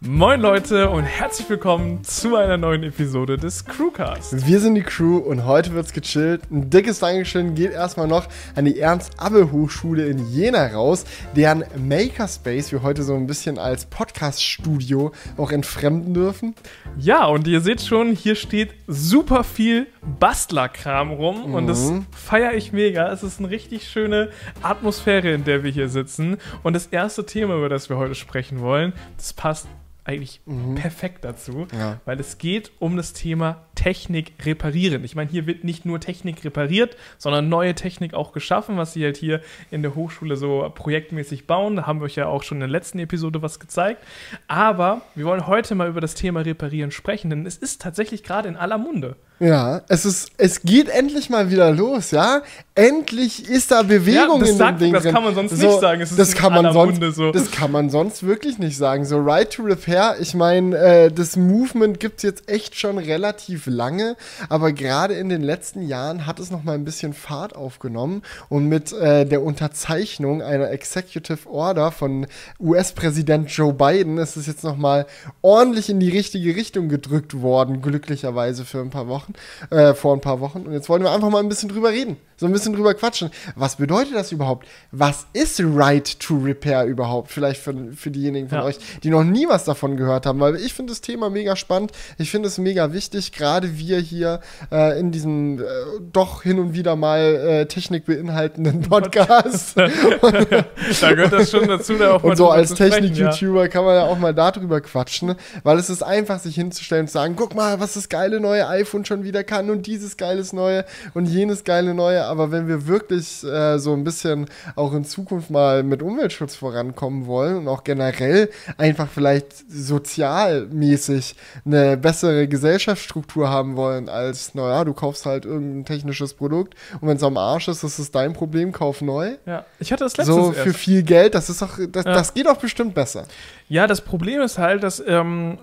Moin 0.00 0.40
Leute 0.40 0.90
und 0.90 1.02
herzlich 1.02 1.50
willkommen 1.50 2.04
zu 2.04 2.36
einer 2.36 2.56
neuen 2.56 2.84
Episode 2.84 3.36
des 3.36 3.64
Crewcast. 3.64 4.46
Wir 4.46 4.60
sind 4.60 4.76
die 4.76 4.82
Crew 4.82 5.16
und 5.16 5.44
heute 5.44 5.74
wird's 5.74 5.92
gechillt. 5.92 6.42
Ein 6.52 6.70
dickes 6.70 7.00
Dankeschön 7.00 7.56
geht 7.56 7.72
erstmal 7.72 8.06
noch 8.06 8.28
an 8.54 8.64
die 8.64 8.78
Ernst-Abbe-Hochschule 8.78 10.06
in 10.06 10.30
Jena 10.30 10.68
raus, 10.68 11.04
deren 11.34 11.64
Makerspace 11.76 12.70
wir 12.70 12.82
heute 12.84 13.02
so 13.02 13.16
ein 13.16 13.26
bisschen 13.26 13.58
als 13.58 13.86
Podcast-Studio 13.86 15.10
auch 15.36 15.50
entfremden 15.50 16.14
dürfen. 16.14 16.54
Ja, 16.96 17.24
und 17.26 17.48
ihr 17.48 17.60
seht 17.60 17.82
schon, 17.82 18.12
hier 18.12 18.36
steht 18.36 18.74
super 18.86 19.42
viel 19.42 19.88
Bastlerkram 20.20 21.10
rum 21.10 21.48
Mhm. 21.48 21.54
und 21.54 21.66
das 21.66 21.92
feiere 22.12 22.52
ich 22.54 22.72
mega. 22.72 23.10
Es 23.12 23.24
ist 23.24 23.40
eine 23.40 23.50
richtig 23.50 23.88
schöne 23.88 24.30
Atmosphäre, 24.62 25.32
in 25.32 25.42
der 25.42 25.64
wir 25.64 25.72
hier 25.72 25.88
sitzen. 25.88 26.36
Und 26.62 26.74
das 26.74 26.86
erste 26.86 27.26
Thema, 27.26 27.56
über 27.56 27.68
das 27.68 27.88
wir 27.88 27.96
heute 27.96 28.14
sprechen 28.14 28.60
wollen, 28.60 28.92
das 29.16 29.32
passt 29.32 29.66
eigentlich 30.08 30.40
perfekt 30.74 31.24
dazu, 31.24 31.52
Mhm. 31.72 31.78
Ja. 31.78 32.00
weil 32.06 32.18
es 32.18 32.38
geht 32.38 32.72
um 32.78 32.96
das 32.96 33.12
Thema 33.12 33.62
Technik 33.74 34.32
reparieren. 34.44 35.04
Ich 35.04 35.14
meine, 35.14 35.30
hier 35.30 35.46
wird 35.46 35.62
nicht 35.64 35.84
nur 35.84 36.00
Technik 36.00 36.42
repariert, 36.44 36.96
sondern 37.18 37.48
neue 37.48 37.74
Technik 37.74 38.14
auch 38.14 38.32
geschaffen, 38.32 38.76
was 38.78 38.94
sie 38.94 39.04
halt 39.04 39.16
hier 39.18 39.40
in 39.70 39.82
der 39.82 39.94
Hochschule 39.94 40.36
so 40.36 40.70
projektmäßig 40.74 41.46
bauen. 41.46 41.76
Da 41.76 41.86
haben 41.86 42.00
wir 42.00 42.06
euch 42.06 42.16
ja 42.16 42.26
auch 42.26 42.42
schon 42.42 42.56
in 42.56 42.60
der 42.60 42.68
letzten 42.70 42.98
Episode 42.98 43.42
was 43.42 43.60
gezeigt. 43.60 44.02
Aber 44.48 45.02
wir 45.14 45.26
wollen 45.26 45.46
heute 45.46 45.74
mal 45.74 45.88
über 45.88 46.00
das 46.00 46.14
Thema 46.14 46.40
Reparieren 46.40 46.90
sprechen, 46.90 47.30
denn 47.30 47.46
es 47.46 47.56
ist 47.58 47.82
tatsächlich 47.82 48.22
gerade 48.24 48.48
in 48.48 48.56
aller 48.56 48.78
Munde. 48.78 49.16
Ja, 49.40 49.82
es 49.88 50.04
ist, 50.04 50.30
es 50.36 50.62
geht 50.62 50.88
endlich 50.88 51.30
mal 51.30 51.50
wieder 51.50 51.70
los, 51.70 52.10
ja. 52.10 52.42
Endlich 52.74 53.48
ist 53.48 53.70
da 53.72 53.82
Bewegung 53.82 54.14
Ja, 54.34 54.38
das 54.40 54.48
in 54.50 54.56
sagt- 54.56 54.80
dem 54.80 54.84
Ding 54.84 54.92
das 54.92 55.04
kann 55.04 55.22
man 55.24 55.34
sonst 55.34 55.52
nicht 55.58 55.80
sagen. 55.80 56.00
Es 56.00 56.10
ist 56.12 56.18
das 56.18 56.34
kann 56.34 56.52
man 56.52 56.72
sonst, 56.72 56.92
Munde 57.00 57.12
so. 57.12 57.30
das 57.32 57.50
kann 57.50 57.72
man 57.72 57.90
sonst 57.90 58.22
wirklich 58.24 58.58
nicht 58.58 58.76
sagen. 58.76 59.04
So 59.04 59.18
Right 59.20 59.50
to 59.52 59.62
Repair, 59.62 60.16
ich 60.20 60.34
meine, 60.34 60.76
äh, 60.76 61.10
das 61.12 61.36
Movement 61.36 61.98
gibt's 62.00 62.22
jetzt 62.22 62.48
echt 62.48 62.76
schon 62.78 62.98
relativ 62.98 63.66
lange, 63.66 64.16
aber 64.48 64.72
gerade 64.72 65.14
in 65.14 65.28
den 65.28 65.42
letzten 65.42 65.82
Jahren 65.86 66.26
hat 66.26 66.38
es 66.40 66.50
noch 66.50 66.62
mal 66.64 66.74
ein 66.74 66.84
bisschen 66.84 67.14
Fahrt 67.14 67.54
aufgenommen 67.56 68.22
und 68.48 68.66
mit 68.66 68.92
äh, 68.92 69.24
der 69.24 69.42
Unterzeichnung 69.42 70.40
einer 70.42 70.70
Executive 70.70 71.48
Order 71.50 71.90
von 71.90 72.26
US-Präsident 72.60 73.50
Joe 73.50 73.72
Biden 73.72 74.18
ist 74.18 74.36
es 74.36 74.46
jetzt 74.46 74.62
noch 74.62 74.76
mal 74.76 75.06
ordentlich 75.42 75.88
in 75.90 75.98
die 76.00 76.10
richtige 76.10 76.54
Richtung 76.54 76.88
gedrückt 76.88 77.40
worden, 77.40 77.82
glücklicherweise 77.82 78.64
für 78.64 78.78
ein 78.80 78.90
paar 78.90 79.08
Wochen, 79.08 79.27
äh, 79.70 79.94
vor 79.94 80.14
ein 80.14 80.20
paar 80.20 80.40
Wochen. 80.40 80.62
Und 80.62 80.72
jetzt 80.72 80.88
wollen 80.88 81.02
wir 81.02 81.10
einfach 81.10 81.30
mal 81.30 81.40
ein 81.40 81.48
bisschen 81.48 81.68
drüber 81.68 81.90
reden, 81.90 82.16
so 82.36 82.46
ein 82.46 82.52
bisschen 82.52 82.72
drüber 82.74 82.94
quatschen. 82.94 83.30
Was 83.56 83.76
bedeutet 83.76 84.14
das 84.14 84.32
überhaupt? 84.32 84.66
Was 84.92 85.26
ist 85.32 85.60
Right 85.62 86.18
to 86.20 86.36
Repair 86.36 86.84
überhaupt? 86.84 87.30
Vielleicht 87.30 87.60
für, 87.60 87.74
für 87.96 88.10
diejenigen 88.10 88.48
von 88.48 88.58
Ja. 88.58 88.64
euch, 88.64 88.78
die 89.02 89.10
noch 89.10 89.24
nie 89.24 89.48
was 89.48 89.64
davon 89.64 89.96
gehört 89.96 90.26
haben, 90.26 90.40
weil 90.40 90.56
ich 90.56 90.74
finde 90.74 90.92
das 90.92 91.00
Thema 91.00 91.30
mega 91.30 91.56
spannend. 91.56 91.92
Ich 92.18 92.30
finde 92.30 92.48
es 92.48 92.58
mega 92.58 92.92
wichtig, 92.92 93.32
gerade 93.32 93.78
wir 93.78 93.98
hier 93.98 94.40
äh, 94.72 94.98
in 94.98 95.10
diesem 95.12 95.60
äh, 95.60 95.64
doch 96.12 96.42
hin 96.42 96.58
und 96.58 96.74
wieder 96.74 96.96
mal 96.96 97.20
äh, 97.20 97.66
Technik 97.66 98.06
beinhaltenden 98.06 98.82
Podcast. 98.82 99.76
da 99.76 101.12
gehört 101.12 101.32
das 101.32 101.50
schon 101.50 101.68
dazu, 101.68 101.94
da 101.94 102.14
auch 102.14 102.22
mal 102.22 102.30
Und 102.30 102.36
so 102.36 102.50
als 102.50 102.70
sprechen, 102.70 102.92
ja. 102.92 103.00
Technik-YouTuber 103.30 103.68
kann 103.68 103.84
man 103.84 103.94
ja 103.94 104.04
auch 104.04 104.18
mal 104.18 104.34
darüber 104.34 104.80
quatschen, 104.80 105.34
weil 105.62 105.78
es 105.78 105.90
ist 105.90 106.02
einfach, 106.02 106.38
sich 106.38 106.54
hinzustellen 106.54 107.02
und 107.02 107.08
zu 107.08 107.14
sagen, 107.14 107.34
guck 107.36 107.54
mal, 107.54 107.80
was 107.80 107.94
das 107.94 108.08
geile 108.08 108.40
neue 108.40 108.66
iPhone 108.68 109.04
schon 109.04 109.17
wieder 109.24 109.44
kann 109.44 109.70
und 109.70 109.86
dieses 109.86 110.16
geiles 110.16 110.52
neue 110.52 110.84
und 111.14 111.26
jenes 111.26 111.64
geile 111.64 111.94
neue. 111.94 112.24
Aber 112.24 112.50
wenn 112.50 112.68
wir 112.68 112.86
wirklich 112.86 113.44
äh, 113.44 113.78
so 113.78 113.92
ein 113.94 114.04
bisschen 114.04 114.46
auch 114.76 114.92
in 114.94 115.04
Zukunft 115.04 115.50
mal 115.50 115.82
mit 115.82 116.02
Umweltschutz 116.02 116.56
vorankommen 116.56 117.26
wollen 117.26 117.56
und 117.58 117.68
auch 117.68 117.84
generell 117.84 118.50
einfach 118.76 119.08
vielleicht 119.08 119.70
sozialmäßig 119.70 121.34
eine 121.64 121.96
bessere 121.96 122.48
Gesellschaftsstruktur 122.48 123.48
haben 123.50 123.76
wollen, 123.76 124.08
als, 124.08 124.54
naja, 124.54 124.84
du 124.84 124.92
kaufst 124.94 125.26
halt 125.26 125.44
irgendein 125.44 125.84
technisches 125.84 126.34
Produkt 126.34 126.74
und 127.00 127.08
wenn 127.08 127.16
es 127.16 127.22
am 127.22 127.36
Arsch 127.36 127.68
ist, 127.68 127.84
das 127.84 127.98
ist 127.98 128.14
dein 128.14 128.32
Problem, 128.32 128.72
kauf 128.72 129.00
neu. 129.00 129.36
Ja, 129.46 129.64
ich 129.78 129.92
hatte 129.92 130.04
das 130.04 130.16
letztens 130.16 130.36
So 130.36 130.52
für 130.52 130.68
erst. 130.70 130.78
viel 130.78 131.02
Geld, 131.02 131.34
das 131.34 131.50
ist 131.50 131.62
auch, 131.62 131.78
das, 131.90 132.04
Ja. 132.04 132.12
das 132.14 132.34
geht 132.34 132.48
auch 132.48 132.56
bestimmt 132.58 132.94
besser. 132.94 133.24
Ja, 133.68 133.86
das 133.86 134.00
Problem 134.00 134.40
ist 134.40 134.58
halt, 134.58 134.82
dass, 134.82 135.02
ähm, 135.06 135.58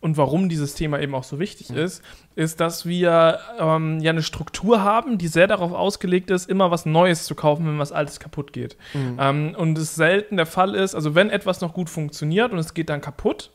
und 0.00 0.16
warum 0.16 0.48
dieses 0.48 0.74
Thema 0.74 1.00
eben 1.00 1.14
auch 1.14 1.22
so 1.22 1.38
wichtig 1.38 1.70
ist, 1.70 2.02
ist, 2.34 2.60
dass 2.60 2.86
wir 2.86 3.38
ähm, 3.58 4.00
ja 4.00 4.10
eine 4.10 4.22
Struktur 4.22 4.82
haben, 4.82 5.16
die 5.16 5.28
sehr 5.28 5.46
darauf 5.46 5.72
ausgelegt 5.72 6.30
ist, 6.30 6.50
immer 6.50 6.72
was 6.72 6.86
Neues 6.86 7.24
zu 7.24 7.36
kaufen, 7.36 7.66
wenn 7.66 7.78
was 7.78 7.92
Altes 7.92 8.18
kaputt 8.18 8.52
geht. 8.52 8.76
Ähm, 9.18 9.54
und 9.56 9.78
es 9.78 9.94
selten 9.94 10.36
der 10.36 10.46
Fall 10.46 10.74
ist, 10.74 10.96
also 10.96 11.14
wenn 11.14 11.30
etwas 11.30 11.60
noch 11.60 11.72
gut 11.72 11.88
funktioniert 11.88 12.52
und 12.52 12.58
es 12.58 12.74
geht 12.74 12.88
dann 12.88 13.00
kaputt, 13.00 13.50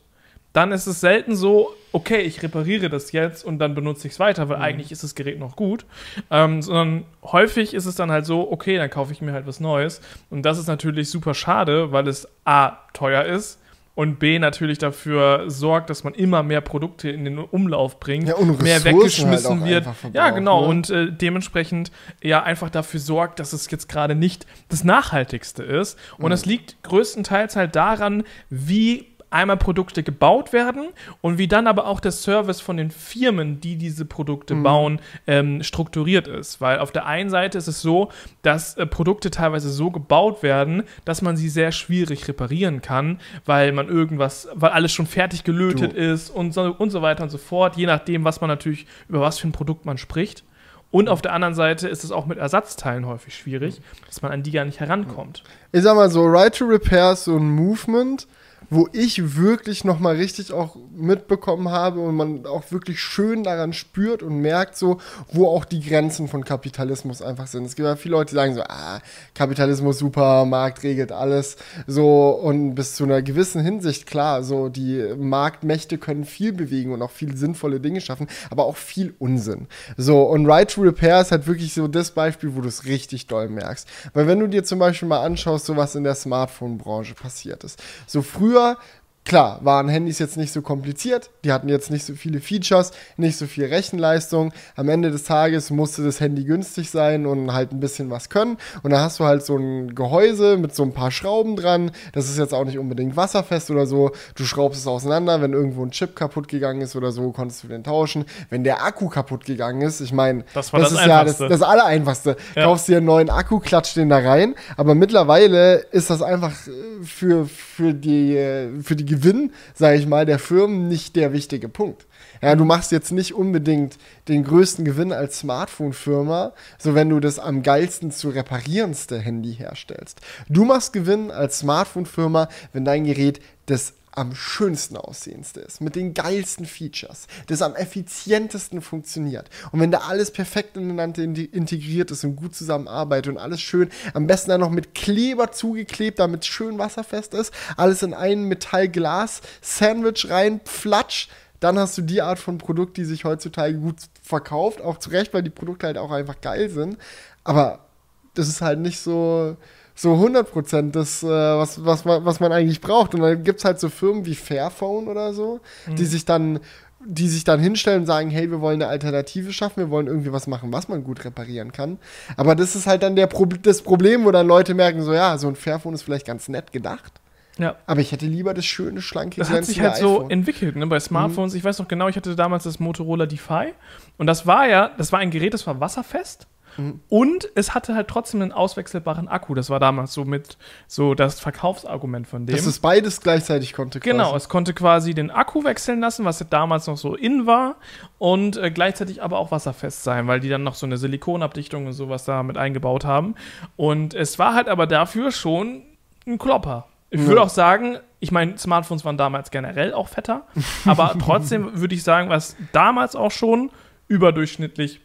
dann 0.54 0.72
ist 0.72 0.86
es 0.86 1.00
selten 1.00 1.36
so, 1.36 1.74
okay, 1.92 2.22
ich 2.22 2.42
repariere 2.42 2.88
das 2.88 3.12
jetzt 3.12 3.44
und 3.44 3.58
dann 3.58 3.74
benutze 3.74 4.06
ich 4.06 4.14
es 4.14 4.18
weiter, 4.18 4.48
weil 4.48 4.56
eigentlich 4.56 4.90
ist 4.90 5.02
das 5.02 5.14
Gerät 5.14 5.38
noch 5.38 5.54
gut. 5.54 5.84
Ähm, 6.30 6.62
sondern 6.62 7.04
häufig 7.22 7.74
ist 7.74 7.84
es 7.84 7.94
dann 7.94 8.10
halt 8.10 8.24
so, 8.24 8.50
okay, 8.50 8.78
dann 8.78 8.88
kaufe 8.88 9.12
ich 9.12 9.20
mir 9.20 9.34
halt 9.34 9.46
was 9.46 9.60
Neues. 9.60 10.00
Und 10.30 10.46
das 10.46 10.58
ist 10.58 10.66
natürlich 10.66 11.10
super 11.10 11.34
schade, 11.34 11.92
weil 11.92 12.08
es 12.08 12.26
A, 12.46 12.78
teuer 12.94 13.24
ist 13.24 13.60
und 13.96 14.18
B, 14.18 14.38
natürlich 14.38 14.76
dafür 14.76 15.44
sorgt, 15.50 15.88
dass 15.88 16.04
man 16.04 16.12
immer 16.12 16.42
mehr 16.42 16.60
Produkte 16.60 17.08
in 17.08 17.24
den 17.24 17.38
Umlauf 17.38 17.98
bringt, 17.98 18.28
Ja, 18.28 18.34
und 18.34 18.60
mehr 18.60 18.76
Ressourcen 18.76 18.98
weggeschmissen 18.98 19.60
halt 19.62 19.86
wird. 19.86 20.14
Ja, 20.14 20.28
genau. 20.30 20.60
ne? 20.60 20.68
Und 20.68 20.90
äh, 20.90 21.10
dementsprechend 21.10 21.90
ja 22.22 22.42
einfach 22.42 22.68
dafür 22.68 23.00
sorgt, 23.00 23.40
dass 23.40 23.54
es 23.54 23.70
jetzt 23.70 23.88
gerade 23.88 24.14
nicht 24.14 24.46
das 24.68 24.84
Nachhaltigste 24.84 25.62
ist. 25.62 25.98
Und 26.18 26.30
es 26.30 26.44
liegt 26.44 26.82
größtenteils 26.82 27.56
halt 27.56 27.74
daran, 27.74 28.24
wie 28.50 29.15
einmal 29.36 29.56
Produkte 29.56 30.02
gebaut 30.02 30.52
werden 30.52 30.88
und 31.20 31.38
wie 31.38 31.46
dann 31.46 31.66
aber 31.66 31.86
auch 31.86 32.00
der 32.00 32.12
Service 32.12 32.60
von 32.60 32.76
den 32.76 32.90
Firmen, 32.90 33.60
die 33.60 33.76
diese 33.76 34.04
Produkte 34.04 34.54
bauen, 34.54 35.00
ähm, 35.26 35.62
strukturiert 35.62 36.26
ist. 36.26 36.60
Weil 36.60 36.78
auf 36.78 36.90
der 36.90 37.06
einen 37.06 37.30
Seite 37.30 37.58
ist 37.58 37.68
es 37.68 37.82
so, 37.82 38.10
dass 38.42 38.76
äh, 38.76 38.86
Produkte 38.86 39.30
teilweise 39.30 39.70
so 39.70 39.90
gebaut 39.90 40.42
werden, 40.42 40.82
dass 41.04 41.22
man 41.22 41.36
sie 41.36 41.48
sehr 41.48 41.70
schwierig 41.72 42.26
reparieren 42.28 42.80
kann, 42.82 43.20
weil 43.44 43.72
man 43.72 43.88
irgendwas, 43.88 44.48
weil 44.54 44.70
alles 44.70 44.92
schon 44.92 45.06
fertig 45.06 45.44
gelötet 45.44 45.92
Du. 45.92 45.96
ist 45.96 46.30
und 46.30 46.52
so, 46.52 46.74
und 46.76 46.90
so 46.90 47.02
weiter 47.02 47.22
und 47.22 47.30
so 47.30 47.38
fort, 47.38 47.76
je 47.76 47.86
nachdem, 47.86 48.24
was 48.24 48.40
man 48.40 48.48
natürlich, 48.48 48.86
über 49.08 49.20
was 49.20 49.38
für 49.38 49.48
ein 49.48 49.52
Produkt 49.52 49.84
man 49.84 49.98
spricht. 49.98 50.44
Und 50.90 51.08
auf 51.08 51.20
der 51.20 51.32
anderen 51.32 51.54
Seite 51.54 51.88
ist 51.88 52.04
es 52.04 52.12
auch 52.12 52.26
mit 52.26 52.38
Ersatzteilen 52.38 53.06
häufig 53.06 53.34
schwierig, 53.34 53.82
dass 54.06 54.22
man 54.22 54.32
an 54.32 54.42
die 54.42 54.52
gar 54.52 54.64
nicht 54.64 54.80
herankommt. 54.80 55.42
Ich 55.72 55.82
sag 55.82 55.96
mal 55.96 56.08
so, 56.10 56.24
Right 56.24 56.56
to 56.56 56.64
Repair 56.64 57.12
ist 57.12 57.24
so 57.24 57.36
ein 57.36 57.50
Movement, 57.50 58.26
wo 58.70 58.88
ich 58.92 59.36
wirklich 59.36 59.84
noch 59.84 60.00
mal 60.00 60.16
richtig 60.16 60.52
auch 60.52 60.76
mitbekommen 60.94 61.70
habe 61.70 62.00
und 62.00 62.16
man 62.16 62.46
auch 62.46 62.70
wirklich 62.70 63.00
schön 63.00 63.44
daran 63.44 63.72
spürt 63.72 64.22
und 64.22 64.40
merkt 64.40 64.76
so, 64.76 64.98
wo 65.32 65.46
auch 65.46 65.64
die 65.64 65.80
Grenzen 65.80 66.28
von 66.28 66.44
Kapitalismus 66.44 67.22
einfach 67.22 67.46
sind. 67.46 67.64
Es 67.64 67.76
gibt 67.76 67.86
ja 67.86 67.96
viele 67.96 68.12
Leute, 68.12 68.30
die 68.30 68.34
sagen 68.36 68.54
so, 68.54 68.62
ah, 68.62 69.00
Kapitalismus 69.34 69.98
super, 69.98 70.44
Markt 70.44 70.82
regelt 70.82 71.12
alles, 71.12 71.56
so 71.86 72.30
und 72.30 72.74
bis 72.74 72.96
zu 72.96 73.04
einer 73.04 73.22
gewissen 73.22 73.62
Hinsicht 73.62 74.06
klar, 74.06 74.42
so 74.42 74.68
die 74.68 75.14
Marktmächte 75.16 75.98
können 75.98 76.24
viel 76.24 76.52
bewegen 76.52 76.92
und 76.92 77.02
auch 77.02 77.10
viel 77.10 77.36
sinnvolle 77.36 77.80
Dinge 77.80 78.00
schaffen, 78.00 78.26
aber 78.50 78.64
auch 78.64 78.76
viel 78.76 79.14
Unsinn. 79.18 79.66
So 79.96 80.22
und 80.22 80.46
Right 80.46 80.70
to 80.70 80.82
Repair 80.82 81.20
ist 81.20 81.32
halt 81.32 81.46
wirklich 81.46 81.72
so 81.74 81.88
das 81.88 82.10
Beispiel, 82.10 82.54
wo 82.56 82.60
du 82.60 82.68
es 82.68 82.84
richtig 82.84 83.26
doll 83.26 83.48
merkst, 83.48 83.88
weil 84.14 84.26
wenn 84.26 84.40
du 84.40 84.48
dir 84.48 84.64
zum 84.64 84.78
Beispiel 84.78 85.08
mal 85.08 85.24
anschaust, 85.24 85.66
so 85.66 85.76
was 85.76 85.94
in 85.94 86.04
der 86.04 86.14
Smartphone-Branche 86.14 87.14
passiert 87.14 87.64
ist, 87.64 87.82
so 88.06 88.22
früher 88.22 88.55
früher 88.56 88.78
Klar, 89.26 89.58
waren 89.62 89.88
Handys 89.88 90.20
jetzt 90.20 90.36
nicht 90.36 90.52
so 90.52 90.62
kompliziert, 90.62 91.30
die 91.42 91.50
hatten 91.52 91.68
jetzt 91.68 91.90
nicht 91.90 92.04
so 92.04 92.14
viele 92.14 92.40
Features, 92.40 92.92
nicht 93.16 93.36
so 93.36 93.46
viel 93.46 93.64
Rechenleistung. 93.64 94.52
Am 94.76 94.88
Ende 94.88 95.10
des 95.10 95.24
Tages 95.24 95.70
musste 95.72 96.04
das 96.04 96.20
Handy 96.20 96.44
günstig 96.44 96.90
sein 96.90 97.26
und 97.26 97.52
halt 97.52 97.72
ein 97.72 97.80
bisschen 97.80 98.08
was 98.08 98.28
können. 98.28 98.56
Und 98.84 98.92
da 98.92 99.00
hast 99.00 99.18
du 99.18 99.24
halt 99.24 99.44
so 99.44 99.56
ein 99.56 99.96
Gehäuse 99.96 100.56
mit 100.56 100.76
so 100.76 100.84
ein 100.84 100.92
paar 100.92 101.10
Schrauben 101.10 101.56
dran. 101.56 101.90
Das 102.12 102.28
ist 102.30 102.38
jetzt 102.38 102.54
auch 102.54 102.64
nicht 102.64 102.78
unbedingt 102.78 103.16
wasserfest 103.16 103.68
oder 103.72 103.86
so. 103.88 104.12
Du 104.36 104.44
schraubst 104.44 104.78
es 104.78 104.86
auseinander, 104.86 105.42
wenn 105.42 105.54
irgendwo 105.54 105.84
ein 105.84 105.90
Chip 105.90 106.14
kaputt 106.14 106.46
gegangen 106.46 106.80
ist 106.80 106.94
oder 106.94 107.10
so, 107.10 107.32
konntest 107.32 107.64
du 107.64 107.68
den 107.68 107.82
tauschen. 107.82 108.26
Wenn 108.48 108.62
der 108.62 108.84
Akku 108.84 109.08
kaputt 109.08 109.44
gegangen 109.44 109.82
ist, 109.82 110.00
ich 110.00 110.12
meine, 110.12 110.44
Das 110.54 110.72
war 110.72 110.78
das 110.78 110.92
ist 110.92 111.00
ja 111.00 111.24
das, 111.24 111.40
Einfachste. 111.40 111.48
das 111.48 111.62
Allereinfachste. 111.62 112.36
Ja. 112.54 112.64
Kaufst 112.66 112.86
dir 112.86 112.98
einen 112.98 113.06
neuen 113.06 113.30
Akku, 113.30 113.58
klatscht 113.58 113.96
den 113.96 114.08
da 114.08 114.18
rein. 114.18 114.54
Aber 114.76 114.94
mittlerweile 114.94 115.78
ist 115.90 116.10
das 116.10 116.22
einfach 116.22 116.52
äh, 116.68 117.02
für, 117.04 117.46
für, 117.46 117.92
die, 117.92 118.36
äh, 118.36 118.68
für 118.80 118.94
die 118.94 119.15
Gewinn, 119.16 119.52
sage 119.74 119.96
ich 119.98 120.06
mal, 120.06 120.26
der 120.26 120.38
Firmen 120.38 120.88
nicht 120.88 121.16
der 121.16 121.32
wichtige 121.32 121.68
Punkt. 121.68 122.06
Ja, 122.42 122.54
du 122.54 122.64
machst 122.64 122.92
jetzt 122.92 123.12
nicht 123.12 123.34
unbedingt 123.34 123.96
den 124.28 124.44
größten 124.44 124.84
Gewinn 124.84 125.12
als 125.12 125.38
Smartphone-Firma, 125.38 126.52
so 126.78 126.94
wenn 126.94 127.08
du 127.08 127.18
das 127.18 127.38
am 127.38 127.62
geilsten 127.62 128.10
zu 128.10 128.28
reparierendste 128.28 129.18
Handy 129.18 129.54
herstellst. 129.54 130.20
Du 130.48 130.64
machst 130.64 130.92
Gewinn 130.92 131.30
als 131.30 131.60
Smartphone-Firma, 131.60 132.48
wenn 132.72 132.84
dein 132.84 133.04
Gerät 133.04 133.40
das 133.66 133.94
am 134.16 134.34
schönsten 134.34 134.96
aussehendste 134.96 135.60
ist, 135.60 135.80
mit 135.80 135.94
den 135.94 136.14
geilsten 136.14 136.64
Features, 136.64 137.26
das 137.46 137.62
am 137.62 137.76
effizientesten 137.76 138.80
funktioniert. 138.80 139.50
Und 139.72 139.80
wenn 139.80 139.90
da 139.90 139.98
alles 140.08 140.30
perfekt 140.30 140.76
ineinander 140.76 141.22
integriert 141.22 142.10
ist 142.10 142.24
und 142.24 142.36
gut 142.36 142.54
zusammenarbeitet 142.54 143.32
und 143.32 143.38
alles 143.38 143.60
schön, 143.60 143.90
am 144.14 144.26
besten 144.26 144.50
dann 144.50 144.60
noch 144.60 144.70
mit 144.70 144.94
Kleber 144.94 145.52
zugeklebt, 145.52 146.18
damit 146.18 146.42
es 146.42 146.46
schön 146.46 146.78
wasserfest 146.78 147.34
ist, 147.34 147.52
alles 147.76 148.02
in 148.02 148.14
ein 148.14 148.44
Metallglas-Sandwich 148.44 150.30
rein, 150.30 150.60
Flatsch, 150.64 151.28
dann 151.60 151.78
hast 151.78 151.96
du 151.98 152.02
die 152.02 152.22
Art 152.22 152.38
von 152.38 152.58
Produkt, 152.58 152.96
die 152.96 153.04
sich 153.04 153.24
heutzutage 153.24 153.74
gut 153.74 153.96
verkauft, 154.22 154.80
auch 154.80 154.98
zu 154.98 155.10
Recht, 155.10 155.34
weil 155.34 155.42
die 155.42 155.50
Produkte 155.50 155.86
halt 155.86 155.98
auch 155.98 156.10
einfach 156.10 156.40
geil 156.40 156.70
sind. 156.70 156.96
Aber 157.44 157.86
das 158.34 158.48
ist 158.48 158.60
halt 158.62 158.78
nicht 158.78 159.00
so, 159.00 159.56
so 159.96 160.14
100% 160.14 160.92
das, 160.92 161.22
äh, 161.22 161.26
was, 161.26 161.84
was, 161.84 162.04
man, 162.04 162.24
was 162.24 162.38
man 162.38 162.52
eigentlich 162.52 162.80
braucht. 162.80 163.14
Und 163.14 163.22
dann 163.22 163.42
gibt 163.42 163.58
es 163.58 163.64
halt 163.64 163.80
so 163.80 163.88
Firmen 163.88 164.26
wie 164.26 164.34
Fairphone 164.34 165.08
oder 165.08 165.32
so, 165.32 165.60
mhm. 165.86 165.96
die 165.96 166.04
sich 166.04 166.24
dann 166.24 166.60
die 167.08 167.28
sich 167.28 167.44
dann 167.44 167.60
hinstellen 167.60 168.00
und 168.00 168.06
sagen, 168.06 168.30
hey, 168.30 168.50
wir 168.50 168.60
wollen 168.60 168.82
eine 168.82 168.90
Alternative 168.90 169.52
schaffen, 169.52 169.76
wir 169.76 169.90
wollen 169.90 170.08
irgendwie 170.08 170.32
was 170.32 170.48
machen, 170.48 170.72
was 170.72 170.88
man 170.88 171.04
gut 171.04 171.24
reparieren 171.24 171.70
kann. 171.70 171.98
Aber 172.36 172.56
das 172.56 172.74
ist 172.74 172.88
halt 172.88 173.04
dann 173.04 173.14
der 173.14 173.28
Pro 173.28 173.44
das 173.44 173.82
Problem, 173.82 174.24
wo 174.24 174.32
dann 174.32 174.48
Leute 174.48 174.74
merken, 174.74 175.02
so 175.02 175.12
ja, 175.12 175.38
so 175.38 175.46
ein 175.46 175.54
Fairphone 175.54 175.94
ist 175.94 176.02
vielleicht 176.02 176.26
ganz 176.26 176.48
nett 176.48 176.72
gedacht. 176.72 177.20
Ja. 177.58 177.76
Aber 177.86 178.00
ich 178.00 178.10
hätte 178.10 178.26
lieber 178.26 178.54
das 178.54 178.66
schöne, 178.66 179.00
schlanke, 179.00 179.36
Das 179.38 179.50
hat 179.50 179.64
sich 179.64 179.80
halt 179.80 179.94
iPhone. 179.94 180.22
so 180.22 180.28
entwickelt, 180.28 180.74
ne? 180.74 180.86
Bei 180.86 180.98
Smartphones, 180.98 181.52
mhm. 181.52 181.58
ich 181.58 181.64
weiß 181.64 181.78
noch 181.78 181.86
genau, 181.86 182.08
ich 182.08 182.16
hatte 182.16 182.34
damals 182.34 182.64
das 182.64 182.80
Motorola 182.80 183.26
DeFi 183.26 183.72
und 184.18 184.26
das 184.26 184.46
war 184.46 184.66
ja, 184.66 184.90
das 184.98 185.12
war 185.12 185.20
ein 185.20 185.30
Gerät, 185.30 185.54
das 185.54 185.66
war 185.66 185.78
wasserfest 185.80 186.48
Mhm. 186.76 187.00
Und 187.08 187.48
es 187.54 187.74
hatte 187.74 187.94
halt 187.94 188.08
trotzdem 188.08 188.42
einen 188.42 188.52
auswechselbaren 188.52 189.28
Akku. 189.28 189.54
Das 189.54 189.70
war 189.70 189.80
damals 189.80 190.12
so 190.12 190.24
mit 190.24 190.56
so 190.86 191.14
das 191.14 191.40
Verkaufsargument 191.40 192.26
von 192.26 192.46
dem. 192.46 192.56
Dass 192.56 192.66
es 192.66 192.78
beides 192.78 193.20
gleichzeitig 193.20 193.72
konnte. 193.72 194.00
Quasi. 194.00 194.10
Genau, 194.10 194.36
es 194.36 194.48
konnte 194.48 194.74
quasi 194.74 195.14
den 195.14 195.30
Akku 195.30 195.64
wechseln 195.64 196.00
lassen, 196.00 196.24
was 196.24 196.44
damals 196.50 196.86
noch 196.86 196.96
so 196.96 197.14
in 197.14 197.46
war, 197.46 197.76
und 198.18 198.56
äh, 198.56 198.70
gleichzeitig 198.70 199.22
aber 199.22 199.38
auch 199.38 199.50
wasserfest 199.50 200.04
sein, 200.04 200.26
weil 200.26 200.40
die 200.40 200.48
dann 200.48 200.62
noch 200.62 200.74
so 200.74 200.86
eine 200.86 200.96
Silikonabdichtung 200.96 201.86
und 201.86 201.92
sowas 201.92 202.24
da 202.24 202.42
mit 202.42 202.56
eingebaut 202.56 203.04
haben. 203.04 203.34
Und 203.76 204.14
es 204.14 204.38
war 204.38 204.54
halt 204.54 204.68
aber 204.68 204.86
dafür 204.86 205.32
schon 205.32 205.82
ein 206.26 206.38
Klopper. 206.38 206.86
Ich 207.10 207.24
würde 207.24 207.40
auch 207.40 207.48
sagen, 207.48 207.98
ich 208.20 208.32
meine, 208.32 208.58
Smartphones 208.58 209.04
waren 209.04 209.16
damals 209.16 209.50
generell 209.50 209.94
auch 209.94 210.08
fetter, 210.08 210.46
aber 210.84 211.14
trotzdem 211.24 211.80
würde 211.80 211.94
ich 211.94 212.02
sagen, 212.02 212.28
was 212.28 212.56
damals 212.72 213.14
auch 213.14 213.30
schon 213.30 213.70
überdurchschnittlich 214.08 215.00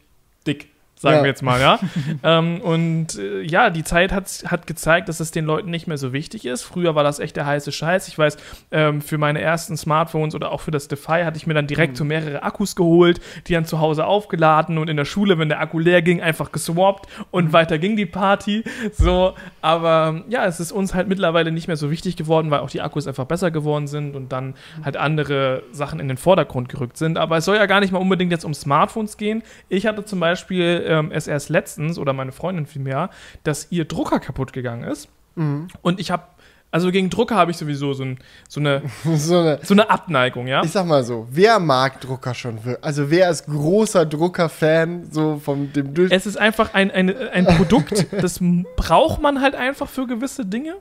dick 0.48 0.71
sagen 1.02 1.18
ja. 1.18 1.24
wir 1.24 1.30
jetzt 1.30 1.42
mal, 1.42 1.60
ja. 1.60 1.80
ähm, 2.24 2.62
und 2.62 3.18
äh, 3.18 3.42
ja, 3.42 3.72
die 3.72 3.84
Zeit 3.84 4.12
hat, 4.12 4.44
hat 4.46 4.68
gezeigt, 4.68 5.10
dass 5.10 5.20
es 5.20 5.32
den 5.32 5.46
Leuten 5.46 5.72
nicht 5.72 5.88
mehr 5.88 5.98
so 5.98 6.14
wichtig 6.14 6.46
ist. 6.46 6.62
Früher 6.62 6.94
war 6.94 7.04
das 7.04 7.20
echt 7.20 7.36
der 7.36 7.48
heiße 7.48 7.72
Scheiß. 7.72 8.08
Ich 8.08 8.18
weiß, 8.18 8.38
ähm, 8.72 9.02
für 9.02 9.18
meine 9.18 9.42
ersten 9.42 9.76
Smartphones 9.78 10.36
oder 10.36 10.52
auch 10.52 10.62
für 10.62 10.70
das 10.70 10.88
Defy 10.88 11.24
hatte 11.24 11.38
ich 11.38 11.48
mir 11.48 11.56
dann 11.56 11.66
direkt 11.66 11.94
mhm. 11.94 11.98
so 11.98 12.06
mehrere 12.06 12.44
Akkus 12.44 12.76
geholt, 12.76 13.20
die 13.48 13.54
dann 13.54 13.66
zu 13.66 13.80
Hause 13.80 14.06
aufgeladen 14.06 14.78
und 14.78 14.90
in 14.90 14.98
der 14.98 15.06
Schule, 15.06 15.40
wenn 15.40 15.50
der 15.50 15.60
Akku 15.60 15.80
leer 15.80 16.04
ging, 16.04 16.22
einfach 16.22 16.52
geswappt 16.52 17.08
und 17.32 17.46
mhm. 17.46 17.54
weiter 17.54 17.80
ging 17.80 17.96
die 17.96 18.06
Party. 18.06 18.64
So, 18.94 19.34
aber 19.62 20.24
ja, 20.30 20.46
es 20.46 20.60
ist 20.60 20.72
uns 20.72 20.94
halt 20.94 21.08
mittlerweile 21.08 21.52
nicht 21.52 21.68
mehr 21.68 21.78
so 21.78 21.90
wichtig 21.90 22.16
geworden, 22.16 22.52
weil 22.52 22.60
auch 22.60 22.70
die 22.70 22.82
Akkus 22.82 23.08
einfach 23.08 23.26
besser 23.26 23.50
geworden 23.50 23.88
sind 23.88 24.16
und 24.16 24.32
dann 24.32 24.54
halt 24.86 24.98
andere 24.98 25.64
Sachen 25.72 26.00
in 26.00 26.08
den 26.08 26.18
Vordergrund 26.18 26.70
gerückt 26.70 26.98
sind. 26.98 27.18
Aber 27.18 27.38
es 27.38 27.46
soll 27.46 27.56
ja 27.56 27.66
gar 27.66 27.80
nicht 27.80 27.92
mal 27.92 28.00
unbedingt 28.00 28.32
jetzt 28.32 28.46
um 28.46 28.54
Smartphones 28.54 29.18
gehen. 29.18 29.42
Ich 29.68 29.88
hatte 29.88 30.06
zum 30.06 30.20
Beispiel 30.20 30.86
ähm, 30.92 31.12
es 31.12 31.28
erst 31.28 31.50
letztens, 31.50 31.98
oder 31.98 32.14
meine 32.14 32.32
Freundin 32.32 32.66
vielmehr, 32.66 33.10
dass 33.44 33.68
ihr 33.72 33.86
Drucker 33.86 34.20
kaputt 34.20 34.54
gegangen 34.54 34.84
ist. 34.84 35.10
Mhm. 35.36 35.68
Und 35.82 36.00
ich 36.00 36.12
habe 36.12 36.24
also 36.74 36.90
gegen 36.90 37.10
Drucker 37.10 37.36
habe 37.36 37.52
ich 37.52 37.58
sowieso 37.58 37.92
so, 37.92 38.04
ein, 38.04 38.18
so, 38.48 38.62
eine, 38.62 38.82
so, 39.16 39.40
eine, 39.40 39.60
so, 39.62 39.74
eine, 39.74 39.90
Abneigung, 39.90 40.48
ja. 40.48 40.64
Ich 40.64 40.72
sag 40.72 40.86
mal 40.86 41.04
so, 41.04 41.28
wer 41.30 41.60
mag 41.60 42.00
Drucker 42.00 42.34
schon? 42.34 42.60
Also 42.82 43.10
wer 43.12 43.30
ist 43.30 43.46
großer 43.46 44.06
Drucker-Fan 44.06 45.12
so 45.12 45.42
von 45.44 45.74
dem 45.74 45.94
Durch 45.94 46.12
Es 46.12 46.26
ist 46.26 46.38
einfach 46.38 46.74
ein, 46.74 46.90
ein, 46.90 47.14
ein 47.30 47.46
Produkt, 47.46 48.08
das 48.22 48.40
braucht 48.78 49.22
man 49.22 49.42
halt 49.42 49.56
einfach 49.56 49.90
für 49.90 50.08
gewisse 50.08 50.46
Dinge. 50.46 50.76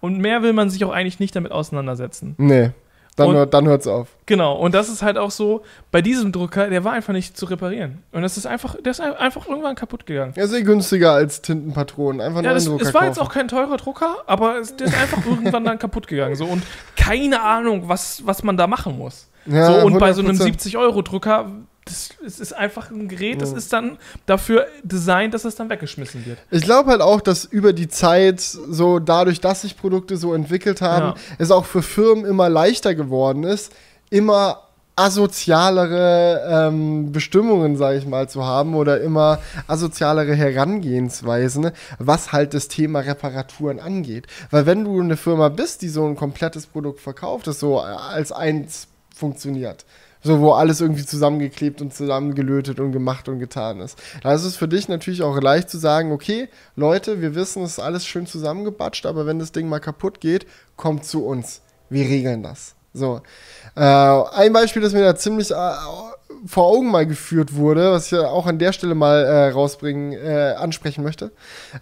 Und 0.00 0.18
mehr 0.18 0.42
will 0.42 0.52
man 0.52 0.70
sich 0.70 0.84
auch 0.84 0.92
eigentlich 0.92 1.20
nicht 1.20 1.34
damit 1.36 1.52
auseinandersetzen. 1.52 2.34
Nee. 2.38 2.70
Dann, 3.16 3.32
hört, 3.32 3.52
dann 3.52 3.66
hört's 3.66 3.86
auf. 3.86 4.08
Genau, 4.26 4.56
und 4.56 4.74
das 4.74 4.88
ist 4.88 5.02
halt 5.02 5.18
auch 5.18 5.30
so, 5.30 5.62
bei 5.90 6.00
diesem 6.00 6.32
Drucker, 6.32 6.70
der 6.70 6.84
war 6.84 6.92
einfach 6.92 7.12
nicht 7.12 7.36
zu 7.36 7.46
reparieren. 7.46 8.02
Und 8.12 8.22
das 8.22 8.36
ist 8.36 8.46
einfach, 8.46 8.76
der 8.80 8.92
ist 8.92 9.00
einfach 9.00 9.46
irgendwann 9.46 9.74
kaputt 9.74 10.06
gegangen. 10.06 10.32
Er 10.36 10.44
ist 10.44 10.54
eh 10.54 10.62
günstiger 10.62 11.12
als 11.12 11.42
Tintenpatronen. 11.42 12.20
Einfach 12.20 12.42
ja, 12.42 12.54
das, 12.54 12.64
Drucker 12.64 12.82
Es 12.82 12.94
war 12.94 13.02
kaufen. 13.02 13.06
jetzt 13.08 13.20
auch 13.20 13.32
kein 13.32 13.48
teurer 13.48 13.76
Drucker, 13.76 14.16
aber 14.26 14.58
es, 14.58 14.76
der 14.76 14.86
ist 14.86 14.96
einfach 14.98 15.24
irgendwann 15.26 15.64
dann 15.64 15.78
kaputt 15.78 16.06
gegangen. 16.06 16.36
So, 16.36 16.46
und 16.46 16.62
keine 16.96 17.42
Ahnung, 17.42 17.88
was, 17.88 18.24
was 18.24 18.42
man 18.42 18.56
da 18.56 18.66
machen 18.66 18.96
muss. 18.96 19.28
Ja, 19.46 19.80
so, 19.80 19.86
und 19.86 19.94
100%. 19.94 19.98
bei 19.98 20.12
so 20.12 20.22
einem 20.22 20.36
70-Euro-Drucker 20.36 21.50
das, 21.84 22.10
es 22.24 22.40
ist 22.40 22.52
einfach 22.52 22.90
ein 22.90 23.08
Gerät, 23.08 23.40
das 23.40 23.52
ist 23.52 23.72
dann 23.72 23.98
dafür 24.26 24.66
designt, 24.82 25.34
dass 25.34 25.44
es 25.44 25.56
dann 25.56 25.70
weggeschmissen 25.70 26.26
wird. 26.26 26.38
Ich 26.50 26.62
glaube 26.62 26.90
halt 26.90 27.00
auch, 27.00 27.20
dass 27.20 27.44
über 27.44 27.72
die 27.72 27.88
Zeit, 27.88 28.40
so 28.40 28.98
dadurch, 28.98 29.40
dass 29.40 29.62
sich 29.62 29.76
Produkte 29.76 30.16
so 30.16 30.34
entwickelt 30.34 30.82
haben, 30.82 31.06
ja. 31.06 31.14
es 31.38 31.50
auch 31.50 31.64
für 31.64 31.82
Firmen 31.82 32.24
immer 32.24 32.48
leichter 32.48 32.94
geworden 32.94 33.44
ist, 33.44 33.72
immer 34.10 34.62
asozialere 35.00 36.42
ähm, 36.46 37.12
Bestimmungen, 37.12 37.76
sage 37.76 37.98
ich 37.98 38.06
mal, 38.06 38.28
zu 38.28 38.44
haben 38.44 38.74
oder 38.74 39.00
immer 39.00 39.38
asozialere 39.66 40.34
Herangehensweisen, 40.34 41.70
was 41.98 42.32
halt 42.32 42.52
das 42.52 42.68
Thema 42.68 43.00
Reparaturen 43.00 43.80
angeht. 43.80 44.26
Weil 44.50 44.66
wenn 44.66 44.84
du 44.84 45.00
eine 45.00 45.16
Firma 45.16 45.48
bist, 45.48 45.80
die 45.80 45.88
so 45.88 46.06
ein 46.06 46.16
komplettes 46.16 46.66
Produkt 46.66 47.00
verkauft, 47.00 47.46
das 47.46 47.60
so 47.60 47.80
als 47.80 48.30
eins 48.30 48.88
funktioniert, 49.14 49.86
so, 50.22 50.40
wo 50.40 50.52
alles 50.52 50.80
irgendwie 50.80 51.04
zusammengeklebt 51.04 51.80
und 51.80 51.94
zusammengelötet 51.94 52.80
und 52.80 52.92
gemacht 52.92 53.28
und 53.28 53.38
getan 53.38 53.80
ist. 53.80 53.98
Da 54.22 54.34
ist 54.34 54.44
es 54.44 54.56
für 54.56 54.68
dich 54.68 54.88
natürlich 54.88 55.22
auch 55.22 55.40
leicht 55.40 55.70
zu 55.70 55.78
sagen, 55.78 56.12
okay, 56.12 56.48
Leute, 56.76 57.20
wir 57.20 57.34
wissen, 57.34 57.62
es 57.62 57.72
ist 57.72 57.80
alles 57.80 58.06
schön 58.06 58.26
zusammengebatscht, 58.26 59.06
aber 59.06 59.26
wenn 59.26 59.38
das 59.38 59.52
Ding 59.52 59.68
mal 59.68 59.80
kaputt 59.80 60.20
geht, 60.20 60.46
kommt 60.76 61.04
zu 61.04 61.24
uns. 61.24 61.62
Wir 61.88 62.04
regeln 62.04 62.42
das. 62.42 62.74
So. 62.92 63.20
Äh, 63.76 63.80
ein 63.80 64.52
Beispiel, 64.52 64.82
das 64.82 64.92
mir 64.92 65.02
da 65.02 65.16
ziemlich 65.16 65.50
äh, 65.50 65.54
vor 66.46 66.66
Augen 66.66 66.90
mal 66.90 67.06
geführt 67.06 67.54
wurde, 67.54 67.92
was 67.92 68.10
ich 68.10 68.18
auch 68.18 68.46
an 68.46 68.58
der 68.58 68.72
Stelle 68.72 68.94
mal 68.94 69.24
äh, 69.24 69.50
rausbringen, 69.50 70.12
äh, 70.12 70.54
ansprechen 70.56 71.04
möchte, 71.04 71.32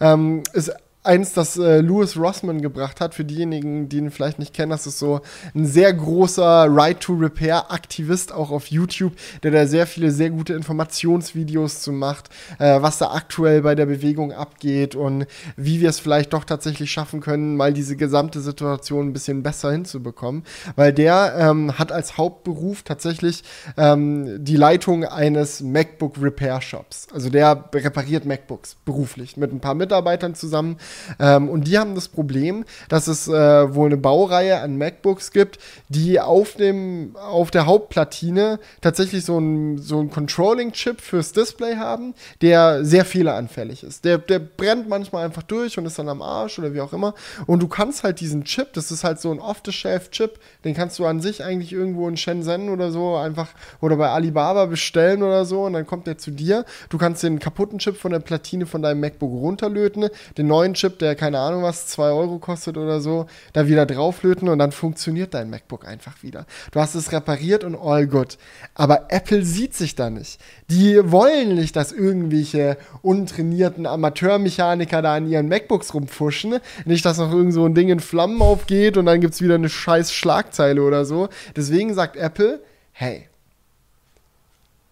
ähm, 0.01 0.43
ist 0.53 0.73
eins, 1.05 1.33
das 1.33 1.57
äh, 1.57 1.81
Louis 1.81 2.17
Rossman 2.17 2.61
gebracht 2.61 3.01
hat. 3.01 3.15
Für 3.15 3.25
diejenigen, 3.25 3.89
die 3.89 3.99
ihn 3.99 4.11
vielleicht 4.11 4.39
nicht 4.39 4.53
kennen, 4.53 4.71
das 4.71 4.87
ist 4.87 4.99
so 4.99 5.21
ein 5.55 5.67
sehr 5.67 5.93
großer 5.93 6.67
Right-to-Repair-Aktivist, 6.69 8.33
auch 8.33 8.51
auf 8.51 8.67
YouTube, 8.67 9.15
der 9.43 9.51
da 9.51 9.67
sehr 9.67 9.87
viele 9.87 10.11
sehr 10.11 10.31
gute 10.31 10.55
Informationsvideos 10.55 11.81
zu 11.81 11.93
macht, 11.93 12.29
äh, 12.59 12.83
was 12.83 12.99
da 12.99 13.13
aktuell 13.13 13.63
bei 13.63 13.75
der 13.75 13.87
Bewegung 13.87 14.33
abgeht 14.33 14.95
und 14.95 15.27
wie 15.57 15.81
wir 15.81 15.89
es 15.89 16.01
vielleicht 16.01 16.33
doch 16.33 16.45
tatsächlich 16.45 16.91
schaffen 16.91 17.21
können, 17.21 17.57
mal 17.57 17.73
diese 17.73 17.97
gesamte 17.97 18.41
Situation 18.41 19.09
ein 19.09 19.13
bisschen 19.13 19.43
besser 19.43 19.73
hinzubekommen. 19.73 20.45
Weil 20.77 20.93
der 20.93 21.35
ähm, 21.39 21.79
hat 21.79 21.93
als 21.93 22.19
Hauptberuf 22.19 22.83
tatsächlich 22.83 23.45
ähm, 23.77 24.45
die 24.45 24.57
Leitung 24.57 25.05
eines 25.05 25.61
MacBook 25.61 26.21
Repair 26.21 26.61
Shops. 26.61 27.07
Also 27.13 27.31
der 27.31 27.69
repariert 27.73 28.25
MacBooks 28.25 28.77
beruflich 28.85 29.37
mit 29.37 29.53
ein 29.53 29.61
paar 29.61 29.75
Mitarbeitern 29.75 30.35
zusammen 30.35 30.77
ähm, 31.19 31.49
und 31.49 31.67
die 31.67 31.79
haben 31.79 31.95
das 31.95 32.09
Problem, 32.09 32.65
dass 32.89 33.07
es 33.07 33.29
äh, 33.29 33.33
wohl 33.75 33.87
eine 33.87 33.97
Baureihe 33.97 34.61
an 34.61 34.77
MacBooks 34.77 35.33
gibt, 35.33 35.59
die 35.89 36.21
auf, 36.21 36.55
dem, 36.55 37.17
auf 37.17 37.51
der 37.51 37.67
Hauptplatine 37.67 38.59
tatsächlich 38.81 39.25
so 39.25 39.39
ein, 39.39 39.79
so 39.79 40.01
ein 40.01 40.11
Controlling-Chip 40.11 41.01
fürs 41.01 41.33
Display 41.33 41.77
haben, 41.77 42.15
der 42.43 42.85
sehr 42.85 43.05
fehleranfällig 43.05 43.83
ist. 43.83 44.05
Der, 44.05 44.19
der 44.19 44.39
brennt 44.39 44.89
manchmal 44.89 45.25
einfach 45.25 45.43
durch 45.43 45.79
und 45.79 45.87
ist 45.87 45.99
dann 45.99 46.09
am 46.09 46.23
Arsch 46.23 46.59
oder 46.59 46.75
wie 46.75 46.81
auch 46.81 46.93
immer. 46.93 47.15
Und 47.47 47.63
du 47.63 47.69
kannst 47.69 48.05
halt 48.05 48.21
diesen 48.21 48.45
Chip, 48.45 48.73
das 48.73 48.91
ist 48.91 49.05
halt 49.05 49.21
so 49.21 49.31
ein 49.31 49.41
Off-the-Shelf-Chip, 49.41 50.39
den 50.65 50.75
kannst 50.75 50.99
du 50.99 51.07
an 51.07 51.21
sich 51.21 51.45
eigentlich 51.45 51.73
irgendwo 51.73 52.09
in 52.09 52.17
Shenzhen 52.17 52.69
oder 52.69 52.91
so 52.91 53.17
einfach 53.17 53.49
oder 53.81 53.97
bei 53.97 54.09
Alibaba 54.09 54.67
bestellen 54.67 55.23
oder 55.23 55.45
so 55.45 55.65
und 55.65 55.73
dann 55.73 55.87
kommt 55.87 56.07
der 56.07 56.19
zu 56.19 56.31
dir. 56.31 56.65
Du 56.89 56.99
kannst 56.99 57.23
den 57.23 57.39
kaputten 57.39 57.79
Chip 57.79 57.97
von 57.97 58.13
der 58.13 58.21
Platine 58.21 58.67
von 58.67 58.83
deinem 58.83 59.01
MacBook 59.01 59.31
runterlöten, 59.31 60.09
den 60.37 60.47
neuen 60.47 60.75
Chip, 60.79 60.99
der 60.99 61.15
keine 61.17 61.39
Ahnung 61.41 61.63
was, 61.63 61.89
2 61.89 62.11
Euro 62.11 62.39
kostet 62.39 62.79
oder 62.79 63.01
so, 63.01 63.27
da 63.53 63.67
wieder 63.67 63.85
drauflöten 63.85 64.49
und 64.49 64.59
dann 64.59 64.73
funktioniert 64.73 65.35
dein 65.35 65.51
MacBook 65.51 65.87
einfach 65.87 66.23
wieder. 66.23 66.47
Du 66.71 66.81
hast 66.81 66.95
es 66.95 67.13
repariert 67.13 67.65
und 67.65 67.75
all 67.75 68.07
good. 68.07 68.39
Aber 68.75 69.07
Apple 69.09 69.45
sieht 69.45 69.75
sich 69.75 69.95
da 69.95 70.09
nicht. 70.09 70.41
Die 70.71 70.99
wollen 71.11 71.57
nicht, 71.57 71.77
dass 71.77 71.93
irgendwelche 71.93 72.77
untrainierten 73.03 73.87
Amateurmechaniker 73.87 75.03
da 75.03 75.17
an 75.17 75.29
ihren 75.29 75.49
MacBooks 75.49 75.93
rumpfuschen. 75.93 76.61
Nicht, 76.85 77.05
dass 77.05 77.19
noch 77.19 77.33
irgend 77.33 77.55
so 77.55 77.67
ein 77.67 77.75
Ding 77.75 77.89
in 77.89 78.01
Flammen 78.01 78.41
aufgeht 78.41 78.97
und 78.97 79.07
dann 79.07 79.21
gibt 79.21 79.35
es 79.35 79.43
wieder 79.43 79.57
eine 79.57 79.69
scheiß 79.69 80.13
Schlagzeile 80.13 80.83
oder 80.83 81.05
so. 81.05 81.29
Deswegen 81.57 81.93
sagt 81.95 82.17
Apple, 82.17 82.63
hey, 82.93 83.29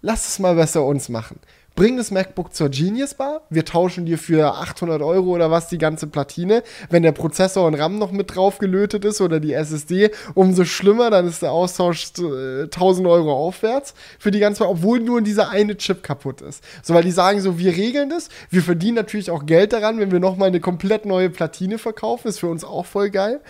lass 0.02 0.26
es 0.26 0.38
mal 0.38 0.57
besser 0.57 0.85
uns 0.85 1.09
machen 1.09 1.38
bring 1.76 1.99
das 1.99 2.11
MacBook 2.11 2.54
zur 2.54 2.71
Genius 2.71 3.14
Bar, 3.14 3.42
wir 3.50 3.64
tauschen 3.64 4.06
dir 4.06 4.18
für 4.18 4.54
800 4.54 5.02
Euro 5.02 5.35
oder 5.35 5.50
was 5.50 5.68
die 5.68 5.76
ganze 5.78 6.06
Platine. 6.06 6.62
Wenn 6.88 7.02
der 7.02 7.12
Prozessor 7.12 7.66
und 7.66 7.75
RAM 7.75 7.99
noch 7.99 8.12
mit 8.12 8.35
drauf 8.35 8.59
gelötet 8.59 9.04
ist 9.04 9.21
oder 9.21 9.40
die 9.40 9.52
SSD, 9.52 10.11
umso 10.35 10.64
schlimmer, 10.64 11.11
dann 11.11 11.28
ist 11.28 11.42
der 11.42 11.52
Austausch 11.52 12.12
äh, 12.18 12.62
1000 12.62 13.06
Euro 13.06 13.33
aufwärts 13.33 13.95
für 14.18 14.30
die 14.30 14.40
ganze, 14.40 14.66
obwohl 14.66 15.00
nur 15.00 15.21
dieser 15.21 15.50
eine 15.50 15.76
Chip 15.76 16.02
kaputt 16.02 16.40
ist. 16.40 16.64
So, 16.83 16.95
weil 16.95 17.04
die 17.04 17.11
sagen 17.11 17.40
so, 17.40 17.59
wir 17.59 17.76
regeln 17.76 18.09
das, 18.09 18.30
wir 18.50 18.62
verdienen 18.62 18.97
natürlich 18.97 19.30
auch 19.30 19.45
Geld 19.45 19.75
daran, 19.75 20.00
wenn 20.00 20.11
wir 20.11 20.18
nochmal 20.18 20.49
eine 20.49 20.61
komplett 20.61 21.04
neue 21.04 21.28
Platine 21.28 21.76
verkaufen, 21.76 22.28
ist 22.28 22.40
für 22.40 22.49
uns 22.49 22.64
auch 22.64 22.87
voll 22.87 23.11
geil. 23.11 23.40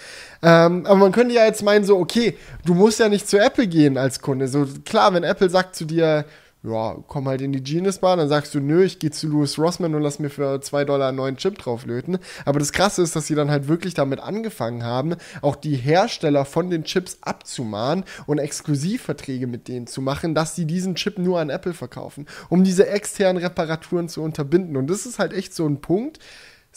Ähm, 0.42 0.84
aber 0.84 0.96
man 0.96 1.12
könnte 1.12 1.34
ja 1.34 1.44
jetzt 1.44 1.62
meinen, 1.62 1.84
so, 1.84 1.96
okay, 1.96 2.36
du 2.64 2.74
musst 2.74 2.98
ja 2.98 3.08
nicht 3.08 3.28
zu 3.28 3.38
Apple 3.38 3.68
gehen 3.68 3.96
als 3.96 4.20
Kunde. 4.20 4.48
So, 4.48 4.66
klar, 4.84 5.14
wenn 5.14 5.22
Apple 5.22 5.48
sagt 5.48 5.76
zu 5.76 5.84
dir, 5.84 6.24
ja, 6.66 6.96
komm 7.06 7.28
halt 7.28 7.40
in 7.40 7.52
die 7.52 7.62
Genius 7.62 7.98
Bar, 7.98 8.16
dann 8.16 8.28
sagst 8.28 8.54
du, 8.54 8.60
nö, 8.60 8.82
ich 8.84 8.98
gehe 8.98 9.10
zu 9.10 9.28
Louis 9.28 9.58
Rossman 9.58 9.94
und 9.94 10.02
lass 10.02 10.18
mir 10.18 10.30
für 10.30 10.60
2 10.60 10.84
Dollar 10.84 11.08
einen 11.08 11.16
neuen 11.16 11.36
Chip 11.36 11.58
drauflöten. 11.58 12.18
Aber 12.44 12.58
das 12.58 12.72
Krasse 12.72 13.02
ist, 13.02 13.14
dass 13.14 13.26
sie 13.26 13.34
dann 13.34 13.50
halt 13.50 13.68
wirklich 13.68 13.94
damit 13.94 14.20
angefangen 14.20 14.82
haben, 14.82 15.14
auch 15.42 15.56
die 15.56 15.76
Hersteller 15.76 16.44
von 16.44 16.70
den 16.70 16.84
Chips 16.84 17.18
abzumahnen 17.20 18.04
und 18.26 18.38
Exklusivverträge 18.38 19.46
mit 19.46 19.68
denen 19.68 19.86
zu 19.86 20.00
machen, 20.00 20.34
dass 20.34 20.56
sie 20.56 20.66
diesen 20.66 20.96
Chip 20.96 21.18
nur 21.18 21.40
an 21.40 21.50
Apple 21.50 21.74
verkaufen, 21.74 22.26
um 22.48 22.64
diese 22.64 22.88
externen 22.88 23.42
Reparaturen 23.42 24.08
zu 24.08 24.22
unterbinden. 24.22 24.76
Und 24.76 24.88
das 24.88 25.06
ist 25.06 25.18
halt 25.18 25.32
echt 25.32 25.54
so 25.54 25.66
ein 25.66 25.80
Punkt, 25.80 26.18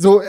so, 0.01 0.21
äh, 0.21 0.25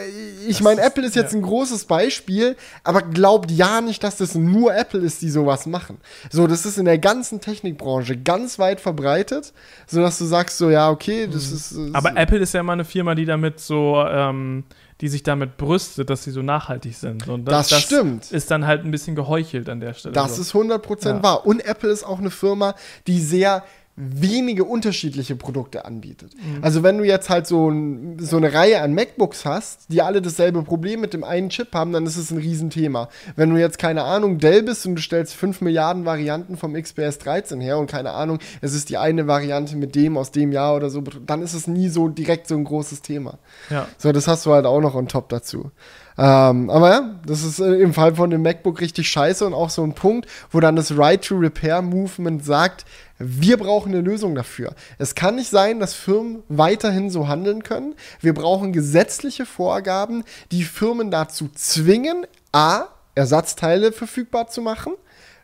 ich 0.49 0.61
meine, 0.63 0.83
Apple 0.83 1.07
ist 1.07 1.15
jetzt 1.15 1.33
ja. 1.33 1.39
ein 1.39 1.43
großes 1.43 1.85
Beispiel, 1.85 2.57
aber 2.83 3.03
glaubt 3.03 3.53
ja 3.53 3.81
nicht, 3.81 4.03
dass 4.03 4.17
das 4.17 4.35
nur 4.35 4.75
Apple 4.75 4.99
ist, 5.01 5.23
die 5.23 5.31
sowas 5.31 5.65
machen. 5.67 5.99
So, 6.29 6.49
das 6.49 6.67
ist 6.67 6.77
in 6.77 6.87
der 6.87 6.99
ganzen 6.99 7.41
Technikbranche 7.41 8.17
ganz 8.17 8.59
weit 8.59 8.81
verbreitet, 8.81 9.53
sodass 9.87 10.19
du 10.19 10.25
sagst 10.25 10.59
so, 10.59 10.71
ja, 10.71 10.91
okay, 10.91 11.29
das 11.33 11.51
mhm. 11.51 11.57
ist. 11.57 11.77
Das 11.77 11.95
aber 11.95 12.17
Apple 12.17 12.39
ist 12.39 12.53
ja 12.53 12.61
immer 12.61 12.73
eine 12.73 12.85
Firma, 12.85 13.15
die 13.15 13.27
damit 13.27 13.61
so, 13.61 14.05
ähm, 14.05 14.65
die 15.01 15.09
sich 15.09 15.23
damit 15.23 15.57
brüstet, 15.57 16.11
dass 16.11 16.25
sie 16.25 16.33
so 16.33 16.43
nachhaltig 16.43 16.97
sind. 16.97 17.29
Und 17.29 17.45
das, 17.45 17.69
das, 17.69 17.81
stimmt. 17.81 18.33
Ist 18.33 18.51
dann 18.51 18.67
halt 18.67 18.85
ein 18.85 18.91
bisschen 18.91 19.15
geheuchelt 19.15 19.69
an 19.69 19.79
der 19.79 19.95
Stelle. 19.95 20.15
Das 20.15 20.35
so. 20.35 20.43
ist 20.43 20.53
100% 20.53 21.07
ja. 21.07 21.23
wahr. 21.23 21.47
Und 21.47 21.65
Apple 21.65 21.91
ist 21.91 22.03
auch 22.03 22.19
eine 22.19 22.31
Firma, 22.31 22.75
die 23.07 23.21
sehr 23.21 23.63
wenige 23.97 24.65
unterschiedliche 24.65 25.37
Produkte 25.37 25.85
anbietet. 25.85 26.33
Mhm. 26.35 26.63
Also 26.63 26.83
wenn 26.83 26.99
du 26.99 27.05
jetzt 27.05 27.29
halt 27.29 27.47
so, 27.47 27.69
ein, 27.69 28.19
so, 28.19 28.39
eine 28.39 28.53
Reihe 28.53 28.81
an 28.81 28.95
MacBooks 28.95 29.45
hast, 29.45 29.93
die 29.93 30.01
alle 30.01 30.23
dasselbe 30.23 30.63
Problem 30.63 31.01
mit 31.01 31.13
dem 31.13 31.23
einen 31.23 31.51
Chip 31.51 31.75
haben, 31.75 31.93
dann 31.93 32.07
ist 32.07 32.17
es 32.17 32.31
ein 32.31 32.39
Riesenthema. 32.39 33.09
Wenn 33.37 33.51
du 33.51 33.61
jetzt 33.61 33.79
keine 33.79 34.05
Ahnung 34.05 34.39
Dell 34.39 34.63
bist 34.63 34.87
und 34.87 34.95
du 34.95 35.03
stellst 35.03 35.35
5 35.35 35.61
Milliarden 35.61 36.07
Varianten 36.07 36.57
vom 36.57 36.75
XPS 36.75 37.19
13 37.19 37.61
her 37.61 37.79
und 37.79 37.91
keine 37.91 38.13
Ahnung, 38.13 38.39
es 38.63 38.75
ist 38.75 38.89
die 38.89 38.97
eine 38.97 39.27
Variante 39.27 39.77
mit 39.77 39.95
dem 39.95 40.17
aus 40.17 40.31
dem 40.31 40.53
Jahr 40.53 40.77
oder 40.77 40.89
so, 40.89 41.03
dann 41.03 41.43
ist 41.43 41.55
es 41.55 41.67
nie 41.67 41.89
so 41.89 42.09
direkt 42.09 42.49
so 42.49 42.57
ein 42.57 42.65
großes 42.65 43.03
Thema. 43.03 43.39
Ja. 43.69 43.87
So, 43.99 44.13
das 44.13 44.29
hast 44.29 44.47
du 44.47 44.53
halt 44.53 44.65
auch 44.65 44.81
noch 44.81 44.95
on 44.95 45.09
top 45.09 45.29
dazu. 45.29 45.73
Ähm, 46.21 46.69
aber 46.69 46.91
ja, 46.91 47.15
das 47.25 47.43
ist 47.45 47.61
äh, 47.61 47.77
im 47.77 47.95
Fall 47.95 48.15
von 48.15 48.29
dem 48.29 48.43
MacBook 48.43 48.83
richtig 48.83 49.09
scheiße 49.09 49.47
und 49.47 49.55
auch 49.55 49.71
so 49.71 49.83
ein 49.83 49.95
Punkt, 49.95 50.29
wo 50.51 50.61
dann 50.61 50.77
das 50.77 50.95
Right-to-Repair-Movement 50.95 52.45
sagt, 52.45 52.85
wir 53.19 53.57
brauchen 53.57 53.95
eine 53.95 54.03
Lösung 54.03 54.35
dafür. 54.35 54.75
Es 54.99 55.15
kann 55.15 55.37
nicht 55.37 55.49
sein, 55.49 55.81
dass 55.81 55.95
Firmen 55.95 56.43
weiterhin 56.51 57.09
so 57.09 57.27
handeln 57.27 57.63
können. 57.63 57.95
Wir 58.21 58.35
brauchen 58.35 58.75
gesetzliche 58.75 59.47
Vorgaben, 59.47 60.25
die 60.53 60.65
Firmen 60.65 61.11
dazu 61.11 61.49
zwingen, 61.55 62.27
a, 62.53 62.89
Ersatzteile 63.15 63.91
verfügbar 63.91 64.49
zu 64.49 64.61
machen, 64.61 64.93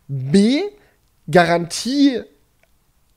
b, 0.09 0.61
Garantie 1.31 2.21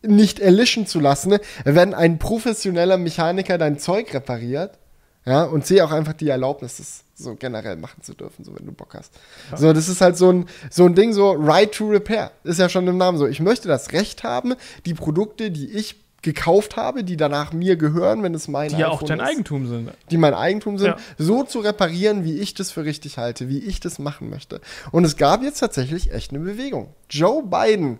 nicht 0.01 0.39
erlischen 0.39 0.87
zu 0.87 1.01
lassen, 1.01 1.39
wenn 1.65 1.93
ein 1.93 2.19
professioneller 2.19 2.97
Mechaniker 2.97 3.57
dein 3.57 3.79
Zeug 3.79 4.13
repariert. 4.13 4.79
Ja, 5.25 5.43
und 5.43 5.65
sehe 5.65 5.83
auch 5.83 5.91
einfach 5.91 6.13
die 6.13 6.29
Erlaubnis, 6.29 6.77
das 6.77 7.03
so 7.23 7.35
generell 7.35 7.75
machen 7.75 8.01
zu 8.01 8.13
dürfen, 8.13 8.43
so 8.43 8.55
wenn 8.57 8.65
du 8.65 8.71
Bock 8.71 8.95
hast. 8.95 9.13
Ja. 9.51 9.57
So, 9.57 9.73
das 9.73 9.89
ist 9.89 10.01
halt 10.01 10.17
so 10.17 10.31
ein, 10.31 10.45
so 10.69 10.85
ein 10.85 10.95
Ding, 10.95 11.13
so 11.13 11.31
Right 11.31 11.71
to 11.71 11.87
Repair. 11.87 12.31
Ist 12.43 12.59
ja 12.59 12.69
schon 12.69 12.87
im 12.87 12.97
Namen 12.97 13.17
so. 13.17 13.27
Ich 13.27 13.39
möchte 13.39 13.67
das 13.67 13.91
Recht 13.91 14.23
haben, 14.23 14.55
die 14.85 14.93
Produkte, 14.93 15.51
die 15.51 15.69
ich 15.69 15.95
gekauft 16.21 16.75
habe, 16.75 17.03
die 17.03 17.17
danach 17.17 17.53
mir 17.53 17.77
gehören, 17.77 18.23
wenn 18.23 18.33
es 18.33 18.47
mein 18.47 18.69
die 18.69 18.77
ja 18.77 18.89
auch 18.89 19.03
dein 19.03 19.19
ist, 19.19 19.25
Eigentum 19.25 19.67
sind. 19.67 19.91
Die 20.11 20.17
mein 20.17 20.33
Eigentum 20.33 20.77
sind, 20.77 20.89
ja. 20.89 20.97
so 21.17 21.43
zu 21.43 21.59
reparieren, 21.59 22.23
wie 22.23 22.39
ich 22.39 22.53
das 22.53 22.71
für 22.71 22.83
richtig 22.83 23.17
halte, 23.17 23.47
wie 23.47 23.59
ich 23.59 23.79
das 23.79 23.99
machen 23.99 24.29
möchte. 24.29 24.59
Und 24.91 25.05
es 25.05 25.15
gab 25.15 25.43
jetzt 25.43 25.59
tatsächlich 25.59 26.11
echt 26.11 26.31
eine 26.31 26.39
Bewegung. 26.39 26.93
Joe 27.09 27.43
Biden 27.43 27.99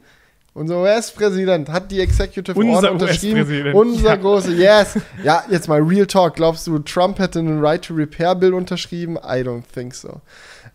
unser 0.60 0.82
US-Präsident 0.82 1.70
hat 1.70 1.90
die 1.90 2.02
Executive 2.02 2.58
Unser 2.60 2.76
Order 2.76 2.92
unterschrieben. 2.92 3.74
Unser 3.74 4.10
ja. 4.10 4.16
großer, 4.16 4.52
yes. 4.52 4.98
Ja, 5.24 5.44
jetzt 5.50 5.70
mal 5.70 5.82
Real 5.82 6.06
Talk. 6.06 6.36
Glaubst 6.36 6.68
du, 6.68 6.80
Trump 6.80 7.18
hätte 7.20 7.40
einen 7.40 7.64
Right 7.64 7.84
to 7.84 7.94
Repair 7.94 8.36
Bill 8.36 8.54
unterschrieben? 8.54 9.16
I 9.16 9.42
don't 9.42 9.64
think 9.74 9.96
so. 9.96 10.20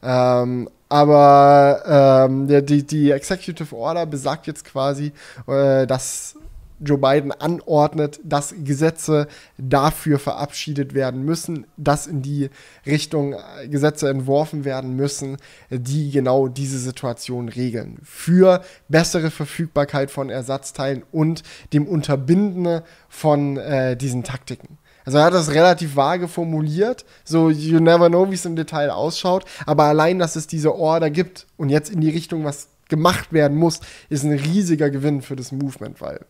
Ähm, 0.02 0.68
aber 0.88 2.26
ähm, 2.28 2.48
die, 2.66 2.86
die 2.86 3.10
Executive 3.10 3.74
Order 3.76 4.06
besagt 4.06 4.46
jetzt 4.46 4.64
quasi, 4.64 5.12
äh, 5.46 5.86
dass 5.86 6.36
Joe 6.84 6.98
Biden 6.98 7.32
anordnet, 7.32 8.20
dass 8.24 8.54
Gesetze 8.64 9.28
dafür 9.58 10.18
verabschiedet 10.18 10.94
werden 10.94 11.24
müssen, 11.24 11.66
dass 11.76 12.06
in 12.06 12.22
die 12.22 12.50
Richtung 12.86 13.34
äh, 13.34 13.68
Gesetze 13.68 14.08
entworfen 14.08 14.64
werden 14.64 14.94
müssen, 14.96 15.36
die 15.70 16.10
genau 16.10 16.48
diese 16.48 16.78
Situation 16.78 17.48
regeln. 17.48 17.98
Für 18.02 18.62
bessere 18.88 19.30
Verfügbarkeit 19.30 20.10
von 20.10 20.30
Ersatzteilen 20.30 21.02
und 21.12 21.42
dem 21.72 21.86
Unterbinden 21.86 22.82
von 23.08 23.56
äh, 23.56 23.96
diesen 23.96 24.24
Taktiken. 24.24 24.78
Also 25.04 25.18
er 25.18 25.24
hat 25.24 25.34
das 25.34 25.50
relativ 25.50 25.96
vage 25.96 26.28
formuliert, 26.28 27.04
so 27.24 27.50
you 27.50 27.78
never 27.78 28.08
know, 28.08 28.30
wie 28.30 28.34
es 28.34 28.46
im 28.46 28.56
Detail 28.56 28.90
ausschaut, 28.90 29.44
aber 29.66 29.84
allein, 29.84 30.18
dass 30.18 30.34
es 30.34 30.46
diese 30.46 30.74
Order 30.74 31.10
gibt 31.10 31.46
und 31.56 31.68
jetzt 31.68 31.90
in 31.90 32.00
die 32.00 32.08
Richtung 32.08 32.44
was 32.44 32.68
gemacht 32.88 33.32
werden 33.32 33.56
muss, 33.56 33.80
ist 34.08 34.24
ein 34.24 34.32
riesiger 34.32 34.90
Gewinn 34.90 35.22
für 35.22 35.36
das 35.36 35.52
Movement, 35.52 36.00
weil 36.00 36.20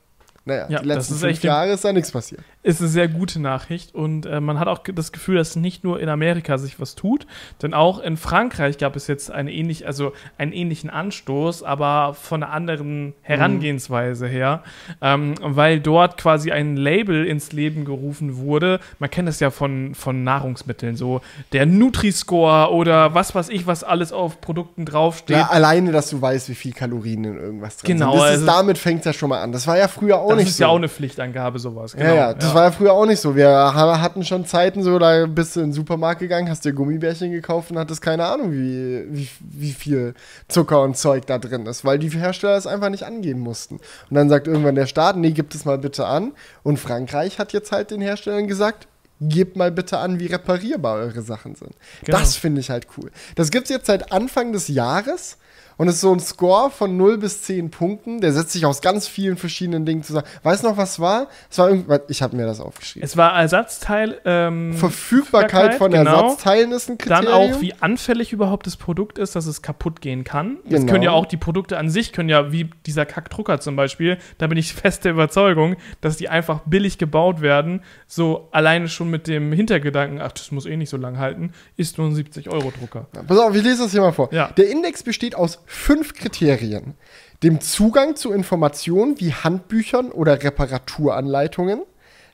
naja, 0.47 0.67
ja, 0.69 0.81
die 0.81 0.89
letzten 0.89 1.15
fünf 1.15 1.43
Jahre 1.43 1.71
ist 1.71 1.85
da 1.85 1.93
nichts 1.93 2.13
passiert. 2.13 2.43
Ist 2.63 2.81
eine 2.81 2.91
sehr 2.91 3.09
gute 3.09 3.41
Nachricht 3.41 3.95
und 3.95 4.27
äh, 4.27 4.41
man 4.41 4.59
hat 4.59 4.69
auch 4.69 4.81
das 4.95 5.13
Gefühl, 5.13 5.37
dass 5.37 5.57
nicht 5.57 5.85
nur 5.85 6.01
in 6.01 6.11
Amerika 6.11 6.59
sich 6.59 6.79
was 6.79 6.95
tut, 6.95 7.27
denn 7.63 7.73
auch 7.73 7.99
in 7.99 8.19
Frankreich 8.19 8.77
gab 8.77 8.95
es 8.95 9.07
jetzt 9.07 9.31
eine 9.31 9.53
ähnlich, 9.53 9.87
also 9.87 10.13
einen 10.37 10.53
ähnlichen 10.53 10.91
Anstoß, 10.91 11.63
aber 11.63 12.15
von 12.15 12.43
einer 12.43 12.53
anderen 12.53 13.15
Herangehensweise 13.23 14.27
mhm. 14.27 14.31
her, 14.31 14.63
ähm, 15.01 15.35
weil 15.41 15.81
dort 15.81 16.19
quasi 16.19 16.53
ein 16.53 16.77
Label 16.77 17.25
ins 17.25 17.53
Leben 17.53 17.87
gerufen 17.87 18.37
wurde. 18.37 18.81
Man 18.99 19.11
kennt 19.11 19.29
das 19.29 19.41
ja 19.41 19.51
von, 19.51 19.95
von 19.95 20.25
Nahrungsmitteln, 20.25 20.97
so 20.97 21.23
der 21.53 21.65
Nutri-Score 21.65 22.71
oder 22.71 23.15
was 23.15 23.35
weiß 23.35 23.49
ich, 23.49 23.67
was 23.67 23.83
alles 23.83 24.13
auf 24.13 24.43
Produkten 24.43 24.85
draufsteht. 24.85 25.37
Ja, 25.37 25.49
alleine, 25.49 25.91
dass 25.91 26.11
du 26.11 26.21
weißt, 26.21 26.51
wie 26.51 26.55
viel 26.55 26.73
Kalorien 26.73 27.25
in 27.25 27.39
irgendwas 27.39 27.79
drin 27.79 27.97
genau, 27.97 28.13
sind. 28.13 28.21
Das 28.21 28.29
also, 28.29 28.41
ist, 28.41 28.47
damit 28.47 28.79
fängt 28.79 29.01
es 29.01 29.07
ja 29.07 29.13
schon 29.15 29.31
mal 29.31 29.43
an. 29.43 29.51
Das 29.51 29.67
war 29.67 29.79
ja 29.79 29.89
früher 29.89 30.19
auch 30.19 30.34
das 30.35 30.45
nicht 30.45 30.51
ist 30.55 30.61
ja 30.61 30.69
auch 30.69 30.77
eine 30.77 30.89
Pflichtangabe, 30.89 31.59
sowas. 31.59 31.93
Genau. 31.93 32.07
Ja, 32.07 32.15
ja, 32.15 32.35
das 32.35 32.51
ja. 32.51 32.55
war 32.55 32.65
ja 32.65 32.71
früher 32.71 32.93
auch 32.93 33.07
nicht 33.07 33.21
so. 33.21 33.37
Wir 33.37 33.51
hatten 33.51 34.25
schon 34.25 34.47
Zeiten 34.47 34.83
so, 34.83 34.99
da 34.99 35.27
bist 35.27 35.57
du 35.57 35.61
in 35.61 35.67
den 35.67 35.73
Supermarkt 35.73 36.21
gegangen, 36.21 36.49
hast 36.49 36.65
dir 36.65 36.73
Gummibärchen 36.73 37.31
gekauft 37.31 37.71
und 37.71 37.79
hattest 37.79 38.03
keine 38.03 38.27
Ahnung, 38.27 38.53
wie, 38.53 39.05
wie, 39.11 39.29
wie 39.41 39.73
viel 39.73 40.15
Zucker 40.49 40.83
und 40.83 40.97
Zeug 40.97 41.27
da 41.27 41.39
drin 41.39 41.67
ist, 41.67 41.85
weil 41.85 41.99
die 41.99 42.11
Hersteller 42.11 42.57
es 42.57 42.67
einfach 42.67 42.91
nicht 42.91 43.05
angeben 43.05 43.41
mussten. 43.41 43.77
Und 44.11 44.17
dann 44.17 44.29
sagt 44.29 44.47
irgendwann 44.47 44.75
der 44.75 44.87
Staat, 44.87 45.17
nee, 45.17 45.31
gib 45.31 45.55
es 45.55 45.65
mal 45.65 45.79
bitte 45.79 46.07
an. 46.07 46.33
Und 46.63 46.79
Frankreich 46.79 47.39
hat 47.39 47.53
jetzt 47.53 47.73
halt 47.73 47.91
den 47.91 48.01
Herstellern 48.01 48.47
gesagt, 48.47 48.89
gebt 49.21 49.57
mal 49.57 49.71
bitte 49.71 49.99
an, 49.99 50.19
wie 50.19 50.27
reparierbar 50.27 50.97
eure 50.97 51.23
Sachen 51.23 51.55
sind. 51.55 51.73
Genau. 52.05 52.19
Das 52.19 52.37
finde 52.37 52.61
ich 52.61 52.71
halt 52.71 52.87
cool. 52.97 53.11
Das 53.37 53.51
gibt 53.51 53.65
es 53.65 53.71
jetzt 53.71 53.87
seit 53.87 54.13
Anfang 54.13 54.53
des 54.53 54.69
Jahres. 54.69 55.39
Und 55.77 55.89
es 55.89 55.97
ist 55.97 56.01
so 56.03 56.13
ein 56.13 56.21
Score 56.21 56.71
von 56.71 56.97
0 56.97 57.19
bis 57.19 57.43
10 57.43 57.71
Punkten. 57.71 58.21
Der 58.21 58.33
setzt 58.33 58.53
sich 58.53 58.67
aus 58.67 58.81
ganz 58.81 59.09
vielen 59.09 59.37
verschiedenen 59.37 59.85
Dingen 59.85 60.03
zusammen. 60.03 60.27
Weißt 60.43 60.63
du 60.63 60.69
noch, 60.69 60.77
was 60.77 61.01
war? 61.01 61.29
Es 61.51 61.59
war 61.59 61.69
irgendwas, 61.69 62.01
ich 62.09 62.23
habe 62.23 62.37
mir 62.37 62.47
das 62.47 62.61
aufgeschrieben. 62.61 63.05
Es 63.05 63.17
war 63.17 63.33
Ersatzteil. 63.35 64.21
Ähm, 64.25 64.75
Verfügbarkeit 64.75 65.75
von 65.75 65.91
genau. 65.91 66.11
Ersatzteilen 66.11 66.73
ist 66.73 66.89
ein 66.91 66.99
Kriterium. 66.99 67.25
Dann 67.25 67.55
auch, 67.55 67.61
wie 67.61 67.75
anfällig 67.75 68.33
überhaupt 68.33 68.67
das 68.67 68.77
Produkt 68.77 69.19
ist, 69.19 69.37
dass 69.37 69.47
es 69.47 69.63
kaputt 69.63 70.01
gehen 70.01 70.25
kann. 70.25 70.59
Genau. 70.65 70.77
Das 70.77 70.87
können 70.87 71.03
ja 71.03 71.11
auch 71.11 71.27
die 71.27 71.37
Produkte 71.37 71.79
an 71.79 71.91
sich, 71.91 72.13
können 72.13 72.29
ja, 72.29 72.53
wie 72.53 72.71
dieser 72.87 73.07
Kackdrucker 73.07 73.61
zum 73.61 73.77
Beispiel, 73.77 74.19
da 74.39 74.47
bin 74.47 74.59
ich 74.59 74.75
fest 74.75 75.05
der 75.05 75.13
Überzeugung, 75.13 75.77
dass 76.01 76.17
die 76.17 76.29
einfach 76.29 76.61
billig 76.67 76.99
gebaut 76.99 77.41
werden. 77.41 77.83
So 78.07 78.49
alleine 78.53 78.89
schon 78.89 79.11
mit 79.11 79.27
dem 79.27 79.53
Hintergedanken, 79.53 80.21
ach, 80.21 80.33
das 80.33 80.51
muss 80.51 80.67
eh 80.67 80.77
nicht 80.77 80.91
so 80.91 80.97
lang 80.97 81.19
halten, 81.19 81.53
ist 81.77 81.99
nur 81.99 82.07
ein 82.07 82.15
70-Euro-Drucker. 82.15 83.07
Ja, 83.15 83.23
pass 83.23 83.39
auf, 83.39 83.55
ich 83.55 83.63
lese 83.63 83.83
das 83.85 83.93
hier 83.93 84.01
mal 84.01 84.13
vor. 84.13 84.33
Ja. 84.33 84.49
Der 84.57 84.71
Index 84.71 85.03
besteht 85.03 85.35
aus 85.35 85.64
fünf 85.67 86.15
Kriterien. 86.15 86.95
Dem 87.43 87.61
Zugang 87.61 88.17
zu 88.17 88.33
Informationen 88.33 89.21
wie 89.21 89.33
Handbüchern 89.33 90.11
oder 90.11 90.43
Reparaturanleitungen, 90.43 91.83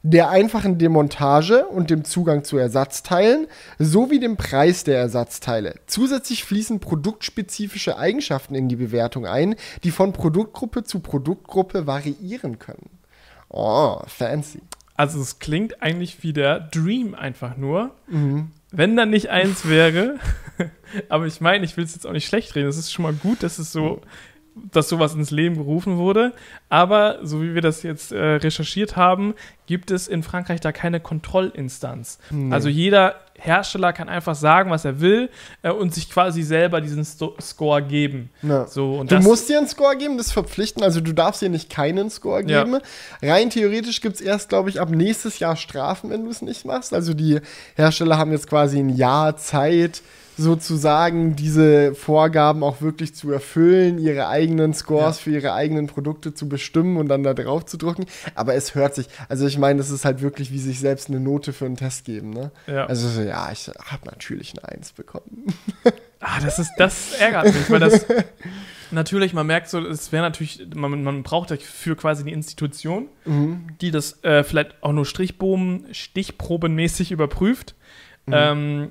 der 0.02 0.30
einfachen 0.30 0.78
Demontage 0.78 1.66
und 1.66 1.90
dem 1.90 2.04
Zugang 2.04 2.44
zu 2.44 2.56
Ersatzteilen 2.56 3.46
sowie 3.78 4.18
dem 4.18 4.36
Preis 4.36 4.84
der 4.84 4.98
Ersatzteile. 4.98 5.74
Zusätzlich 5.86 6.44
fließen 6.44 6.80
produktspezifische 6.80 7.98
Eigenschaften 7.98 8.54
in 8.54 8.68
die 8.68 8.76
Bewertung 8.76 9.26
ein, 9.26 9.56
die 9.84 9.90
von 9.90 10.12
Produktgruppe 10.12 10.84
zu 10.84 11.00
Produktgruppe 11.00 11.86
variieren 11.86 12.58
können. 12.58 12.88
Oh, 13.48 14.00
fancy. 14.06 14.62
Also 14.96 15.20
es 15.20 15.38
klingt 15.38 15.82
eigentlich 15.82 16.22
wie 16.22 16.32
der 16.32 16.60
Dream 16.60 17.14
einfach 17.14 17.56
nur. 17.56 17.90
Mhm. 18.06 18.52
Wenn 18.72 18.96
dann 18.96 19.10
nicht 19.10 19.30
eins 19.30 19.68
wäre, 19.68 20.18
aber 21.08 21.26
ich 21.26 21.40
meine, 21.40 21.64
ich 21.64 21.76
will 21.76 21.84
es 21.84 21.94
jetzt 21.94 22.06
auch 22.06 22.12
nicht 22.12 22.26
schlecht 22.26 22.54
reden. 22.54 22.68
Es 22.68 22.78
ist 22.78 22.92
schon 22.92 23.02
mal 23.02 23.12
gut, 23.12 23.42
dass 23.42 23.58
es 23.58 23.72
so, 23.72 24.00
dass 24.54 24.88
sowas 24.88 25.14
ins 25.14 25.30
Leben 25.30 25.56
gerufen 25.56 25.96
wurde. 25.96 26.32
Aber 26.68 27.18
so 27.22 27.42
wie 27.42 27.54
wir 27.54 27.62
das 27.62 27.82
jetzt 27.82 28.12
äh, 28.12 28.18
recherchiert 28.18 28.96
haben, 28.96 29.34
gibt 29.66 29.90
es 29.90 30.08
in 30.08 30.22
Frankreich 30.22 30.60
da 30.60 30.72
keine 30.72 31.00
Kontrollinstanz. 31.00 32.18
Nee. 32.30 32.52
Also 32.52 32.68
jeder 32.68 33.16
Hersteller 33.40 33.92
kann 33.92 34.08
einfach 34.08 34.34
sagen, 34.34 34.70
was 34.70 34.84
er 34.84 35.00
will 35.00 35.30
äh, 35.62 35.70
und 35.70 35.94
sich 35.94 36.10
quasi 36.10 36.42
selber 36.42 36.80
diesen 36.80 37.04
Sto 37.04 37.34
Score 37.40 37.82
geben. 37.82 38.30
Ja. 38.42 38.66
So, 38.66 38.94
und 38.96 39.10
Du 39.10 39.16
das, 39.16 39.24
musst 39.24 39.48
dir 39.48 39.58
einen 39.58 39.66
Score 39.68 39.96
geben, 39.96 40.16
das 40.18 40.26
ist 40.28 40.32
verpflichtend. 40.32 40.84
Also 40.84 41.00
du 41.00 41.12
darfst 41.12 41.42
dir 41.42 41.48
nicht 41.48 41.70
keinen 41.70 42.10
Score 42.10 42.42
Ja. 42.46 42.62
geben. 42.64 42.80
Rein 43.22 43.50
theoretisch 43.50 44.00
gibt 44.00 44.16
es 44.16 44.20
erst, 44.20 44.48
glaube 44.50 44.70
ich, 44.70 44.80
ab 44.80 44.90
nächstes 44.90 45.38
Jahr 45.38 45.56
Strafen, 45.56 46.10
wenn 46.10 46.24
du 46.24 46.30
es 46.30 46.42
nicht 46.42 46.64
machst. 46.64 46.92
Also 46.94 47.14
die 47.14 47.40
Hersteller 47.76 48.18
haben 48.18 48.32
jetzt 48.32 48.48
quasi 48.48 48.78
ein 48.78 48.90
Jahr 48.90 49.36
Zeit, 49.36 50.02
sozusagen 50.40 51.36
diese 51.36 51.94
Vorgaben 51.94 52.62
auch 52.64 52.80
wirklich 52.80 53.14
zu 53.14 53.30
erfüllen, 53.30 53.98
ihre 53.98 54.28
eigenen 54.28 54.72
Scores 54.74 55.18
Ja. 55.18 55.22
für 55.24 55.30
ihre 55.30 55.52
eigenen 55.52 55.86
Produkte 55.86 56.32
zu 56.34 56.48
bestimmen 56.48 56.96
und 56.96 57.08
dann 57.08 57.22
da 57.22 57.34
drauf 57.34 57.66
zu 57.66 57.76
drücken. 57.76 58.06
Aber 58.34 58.54
es 58.54 58.74
hört 58.74 58.94
sich, 58.94 59.06
also 59.28 59.46
ich 59.46 59.58
meine, 59.58 59.78
das 59.78 59.90
ist 59.90 60.04
halt 60.04 60.22
wirklich 60.22 60.50
wie 60.52 60.58
sich 60.58 60.80
selbst 60.80 61.08
eine 61.08 61.20
Note 61.20 61.52
für 61.52 61.66
einen 61.66 61.76
Test 61.76 62.04
geben. 62.04 62.30
Ne? 62.30 62.50
ja. 62.66 62.86
Also 62.86 63.08
so, 63.08 63.20
ja, 63.22 63.50
ich 63.52 63.68
habe 63.68 64.06
natürlich 64.06 64.54
eine 64.56 64.68
Eins 64.76 64.92
bekommen. 64.92 65.46
Ah, 66.22 66.38
das 66.44 66.58
ist, 66.58 66.72
das 66.76 67.14
ärgert 67.18 67.46
mich, 67.46 67.70
weil 67.70 67.80
das 67.80 68.04
natürlich, 68.90 69.32
man 69.32 69.46
merkt 69.46 69.70
so, 69.70 69.78
es 69.86 70.12
wäre 70.12 70.22
natürlich, 70.22 70.66
man, 70.74 71.02
man 71.02 71.22
braucht 71.22 71.50
dafür 71.50 71.96
quasi 71.96 72.24
die 72.24 72.32
Institution, 72.32 73.06
Mhm. 73.24 73.68
die 73.80 73.90
das 73.90 74.22
äh, 74.22 74.44
vielleicht 74.44 74.82
auch 74.82 74.92
nur 74.92 75.06
Strichbogen, 75.06 75.86
stichprobenmäßig 75.92 77.10
überprüft. 77.12 77.74
Mhm. 78.26 78.32
Ähm, 78.36 78.90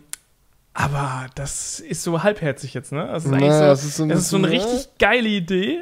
aber 0.79 1.27
das 1.35 1.81
ist 1.81 2.03
so 2.03 2.23
halbherzig 2.23 2.73
jetzt, 2.73 2.93
ne? 2.93 3.05
Das 3.05 3.25
ist 3.25 3.31
Na, 3.31 3.37
eigentlich 3.37 3.51
so, 3.51 3.59
das 3.59 3.83
ist 3.83 3.97
so 3.97 4.03
ein 4.03 4.09
das 4.09 4.19
ist 4.19 4.29
so 4.29 4.37
eine 4.37 4.47
bisschen, 4.47 4.69
richtig 4.69 4.97
geile 4.97 5.27
Idee, 5.27 5.79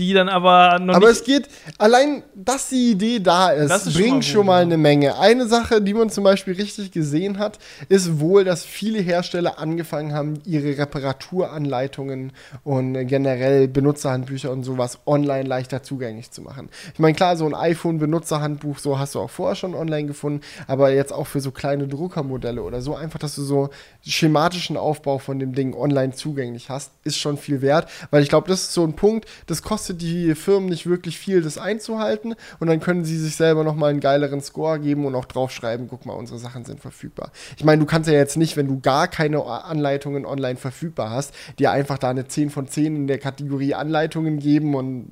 die 0.00 0.14
dann 0.14 0.28
aber 0.28 0.78
noch 0.78 0.94
Aber 0.94 1.10
es 1.10 1.22
geht, 1.22 1.48
allein, 1.76 2.22
dass 2.34 2.70
die 2.70 2.92
Idee 2.92 3.20
da 3.20 3.50
ist, 3.50 3.68
Das 3.68 3.86
ist 3.86 3.92
schon 3.92 4.02
bringt 4.02 4.16
mal 4.16 4.22
schon 4.22 4.46
mal 4.46 4.62
eine 4.62 4.78
Menge. 4.78 5.18
Eine 5.18 5.46
Sache, 5.46 5.82
die 5.82 5.92
man 5.92 6.08
zum 6.08 6.24
Beispiel 6.24 6.54
richtig 6.54 6.90
gesehen 6.90 7.38
hat, 7.38 7.58
ist 7.88 8.18
wohl, 8.18 8.44
dass 8.44 8.64
viele 8.64 9.00
Hersteller 9.00 9.58
angefangen 9.58 10.14
haben, 10.14 10.40
ihre 10.46 10.78
Reparaturanleitungen 10.78 12.32
und 12.64 12.94
generell 13.06 13.68
Benutzerhandbücher 13.68 14.50
und 14.50 14.64
sowas 14.64 14.98
online 15.04 15.46
leichter 15.46 15.82
zugänglich 15.82 16.30
zu 16.30 16.40
machen. 16.40 16.70
Ich 16.94 16.98
meine, 16.98 17.14
klar, 17.14 17.36
so 17.36 17.44
ein 17.44 17.54
iPhone-Benutzerhandbuch, 17.54 18.78
so 18.78 18.98
hast 18.98 19.14
du 19.14 19.20
auch 19.20 19.30
vorher 19.30 19.56
schon 19.56 19.74
online 19.74 20.06
gefunden, 20.06 20.40
aber 20.66 20.92
jetzt 20.92 21.12
auch 21.12 21.26
für 21.26 21.40
so 21.40 21.50
kleine 21.50 21.86
Druckermodelle 21.86 22.62
oder 22.62 22.80
so, 22.80 22.94
einfach, 22.94 23.18
dass 23.18 23.34
du 23.34 23.42
so 23.42 23.68
schematischen 24.02 24.78
Aufbau 24.78 25.18
von 25.18 25.38
dem 25.38 25.54
Ding 25.54 25.74
online 25.74 26.14
zugänglich 26.14 26.70
hast, 26.70 26.92
ist 27.04 27.18
schon 27.18 27.36
viel 27.36 27.60
wert, 27.60 27.88
weil 28.10 28.22
ich 28.22 28.30
glaube, 28.30 28.48
das 28.48 28.62
ist 28.62 28.72
so 28.72 28.84
ein 28.84 28.94
Punkt, 28.94 29.28
das 29.46 29.62
kostet 29.62 29.89
die 29.94 30.34
Firmen 30.34 30.68
nicht 30.68 30.86
wirklich 30.86 31.18
viel, 31.18 31.42
das 31.42 31.58
einzuhalten 31.58 32.34
und 32.58 32.66
dann 32.68 32.80
können 32.80 33.04
sie 33.04 33.18
sich 33.18 33.36
selber 33.36 33.64
nochmal 33.64 33.90
einen 33.90 34.00
geileren 34.00 34.40
Score 34.40 34.78
geben 34.78 35.06
und 35.06 35.14
auch 35.14 35.24
draufschreiben, 35.24 35.88
guck 35.88 36.06
mal, 36.06 36.12
unsere 36.14 36.38
Sachen 36.38 36.64
sind 36.64 36.80
verfügbar. 36.80 37.30
Ich 37.56 37.64
meine, 37.64 37.80
du 37.80 37.86
kannst 37.86 38.08
ja 38.08 38.14
jetzt 38.16 38.36
nicht, 38.36 38.56
wenn 38.56 38.66
du 38.68 38.80
gar 38.80 39.08
keine 39.08 39.44
Anleitungen 39.44 40.24
online 40.26 40.56
verfügbar 40.56 41.10
hast, 41.10 41.34
dir 41.58 41.70
einfach 41.70 41.98
da 41.98 42.10
eine 42.10 42.26
10 42.26 42.50
von 42.50 42.68
10 42.68 42.96
in 42.96 43.06
der 43.06 43.18
Kategorie 43.18 43.74
Anleitungen 43.74 44.38
geben 44.38 44.74
und 44.74 45.08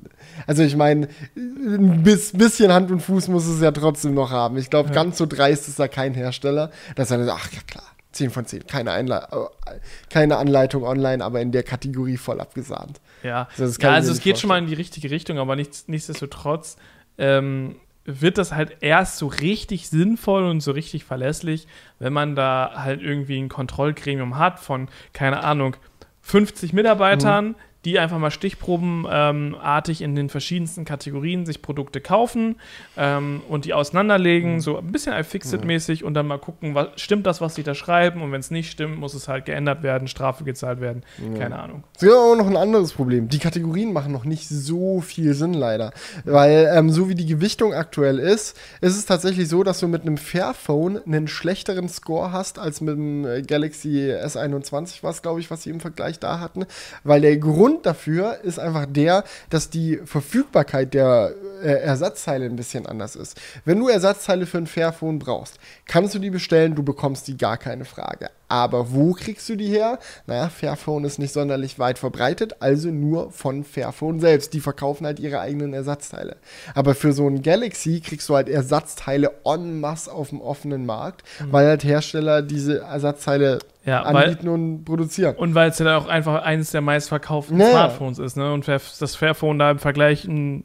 also 0.47 0.63
ich 0.63 0.77
meine, 0.77 1.09
ein 1.37 2.03
bis, 2.03 2.33
bisschen 2.33 2.73
Hand 2.73 2.91
und 2.91 3.01
Fuß 3.01 3.29
muss 3.29 3.47
es 3.47 3.61
ja 3.61 3.71
trotzdem 3.71 4.15
noch 4.15 4.31
haben. 4.31 4.57
Ich 4.57 4.71
glaube, 4.71 4.89
Ja. 4.91 4.95
ganz 4.95 5.19
so 5.19 5.27
dreist 5.27 5.69
ist 5.69 5.79
da 5.79 5.89
kein 5.89 6.15
Hersteller, 6.15 6.71
dass 6.97 7.11
er 7.11 7.25
sagt, 7.25 7.41
ach 7.45 7.53
ja 7.53 7.61
klar, 7.67 7.85
10 8.19 8.31
von 8.31 8.45
10, 8.45 8.67
keine, 8.67 8.93
Einle 8.93 9.27
äh, 9.31 9.79
keine 10.11 10.37
Anleitung 10.37 10.83
online, 10.83 11.25
aber 11.25 11.41
in 11.41 11.53
der 11.53 11.63
Kategorie 11.63 12.17
voll 12.17 12.41
abgesahnt. 12.41 13.01
Ja, 13.23 13.49
kann 13.57 13.73
ja 13.81 13.91
also 13.91 14.13
es 14.13 14.21
geht 14.21 14.39
schon 14.39 14.49
mal 14.49 14.59
in 14.59 14.67
die 14.67 14.75
richtige 14.75 15.11
Richtung, 15.11 15.39
aber 15.39 15.57
nichts, 15.57 15.89
nichtsdestotrotz 15.89 16.77
ähm, 17.17 17.77
wird 18.05 18.39
das 18.39 18.53
halt 18.53 18.79
erst 18.81 19.19
so 19.19 19.27
richtig 19.27 19.89
sinnvoll 19.89 20.45
und 20.45 20.61
so 20.61 20.73
richtig 20.73 21.05
verlässlich, 21.05 21.67
wenn 21.99 22.13
man 22.13 22.35
da 22.35 22.73
halt 22.77 23.03
irgendwie 23.03 23.39
ein 23.39 23.49
Kontrollgremium 23.49 24.39
hat 24.39 24.61
von, 24.61 24.89
keine 25.13 25.45
Ahnung, 25.45 25.77
50 26.23 26.73
Mitarbeitern, 26.73 27.55
die 27.89 27.99
einfach 27.99 28.19
mal 28.19 28.31
stichprobenartig 28.31 30.03
in 30.03 30.15
den 30.15 30.29
verschiedensten 30.29 30.85
Kategorien 30.85 31.47
sich 31.47 31.63
Produkte 31.63 32.03
kaufen 32.03 32.57
ähm, 32.99 33.41
und 33.49 33.65
die 33.65 33.73
auseinanderlegen, 33.73 34.61
so 34.61 34.77
ein 34.77 34.93
bisschen 34.93 35.15
iFixit-mäßig 35.15 36.05
und 36.05 36.13
dann 36.13 36.27
mal 36.27 36.39
gucken, 36.39 36.75
was, 36.75 36.89
stimmt 36.97 37.27
das, 37.27 37.41
was 37.41 37.55
sie 37.55 37.63
da 37.63 37.75
schreiben 37.75 38.21
und 38.21 38.31
wenn 38.31 38.41
es 38.41 38.51
nicht 38.51 38.71
stimmt, 38.71 38.99
muss 38.99 39.15
es 39.15 39.27
halt 39.27 39.47
geändert 39.47 39.83
werden, 39.83 40.07
Strafe 40.07 40.45
gezahlt 40.45 40.83
werden, 40.83 41.03
keine 41.39 41.59
Ahnung. 41.59 41.85
Es 41.95 42.01
gibt 42.01 42.13
auch 42.13 42.37
noch 42.37 42.47
ein 42.47 42.59
anderes 42.59 42.93
Problem. 42.93 43.31
Die 43.31 43.39
Kategorien 43.39 43.95
machen 43.95 44.13
noch 44.13 44.25
nicht 44.25 44.47
so 44.47 45.01
viel 45.01 45.33
Sinn, 45.33 45.55
leider. 45.55 45.93
Weil, 46.25 46.71
ähm, 46.75 46.91
so 46.91 47.09
wie 47.09 47.15
die 47.15 47.27
Gewichtung 47.27 47.73
aktuell 47.73 48.19
ist, 48.19 48.55
ist 48.83 48.99
es 48.99 49.07
tatsächlich 49.07 49.49
so, 49.49 49.63
dass 49.63 49.81
du 49.81 49.89
mit 49.89 50.03
einem 50.03 50.19
Fairphone 50.19 51.01
einen 51.07 51.27
schlechteren 51.27 51.89
Score 51.89 52.33
hast 52.33 52.59
als 52.59 52.83
mit 52.83 52.97
dem 52.97 53.27
Galaxy 53.47 54.13
S21, 54.13 54.99
was 55.01 55.23
glaube 55.23 55.41
ich, 55.41 55.51
was 55.51 55.63
sie 55.63 55.71
im 55.71 55.81
Vergleich 55.81 56.19
da 56.19 56.39
hatten. 56.41 56.67
Weil 57.03 57.23
der 57.23 57.39
Grund 57.39 57.78
dafür 57.87 58.41
ist 58.43 58.59
einfach 58.59 58.87
der, 58.87 59.25
dass 59.51 59.71
die 59.71 60.01
Verfügbarkeit 60.05 60.95
der 60.95 61.33
äh, 61.63 61.73
Ersatzteile 61.73 62.47
ein 62.47 62.57
bisschen 62.57 62.87
anders 62.87 63.17
ist. 63.17 63.41
Wenn 63.65 63.79
du 63.79 63.89
Ersatzteile 63.89 64.47
für 64.47 64.59
ein 64.59 64.67
Fairphone 64.67 65.19
brauchst, 65.19 65.59
kannst 65.87 66.15
du 66.15 66.19
die 66.19 66.31
bestellen, 66.31 66.75
du 66.75 66.83
bekommst 66.83 67.29
die 67.29 67.37
gar 67.37 67.57
keine 67.57 67.85
Frage. 67.85 68.31
Aber 68.49 68.93
wo 68.93 69.13
kriegst 69.13 69.49
du 69.51 69.57
die 69.57 69.69
her? 69.69 69.99
Naja, 70.27 70.49
Fairphone 70.49 71.05
ist 71.05 71.19
nicht 71.19 71.35
sonderlich 71.35 71.79
weit 71.79 71.99
verbreitet, 71.99 72.57
also 72.61 72.89
nur 72.89 73.31
von 73.31 73.63
Fairphone 73.63 74.21
selbst. 74.21 74.55
Die 74.55 74.61
verkaufen 74.61 75.05
halt 75.05 75.21
ihre 75.21 75.41
eigenen 75.41 75.75
Ersatzteile. 75.75 76.37
Aber 76.75 76.95
für 76.95 77.13
so 77.13 77.29
ein 77.29 77.43
Galaxy 77.43 78.01
kriegst 78.01 78.29
du 78.29 78.37
halt 78.37 78.49
Ersatzteile 78.49 79.33
en 79.45 79.81
masse 79.81 80.11
auf 80.11 80.31
dem 80.31 80.41
offenen 80.41 80.87
Markt, 80.87 81.23
weil 81.51 81.67
halt 81.67 81.85
Hersteller 81.85 82.41
diese 82.41 82.79
Ersatzteile 82.81 83.59
Ja, 83.89 84.05
weil, 84.13 84.25
anbieten 84.25 84.49
und 84.49 84.85
produzieren. 84.85 85.35
Und 85.37 85.55
weil 85.55 85.71
es 85.71 85.79
ja 85.79 85.97
auch 85.97 86.07
einfach 86.07 86.43
eines 86.43 86.71
der 86.71 86.83
meistverkauften 86.83 87.57
Naja. 87.57 87.71
Smartphones 87.71 88.19
ist, 88.19 88.37
ne? 88.37 88.53
Und 88.53 88.69
das 88.69 89.17
Fairphone 89.17 89.59
da 89.59 89.71
im 89.71 89.79
Vergleich 89.79 90.25
ein 90.25 90.65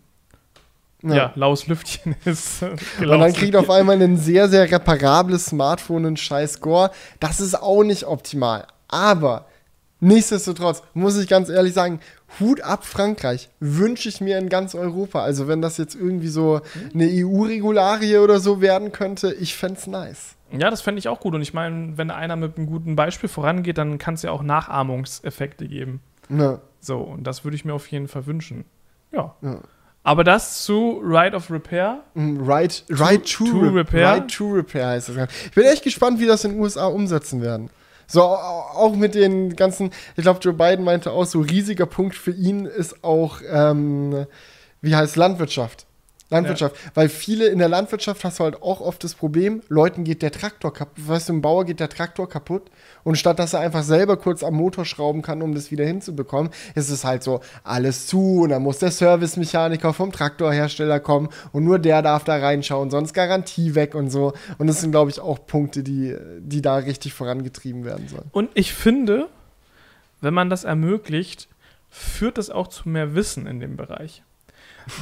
ja. 1.03 1.31
laues 1.35 1.67
Lüftchen 1.67 2.15
ist. 2.25 2.63
Und 2.63 3.07
dann 3.07 3.33
kriegt 3.33 3.55
auf 3.55 3.69
einmal 3.69 4.01
ein 4.01 4.17
sehr, 4.17 4.49
sehr 4.49 4.69
reparables 4.69 5.47
Smartphone 5.47 6.05
einen 6.05 6.17
scheiß 6.17 6.53
Score. 6.53 6.91
Das 7.19 7.39
ist 7.39 7.55
auch 7.55 7.83
nicht 7.83 8.05
optimal. 8.05 8.67
Aber 8.87 9.45
nichtsdestotrotz 9.99 10.83
muss 10.93 11.17
ich 11.17 11.27
ganz 11.27 11.49
ehrlich 11.49 11.73
sagen, 11.73 11.99
Hut 12.39 12.61
ab 12.61 12.85
Frankreich 12.85 13.49
wünsche 13.59 14.09
ich 14.09 14.19
mir 14.19 14.37
in 14.37 14.49
ganz 14.49 14.75
Europa. 14.75 15.21
Also 15.21 15.47
wenn 15.47 15.61
das 15.61 15.77
jetzt 15.77 15.95
irgendwie 15.95 16.29
so 16.29 16.61
eine 16.93 17.07
EU-Regularie 17.09 18.17
oder 18.17 18.39
so 18.39 18.59
werden 18.59 18.91
könnte, 18.91 19.33
ich 19.33 19.55
fände 19.55 19.79
es 19.79 19.87
nice. 19.87 20.35
Ja, 20.57 20.69
das 20.69 20.81
fände 20.81 20.99
ich 20.99 21.07
auch 21.07 21.19
gut. 21.19 21.33
Und 21.35 21.41
ich 21.41 21.53
meine, 21.53 21.97
wenn 21.97 22.11
einer 22.11 22.35
mit 22.35 22.57
einem 22.57 22.67
guten 22.67 22.95
Beispiel 22.95 23.29
vorangeht, 23.29 23.77
dann 23.77 23.97
kann 23.97 24.13
es 24.13 24.21
ja 24.21 24.31
auch 24.31 24.43
Nachahmungseffekte 24.43 25.67
geben. 25.67 26.01
Ne, 26.29 26.59
So, 26.79 26.99
und 26.99 27.25
das 27.25 27.43
würde 27.43 27.55
ich 27.55 27.65
mir 27.65 27.73
auf 27.73 27.87
jeden 27.87 28.07
Fall 28.07 28.25
wünschen. 28.25 28.65
Ja. 29.11 29.35
ja. 29.41 29.59
Aber 30.03 30.23
das 30.23 30.63
zu 30.63 30.99
Right 31.03 31.33
of 31.33 31.49
Repair. 31.49 32.01
Mm, 32.13 32.41
Right, 32.41 32.83
right 32.89 33.25
to, 33.37 33.45
to 33.45 33.59
re 33.59 33.73
repair? 33.75 34.07
Right 34.09 34.31
to 34.35 34.51
Repair 34.51 34.87
heißt 34.87 35.09
das. 35.09 35.29
Ich 35.45 35.51
bin 35.51 35.63
echt 35.65 35.83
gespannt, 35.83 36.19
wie 36.19 36.25
das 36.25 36.43
in 36.43 36.51
den 36.51 36.59
USA 36.61 36.87
umsetzen 36.87 37.41
werden. 37.41 37.69
So, 38.07 38.21
au- 38.21 38.35
auch 38.75 38.95
mit 38.95 39.15
den 39.15 39.55
ganzen, 39.55 39.91
ich 40.17 40.23
glaube, 40.23 40.39
Joe 40.41 40.53
Biden 40.53 40.83
meinte 40.83 41.11
auch, 41.11 41.25
so 41.25 41.39
riesiger 41.39 41.85
Punkt 41.85 42.15
für 42.15 42.31
ihn 42.31 42.65
ist 42.65 43.03
auch, 43.03 43.39
ähm, 43.49 44.25
wie 44.81 44.93
heißt 44.95 45.15
Landwirtschaft. 45.15 45.85
Landwirtschaft. 46.29 46.75
Weil 46.95 47.09
viele 47.09 47.47
in 47.47 47.59
der 47.59 47.69
Landwirtschaft 47.69 48.23
hast 48.23 48.39
du 48.39 48.43
halt 48.43 48.61
auch 48.61 48.81
oft 48.81 49.03
das 49.03 49.13
Problem, 49.15 49.61
Leuten 49.67 50.03
geht 50.03 50.21
der 50.21 50.31
Traktor 50.31 50.73
kaputt. 50.73 51.07
Weißt 51.07 51.29
du, 51.29 51.33
im 51.33 51.41
Bauer 51.41 51.65
geht 51.65 51.79
der 51.79 51.89
Traktor 51.89 52.27
kaputt. 52.27 52.63
Und 53.03 53.17
statt 53.17 53.39
dass 53.39 53.53
er 53.53 53.59
einfach 53.59 53.83
selber 53.83 54.17
kurz 54.17 54.43
am 54.43 54.55
Motor 54.55 54.85
schrauben 54.85 55.21
kann, 55.21 55.41
um 55.41 55.53
das 55.53 55.71
wieder 55.71 55.85
hinzubekommen, 55.85 56.51
ist 56.75 56.89
es 56.89 57.03
halt 57.03 57.23
so, 57.23 57.41
alles 57.63 58.07
zu 58.07 58.41
und 58.41 58.49
dann 58.49 58.63
muss 58.63 58.79
der 58.79 58.91
Servicemechaniker 58.91 59.93
vom 59.93 60.11
Traktorhersteller 60.11 60.99
kommen 60.99 61.29
und 61.51 61.63
nur 61.63 61.79
der 61.79 62.01
darf 62.01 62.23
da 62.23 62.37
reinschauen, 62.37 62.89
sonst 62.89 63.13
Garantie 63.13 63.75
weg 63.75 63.95
und 63.95 64.09
so. 64.09 64.33
Und 64.57 64.67
das 64.67 64.81
sind, 64.81 64.91
glaube 64.91 65.11
ich, 65.11 65.19
auch 65.19 65.45
Punkte, 65.45 65.83
die, 65.83 66.15
die 66.39 66.61
da 66.61 66.77
richtig 66.77 67.13
vorangetrieben 67.13 67.83
werden 67.83 68.07
sollen. 68.07 68.29
Und 68.31 68.49
ich 68.53 68.73
finde, 68.73 69.27
wenn 70.21 70.33
man 70.33 70.49
das 70.49 70.63
ermöglicht, 70.63 71.49
führt 71.89 72.37
das 72.37 72.49
auch 72.49 72.69
zu 72.69 72.89
mehr 72.89 73.13
Wissen 73.13 73.45
in 73.45 73.59
dem 73.59 73.75
Bereich. 73.75 74.23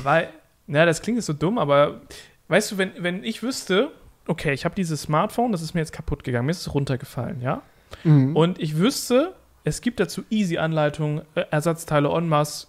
Weil, 0.04 0.30
na, 0.72 0.86
das 0.86 1.02
klingt 1.02 1.18
jetzt 1.18 1.26
so 1.26 1.34
dumm, 1.34 1.58
aber 1.58 2.02
weißt 2.48 2.72
du, 2.72 2.78
wenn, 2.78 2.92
wenn 2.98 3.24
ich 3.26 3.44
wüsste, 3.44 3.92
okay, 4.26 4.54
ich 4.54 4.64
habe 4.64 4.74
dieses 4.74 5.02
Smartphone, 5.02 5.52
das 5.52 5.62
ist 5.62 5.74
mir 5.74 5.82
jetzt 5.82 5.92
kaputt 5.92 6.24
gegangen, 6.24 6.46
mir 6.46 6.52
ist 6.52 6.62
es 6.62 6.74
runtergefallen, 6.74 7.42
ja? 7.42 7.62
Mhm. 8.06 8.36
Und 8.36 8.58
ich 8.58 8.78
wüsste, 8.78 9.36
es 9.66 9.82
gibt 9.82 10.00
dazu 10.00 10.24
easy 10.30 10.58
Anleitungen, 10.58 11.24
äh, 11.36 11.44
Ersatzteile 11.52 12.10
en 12.10 12.30
masse, 12.30 12.68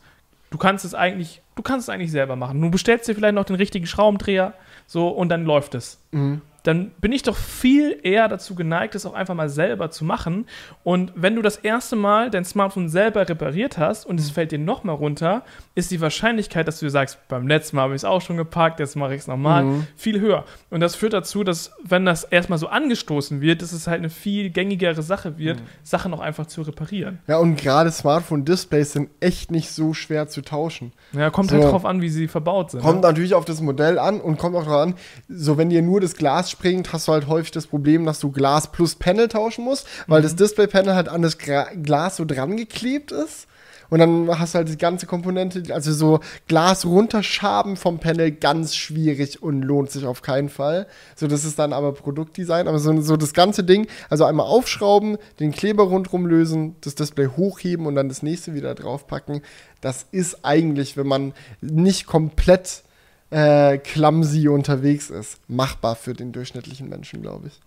du 0.50 0.58
kannst 0.58 0.84
es 0.84 0.94
eigentlich, 0.94 1.42
du 1.54 1.62
kannst 1.62 1.88
es 1.88 1.94
eigentlich 1.94 2.10
selber 2.10 2.34
machen. 2.34 2.60
Du 2.60 2.70
bestellst 2.70 3.06
dir 3.06 3.14
vielleicht 3.14 3.36
noch 3.36 3.44
den 3.44 3.56
richtigen 3.56 3.86
Schraubendreher, 3.86 4.54
so 4.88 5.08
und 5.08 5.28
dann 5.28 5.44
läuft 5.44 5.76
es. 5.76 6.00
Mhm. 6.10 6.40
Dann 6.64 6.90
bin 7.00 7.10
ich 7.12 7.22
doch 7.22 7.36
viel 7.36 7.98
eher 8.02 8.28
dazu 8.28 8.54
geneigt, 8.54 8.94
es 8.94 9.04
auch 9.04 9.14
einfach 9.14 9.34
mal 9.34 9.48
selber 9.48 9.90
zu 9.90 10.04
machen. 10.04 10.46
Und 10.84 11.12
wenn 11.16 11.34
du 11.34 11.42
das 11.42 11.56
erste 11.56 11.96
Mal 11.96 12.30
dein 12.30 12.44
Smartphone 12.44 12.88
selber 12.88 13.28
repariert 13.28 13.78
hast 13.78 14.06
und 14.06 14.20
es 14.20 14.30
fällt 14.30 14.52
dir 14.52 14.58
nochmal 14.58 14.94
runter, 14.94 15.42
ist 15.74 15.90
die 15.90 16.00
Wahrscheinlichkeit, 16.00 16.68
dass 16.68 16.78
du 16.78 16.88
sagst, 16.88 17.18
beim 17.28 17.48
letzten 17.48 17.76
Mal 17.76 17.82
habe 17.82 17.94
ich 17.94 18.00
es 18.00 18.04
auch 18.04 18.20
schon 18.20 18.36
gepackt, 18.36 18.78
jetzt 18.78 18.94
mache 18.94 19.14
ich 19.14 19.22
es 19.22 19.26
nochmal, 19.26 19.64
Mhm. 19.64 19.86
viel 19.96 20.20
höher. 20.20 20.44
Und 20.70 20.80
das 20.80 20.94
führt 20.94 21.12
dazu, 21.14 21.42
dass, 21.44 21.72
wenn 21.82 22.04
das 22.04 22.24
erstmal 22.24 22.58
so 22.58 22.68
angestoßen 22.68 23.40
wird, 23.40 23.62
dass 23.62 23.72
es 23.72 23.86
halt 23.86 23.98
eine 23.98 24.10
viel 24.10 24.50
gängigere 24.50 25.02
Sache 25.02 25.38
wird, 25.38 25.58
Mhm. 25.60 25.64
Sachen 25.82 26.14
auch 26.14 26.20
einfach 26.20 26.46
zu 26.46 26.62
reparieren. 26.62 27.18
Ja, 27.26 27.38
und 27.38 27.56
gerade 27.56 27.90
Smartphone-Displays 27.90 28.92
sind 28.92 29.10
echt 29.20 29.50
nicht 29.50 29.70
so 29.70 29.94
schwer 29.94 30.28
zu 30.28 30.42
tauschen. 30.42 30.92
Ja, 31.12 31.30
kommt 31.30 31.50
So. 31.50 31.56
halt 31.56 31.64
drauf 31.72 31.84
an, 31.84 32.00
wie 32.02 32.08
sie 32.08 32.28
verbaut 32.28 32.70
sind. 32.70 32.82
Kommt 32.82 33.00
ne? 33.00 33.06
natürlich 33.08 33.34
auf 33.34 33.44
das 33.44 33.60
Modell 33.60 33.98
an 33.98 34.20
und 34.20 34.38
kommt 34.38 34.54
auch 34.56 34.64
darauf 34.64 34.82
an, 34.82 34.94
so 35.28 35.56
wenn 35.58 35.70
dir 35.70 35.82
nur 35.82 36.00
das 36.00 36.14
Glas 36.16 36.50
springt, 36.52 36.92
hast 36.92 37.08
du 37.08 37.12
halt 37.12 37.26
häufig 37.26 37.50
das 37.50 37.66
Problem, 37.66 38.06
dass 38.06 38.20
du 38.20 38.30
Glas 38.30 38.70
plus 38.70 38.94
Panel 38.94 39.26
tauschen 39.28 39.64
musst, 39.64 39.86
weil 40.06 40.20
Mhm. 40.20 40.24
das 40.24 40.36
Display-Panel 40.36 40.94
halt 40.94 41.08
an 41.08 41.22
das 41.22 41.36
Gra 41.38 41.66
Glas 41.74 42.16
so 42.16 42.24
dran 42.24 42.56
geklebt 42.56 43.10
ist. 43.10 43.48
Und 43.90 43.98
dann 43.98 44.38
hast 44.38 44.54
du 44.54 44.58
halt 44.58 44.70
die 44.70 44.78
ganze 44.78 45.04
Komponente, 45.04 45.62
also 45.74 45.92
so 45.92 46.20
Glas 46.48 46.86
runterschaben 46.86 47.76
vom 47.76 47.98
Panel, 47.98 48.30
ganz 48.32 48.74
schwierig 48.74 49.42
und 49.42 49.60
lohnt 49.60 49.90
sich 49.90 50.06
auf 50.06 50.22
keinen 50.22 50.48
Fall. 50.48 50.86
So, 51.14 51.26
das 51.26 51.44
ist 51.44 51.58
dann 51.58 51.74
aber 51.74 51.92
Produktdesign. 51.92 52.68
Aber 52.68 52.78
so, 52.78 52.98
so 53.02 53.18
das 53.18 53.34
ganze 53.34 53.64
Ding, 53.64 53.86
also 54.08 54.24
einmal 54.24 54.46
aufschrauben, 54.46 55.18
den 55.40 55.52
Kleber 55.52 55.82
rundrum 55.82 56.24
lösen, 56.24 56.76
das 56.80 56.94
Display 56.94 57.26
hochheben 57.36 57.84
und 57.84 57.94
dann 57.94 58.08
das 58.08 58.22
nächste 58.22 58.54
wieder 58.54 58.74
draufpacken. 58.74 59.42
Das 59.82 60.06
ist 60.10 60.42
eigentlich, 60.42 60.96
wenn 60.96 61.06
man 61.06 61.34
nicht 61.60 62.06
komplett 62.06 62.84
äh, 63.32 63.78
clumsy 63.78 64.48
unterwegs 64.48 65.10
ist, 65.10 65.40
machbar 65.48 65.96
für 65.96 66.12
den 66.14 66.32
durchschnittlichen 66.32 66.88
Menschen, 66.88 67.22
glaube 67.22 67.48
ich. 67.48 67.60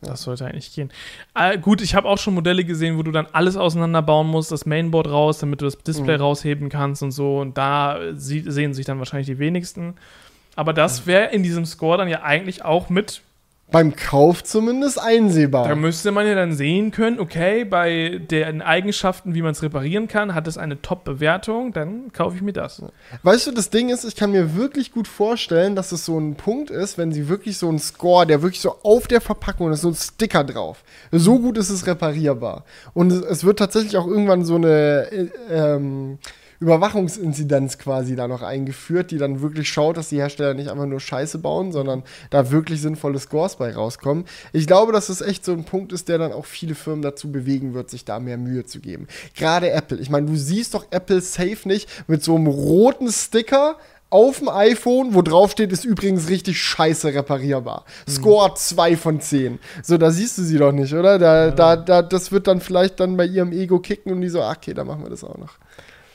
Ja, 0.00 0.10
das 0.12 0.22
sollte 0.22 0.44
eigentlich 0.46 0.72
gehen. 0.72 0.92
Äh, 1.34 1.58
gut, 1.58 1.80
ich 1.80 1.96
habe 1.96 2.08
auch 2.08 2.18
schon 2.18 2.32
Modelle 2.34 2.64
gesehen, 2.64 2.96
wo 2.98 3.02
du 3.02 3.10
dann 3.10 3.26
alles 3.32 3.56
auseinanderbauen 3.56 4.28
musst, 4.28 4.52
das 4.52 4.64
Mainboard 4.64 5.08
raus, 5.08 5.38
damit 5.40 5.60
du 5.60 5.64
das 5.64 5.76
Display 5.78 6.14
Mhm. 6.16 6.22
rausheben 6.22 6.68
kannst 6.68 7.02
und 7.02 7.10
so. 7.10 7.40
Und 7.40 7.58
da 7.58 7.98
sehen 8.14 8.74
sich 8.74 8.86
dann 8.86 9.00
wahrscheinlich 9.00 9.26
die 9.26 9.40
wenigsten. 9.40 9.94
Aber 10.54 10.72
das 10.72 11.06
wäre 11.08 11.32
in 11.32 11.42
diesem 11.42 11.64
Score 11.66 11.98
dann 11.98 12.06
ja 12.08 12.22
eigentlich 12.22 12.64
auch 12.64 12.88
mit. 12.90 13.22
Beim 13.70 13.94
Kauf 13.94 14.42
zumindest 14.44 14.98
einsehbar. 14.98 15.68
Da 15.68 15.74
müsste 15.74 16.10
man 16.10 16.26
ja 16.26 16.34
dann 16.34 16.54
sehen 16.54 16.90
können, 16.90 17.20
okay, 17.20 17.64
bei 17.64 18.18
den 18.18 18.62
Eigenschaften, 18.62 19.34
wie 19.34 19.42
man 19.42 19.52
es 19.52 19.62
reparieren 19.62 20.08
kann, 20.08 20.34
hat 20.34 20.46
es 20.46 20.56
eine 20.56 20.80
Top-Bewertung, 20.80 21.74
dann 21.74 22.10
kaufe 22.12 22.36
ich 22.36 22.42
mir 22.42 22.54
das. 22.54 22.82
Weißt 23.22 23.46
du, 23.46 23.52
das 23.52 23.68
Ding 23.68 23.90
ist, 23.90 24.04
ich 24.04 24.16
kann 24.16 24.32
mir 24.32 24.56
wirklich 24.56 24.90
gut 24.90 25.06
vorstellen, 25.06 25.76
dass 25.76 25.92
es 25.92 26.06
so 26.06 26.18
ein 26.18 26.36
Punkt 26.36 26.70
ist, 26.70 26.96
wenn 26.96 27.12
sie 27.12 27.28
wirklich 27.28 27.58
so 27.58 27.68
einen 27.68 27.78
Score, 27.78 28.26
der 28.26 28.40
wirklich 28.40 28.62
so 28.62 28.76
auf 28.82 29.06
der 29.06 29.20
Verpackung 29.20 29.70
ist, 29.70 29.82
so 29.82 29.88
ein 29.88 29.94
Sticker 29.94 30.44
drauf. 30.44 30.82
So 31.12 31.38
gut 31.38 31.58
ist 31.58 31.68
es 31.68 31.86
reparierbar. 31.86 32.64
Und 32.94 33.12
es, 33.12 33.44
wird 33.44 33.58
tatsächlich 33.58 33.98
auch 33.98 34.06
irgendwann 34.06 34.44
so 34.44 34.56
eine 34.56 35.08
äh, 35.10 35.28
ähm, 35.50 36.18
Überwachungsinzidenz 36.60 37.78
quasi 37.78 38.16
da 38.16 38.26
noch 38.26 38.42
eingeführt, 38.42 39.10
die 39.10 39.18
dann 39.18 39.40
wirklich 39.40 39.68
schaut, 39.68 39.96
dass 39.96 40.08
die 40.08 40.16
Hersteller 40.16 40.54
nicht 40.54 40.70
einfach 40.70 40.86
nur 40.86 41.00
Scheiße 41.00 41.38
bauen, 41.38 41.70
sondern 41.72 42.02
da 42.30 42.50
wirklich 42.50 42.80
sinnvolle 42.80 43.18
Scores 43.18 43.56
bei 43.56 43.72
rauskommen. 43.74 44.24
Ich 44.52 44.66
glaube, 44.66 44.92
dass 44.92 45.08
es 45.08 45.20
echt 45.20 45.44
so 45.44 45.52
ein 45.52 45.64
Punkt 45.64 45.92
ist, 45.92 46.08
der 46.08 46.18
dann 46.18 46.32
auch 46.32 46.46
viele 46.46 46.74
Firmen 46.74 47.02
dazu 47.02 47.30
bewegen 47.30 47.74
wird, 47.74 47.90
sich 47.90 48.04
da 48.04 48.18
mehr 48.18 48.38
Mühe 48.38 48.64
zu 48.64 48.80
geben. 48.80 49.06
Gerade 49.36 49.70
Apple. 49.70 49.98
Ich 49.98 50.10
meine, 50.10 50.26
du 50.26 50.36
siehst 50.36 50.74
doch 50.74 50.86
Apple 50.90 51.20
safe 51.20 51.66
nicht 51.66 51.88
mit 52.08 52.24
so 52.24 52.34
einem 52.34 52.48
roten 52.48 53.10
Sticker 53.12 53.76
auf 54.10 54.38
dem 54.38 54.48
iPhone, 54.48 55.14
wo 55.14 55.22
drauf 55.22 55.52
steht, 55.52 55.70
ist 55.70 55.84
übrigens 55.84 56.28
richtig 56.30 56.60
scheiße 56.60 57.12
reparierbar. 57.12 57.84
Score 58.08 58.54
2 58.54 58.96
von 58.96 59.20
10. 59.20 59.58
So, 59.82 59.98
da 59.98 60.10
siehst 60.10 60.38
du 60.38 60.42
sie 60.42 60.56
doch 60.56 60.72
nicht, 60.72 60.94
oder? 60.94 61.18
Da, 61.18 61.50
da, 61.50 61.76
da, 61.76 62.02
das 62.02 62.32
wird 62.32 62.46
dann 62.46 62.60
vielleicht 62.60 63.00
dann 63.00 63.16
bei 63.16 63.26
ihrem 63.26 63.52
Ego 63.52 63.80
kicken 63.80 64.12
und 64.12 64.22
die 64.22 64.30
so, 64.30 64.42
ach, 64.42 64.56
okay, 64.56 64.72
dann 64.72 64.86
machen 64.86 65.02
wir 65.02 65.10
das 65.10 65.24
auch 65.24 65.36
noch. 65.36 65.58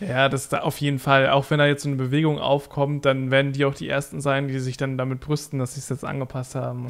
Ja, 0.08 0.30
das 0.30 0.50
da 0.50 0.60
auf 0.60 0.78
jeden 0.80 1.00
Fall. 1.00 1.30
Auch 1.30 1.50
wenn 1.50 1.60
da 1.60 1.66
jetzt 1.66 1.84
so 1.84 1.90
eine 1.90 1.96
Bewegung 1.98 2.40
aufkommt, 2.40 3.06
dann 3.06 3.32
werden 3.32 3.52
die 3.54 3.66
auch 3.66 3.74
die 3.74 3.88
Ersten 3.90 4.22
sein, 4.22 4.48
die 4.48 4.60
sich 4.60 4.78
dann 4.78 4.98
damit 4.98 5.20
brüsten, 5.20 5.60
dass 5.60 5.74
sie 5.76 5.80
es 5.80 5.90
jetzt 5.90 6.04
angepasst 6.06 6.56
haben. 6.56 6.88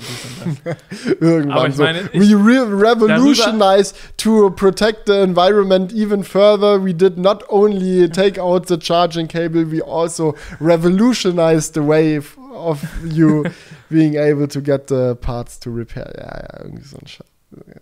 Irgendwann 1.19 1.51
Aber 1.51 1.67
ich 1.67 1.75
so. 1.75 1.83
meine, 1.83 1.99
ich- 2.11 2.19
we 2.21 2.35
re 2.35 2.61
revolutionize 2.81 3.93
to 4.17 4.49
protect 4.51 5.07
the 5.07 5.13
environment 5.13 5.93
even 5.93 6.23
further. 6.23 6.83
We 6.83 6.93
did 6.93 7.17
not 7.17 7.43
only 7.49 8.09
take 8.09 8.39
out 8.41 8.67
the 8.67 8.77
charging 8.79 9.27
cable, 9.27 9.69
we 9.71 9.81
also 9.83 10.35
revolutionized 10.59 11.73
the 11.73 11.81
way 11.87 12.19
of 12.55 12.79
you 13.05 13.43
being 13.89 14.15
able 14.15 14.47
to 14.47 14.61
get 14.61 14.87
the 14.87 15.15
parts 15.19 15.59
to 15.59 15.69
repair. 15.71 16.11
Ja, 16.17 16.37
ja, 16.39 16.63
irgendwie 16.63 16.83
so 16.83 16.97
ein 16.97 17.07
Scheiß. 17.07 17.27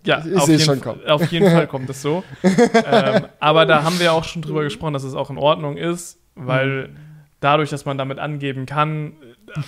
Ja, 0.04 0.18
Ich- 0.24 0.32
ich 0.32 0.36
auf, 0.38 0.48
jeden, 0.48 0.80
Fall- 0.80 1.06
auf 1.10 1.32
jeden 1.32 1.50
Fall 1.50 1.66
kommt 1.66 1.88
es 1.90 2.02
so. 2.02 2.22
ähm, 2.42 3.26
aber 3.40 3.66
da 3.66 3.82
haben 3.84 3.98
wir 4.00 4.12
auch 4.12 4.24
schon 4.24 4.42
drüber 4.42 4.62
gesprochen, 4.64 4.92
dass 4.94 5.04
es 5.04 5.14
auch 5.14 5.30
in 5.30 5.38
Ordnung 5.38 5.76
ist, 5.76 6.18
weil 6.34 6.88
Mhm. 6.88 6.96
dadurch, 7.40 7.70
dass 7.70 7.84
man 7.84 7.98
damit 7.98 8.18
angeben 8.18 8.66
kann, 8.66 9.12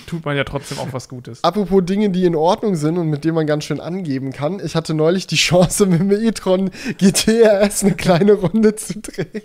tut 0.07 0.25
man 0.25 0.35
ja 0.37 0.45
trotzdem 0.45 0.79
auch 0.79 0.93
was 0.93 1.09
Gutes. 1.11 1.45
Apropos 1.45 1.85
Dinge, 1.85 2.09
die 2.11 2.25
in 2.25 2.35
Ordnung 2.35 2.75
sind 2.75 2.97
und 2.97 3.09
mit 3.11 3.25
denen 3.25 3.35
man 3.35 3.47
ganz 3.47 3.65
schön 3.65 3.81
angeben 3.81 4.33
kann. 4.33 4.61
Ich 4.65 4.75
hatte 4.77 4.95
neulich 4.95 5.27
die 5.27 5.37
Chance, 5.37 5.87
mit 5.87 6.01
dem 6.01 6.11
e-tron 6.11 6.71
GTRS 6.99 7.85
eine 7.85 7.95
kleine 7.95 8.33
Runde 8.33 8.75
zu 8.77 9.01
drehen. 9.01 9.43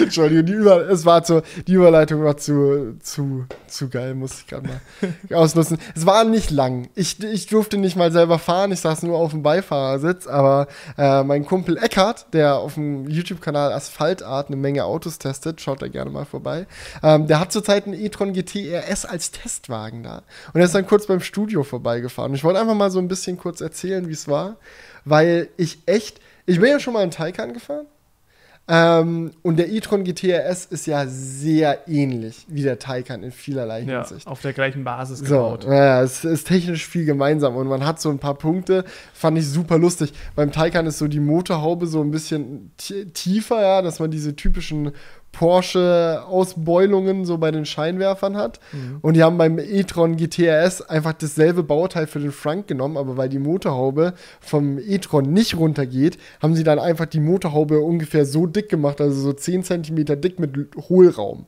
Entschuldigung, 0.00 0.46
die 0.46 0.52
Über 0.52 0.88
es 0.88 1.04
war 1.04 1.22
zu, 1.22 1.42
die 1.66 1.74
Überleitung 1.74 2.22
war 2.24 2.36
zu, 2.36 2.96
zu, 3.00 3.46
zu 3.66 3.88
geil, 3.88 4.14
muss 4.14 4.40
ich 4.40 4.46
gerade 4.46 4.68
mal 4.68 4.80
ausnutzen. 5.36 5.78
Es 5.94 6.06
war 6.06 6.24
nicht 6.24 6.50
lang. 6.50 6.88
Ich, 6.94 7.22
ich 7.22 7.46
durfte 7.46 7.76
nicht 7.76 7.96
mal 7.96 8.12
selber 8.12 8.38
fahren, 8.38 8.72
ich 8.72 8.80
saß 8.80 9.02
nur 9.02 9.16
auf 9.16 9.30
dem 9.30 9.42
Beifahrersitz, 9.42 10.26
aber 10.26 10.68
äh, 10.96 11.22
mein 11.22 11.44
Kumpel 11.44 11.76
Eckhardt, 11.76 12.26
der 12.32 12.56
auf 12.56 12.74
dem 12.74 13.08
YouTube-Kanal 13.08 13.72
Asphaltart 13.72 14.48
eine 14.48 14.56
Menge 14.56 14.84
Autos 14.84 15.18
testet, 15.18 15.60
schaut 15.60 15.82
da 15.82 15.88
gerne 15.88 16.10
mal 16.10 16.24
vorbei, 16.24 16.66
ähm, 17.02 17.26
der 17.26 17.40
hat 17.40 17.52
zurzeit 17.52 17.86
einen 17.86 17.94
e-tron 17.94 18.32
GT 18.32 18.72
RS 18.74 19.04
als 19.04 19.30
Testwagen 19.30 20.02
da. 20.02 20.22
Und 20.52 20.60
er 20.60 20.66
ist 20.66 20.74
dann 20.74 20.86
kurz 20.86 21.06
beim 21.06 21.20
Studio 21.20 21.62
vorbeigefahren. 21.62 22.34
Ich 22.34 22.44
wollte 22.44 22.60
einfach 22.60 22.74
mal 22.74 22.90
so 22.90 22.98
ein 22.98 23.08
bisschen 23.08 23.38
kurz 23.38 23.60
erzählen, 23.60 24.08
wie 24.08 24.12
es 24.12 24.28
war, 24.28 24.56
weil 25.04 25.48
ich 25.56 25.78
echt, 25.86 26.20
ich 26.46 26.60
bin 26.60 26.70
ja 26.70 26.80
schon 26.80 26.94
mal 26.94 27.04
in 27.04 27.10
Taycan 27.10 27.52
gefahren. 27.52 27.86
Ähm, 28.66 29.32
und 29.42 29.58
der 29.58 29.68
e-tron 29.70 30.04
GTRS 30.04 30.64
ist 30.64 30.86
ja 30.86 31.06
sehr 31.06 31.86
ähnlich 31.86 32.46
wie 32.48 32.62
der 32.62 32.78
Taycan 32.78 33.22
in 33.22 33.30
vielerlei 33.30 33.82
Ja, 33.82 34.06
Hinsicht. 34.06 34.26
auf 34.26 34.40
der 34.40 34.54
gleichen 34.54 34.84
Basis 34.84 35.18
So, 35.18 35.24
gebaut. 35.24 35.64
ja, 35.64 36.02
es 36.02 36.24
ist 36.24 36.46
technisch 36.48 36.86
viel 36.86 37.04
gemeinsam 37.04 37.56
und 37.56 37.66
man 37.68 37.84
hat 37.84 38.00
so 38.00 38.08
ein 38.08 38.18
paar 38.18 38.34
Punkte, 38.36 38.84
fand 39.12 39.36
ich 39.36 39.46
super 39.46 39.76
lustig. 39.76 40.14
Beim 40.34 40.50
Taycan 40.50 40.86
ist 40.86 40.96
so 40.98 41.08
die 41.08 41.20
Motorhaube 41.20 41.86
so 41.86 42.00
ein 42.00 42.10
bisschen 42.10 42.70
tiefer, 43.12 43.60
ja, 43.60 43.82
dass 43.82 43.98
man 44.00 44.10
diese 44.10 44.34
typischen 44.34 44.92
Porsche-Ausbeulungen 45.34 47.24
so 47.24 47.38
bei 47.38 47.50
den 47.50 47.64
Scheinwerfern 47.66 48.36
hat. 48.36 48.60
Mhm. 48.72 48.98
Und 49.02 49.14
die 49.14 49.22
haben 49.22 49.38
beim 49.38 49.58
e-tron 49.58 50.16
GTRS 50.16 50.82
einfach 50.82 51.12
dasselbe 51.12 51.62
Bauteil 51.62 52.06
für 52.06 52.20
den 52.20 52.32
Front 52.32 52.68
genommen, 52.68 52.96
aber 52.96 53.16
weil 53.16 53.28
die 53.28 53.38
Motorhaube 53.38 54.14
vom 54.40 54.78
e-tron 54.78 55.32
nicht 55.32 55.56
runtergeht, 55.56 56.18
haben 56.42 56.54
sie 56.54 56.64
dann 56.64 56.78
einfach 56.78 57.06
die 57.06 57.20
Motorhaube 57.20 57.80
ungefähr 57.80 58.26
so 58.26 58.46
dick 58.46 58.68
gemacht, 58.68 59.00
also 59.00 59.20
so 59.20 59.32
10 59.32 59.64
cm 59.64 60.20
dick 60.20 60.38
mit 60.38 60.52
Hohlraum. 60.88 61.46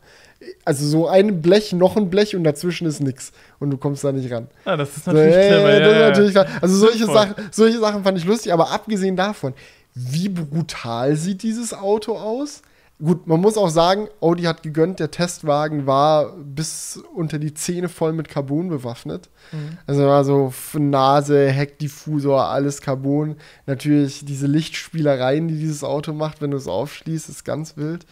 Also 0.64 0.86
so 0.86 1.08
ein 1.08 1.40
Blech, 1.40 1.72
noch 1.72 1.96
ein 1.96 2.10
Blech 2.10 2.36
und 2.36 2.44
dazwischen 2.44 2.86
ist 2.86 3.00
nix. 3.00 3.32
Und 3.58 3.70
du 3.70 3.78
kommst 3.78 4.04
da 4.04 4.12
nicht 4.12 4.30
ran. 4.30 4.48
Ah, 4.66 4.76
das 4.76 4.94
ist 4.96 5.06
So, 5.06 5.12
natürlich 5.12 5.34
ja, 5.34 5.40
clever. 5.48 5.70
ja, 5.72 5.78
Ja, 5.78 5.80
das 5.80 5.88
ist 5.88 5.94
ja, 5.94 6.08
natürlich 6.08 6.32
klar. 6.32 6.46
Also 6.60 6.76
solche. 6.76 7.06
Sachen, 7.06 7.34
solche 7.50 7.78
Sachen 7.78 8.04
fand 8.04 8.18
ich 8.18 8.24
lustig, 8.24 8.52
aber 8.52 8.70
abgesehen 8.70 9.16
davon, 9.16 9.54
wie 9.94 10.28
brutal 10.28 11.16
sieht 11.16 11.42
dieses 11.42 11.72
Auto 11.72 12.16
aus? 12.18 12.60
Gut, 12.98 13.26
man 13.26 13.42
muss 13.42 13.58
auch 13.58 13.68
sagen, 13.68 14.08
Audi 14.22 14.44
hat 14.44 14.62
gegönnt, 14.62 15.00
der 15.00 15.10
Testwagen 15.10 15.86
war 15.86 16.32
bis 16.38 16.98
unter 17.14 17.38
die 17.38 17.52
Zähne 17.52 17.90
voll 17.90 18.14
mit 18.14 18.30
Carbon 18.30 18.70
bewaffnet. 18.70 19.28
Mhm. 19.52 19.76
Also 19.86 20.06
war 20.06 20.24
so 20.24 20.52
Nase, 20.78 21.50
Heckdiffusor, 21.50 22.46
alles 22.46 22.80
Carbon. 22.80 23.36
Natürlich 23.66 24.24
diese 24.24 24.46
Lichtspielereien, 24.46 25.46
die 25.46 25.58
dieses 25.58 25.84
Auto 25.84 26.14
macht, 26.14 26.40
wenn 26.40 26.52
du 26.52 26.56
es 26.56 26.68
aufschließt, 26.68 27.28
ist 27.28 27.44
ganz 27.44 27.76
wild. 27.76 28.06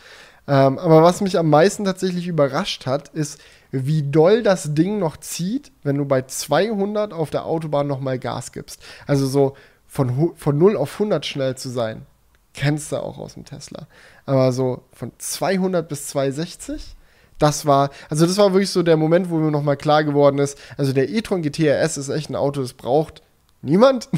Ähm, 0.47 0.79
aber 0.79 1.03
was 1.03 1.23
mich 1.23 1.39
am 1.39 1.49
meisten 1.49 1.85
tatsächlich 1.85 2.27
überrascht 2.27 2.85
hat, 2.85 3.09
ist, 3.09 3.41
wie 3.71 4.03
doll 4.03 4.43
das 4.43 4.75
Ding 4.75 4.99
noch 4.99 5.17
zieht, 5.17 5.73
wenn 5.83 5.97
du 5.97 6.05
bei 6.05 6.23
200 6.23 7.15
auf 7.15 7.31
der 7.31 7.47
Autobahn 7.47 7.87
nochmal 7.87 8.19
Gas 8.19 8.53
gibst. 8.53 8.83
Also 9.07 9.27
so 9.27 9.57
von, 9.87 10.33
von 10.37 10.59
0 10.59 10.77
auf 10.77 10.93
100 10.93 11.25
schnell 11.25 11.57
zu 11.57 11.71
sein, 11.71 12.05
kennst 12.53 12.93
du 12.93 13.03
auch 13.03 13.19
aus 13.19 13.35
dem 13.35 13.45
Tesla. 13.45 13.87
Aber 14.27 14.53
so 14.53 14.83
von 14.93 15.13
200 15.19 15.89
bis 15.89 16.09
260, 16.09 16.97
das 17.39 17.67
war, 17.67 17.91
also 18.09 18.27
das 18.27 18.39
war 18.39 18.53
wirklich 18.53 18.71
so 18.71 18.83
der 18.83 18.97
Moment, 18.97 19.29
wo 19.29 19.37
mir 19.37 19.51
nochmal 19.51 19.77
klar 19.77 20.05
geworden 20.05 20.39
ist, 20.39 20.59
also 20.77 20.93
der 20.93 21.09
e-tron 21.11 21.43
GTRS 21.43 21.97
ist 21.97 22.09
echt 22.09 22.31
ein 22.31 22.37
Auto, 22.37 22.61
das 22.63 22.73
braucht 22.73 23.23
niemand. 23.61 24.09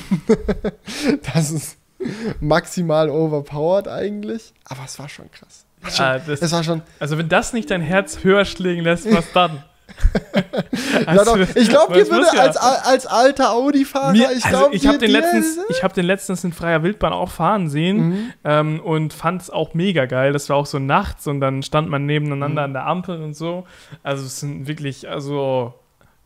das 1.35 1.51
ist 1.51 1.79
maximal 2.41 3.09
overpowered 3.11 3.89
eigentlich, 3.89 4.53
aber 4.65 4.85
es 4.85 4.99
war 4.99 5.09
schon 5.09 5.31
krass. 5.31 5.65
Ah, 5.99 6.19
das, 6.19 6.43
Es 6.43 6.53
war 6.53 6.65
schon. 6.65 6.83
also 6.99 7.17
wenn 7.17 7.29
das 7.29 7.53
nicht 7.53 7.71
dein 7.71 7.81
Herz 7.81 8.25
höher 8.25 8.45
schlägen 8.45 8.83
lässt, 8.85 9.11
was 9.13 9.31
dann? 9.33 9.63
Doch, 11.25 11.37
ich 11.55 11.69
glaube, 11.69 11.95
Also, 11.95 12.05
dir 12.05 12.11
würde 12.11 12.27
ja- 12.35 12.43
als, 12.43 12.57
alter 12.57 13.13
alter 13.13 13.53
Audi-Fahrer, 13.53 14.15
ich 14.15 14.27
also 14.45 14.49
glaube, 14.49 14.75
ich 14.77 14.87
habe 14.87 14.99
den, 14.99 15.11
letztens, 15.11 15.59
ich 15.69 15.83
hab 15.83 15.95
den 15.95 16.05
letztens 16.07 16.45
in 16.45 16.53
freier 16.53 16.83
Wildbahn 16.83 17.13
auch 17.13 17.31
fahren 17.31 17.69
sehen 17.69 17.97
Mhm. 18.09 18.33
ähm, 18.45 18.81
und 18.81 19.13
fand 19.13 19.43
es 19.43 19.51
auch 19.51 19.75
mega 19.75 20.07
geil. 20.07 20.33
Das 20.33 20.49
war 20.49 20.57
auch 20.57 20.67
so 20.67 20.79
nachts 20.79 21.27
und 21.27 21.41
dann 21.41 21.63
stand 21.63 21.89
man 21.89 22.07
nebeneinander 22.07 22.63
Mhm. 22.63 22.65
an 22.67 22.73
der 22.75 22.87
Ampel 22.87 23.23
und 23.23 23.35
so. 23.35 23.65
Also 24.03 24.25
es 24.27 24.41
sind 24.41 24.67
wirklich, 24.69 25.09
also 25.09 25.75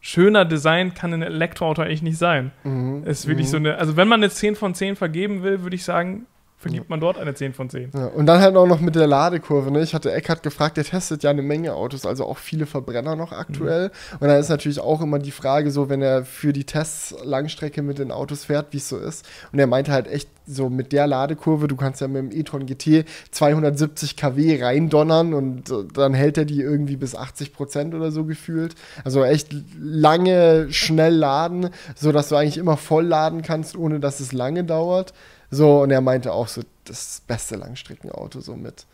schöner 0.01 0.45
Design 0.45 0.95
kann 0.95 1.13
ein 1.13 1.23
Elektroauto 1.23 1.83
eigentlich 1.83 2.03
nicht 2.03 2.19
sein. 2.19 2.53
Mhm. 2.65 3.05
Ist 3.05 3.27
wirklich 3.27 3.47
Mhm. 3.49 3.51
so 3.51 3.57
eine, 3.59 3.77
also 3.79 3.97
wenn 3.97 4.09
man 4.09 4.21
eine 4.21 4.31
10 4.31 4.57
von 4.57 4.75
10 4.75 4.97
vergeben 4.97 5.43
will, 5.43 5.63
würde 5.63 5.77
ich 5.77 5.85
sagen, 5.85 6.27
vergibt 6.61 6.91
man 6.91 7.01
dort 7.01 7.17
eine 7.17 7.33
10 7.33 7.55
von 7.55 7.71
10. 7.71 7.91
Ja, 7.95 8.07
und 8.09 8.27
dann 8.27 8.41
halt 8.43 8.55
auch 8.55 8.67
noch 8.67 8.81
mit 8.81 8.95
der 8.95 9.07
Ladekurve. 9.07 9.71
Ne? 9.71 9.83
Ich 9.83 9.95
hatte 9.95 10.13
Eckhard 10.13 10.43
gefragt, 10.43 10.77
der 10.77 10.85
testet 10.85 11.23
ja 11.23 11.31
eine 11.31 11.41
Menge 11.41 11.73
Autos, 11.73 12.05
also 12.05 12.27
auch 12.27 12.37
viele 12.37 12.67
Verbrenner 12.67 13.17
noch 13.17 13.33
aktuell. 13.33 13.87
Mhm. 13.87 14.17
Und 14.21 14.29
dann 14.29 14.39
ist 14.39 14.51
natürlich 14.51 14.79
auch 14.79 15.01
immer 15.01 15.19
die 15.19 15.31
Frage, 15.31 15.71
so 15.71 15.89
wenn 15.89 16.03
er 16.03 16.27
für 16.27 16.53
die 16.53 16.65
Tests 16.65 17.15
Langstrecke 17.25 17.81
mit 17.81 17.99
den 17.99 18.13
Autos 18.13 18.45
fährt, 18.45 18.75
wie 18.75 18.77
es 18.77 18.91
so 18.91 18.99
ist. 18.99 19.27
Und 19.53 19.59
er 19.59 19.67
meinte 19.67 19.91
halt 19.91 20.07
echt 20.07 20.29
so 20.47 20.69
mit 20.69 20.93
der 20.93 21.07
Ladekurve, 21.07 21.67
du 21.67 21.77
kannst 21.77 22.03
ja 22.03 22.09
mit 22.09 22.31
dem 22.31 22.39
e-tron 22.39 22.67
GT 22.67 23.07
270 23.31 24.17
kW 24.17 24.63
reindonnern 24.63 25.33
und 25.33 25.71
äh, 25.71 25.85
dann 25.95 26.13
hält 26.13 26.37
er 26.37 26.45
die 26.45 26.61
irgendwie 26.61 26.97
bis 26.97 27.15
80 27.15 27.55
Prozent 27.55 27.95
oder 27.95 28.11
so 28.11 28.25
gefühlt. 28.25 28.75
Also 29.03 29.25
echt 29.25 29.49
lange, 29.81 30.67
schnell 30.71 31.15
laden, 31.15 31.71
sodass 31.95 32.29
du 32.29 32.37
eigentlich 32.37 32.59
immer 32.59 32.77
voll 32.77 33.07
laden 33.07 33.41
kannst, 33.41 33.77
ohne 33.77 33.99
dass 33.99 34.21
es 34.21 34.33
lange 34.33 34.65
dauert. 34.65 35.15
So, 35.51 35.83
und 35.83 35.91
er 35.91 36.01
meinte 36.01 36.33
auch 36.33 36.49
so, 36.49 36.63
das 36.85 37.23
beste 37.27 37.57
Langstreckenauto 37.57 38.41
so 38.41 38.57
mit. 38.57 38.87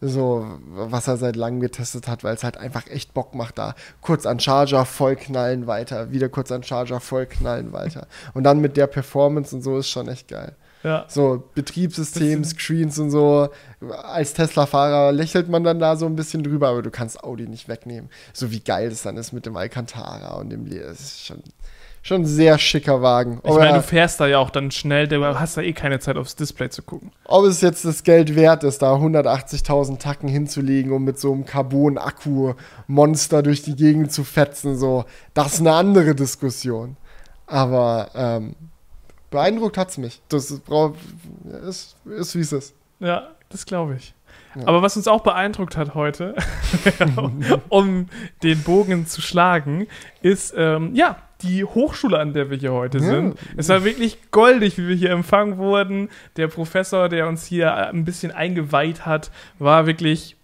So, 0.00 0.46
was 0.68 1.08
er 1.08 1.16
seit 1.16 1.34
langem 1.34 1.60
getestet 1.60 2.06
hat, 2.06 2.22
weil 2.22 2.34
es 2.34 2.44
halt 2.44 2.56
einfach 2.56 2.86
echt 2.86 3.14
Bock 3.14 3.34
macht, 3.34 3.58
da 3.58 3.74
kurz 4.00 4.26
an 4.26 4.38
Charger 4.38 4.84
vollknallen 4.84 5.66
weiter, 5.66 6.12
wieder 6.12 6.28
kurz 6.28 6.52
an 6.52 6.62
Charger 6.62 7.00
vollknallen 7.00 7.72
weiter. 7.72 8.06
Und 8.34 8.44
dann 8.44 8.60
mit 8.60 8.76
der 8.76 8.86
Performance 8.86 9.54
und 9.54 9.62
so 9.62 9.78
ist 9.78 9.88
schon 9.88 10.06
echt 10.08 10.28
geil. 10.28 10.54
Ja. 10.84 11.04
So, 11.08 11.42
Betriebssystem, 11.54 12.44
Screens 12.44 13.00
und 13.00 13.10
so. 13.10 13.48
Als 14.04 14.32
Tesla-Fahrer 14.34 15.10
lächelt 15.10 15.48
man 15.48 15.64
dann 15.64 15.80
da 15.80 15.96
so 15.96 16.06
ein 16.06 16.14
bisschen 16.14 16.44
drüber, 16.44 16.68
aber 16.68 16.82
du 16.82 16.90
kannst 16.92 17.24
Audi 17.24 17.48
nicht 17.48 17.68
wegnehmen. 17.68 18.10
So 18.32 18.52
wie 18.52 18.60
geil 18.60 18.90
das 18.90 19.02
dann 19.02 19.16
ist 19.16 19.32
mit 19.32 19.46
dem 19.46 19.56
Alcantara 19.56 20.36
und 20.36 20.50
dem 20.50 20.66
Leer. 20.66 20.86
Das 20.86 21.00
ist 21.00 21.26
schon, 21.26 21.42
schon 22.02 22.22
ein 22.22 22.26
sehr 22.26 22.58
schicker 22.58 23.02
Wagen. 23.02 23.40
Ich 23.44 23.54
meine, 23.54 23.74
du 23.74 23.82
fährst 23.82 24.20
da 24.20 24.26
ja 24.26 24.38
auch 24.38 24.50
dann 24.50 24.70
schnell, 24.70 25.08
du 25.08 25.24
hast 25.24 25.56
da 25.56 25.62
eh 25.62 25.72
keine 25.72 25.98
Zeit 26.00 26.16
aufs 26.16 26.36
Display 26.36 26.70
zu 26.70 26.82
gucken. 26.82 27.12
ob 27.24 27.44
es 27.44 27.60
jetzt 27.60 27.84
das 27.84 28.02
Geld 28.02 28.34
wert 28.34 28.64
ist, 28.64 28.82
da 28.82 28.94
180.000 28.94 29.98
Tacken 29.98 30.28
hinzulegen, 30.28 30.92
um 30.92 31.04
mit 31.04 31.18
so 31.18 31.32
einem 31.32 31.44
Carbon-Akku-Monster 31.44 33.42
durch 33.42 33.62
die 33.62 33.76
Gegend 33.76 34.12
zu 34.12 34.24
fetzen, 34.24 34.76
so, 34.76 35.04
das 35.34 35.54
ist 35.54 35.60
eine 35.60 35.72
andere 35.72 36.14
Diskussion. 36.14 36.96
Aber 37.46 38.10
ähm, 38.14 38.54
beeindruckt 39.30 39.78
hat's 39.78 39.98
mich. 39.98 40.20
Das 40.28 40.50
ist, 40.50 40.62
ist, 41.66 41.96
ist 42.04 42.34
wie 42.34 42.40
es 42.40 42.52
ist. 42.52 42.74
Ja, 43.00 43.28
das 43.48 43.64
glaube 43.64 43.96
ich. 43.96 44.14
Ja. 44.54 44.66
Aber 44.66 44.82
was 44.82 44.96
uns 44.96 45.08
auch 45.08 45.22
beeindruckt 45.22 45.76
hat 45.76 45.94
heute, 45.94 46.34
um 47.68 48.08
den 48.42 48.62
Bogen 48.62 49.06
zu 49.06 49.20
schlagen, 49.20 49.86
ist, 50.22 50.54
ähm, 50.56 50.94
ja, 50.94 51.16
die 51.42 51.64
Hochschule, 51.64 52.18
an 52.18 52.32
der 52.32 52.50
wir 52.50 52.56
hier 52.58 52.72
heute 52.72 52.98
Ja. 52.98 53.04
sind. 53.04 53.38
Es 53.56 53.68
war 53.68 53.84
wirklich 53.84 54.18
goldig, 54.30 54.78
wie 54.78 54.88
wir 54.88 54.96
hier 54.96 55.10
empfangen 55.10 55.56
wurden. 55.58 56.08
Der 56.36 56.48
Professor, 56.48 57.08
der 57.08 57.28
uns 57.28 57.44
hier 57.44 57.74
ein 57.74 58.04
bisschen 58.04 58.32
eingeweiht 58.32 59.06
hat, 59.06 59.30
war 59.58 59.86
wirklich, 59.86 60.36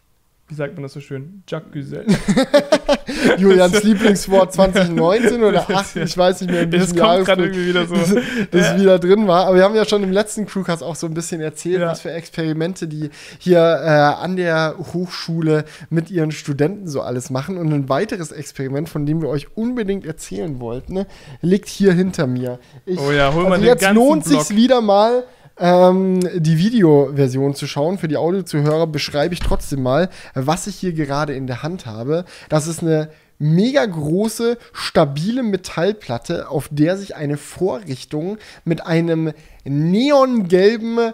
wie 0.48 0.54
sagt 0.54 0.74
man 0.74 0.82
das 0.82 0.92
so 0.92 1.00
schön, 1.00 1.42
Jacques. 1.48 1.86
Julians 3.38 3.82
Lieblingswort 3.82 4.52
2019 4.52 5.42
oder 5.42 5.52
Das 5.52 5.68
ist 5.70 5.76
8, 5.76 5.96
ja- 5.96 6.02
ich 6.04 6.18
weiß 6.18 6.40
nicht 6.42 6.50
mehr, 6.50 6.62
in 6.62 6.70
Das 6.70 6.86
diesem 6.92 6.98
kommt 6.98 7.28
irgendwie 7.28 7.66
wieder 7.68 7.86
so. 7.86 7.94
das, 7.94 8.10
das 8.50 8.66
Ja. 8.68 8.80
wieder 8.80 8.98
drin 8.98 9.26
war. 9.26 9.46
Aber 9.46 9.56
wir 9.56 9.64
haben 9.64 9.74
ja 9.74 9.84
schon 9.86 10.02
im 10.02 10.12
letzten 10.12 10.46
Crewcast 10.46 10.82
auch 10.82 10.96
so 10.96 11.06
ein 11.06 11.14
bisschen 11.14 11.40
erzählt, 11.40 11.80
Ja. 11.80 11.88
was 11.88 12.00
für 12.02 12.12
Experimente 12.12 12.86
die 12.88 13.10
hier 13.38 13.58
äh, 13.58 13.88
an 14.22 14.36
der 14.36 14.74
Hochschule 14.92 15.64
mit 15.90 16.10
ihren 16.10 16.30
Studenten 16.32 16.88
so 16.88 17.00
alles 17.00 17.30
machen. 17.30 17.56
Und 17.56 17.72
ein 17.72 17.88
weiteres 17.88 18.30
Experiment, 18.32 18.88
von 18.88 19.06
dem 19.06 19.22
wir 19.22 19.28
euch 19.28 19.56
unbedingt 19.56 20.04
erzählen 20.06 20.60
wollten, 20.60 20.92
ne, 20.94 21.06
liegt 21.40 21.68
hier 21.68 21.92
hinter 21.92 22.26
mir. 22.26 22.58
Ich, 22.86 22.98
Oh 23.00 23.10
ja, 23.12 23.32
hol 23.32 23.44
mal 23.44 23.52
also 23.52 23.62
den 23.62 23.68
jetzt 23.68 23.90
lohnt 23.92 24.24
Block. 24.24 24.42
sich 24.44 24.56
wieder 24.56 24.80
mal. 24.80 25.24
Ähm, 25.58 26.20
die 26.34 26.58
Videoversion 26.58 27.54
zu 27.54 27.66
schauen. 27.66 27.98
Für 27.98 28.08
die 28.08 28.16
Audiozuhörer 28.16 28.86
beschreibe 28.86 29.34
ich 29.34 29.40
trotzdem 29.40 29.82
mal, 29.82 30.10
was 30.34 30.66
ich 30.66 30.76
hier 30.76 30.92
gerade 30.92 31.34
in 31.34 31.46
der 31.46 31.62
Hand 31.62 31.86
habe. 31.86 32.24
Das 32.48 32.66
ist 32.66 32.82
eine 32.82 33.10
mega 33.38 33.84
große, 33.84 34.58
stabile 34.72 35.42
Metallplatte, 35.42 36.48
auf 36.48 36.68
der 36.70 36.96
sich 36.96 37.14
eine 37.16 37.36
Vorrichtung 37.36 38.38
mit 38.64 38.84
einem 38.86 39.32
neongelben 39.64 41.12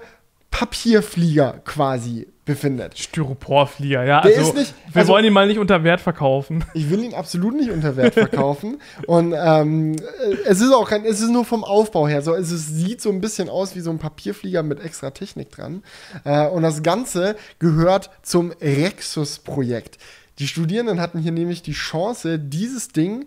Papierflieger 0.50 1.60
quasi 1.64 2.26
befindet. 2.50 2.98
Styroporflieger, 2.98 4.04
ja. 4.04 4.20
Der 4.22 4.36
also, 4.36 4.50
ist 4.50 4.56
nicht- 4.56 4.74
wir 4.92 5.00
also- 5.02 5.12
wollen 5.12 5.24
ihn 5.24 5.32
mal 5.32 5.46
nicht 5.46 5.58
unter 5.60 5.84
Wert 5.84 6.00
verkaufen. 6.00 6.64
Ich 6.74 6.90
will 6.90 7.04
ihn 7.04 7.14
absolut 7.14 7.54
nicht 7.54 7.70
unter 7.70 7.96
Wert 7.96 8.14
verkaufen. 8.14 8.80
Und 9.06 9.34
ähm, 9.36 9.94
äh, 9.96 10.34
es 10.46 10.60
ist 10.60 10.72
auch 10.72 10.88
kein, 10.88 11.04
es 11.04 11.20
ist 11.20 11.30
nur 11.30 11.44
vom 11.44 11.62
Aufbau 11.64 12.08
her 12.08 12.22
so. 12.22 12.34
Es 12.34 12.50
ist, 12.50 12.66
sieht 12.74 13.00
so 13.00 13.10
ein 13.10 13.20
bisschen 13.20 13.48
aus 13.48 13.76
wie 13.76 13.80
so 13.80 13.90
ein 13.90 13.98
Papierflieger 13.98 14.62
mit 14.62 14.82
extra 14.84 15.10
Technik 15.10 15.50
dran. 15.52 15.82
Äh, 16.24 16.48
und 16.48 16.62
das 16.62 16.82
Ganze 16.82 17.36
gehört 17.58 18.10
zum 18.22 18.52
Rexus-Projekt. 18.60 19.98
Die 20.38 20.48
Studierenden 20.48 21.00
hatten 21.00 21.18
hier 21.18 21.32
nämlich 21.32 21.62
die 21.62 21.72
Chance, 21.72 22.38
dieses 22.38 22.88
Ding 22.88 23.26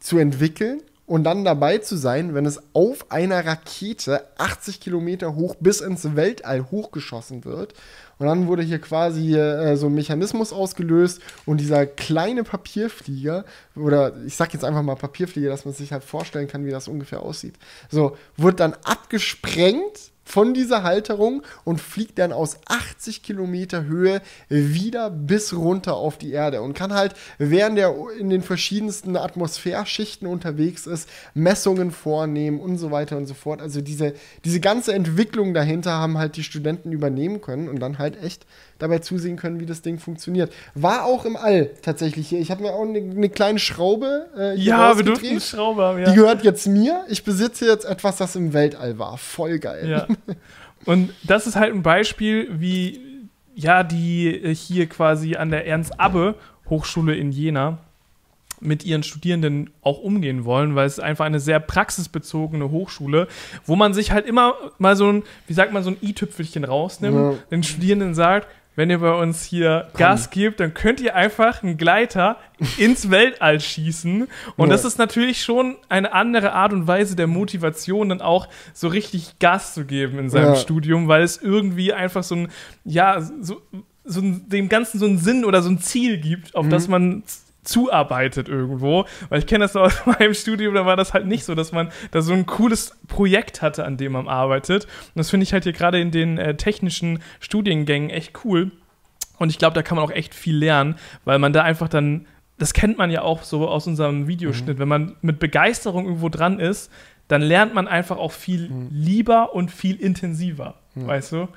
zu 0.00 0.18
entwickeln 0.18 0.82
und 1.06 1.24
dann 1.24 1.44
dabei 1.44 1.78
zu 1.78 1.96
sein, 1.96 2.34
wenn 2.34 2.46
es 2.46 2.58
auf 2.72 3.10
einer 3.10 3.44
Rakete 3.44 4.24
80 4.38 4.80
Kilometer 4.80 5.34
hoch 5.34 5.54
bis 5.60 5.80
ins 5.82 6.16
Weltall 6.16 6.70
hochgeschossen 6.70 7.44
wird. 7.44 7.74
Und 8.18 8.26
dann 8.26 8.46
wurde 8.46 8.62
hier 8.62 8.78
quasi 8.78 9.34
äh, 9.36 9.76
so 9.76 9.86
ein 9.86 9.94
Mechanismus 9.94 10.52
ausgelöst 10.52 11.20
und 11.46 11.60
dieser 11.60 11.86
kleine 11.86 12.44
Papierflieger, 12.44 13.44
oder 13.76 14.12
ich 14.24 14.36
sag 14.36 14.52
jetzt 14.52 14.64
einfach 14.64 14.82
mal 14.82 14.96
Papierflieger, 14.96 15.48
dass 15.50 15.64
man 15.64 15.74
sich 15.74 15.92
halt 15.92 16.04
vorstellen 16.04 16.48
kann, 16.48 16.64
wie 16.64 16.70
das 16.70 16.88
ungefähr 16.88 17.22
aussieht. 17.22 17.54
So, 17.90 18.16
wird 18.36 18.60
dann 18.60 18.74
abgesprengt 18.84 20.13
von 20.24 20.54
dieser 20.54 20.82
Halterung 20.82 21.42
und 21.64 21.80
fliegt 21.80 22.18
dann 22.18 22.32
aus 22.32 22.58
80 22.66 23.22
Kilometer 23.22 23.84
Höhe 23.84 24.22
wieder 24.48 25.10
bis 25.10 25.54
runter 25.54 25.94
auf 25.94 26.18
die 26.18 26.32
Erde 26.32 26.62
und 26.62 26.74
kann 26.74 26.94
halt, 26.94 27.14
während 27.38 27.78
er 27.78 27.94
in 28.18 28.30
den 28.30 28.42
verschiedensten 28.42 29.16
Atmosphärschichten 29.16 30.26
unterwegs 30.26 30.86
ist, 30.86 31.08
Messungen 31.34 31.90
vornehmen 31.90 32.60
und 32.60 32.78
so 32.78 32.90
weiter 32.90 33.16
und 33.16 33.26
so 33.26 33.34
fort. 33.34 33.60
Also 33.60 33.80
diese, 33.80 34.14
diese 34.44 34.60
ganze 34.60 34.94
Entwicklung 34.94 35.54
dahinter 35.54 35.92
haben 35.92 36.18
halt 36.18 36.36
die 36.36 36.44
Studenten 36.44 36.92
übernehmen 36.92 37.40
können 37.40 37.68
und 37.68 37.80
dann 37.80 37.98
halt 37.98 38.22
echt 38.22 38.46
dabei 38.84 38.98
zusehen 39.00 39.36
können, 39.36 39.58
wie 39.60 39.66
das 39.66 39.82
Ding 39.82 39.98
funktioniert. 39.98 40.52
War 40.74 41.04
auch 41.04 41.24
im 41.24 41.36
All 41.36 41.70
tatsächlich 41.82 42.28
hier. 42.28 42.38
Ich 42.40 42.50
habe 42.50 42.62
mir 42.62 42.72
auch 42.72 42.82
eine, 42.82 42.98
eine 42.98 43.28
kleine 43.28 43.58
Schraube 43.58 44.26
äh, 44.36 44.52
hier 44.56 44.64
Ja, 44.72 44.96
wir 44.96 45.04
durften 45.04 45.26
einen 45.26 45.40
Schrauber 45.40 45.84
haben, 45.88 45.98
ja. 45.98 46.10
Die 46.10 46.14
gehört 46.16 46.44
jetzt 46.44 46.66
mir. 46.66 47.04
Ich 47.08 47.24
besitze 47.24 47.66
jetzt 47.66 47.84
etwas, 47.84 48.16
das 48.18 48.36
im 48.36 48.52
Weltall 48.52 48.98
war. 48.98 49.18
Voll 49.18 49.58
geil. 49.58 49.88
Ja. 49.88 50.06
Und 50.84 51.10
das 51.22 51.46
ist 51.46 51.56
halt 51.56 51.74
ein 51.74 51.82
Beispiel, 51.82 52.48
wie 52.52 53.00
ja 53.54 53.82
die 53.82 54.28
äh, 54.28 54.54
hier 54.54 54.86
quasi 54.86 55.36
an 55.36 55.50
der 55.50 55.66
Ernst-Abbe 55.66 56.34
Hochschule 56.68 57.14
in 57.16 57.32
Jena 57.32 57.78
mit 58.60 58.84
ihren 58.84 59.02
Studierenden 59.02 59.70
auch 59.82 59.98
umgehen 59.98 60.44
wollen, 60.44 60.74
weil 60.74 60.86
es 60.86 60.94
ist 60.94 61.04
einfach 61.04 61.24
eine 61.26 61.40
sehr 61.40 61.60
praxisbezogene 61.60 62.70
Hochschule, 62.70 63.28
wo 63.66 63.76
man 63.76 63.92
sich 63.92 64.12
halt 64.12 64.26
immer 64.26 64.54
mal 64.78 64.96
so 64.96 65.08
ein, 65.10 65.22
wie 65.46 65.52
sagt 65.52 65.72
man, 65.72 65.82
so 65.82 65.90
ein 65.90 65.96
i-Tüpfelchen 66.00 66.64
rausnimmt, 66.64 67.16
Ja. 67.16 67.34
den 67.50 67.62
Studierenden 67.62 68.14
sagt, 68.14 68.48
wenn 68.76 68.90
ihr 68.90 68.98
bei 68.98 69.12
uns 69.14 69.44
hier 69.44 69.88
Gas 69.96 70.30
gebt, 70.30 70.58
dann 70.60 70.74
könnt 70.74 71.00
ihr 71.00 71.14
einfach 71.14 71.62
einen 71.62 71.76
Gleiter 71.76 72.38
ins 72.76 73.10
Weltall 73.10 73.60
schießen. 73.60 74.26
Und 74.56 74.66
Ja. 74.68 74.72
das 74.72 74.84
ist 74.84 74.98
natürlich 74.98 75.42
schon 75.42 75.76
eine 75.88 76.12
andere 76.12 76.52
Art 76.52 76.72
und 76.72 76.86
Weise 76.86 77.14
der 77.16 77.26
Motivation, 77.26 78.08
dann 78.08 78.20
auch 78.20 78.48
so 78.72 78.88
richtig 78.88 79.38
Gas 79.38 79.74
zu 79.74 79.84
geben 79.84 80.18
in 80.18 80.30
seinem 80.30 80.54
Ja. 80.54 80.56
Studium, 80.56 81.06
weil 81.08 81.22
es 81.22 81.40
irgendwie 81.40 81.92
einfach 81.92 82.22
so 82.24 82.34
ein, 82.34 82.48
ja, 82.84 83.20
so, 83.20 83.60
so 84.04 84.20
ein, 84.20 84.48
dem 84.48 84.68
Ganzen 84.68 84.98
so 84.98 85.06
einen 85.06 85.18
Sinn 85.18 85.44
oder 85.44 85.62
so 85.62 85.70
ein 85.70 85.78
Ziel 85.78 86.18
gibt, 86.18 86.54
auf 86.54 86.66
Mhm. 86.66 86.70
das 86.70 86.88
man 86.88 87.22
zuarbeitet 87.64 88.48
irgendwo. 88.48 89.06
Weil 89.28 89.40
ich 89.40 89.46
kenne 89.46 89.64
das 89.64 89.74
noch 89.74 89.82
aus 89.82 90.06
meinem 90.18 90.34
Studium, 90.34 90.74
da 90.74 90.86
war 90.86 90.96
das 90.96 91.14
halt 91.14 91.26
nicht 91.26 91.44
so, 91.44 91.54
dass 91.54 91.72
man 91.72 91.90
da 92.10 92.22
so 92.22 92.32
ein 92.32 92.46
cooles 92.46 92.96
Projekt 93.08 93.62
hatte, 93.62 93.84
an 93.84 93.96
dem 93.96 94.12
man 94.12 94.28
arbeitet. 94.28 94.84
Und 94.84 95.16
das 95.16 95.30
finde 95.30 95.44
ich 95.44 95.52
halt 95.52 95.64
hier 95.64 95.72
gerade 95.72 96.00
in 96.00 96.10
den 96.10 96.38
äh, 96.38 96.56
technischen 96.56 97.20
Studiengängen 97.40 98.10
echt 98.10 98.44
cool. 98.44 98.70
Und 99.38 99.50
ich 99.50 99.58
glaube, 99.58 99.74
da 99.74 99.82
kann 99.82 99.96
man 99.96 100.04
auch 100.04 100.12
echt 100.12 100.34
viel 100.34 100.56
lernen, 100.56 100.96
weil 101.24 101.38
man 101.38 101.52
da 101.52 101.62
einfach 101.62 101.88
dann, 101.88 102.26
das 102.58 102.72
kennt 102.72 102.98
man 102.98 103.10
ja 103.10 103.22
auch 103.22 103.42
so 103.42 103.68
aus 103.68 103.86
unserem 103.86 104.28
Videoschnitt, 104.28 104.78
wenn 104.78 104.88
man 104.88 105.16
mit 105.22 105.40
Begeisterung 105.40 106.04
irgendwo 106.04 106.28
dran 106.28 106.60
ist, 106.60 106.90
dann 107.26 107.42
lernt 107.42 107.74
man 107.74 107.88
einfach 107.88 108.16
auch 108.16 108.32
viel 108.32 108.70
lieber 108.90 109.54
und 109.54 109.70
viel 109.70 109.96
intensiver, 109.96 110.74
weißt 110.94 111.32
du? 111.32 111.48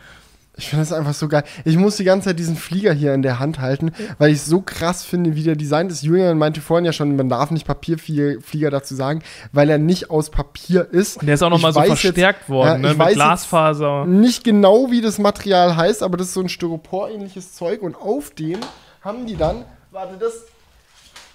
Ich 0.58 0.70
finde 0.70 0.82
das 0.82 0.92
einfach 0.92 1.14
so 1.14 1.28
geil. 1.28 1.44
Ich 1.66 1.78
muss 1.78 1.98
die 1.98 2.04
ganze 2.04 2.30
Zeit 2.30 2.40
diesen 2.40 2.56
Flieger 2.56 2.92
hier 2.92 3.14
in 3.14 3.22
der 3.22 3.38
Hand 3.38 3.60
halten, 3.60 3.92
weil 4.18 4.32
ich 4.32 4.38
es 4.38 4.48
so 4.48 4.62
krass 4.62 5.04
finde, 5.04 5.36
wie 5.36 5.44
der 5.44 5.56
designt 5.56 5.92
ist. 5.92 6.02
Julian 6.02 6.38
meinte 6.40 6.62
vorhin 6.62 6.84
ja 6.84 6.94
schon, 6.94 7.16
man 7.16 7.30
darf 7.30 7.52
nicht 7.52 7.68
Papierflieger 7.68 8.72
dazu 8.72 8.96
sagen, 8.96 9.22
weil 9.52 9.70
er 9.70 9.78
nicht 9.78 10.10
aus 10.10 10.32
Papier 10.32 10.88
ist. 10.90 11.22
Der 11.22 11.36
ist 11.36 11.44
auch 11.44 11.52
nochmal 11.52 11.74
so 11.74 11.82
verstärkt 11.84 12.42
jetzt, 12.42 12.50
worden, 12.50 12.84
ja, 12.84 12.94
ne? 12.94 12.96
mit 12.96 13.14
Glasfaser. 13.14 14.06
Nicht 14.06 14.44
genau, 14.44 14.90
wie 14.90 15.02
das 15.02 15.20
Material 15.20 15.76
heißt, 15.76 16.02
aber 16.02 16.18
das 16.18 16.28
ist 16.28 16.34
so 16.34 16.42
ein 16.42 16.50
Styropor-ähnliches 16.50 17.54
Zeug 17.54 17.84
und 17.84 17.96
auf 17.96 18.32
dem 18.32 18.60
haben 19.02 19.28
die 19.28 19.36
dann, 19.36 19.64
warte, 19.92 20.18
das 20.18 20.34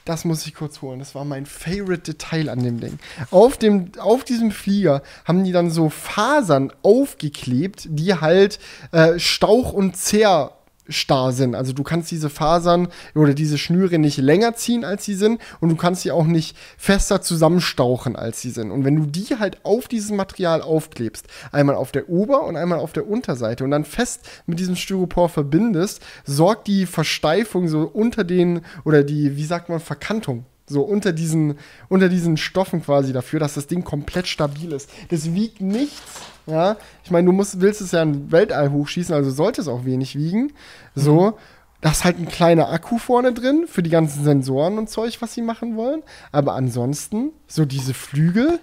das 0.04 0.24
muss 0.24 0.46
ich 0.46 0.54
kurz 0.54 0.82
holen. 0.82 0.98
Das 0.98 1.14
war 1.14 1.24
mein 1.24 1.46
favorite 1.46 2.12
Detail 2.12 2.48
an 2.48 2.62
dem 2.62 2.80
Ding. 2.80 2.98
Auf, 3.30 3.56
dem, 3.56 3.92
auf 3.98 4.24
diesem 4.24 4.50
Flieger 4.50 5.02
haben 5.24 5.44
die 5.44 5.52
dann 5.52 5.70
so 5.70 5.90
Fasern 5.90 6.72
aufgeklebt, 6.82 7.86
die 7.88 8.14
halt 8.14 8.58
äh, 8.92 9.18
Stauch- 9.18 9.72
und 9.72 9.96
Zehr 9.96 10.52
starr 10.92 11.32
sind. 11.32 11.54
Also 11.54 11.72
du 11.72 11.82
kannst 11.82 12.10
diese 12.10 12.30
Fasern 12.30 12.88
oder 13.14 13.34
diese 13.34 13.58
Schnüre 13.58 13.98
nicht 13.98 14.18
länger 14.18 14.54
ziehen, 14.54 14.84
als 14.84 15.04
sie 15.04 15.14
sind 15.14 15.40
und 15.60 15.68
du 15.68 15.76
kannst 15.76 16.02
sie 16.02 16.10
auch 16.10 16.26
nicht 16.26 16.56
fester 16.76 17.20
zusammenstauchen, 17.20 18.16
als 18.16 18.40
sie 18.40 18.50
sind. 18.50 18.70
Und 18.70 18.84
wenn 18.84 18.96
du 18.96 19.06
die 19.06 19.38
halt 19.38 19.64
auf 19.64 19.88
dieses 19.88 20.10
Material 20.10 20.62
aufklebst, 20.62 21.26
einmal 21.50 21.76
auf 21.76 21.92
der 21.92 22.08
Ober- 22.08 22.44
und 22.44 22.56
einmal 22.56 22.78
auf 22.78 22.92
der 22.92 23.08
Unterseite 23.08 23.64
und 23.64 23.70
dann 23.70 23.84
fest 23.84 24.20
mit 24.46 24.58
diesem 24.58 24.76
Styropor 24.76 25.28
verbindest, 25.28 26.02
sorgt 26.24 26.66
die 26.66 26.86
Versteifung 26.86 27.68
so 27.68 27.82
unter 27.82 28.24
den 28.24 28.62
oder 28.84 29.02
die, 29.02 29.36
wie 29.36 29.44
sagt 29.44 29.68
man, 29.68 29.80
Verkantung 29.80 30.44
so 30.72 30.82
unter 30.82 31.12
diesen, 31.12 31.58
unter 31.88 32.08
diesen 32.08 32.36
Stoffen 32.36 32.82
quasi 32.82 33.12
dafür, 33.12 33.38
dass 33.38 33.54
das 33.54 33.66
Ding 33.66 33.84
komplett 33.84 34.26
stabil 34.26 34.72
ist. 34.72 34.90
Das 35.10 35.32
wiegt 35.34 35.60
nichts. 35.60 36.22
Ja, 36.46 36.76
ich 37.04 37.10
meine, 37.10 37.26
du 37.26 37.32
musst, 37.32 37.60
willst 37.60 37.80
es 37.80 37.92
ja 37.92 38.02
in 38.02 38.32
Weltall 38.32 38.72
hochschießen, 38.72 39.14
also 39.14 39.30
sollte 39.30 39.60
es 39.60 39.68
auch 39.68 39.84
wenig 39.84 40.16
wiegen. 40.16 40.52
So, 40.94 41.30
mhm. 41.30 41.34
da 41.80 41.90
ist 41.90 42.04
halt 42.04 42.18
ein 42.18 42.26
kleiner 42.26 42.68
Akku 42.68 42.98
vorne 42.98 43.32
drin 43.32 43.66
für 43.68 43.82
die 43.82 43.90
ganzen 43.90 44.24
Sensoren 44.24 44.78
und 44.78 44.90
Zeug, 44.90 45.18
was 45.20 45.34
sie 45.34 45.42
machen 45.42 45.76
wollen. 45.76 46.02
Aber 46.32 46.54
ansonsten, 46.54 47.30
so 47.46 47.64
diese 47.64 47.94
Flügel, 47.94 48.58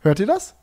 hört 0.00 0.20
ihr 0.20 0.26
das? 0.26 0.54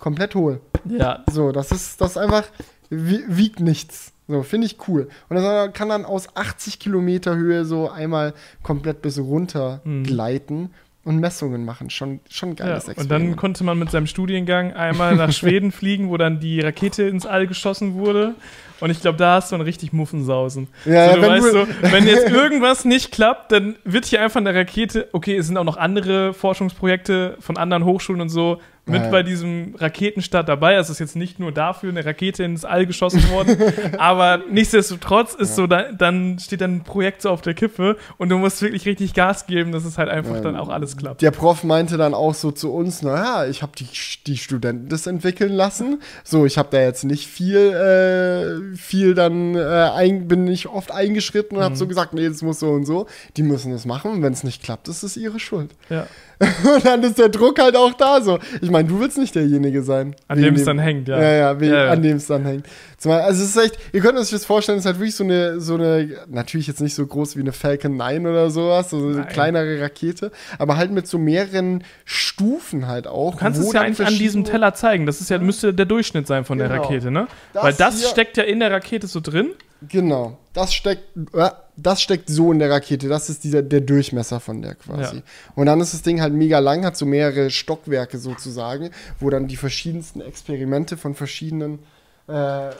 Komplett 0.00 0.34
hohl. 0.34 0.60
Ja. 0.84 1.24
So, 1.30 1.52
das 1.52 1.70
ist 1.70 2.00
das 2.00 2.16
einfach, 2.16 2.44
wiegt 2.90 3.60
nichts. 3.60 4.12
So, 4.28 4.42
finde 4.42 4.66
ich 4.66 4.76
cool. 4.88 5.08
Und 5.28 5.36
das 5.36 5.72
kann 5.72 5.88
dann 5.88 6.04
aus 6.04 6.34
80 6.34 6.78
Kilometer 6.78 7.36
Höhe 7.36 7.64
so 7.64 7.88
einmal 7.88 8.34
komplett 8.62 9.02
bis 9.02 9.18
runter 9.18 9.80
mhm. 9.84 10.04
gleiten 10.04 10.70
und 11.04 11.20
Messungen 11.20 11.64
machen. 11.64 11.88
Schon, 11.88 12.18
schon 12.28 12.50
ein 12.50 12.56
geiles 12.56 12.88
ja, 12.88 12.94
Und 12.96 13.08
dann 13.08 13.36
konnte 13.36 13.62
man 13.62 13.78
mit 13.78 13.92
seinem 13.92 14.08
Studiengang 14.08 14.72
einmal 14.72 15.14
nach 15.14 15.30
Schweden 15.32 15.70
fliegen, 15.70 16.10
wo 16.10 16.16
dann 16.16 16.40
die 16.40 16.60
Rakete 16.60 17.04
ins 17.04 17.24
All 17.24 17.46
geschossen 17.46 17.94
wurde. 17.94 18.34
Und 18.80 18.90
ich 18.90 19.00
glaube, 19.00 19.16
da 19.16 19.36
hast 19.36 19.52
du 19.52 19.56
dann 19.56 19.64
richtig 19.64 19.92
Muffensausen. 19.92 20.66
Ja, 20.84 21.06
ja, 21.06 21.16
du 21.16 21.22
weißt 21.22 21.52
so, 21.52 21.66
wenn 21.92 22.08
jetzt 22.08 22.28
irgendwas 22.28 22.84
nicht 22.84 23.12
klappt, 23.12 23.52
dann 23.52 23.76
wird 23.84 24.06
hier 24.06 24.20
einfach 24.20 24.40
eine 24.40 24.52
Rakete, 24.52 25.08
okay, 25.12 25.36
es 25.36 25.46
sind 25.46 25.56
auch 25.56 25.64
noch 25.64 25.76
andere 25.76 26.34
Forschungsprojekte 26.34 27.36
von 27.38 27.56
anderen 27.56 27.84
Hochschulen 27.84 28.20
und 28.20 28.28
so, 28.28 28.60
mit 28.86 29.02
ja. 29.02 29.10
bei 29.10 29.24
diesem 29.24 29.74
Raketenstart 29.76 30.48
dabei. 30.48 30.76
Also 30.76 30.92
es 30.92 31.00
ist 31.00 31.00
jetzt 31.00 31.16
nicht 31.16 31.40
nur 31.40 31.50
dafür 31.50 31.90
eine 31.90 32.04
Rakete 32.04 32.44
ins 32.44 32.64
All 32.64 32.86
geschossen 32.86 33.28
worden, 33.30 33.56
aber 33.98 34.42
nichtsdestotrotz 34.48 35.34
ist 35.34 35.50
ja. 35.50 35.54
so, 35.56 35.66
da, 35.66 35.90
dann 35.92 36.38
steht 36.38 36.60
dann 36.60 36.76
ein 36.76 36.84
Projekt 36.84 37.22
so 37.22 37.30
auf 37.30 37.42
der 37.42 37.54
Kippe 37.54 37.96
und 38.16 38.28
du 38.28 38.38
musst 38.38 38.62
wirklich 38.62 38.86
richtig 38.86 39.12
Gas 39.12 39.46
geben, 39.46 39.72
dass 39.72 39.84
es 39.84 39.98
halt 39.98 40.08
einfach 40.08 40.36
ja. 40.36 40.40
dann 40.40 40.56
auch 40.56 40.68
alles 40.68 40.96
klappt. 40.96 41.20
Der 41.20 41.32
Prof 41.32 41.64
meinte 41.64 41.96
dann 41.96 42.14
auch 42.14 42.34
so 42.34 42.52
zu 42.52 42.72
uns, 42.72 43.02
naja, 43.02 43.46
ich 43.46 43.62
habe 43.62 43.72
die, 43.76 43.88
die 44.26 44.36
Studenten 44.36 44.88
das 44.88 45.08
entwickeln 45.08 45.52
lassen. 45.52 46.00
So, 46.22 46.46
ich 46.46 46.56
habe 46.56 46.68
da 46.70 46.80
jetzt 46.80 47.04
nicht 47.04 47.26
viel, 47.26 47.56
äh, 47.56 48.76
viel 48.76 49.14
dann, 49.14 49.56
äh, 49.56 49.58
ein, 49.94 50.28
bin 50.28 50.46
ich 50.46 50.68
oft 50.68 50.92
eingeschritten 50.92 51.56
und 51.56 51.62
mhm. 51.62 51.64
habe 51.64 51.76
so 51.76 51.88
gesagt, 51.88 52.14
nee, 52.14 52.28
das 52.28 52.42
muss 52.42 52.60
so 52.60 52.70
und 52.70 52.84
so. 52.84 53.06
Die 53.36 53.42
müssen 53.42 53.72
das 53.72 53.84
machen 53.84 54.12
und 54.12 54.22
wenn 54.22 54.32
es 54.32 54.44
nicht 54.44 54.62
klappt, 54.62 54.86
ist 54.86 55.02
es 55.02 55.16
ihre 55.16 55.40
Schuld. 55.40 55.70
Ja. 55.90 56.06
und 56.74 56.84
dann 56.84 57.02
ist 57.02 57.18
der 57.18 57.30
Druck 57.30 57.58
halt 57.60 57.76
auch 57.76 57.94
da 57.94 58.20
so. 58.20 58.38
Ich 58.60 58.70
meine, 58.70 58.86
du 58.88 59.00
willst 59.00 59.16
nicht 59.16 59.34
derjenige 59.34 59.82
sein. 59.82 60.14
An 60.28 60.40
dem 60.40 60.54
es 60.54 60.64
dann 60.64 60.78
hängt, 60.78 61.08
ja. 61.08 61.20
Ja, 61.20 61.32
ja, 61.32 61.60
wegen, 61.60 61.72
ja, 61.72 61.84
ja. 61.86 61.90
an 61.90 62.02
dem 62.02 62.18
es 62.18 62.26
dann 62.26 62.44
hängt. 62.44 62.66
Zumal, 62.98 63.22
also 63.22 63.42
es 63.42 63.56
ist 63.56 63.62
echt, 63.62 63.78
ihr 63.92 64.00
könnt 64.00 64.18
euch 64.18 64.30
das 64.30 64.44
vorstellen, 64.44 64.78
es 64.78 64.84
ist 64.84 64.86
halt 64.86 64.98
wirklich 64.98 65.14
so 65.14 65.24
eine, 65.24 65.60
so 65.60 65.74
eine, 65.74 66.08
natürlich 66.28 66.66
jetzt 66.66 66.80
nicht 66.80 66.94
so 66.94 67.06
groß 67.06 67.36
wie 67.36 67.40
eine 67.40 67.52
Falcon 67.52 67.96
9 67.96 68.26
oder 68.26 68.50
sowas, 68.50 68.90
so 68.90 68.98
eine 68.98 69.16
Nein. 69.16 69.28
kleinere 69.28 69.80
Rakete, 69.80 70.30
aber 70.58 70.76
halt 70.76 70.90
mit 70.90 71.06
so 71.06 71.16
mehreren 71.18 71.84
Stufen 72.04 72.86
halt 72.86 73.06
auch. 73.06 73.32
Du 73.32 73.38
kannst 73.38 73.60
es 73.60 73.72
ja 73.72 73.80
eigentlich 73.80 74.06
an 74.06 74.18
diesem 74.18 74.44
Teller 74.44 74.74
zeigen. 74.74 75.06
Das 75.06 75.20
ist 75.22 75.30
ja, 75.30 75.38
müsste 75.38 75.72
der 75.72 75.86
Durchschnitt 75.86 76.26
sein 76.26 76.44
von 76.44 76.58
genau. 76.58 76.70
der 76.70 76.82
Rakete, 76.82 77.10
ne? 77.10 77.28
Das 77.54 77.64
Weil 77.64 77.72
das 77.74 78.10
steckt 78.10 78.36
ja 78.36 78.44
in 78.44 78.60
der 78.60 78.70
Rakete 78.70 79.06
so 79.06 79.20
drin. 79.20 79.52
Genau. 79.88 80.38
Das 80.52 80.72
steckt, 80.72 81.04
äh, 81.34 81.50
das 81.76 82.00
steckt 82.00 82.28
so 82.28 82.52
in 82.52 82.58
der 82.58 82.70
Rakete. 82.70 83.08
Das 83.08 83.28
ist 83.28 83.44
dieser, 83.44 83.62
der 83.62 83.80
Durchmesser 83.80 84.40
von 84.40 84.62
der 84.62 84.74
quasi. 84.74 85.16
Ja. 85.16 85.22
Und 85.54 85.66
dann 85.66 85.80
ist 85.80 85.92
das 85.92 86.02
Ding 86.02 86.20
halt 86.20 86.32
mega 86.32 86.58
lang, 86.58 86.84
hat 86.84 86.96
so 86.96 87.06
mehrere 87.06 87.50
Stockwerke 87.50 88.18
sozusagen, 88.18 88.90
wo 89.20 89.30
dann 89.30 89.46
die 89.46 89.56
verschiedensten 89.56 90.20
Experimente 90.20 90.96
von 90.96 91.14
verschiedenen 91.14 91.80
äh, 92.28 92.70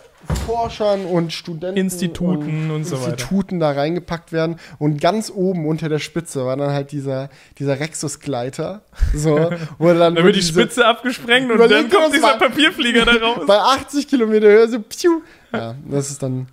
Forschern 0.44 1.04
und 1.04 1.32
Studenten 1.32 1.76
Instituten 1.76 2.70
und, 2.70 2.76
und 2.76 2.84
so 2.84 2.96
Instituten 2.96 3.60
da 3.60 3.70
reingepackt 3.70 4.32
werden 4.32 4.58
und 4.78 5.00
ganz 5.00 5.30
oben 5.32 5.68
unter 5.68 5.88
der 5.88 6.00
Spitze 6.00 6.44
war 6.44 6.56
dann 6.56 6.70
halt 6.70 6.90
dieser, 6.90 7.30
dieser 7.58 7.78
Rexus-Gleiter. 7.78 8.82
So, 9.14 9.36
wo 9.78 9.88
dann, 9.88 10.16
dann 10.16 10.24
wird 10.24 10.34
die 10.34 10.42
Spitze 10.42 10.84
abgesprengt 10.84 11.50
und 11.50 11.58
dann 11.58 11.88
kommt 11.88 12.12
dieser 12.12 12.38
Papierflieger 12.38 13.04
da 13.04 13.12
raus. 13.12 13.44
Bei 13.46 13.58
80 13.58 14.08
Kilometer 14.08 14.48
Höhe 14.48 14.68
so 14.68 14.80
piu. 14.80 15.20
Ja, 15.52 15.76
das 15.88 16.10
ist 16.10 16.22
dann 16.22 16.48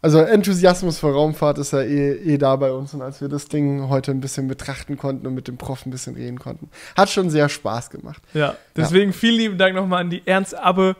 also 0.00 0.20
Enthusiasmus 0.20 0.98
für 0.98 1.12
Raumfahrt 1.12 1.58
ist 1.58 1.72
ja 1.72 1.82
eh, 1.82 2.12
eh 2.12 2.38
da 2.38 2.54
bei 2.56 2.70
uns 2.72 2.94
und 2.94 3.02
als 3.02 3.20
wir 3.20 3.28
das 3.28 3.46
Ding 3.46 3.88
heute 3.88 4.12
ein 4.12 4.20
bisschen 4.20 4.46
betrachten 4.46 4.96
konnten 4.96 5.26
und 5.26 5.34
mit 5.34 5.48
dem 5.48 5.56
Prof 5.56 5.86
ein 5.86 5.90
bisschen 5.90 6.14
reden 6.14 6.38
konnten, 6.38 6.70
hat 6.96 7.10
schon 7.10 7.30
sehr 7.30 7.48
Spaß 7.48 7.90
gemacht. 7.90 8.22
Ja, 8.34 8.54
deswegen 8.76 9.10
ja. 9.10 9.16
vielen 9.16 9.36
lieben 9.36 9.58
Dank 9.58 9.74
nochmal 9.74 10.02
an 10.02 10.10
die 10.10 10.22
Ernst 10.26 10.56
Abbe 10.56 10.96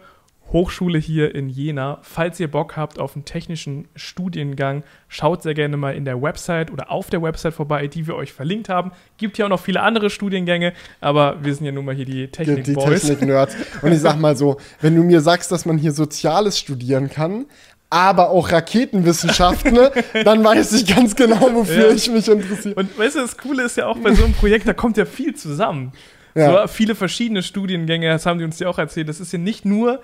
Hochschule 0.52 0.98
hier 0.98 1.34
in 1.34 1.48
Jena. 1.48 1.98
Falls 2.02 2.40
ihr 2.40 2.50
Bock 2.50 2.76
habt 2.76 2.98
auf 2.98 3.14
einen 3.14 3.24
technischen 3.24 3.87
Studiengang, 3.94 4.82
schaut 5.08 5.42
sehr 5.42 5.54
gerne 5.54 5.76
mal 5.76 5.94
in 5.94 6.04
der 6.04 6.22
Website 6.22 6.70
oder 6.70 6.90
auf 6.90 7.11
der 7.11 7.22
Website 7.22 7.54
vorbei, 7.54 7.87
die 7.87 8.06
wir 8.06 8.14
euch 8.14 8.32
verlinkt 8.32 8.68
haben. 8.68 8.92
Gibt 9.18 9.37
ja 9.37 9.44
auch 9.44 9.50
noch 9.50 9.61
viele 9.61 9.82
andere 9.82 10.08
Studiengänge, 10.08 10.72
aber 11.00 11.37
wir 11.44 11.54
sind 11.54 11.66
ja 11.66 11.72
nun 11.72 11.84
mal 11.84 11.94
hier 11.94 12.06
die 12.06 12.28
Technik-Boys. 12.28 12.64
Die, 12.64 12.74
die 12.74 13.14
Technik-Nerds. 13.14 13.56
Und 13.82 13.92
ich 13.92 14.00
sag 14.00 14.18
mal 14.18 14.37
so, 14.37 14.56
wenn 14.80 14.94
du 14.96 15.02
mir 15.02 15.20
sagst, 15.20 15.52
dass 15.52 15.66
man 15.66 15.76
hier 15.76 15.92
Soziales 15.92 16.58
studieren 16.58 17.11
kann, 17.11 17.46
aber 17.90 18.31
auch 18.31 18.53
Raketenwissenschaften, 18.53 19.72
ne? 19.72 19.90
dann 20.24 20.44
weiß 20.44 20.72
ich 20.74 20.94
ganz 20.94 21.16
genau, 21.16 21.55
wofür 21.55 21.88
ja. 21.88 21.94
ich 21.94 22.11
mich 22.11 22.29
interessiere. 22.29 22.74
Und 22.74 22.98
weißt 22.98 23.16
du, 23.16 23.20
das 23.20 23.37
Coole 23.37 23.64
ist 23.64 23.77
ja 23.77 23.87
auch 23.87 23.98
bei 23.98 24.14
so 24.14 24.24
einem 24.24 24.35
Projekt, 24.35 24.68
da 24.68 24.74
kommt 24.74 24.96
ja 24.96 25.05
viel 25.05 25.35
zusammen. 25.35 25.92
Ja. 26.35 26.62
So 26.62 26.68
viele 26.68 26.94
verschiedene 26.94 27.42
Studiengänge, 27.42 28.09
das 28.09 28.27
haben 28.27 28.38
die 28.38 28.44
uns 28.44 28.59
ja 28.59 28.68
auch 28.68 28.79
erzählt. 28.79 29.09
Das 29.09 29.20
ist 29.20 29.33
ja 29.33 29.38
nicht 29.38 29.64
nur 29.64 30.01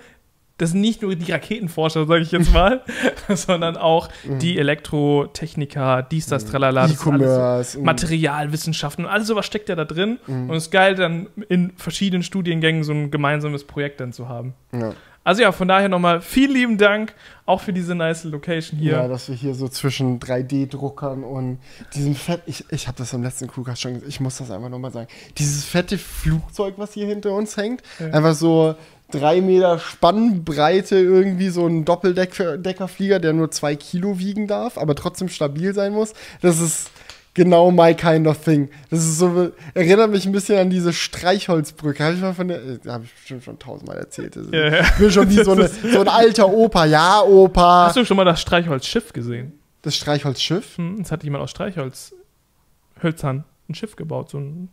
das 0.57 0.71
sind 0.71 0.83
nicht 0.83 1.03
nur 1.03 1.17
die 1.17 1.33
Raketenforscher, 1.33 2.07
sage 2.07 2.23
ich 2.23 2.31
jetzt 2.31 2.53
mal, 2.53 2.83
sondern 3.29 3.77
auch 3.77 4.09
mhm. 4.25 4.39
die 4.39 4.57
Elektrotechniker, 4.57 6.07
dies, 6.09 6.27
das, 6.27 6.45
mhm. 6.45 6.51
tralala, 6.51 6.89
E-Commerce, 6.89 7.79
Materialwissenschaften, 7.81 9.05
alles 9.05 9.27
sowas 9.27 9.47
steckt 9.47 9.69
ja 9.69 9.75
da 9.75 9.85
drin. 9.85 10.19
Mhm. 10.27 10.51
Und 10.51 10.57
es 10.57 10.65
ist 10.65 10.71
geil, 10.71 10.95
dann 10.95 11.27
in 11.49 11.73
verschiedenen 11.77 12.23
Studiengängen 12.23 12.85
so 12.85 12.93
ein 12.93 13.11
gemeinsames 13.11 13.65
Projekt 13.65 14.01
dann 14.01 14.13
zu 14.13 14.29
haben. 14.29 14.55
Ja. 14.73 14.93
Also 15.25 15.41
ja, 15.41 15.53
von 15.53 15.67
daher 15.67 15.89
nochmal 15.89 16.21
vielen 16.21 16.53
lieben 16.53 16.79
Dank 16.79 17.15
auch 17.47 17.61
für 17.61 17.73
diese 17.73 17.95
nice 17.95 18.25
Location 18.25 18.79
hier. 18.79 18.93
Ja, 18.93 19.09
dass 19.09 19.29
wir 19.29 19.35
hier 19.35 19.55
so 19.55 19.69
zwischen 19.69 20.21
3D-Druckern 20.21 21.25
und 21.25 21.59
diesem 21.95 22.15
Fett, 22.15 22.43
ich, 22.47 22.65
ich 22.71 22.87
habe 22.87 22.99
das 22.99 23.13
im 23.15 23.23
letzten 23.23 23.49
Crewcast 23.49 23.81
schon 23.81 23.95
gesagt, 23.95 24.09
ich 24.09 24.21
muss 24.21 24.37
das 24.37 24.51
einfach 24.51 24.69
nochmal 24.69 24.93
sagen. 24.93 25.09
Dieses 25.39 25.65
fette 25.65 25.97
Flugzeug, 25.97 26.75
was 26.77 26.93
hier 26.93 27.07
hinter 27.07 27.33
uns 27.33 27.57
hängt, 27.57 27.83
ja. 27.99 28.07
einfach 28.09 28.35
so 28.35 28.75
drei 29.11 29.41
Meter 29.41 29.79
Spannbreite 29.79 30.97
irgendwie 30.97 31.49
so 31.49 31.67
ein 31.67 31.85
Doppeldeckerflieger, 31.85 33.19
der 33.19 33.33
nur 33.33 33.51
zwei 33.51 33.77
Kilo 33.77 34.19
wiegen 34.19 34.47
darf, 34.47 34.77
aber 34.77 34.95
trotzdem 34.95 35.29
stabil 35.29 35.73
sein 35.75 35.93
muss. 35.93 36.13
Das 36.43 36.61
ist 36.61 36.91
genau 37.35 37.71
my 37.71 37.95
kind 37.95 38.27
of 38.27 38.43
thing. 38.43 38.71
Das 38.91 39.01
ist 39.01 39.19
so, 39.19 39.53
erinnert 39.75 40.11
mich 40.11 40.25
ein 40.27 40.33
bisschen 40.33 40.59
an 40.59 40.71
diese 40.71 40.93
Streichholzbrücke. 40.93 42.03
Habe 42.03 42.15
ich 42.15 42.21
mal 42.21 42.35
von 42.35 42.49
der, 42.49 42.59
äh, 42.59 42.79
habe 42.89 43.05
ich 43.05 43.15
bestimmt 43.15 43.45
schon 43.45 43.59
tausendmal 43.59 43.99
erzählt. 43.99 44.37
Das 44.37 44.47
ja, 44.51 44.69
ja. 44.69 44.91
bin 44.99 45.11
schon 45.11 45.29
wie 45.29 45.43
so, 45.43 45.53
eine, 45.53 45.69
so 45.69 46.01
ein 46.01 46.09
alter 46.09 46.49
Opa. 46.49 46.87
Ja, 46.87 47.23
Opa. 47.23 47.87
Hast 47.87 47.97
du 47.97 48.05
schon 48.05 48.17
mal 48.17 48.25
das 48.25 48.41
Streichholzschiff 48.41 49.13
gesehen? 49.13 49.59
Das 49.83 49.97
Streichholzschiff? 49.97 50.79
Hm, 50.79 51.01
es 51.01 51.13
hat 51.13 51.25
jemand 51.25 51.45
aus 51.45 51.51
Streichholzhölzern 51.51 53.45
ein 53.69 53.75
Schiff 53.75 53.97
gebaut. 53.97 54.31
So 54.31 54.39
ein 54.39 54.71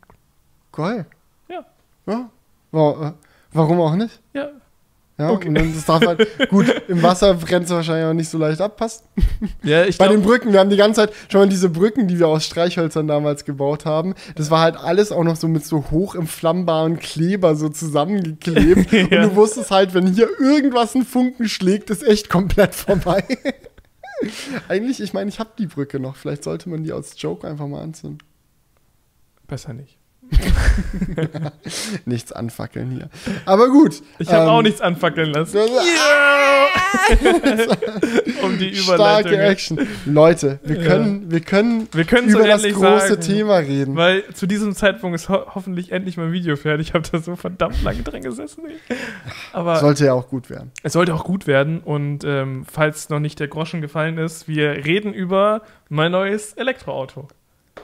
Geil. 0.71 1.06
Ja. 1.50 1.65
ja. 2.08 2.30
Warum 3.52 3.82
auch 3.82 3.95
nicht? 3.95 4.21
Ja. 4.34 4.50
Ja, 5.19 5.30
Okay. 5.30 5.50
und 5.50 5.56
dann 5.56 5.73
das 5.73 5.85
darf 5.85 6.04
halt, 6.06 6.50
gut, 6.50 6.65
im 6.88 7.04
Wasser 7.04 7.35
brennt 7.35 7.65
es 7.65 7.71
wahrscheinlich 7.71 8.06
auch 8.06 8.13
nicht 8.13 8.29
so 8.29 8.38
leicht 8.40 8.60
ab, 8.60 8.77
passt. 8.77 9.04
Ja, 9.62 9.83
ich 9.85 9.98
Bei 10.00 10.08
glaub, 10.08 10.17
den 10.17 10.23
Brücken, 10.23 10.52
wir 10.52 10.60
haben 10.60 10.69
die 10.71 10.77
ganze 10.77 11.02
Zeit 11.02 11.13
schon 11.29 11.42
mal 11.42 11.50
diese 11.50 11.69
Brücken, 11.69 12.08
die 12.08 12.17
wir 12.17 12.27
aus 12.27 12.44
Streichhölzern 12.46 13.08
damals 13.08 13.46
gebaut 13.46 13.85
haben. 13.85 14.15
Das 14.35 14.50
war 14.50 14.62
halt 14.62 14.77
alles 14.77 15.12
auch 15.12 15.23
noch 15.23 15.35
so 15.35 15.48
mit 15.48 15.63
so 15.65 15.92
hochentflammbaren 15.92 16.98
Kleber 17.00 17.56
so 17.56 17.69
zusammengeklebt. 17.69 18.92
Ja. 19.12 19.23
Und 19.23 19.29
du 19.31 19.35
wusstest 19.35 19.69
halt, 19.69 19.94
wenn 19.94 20.08
hier 20.08 20.27
irgendwas 20.40 20.96
einen 20.96 21.06
Funken 21.06 21.48
schlägt, 21.48 21.90
ist 21.92 22.04
echt 22.04 22.29
komplett 22.29 22.73
vorbei. 22.73 23.23
Eigentlich, 24.67 25.02
ich 25.02 25.13
meine, 25.13 25.29
ich 25.29 25.40
habe 25.40 25.50
die 25.58 25.67
Brücke 25.67 26.00
noch. 26.00 26.15
Vielleicht 26.15 26.44
sollte 26.44 26.69
man 26.69 26.83
die 26.83 26.92
als 26.94 27.19
Joke 27.21 27.48
einfach 27.48 27.67
mal 27.67 27.81
anzünden. 27.81 28.19
besser 29.48 29.73
nicht. 29.73 29.98
Nichts 32.06 32.32
anfackeln 32.32 32.92
hier. 32.92 33.10
Aber 33.46 33.69
gut. 33.69 34.02
Ich 34.19 34.29
habe 34.32 34.44
ähm, 34.44 34.50
auch 34.50 34.62
nichts 34.62 34.82
anfackeln 34.82 35.32
lassen. 35.32 35.58
das- 35.58 35.67
um 38.44 38.58
die 38.58 38.75
Starke 38.75 38.94
Überleitung. 39.29 39.34
Action. 39.40 39.88
Leute, 40.06 40.60
wir 40.63 40.77
Ja. 40.82 40.88
können, 40.88 41.32
wir 41.32 41.42
können 41.42 41.88
Wir 41.94 42.06
können 42.06 42.29
so 42.29 42.40
über 42.40 42.48
das 42.48 42.63
große 42.63 43.08
sagen, 43.10 43.21
Thema 43.21 43.58
reden. 43.58 43.96
Weil 43.96 44.23
zu 44.34 44.48
diesem 44.48 44.73
Zeitpunkt 44.73 45.15
ist 45.15 45.29
ho 45.29 45.46
hoffentlich 45.54 45.92
endlich 45.92 46.17
mein 46.17 46.32
Video 46.32 46.56
fertig. 46.56 46.90
Ich 46.90 46.94
habe 46.94 47.08
da 47.12 47.19
so 47.19 47.36
verdammt 47.36 47.82
lange 47.84 48.02
dran 48.04 48.21
gesessen. 48.21 48.63
Aber 49.54 49.77
Sollte 49.77 50.06
ja 50.06 50.13
auch 50.13 50.27
gut 50.29 50.50
werden. 50.50 50.71
es 50.84 50.94
sollte 50.94 51.13
auch 51.13 51.23
gut 51.23 51.48
werden. 51.48 51.79
Und 51.82 52.23
ähm, 52.23 52.65
falls 52.71 53.10
noch 53.10 53.19
nicht 53.19 53.40
der 53.40 53.48
Groschen 53.48 53.82
gefallen 53.82 54.17
ist, 54.17 54.48
wir 54.48 54.71
reden 54.86 55.13
über 55.13 55.62
mein 55.90 56.12
neues 56.12 56.54
Elektroauto. 56.54 57.27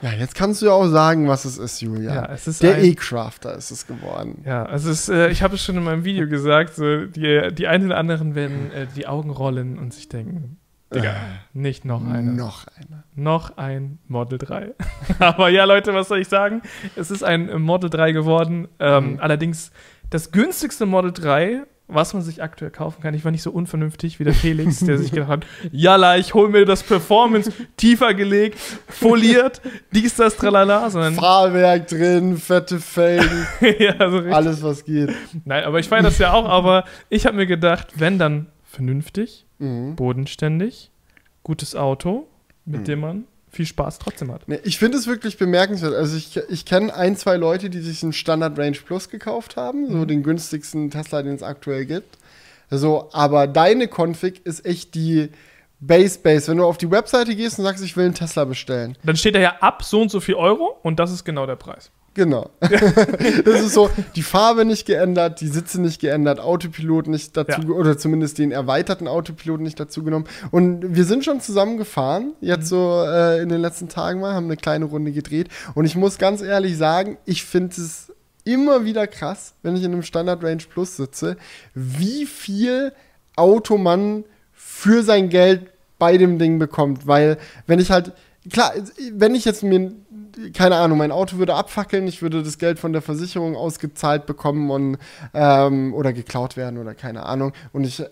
Ja, 0.02 0.12
jetzt 0.12 0.34
kannst 0.34 0.62
du 0.62 0.66
ja 0.66 0.72
auch 0.72 0.86
sagen, 0.86 1.26
was 1.28 1.44
es 1.44 1.58
ist, 1.58 1.80
Julia. 1.80 2.14
Ja, 2.14 2.26
es 2.32 2.46
ist 2.46 2.62
Der 2.62 2.82
E-Crafter 2.82 3.54
ist 3.56 3.70
es 3.70 3.86
geworden. 3.86 4.42
Ja, 4.46 4.64
es 4.72 4.84
ist, 4.84 5.08
äh, 5.08 5.28
ich 5.30 5.42
habe 5.42 5.56
es 5.56 5.64
schon 5.64 5.76
in 5.76 5.82
meinem 5.84 6.04
Video 6.04 6.28
gesagt, 6.28 6.74
so 6.76 7.04
die, 7.06 7.48
die 7.52 7.66
einen 7.66 7.86
oder 7.86 7.96
anderen 7.98 8.34
werden 8.34 8.70
äh, 8.72 8.86
die 8.94 9.06
Augen 9.06 9.30
rollen 9.30 9.78
und 9.78 9.92
sich 9.92 10.08
denken, 10.08 10.58
Digga, 10.94 11.16
nicht 11.52 11.84
noch 11.84 12.06
einer. 12.06 12.32
Noch 12.32 12.66
einer. 12.68 13.04
Noch 13.14 13.56
ein 13.58 13.98
Model 14.06 14.38
3. 14.38 14.74
Aber 15.18 15.50
ja, 15.50 15.64
Leute, 15.64 15.92
was 15.92 16.08
soll 16.08 16.20
ich 16.20 16.28
sagen? 16.28 16.62
Es 16.96 17.10
ist 17.10 17.22
ein 17.22 17.48
äh, 17.48 17.58
Model 17.58 17.90
3 17.90 18.12
geworden. 18.12 18.68
Ähm, 18.78 19.12
Mhm. 19.14 19.20
Allerdings 19.20 19.70
das 20.10 20.32
günstigste 20.32 20.86
Model 20.86 21.12
3, 21.12 21.64
was 21.90 22.12
man 22.12 22.22
sich 22.22 22.42
aktuell 22.42 22.70
kaufen 22.70 23.02
kann. 23.02 23.14
Ich 23.14 23.24
war 23.24 23.32
nicht 23.32 23.42
so 23.42 23.50
unvernünftig 23.50 24.20
wie 24.20 24.24
der 24.24 24.34
Felix, 24.34 24.80
der 24.80 24.98
sich 24.98 25.10
gedacht 25.10 25.28
hat, 25.30 25.46
jalla, 25.72 26.18
ich 26.18 26.34
hole 26.34 26.50
mir 26.50 26.64
das 26.66 26.82
Performance 26.82 27.50
tiefer 27.76 28.12
gelegt, 28.14 28.58
foliert, 28.88 29.60
dies, 29.92 30.14
das, 30.16 30.36
tralala, 30.36 30.90
sondern 30.90 31.14
Fahrwerk 31.14 31.88
drin, 31.88 32.36
fette 32.36 32.78
Felgen, 32.78 33.46
ja, 33.78 33.94
so 34.10 34.16
richtig. 34.18 34.34
alles 34.34 34.62
was 34.62 34.84
geht. 34.84 35.10
Nein, 35.44 35.64
aber 35.64 35.78
ich 35.80 35.88
feiere 35.88 36.02
das 36.02 36.18
ja 36.18 36.32
auch, 36.32 36.46
aber 36.48 36.84
ich 37.08 37.26
habe 37.26 37.36
mir 37.36 37.46
gedacht, 37.46 37.88
wenn 37.96 38.18
dann 38.18 38.46
vernünftig, 38.64 39.44
Mhm. 39.60 39.96
bodenständig, 39.96 40.90
gutes 41.42 41.74
Auto, 41.74 42.28
mit 42.64 42.82
Mhm. 42.82 42.84
dem 42.84 43.00
man 43.00 43.24
viel 43.50 43.66
Spaß 43.66 43.98
trotzdem 43.98 44.30
hat. 44.32 44.42
Nee, 44.46 44.60
ich 44.64 44.78
finde 44.78 44.98
es 44.98 45.06
wirklich 45.06 45.38
bemerkenswert. 45.38 45.94
Also 45.94 46.16
ich, 46.16 46.36
ich 46.48 46.64
kenne 46.64 46.94
ein, 46.94 47.16
zwei 47.16 47.36
Leute, 47.36 47.70
die 47.70 47.80
sich 47.80 48.02
einen 48.02 48.12
Standard 48.12 48.58
Range 48.58 48.76
Plus 48.84 49.08
gekauft 49.08 49.56
haben, 49.56 49.86
so 49.90 49.96
Mhm. 49.98 50.08
den 50.08 50.22
günstigsten 50.22 50.90
Tesla, 50.90 51.22
den 51.22 51.34
es 51.34 51.42
aktuell 51.42 51.86
gibt. 51.86 52.18
So, 52.70 53.08
aber 53.12 53.46
deine 53.46 53.88
Config 53.88 54.44
ist 54.44 54.66
echt 54.66 54.94
die 54.94 55.30
Base 55.80 56.18
Base. 56.18 56.48
Wenn 56.50 56.58
du 56.58 56.64
auf 56.64 56.76
die 56.76 56.90
Webseite 56.90 57.34
gehst 57.34 57.58
und 57.58 57.64
sagst, 57.64 57.82
ich 57.84 57.96
will 57.96 58.04
einen 58.06 58.14
Tesla 58.14 58.44
bestellen. 58.44 58.96
Dann 59.04 59.16
steht 59.16 59.34
da 59.34 59.38
ja 59.38 59.56
ab 59.60 59.82
so 59.84 60.00
und 60.02 60.10
so 60.10 60.20
viel 60.20 60.34
Euro 60.34 60.76
und 60.82 60.98
das 60.98 61.10
ist 61.12 61.24
genau 61.24 61.46
der 61.46 61.56
Preis. 61.56 61.90
Genau. 62.18 62.50
das 62.60 63.60
ist 63.60 63.74
so, 63.74 63.90
die 64.16 64.24
Farbe 64.24 64.64
nicht 64.64 64.88
geändert, 64.88 65.40
die 65.40 65.46
Sitze 65.46 65.80
nicht 65.80 66.00
geändert, 66.00 66.40
Autopilot 66.40 67.06
nicht 67.06 67.36
dazu, 67.36 67.60
Ja. 67.60 67.68
oder 67.68 67.96
zumindest 67.96 68.38
den 68.38 68.50
erweiterten 68.50 69.06
Autopilot 69.06 69.60
nicht 69.60 69.78
dazu 69.78 70.02
genommen. 70.02 70.24
Und 70.50 70.96
wir 70.96 71.04
sind 71.04 71.24
schon 71.24 71.40
zusammen 71.40 71.76
gefahren, 71.78 72.32
jetzt 72.40 72.66
so 72.66 73.04
äh, 73.06 73.40
in 73.40 73.50
den 73.50 73.60
letzten 73.60 73.88
Tagen 73.88 74.18
mal, 74.18 74.34
haben 74.34 74.46
eine 74.46 74.56
kleine 74.56 74.86
Runde 74.86 75.12
gedreht. 75.12 75.48
Und 75.76 75.84
ich 75.84 75.94
muss 75.94 76.18
ganz 76.18 76.42
ehrlich 76.42 76.76
sagen, 76.76 77.18
ich 77.24 77.44
finde 77.44 77.80
es 77.80 78.12
immer 78.42 78.84
wieder 78.84 79.06
krass, 79.06 79.54
wenn 79.62 79.76
ich 79.76 79.84
in 79.84 79.92
einem 79.92 80.02
Standard 80.02 80.42
Range 80.42 80.64
Plus 80.68 80.96
sitze, 80.96 81.36
wie 81.72 82.26
viel 82.26 82.92
Auto 83.36 83.78
man 83.78 84.24
für 84.52 85.04
sein 85.04 85.28
Geld 85.28 85.70
bei 86.00 86.16
dem 86.18 86.40
Ding 86.40 86.58
bekommt. 86.58 87.06
Weil, 87.06 87.38
wenn 87.68 87.78
ich 87.78 87.92
halt, 87.92 88.10
klar, 88.50 88.72
wenn 89.12 89.36
ich 89.36 89.44
jetzt 89.44 89.62
mir, 89.62 89.92
keine 90.54 90.76
Ahnung, 90.76 90.98
mein 90.98 91.10
Auto 91.10 91.38
würde 91.38 91.54
abfackeln, 91.54 92.06
ich 92.06 92.22
würde 92.22 92.42
das 92.42 92.58
Geld 92.58 92.78
von 92.78 92.92
der 92.92 93.02
Versicherung 93.02 93.56
ausgezahlt 93.56 94.26
bekommen 94.26 94.70
und, 94.70 94.98
ähm, 95.34 95.94
oder 95.94 96.12
geklaut 96.12 96.56
werden 96.56 96.78
oder 96.78 96.94
keine 96.94 97.24
Ahnung. 97.26 97.52
Und 97.72 97.84
ich 97.84 98.02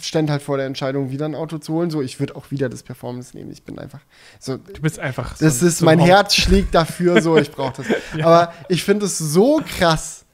stände 0.00 0.32
halt 0.32 0.42
vor 0.42 0.56
der 0.56 0.66
Entscheidung, 0.66 1.10
wieder 1.10 1.24
ein 1.24 1.34
Auto 1.34 1.58
zu 1.58 1.74
holen. 1.74 1.90
So, 1.90 2.02
ich 2.02 2.20
würde 2.20 2.36
auch 2.36 2.50
wieder 2.50 2.68
das 2.68 2.82
Performance 2.82 3.36
nehmen. 3.36 3.50
Ich 3.50 3.64
bin 3.64 3.78
einfach 3.78 4.00
so, 4.38 4.56
Du 4.56 4.80
bist 4.82 4.98
einfach 4.98 5.36
das 5.36 5.60
so, 5.60 5.66
ist, 5.66 5.78
so 5.78 5.84
mein 5.84 6.00
ein 6.00 6.06
Herz 6.06 6.34
schlägt 6.34 6.74
dafür, 6.74 7.20
so, 7.20 7.36
ich 7.36 7.50
brauche 7.50 7.82
das. 7.82 7.86
Ja. 8.16 8.26
Aber 8.26 8.52
ich 8.68 8.84
finde 8.84 9.06
es 9.06 9.18
so 9.18 9.60
krass, 9.66 10.24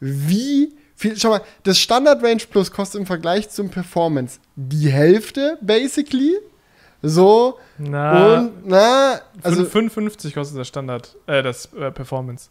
wie 0.00 0.74
viel, 0.94 1.16
schau 1.16 1.30
mal, 1.30 1.40
das 1.62 1.78
Standard 1.78 2.22
Range 2.22 2.42
Plus 2.50 2.70
kostet 2.70 3.00
im 3.00 3.06
Vergleich 3.06 3.48
zum 3.50 3.70
Performance 3.70 4.38
die 4.56 4.90
Hälfte, 4.90 5.58
basically. 5.60 6.34
So, 7.06 7.58
Na, 7.78 8.34
und, 8.38 8.66
na, 8.66 9.20
also 9.42 9.60
also, 9.60 9.64
55 9.64 10.34
kostet 10.34 10.58
das 10.58 10.68
Standard, 10.68 11.14
äh, 11.26 11.42
das 11.42 11.68
äh, 11.74 11.90
Performance. 11.90 12.48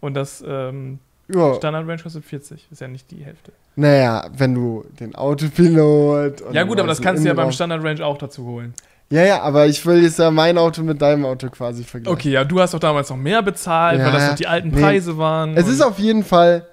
Und 0.00 0.14
das 0.14 0.42
ähm, 0.46 0.98
ja, 1.28 1.54
Standard 1.54 1.86
Range 1.86 2.02
kostet 2.02 2.24
40. 2.24 2.68
Ist 2.70 2.80
ja 2.80 2.88
nicht 2.88 3.10
die 3.10 3.24
Hälfte. 3.24 3.52
naja, 3.74 4.28
wenn 4.36 4.54
du 4.54 4.84
den 4.98 5.14
Autopilot. 5.14 6.40
und 6.42 6.54
Ja 6.54 6.62
gut, 6.64 6.78
aber 6.78 6.88
das 6.88 6.98
den 6.98 7.04
kannst 7.04 7.24
du 7.24 7.28
ja 7.28 7.34
beim 7.34 7.52
Standard 7.52 7.82
Range 7.84 8.04
auch 8.04 8.18
dazu 8.18 8.44
holen. 8.46 8.72
Ja, 9.08 9.22
ja, 9.22 9.40
aber 9.42 9.66
ich 9.66 9.84
will 9.86 10.02
jetzt 10.02 10.18
ja 10.18 10.30
mein 10.32 10.58
Auto 10.58 10.82
mit 10.82 11.00
deinem 11.00 11.24
Auto 11.24 11.48
quasi 11.48 11.84
vergleichen. 11.84 12.18
Okay, 12.18 12.30
ja, 12.30 12.44
du 12.44 12.60
hast 12.60 12.74
doch 12.74 12.80
damals 12.80 13.08
noch 13.10 13.16
mehr 13.16 13.40
bezahlt, 13.42 14.00
Ja, 14.00 14.06
weil 14.06 14.12
das 14.12 14.28
noch 14.30 14.36
die 14.36 14.46
alten 14.48 14.70
nee. 14.70 14.80
Preise 14.80 15.16
waren. 15.16 15.56
Es 15.56 15.68
ist 15.68 15.80
auf 15.80 15.98
jeden 15.98 16.24
Fall, 16.24 16.66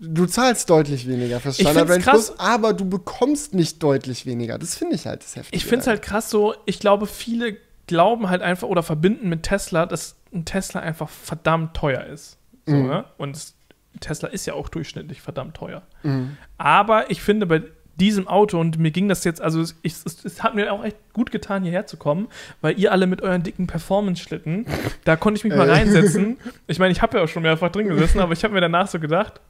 du 0.00 0.26
zahlst 0.26 0.68
deutlich 0.70 1.06
weniger 1.06 1.38
fürs 1.40 1.60
Standard 1.60 1.88
Range 1.90 2.00
krass. 2.02 2.26
Plus, 2.32 2.38
aber 2.40 2.72
du 2.72 2.88
bekommst 2.88 3.54
nicht 3.54 3.82
deutlich 3.82 4.26
weniger. 4.26 4.58
Das 4.58 4.74
finde 4.74 4.96
ich 4.96 5.06
halt 5.06 5.22
das 5.22 5.36
Heftige. 5.36 5.56
Ich 5.56 5.64
finde 5.66 5.82
es 5.82 5.86
halt 5.86 6.02
krass 6.02 6.30
so, 6.30 6.54
ich 6.66 6.80
glaube, 6.80 7.06
viele 7.06 7.56
glauben 7.86 8.30
halt 8.30 8.40
einfach 8.42 8.66
oder 8.68 8.82
verbinden 8.82 9.28
mit 9.28 9.42
Tesla, 9.42 9.84
dass 9.86 10.16
ein 10.32 10.44
Tesla 10.44 10.80
einfach 10.80 11.08
verdammt 11.08 11.74
teuer 11.76 12.04
ist. 12.06 12.38
So, 12.66 12.74
Mhm. 12.74 12.86
ne? 12.86 13.04
Und 13.18 13.36
es, 13.36 13.54
Tesla 14.00 14.28
ist 14.28 14.46
ja 14.46 14.54
auch 14.54 14.68
durchschnittlich 14.68 15.20
verdammt 15.20 15.56
teuer. 15.56 15.82
Mhm. 16.02 16.36
Aber 16.56 17.10
ich 17.10 17.20
finde 17.20 17.46
bei 17.46 17.62
diesem 17.96 18.28
Auto, 18.28 18.58
und 18.58 18.78
mir 18.78 18.92
ging 18.92 19.08
das 19.08 19.24
jetzt, 19.24 19.42
also 19.42 19.60
es, 19.60 19.74
ich, 19.82 19.92
es, 20.06 20.24
es 20.24 20.42
hat 20.42 20.54
mir 20.54 20.72
auch 20.72 20.82
echt 20.84 20.96
gut 21.12 21.30
getan, 21.30 21.64
hierher 21.64 21.86
zu 21.86 21.98
kommen, 21.98 22.28
weil 22.62 22.78
ihr 22.78 22.92
alle 22.92 23.06
mit 23.06 23.20
euren 23.20 23.42
dicken 23.42 23.66
Performance-Schlitten, 23.66 24.64
da 25.04 25.16
konnte 25.16 25.38
ich 25.38 25.44
mich 25.44 25.54
mal 25.54 25.68
reinsetzen. 25.68 26.38
Ich 26.66 26.78
meine, 26.78 26.92
ich 26.92 27.02
habe 27.02 27.18
ja 27.18 27.24
auch 27.24 27.28
schon 27.28 27.42
mehrfach 27.42 27.70
drin 27.70 27.88
gesessen, 27.88 28.20
aber 28.20 28.32
ich 28.32 28.42
habe 28.44 28.54
mir 28.54 28.60
danach 28.62 28.86
so 28.88 29.00
gedacht, 29.00 29.40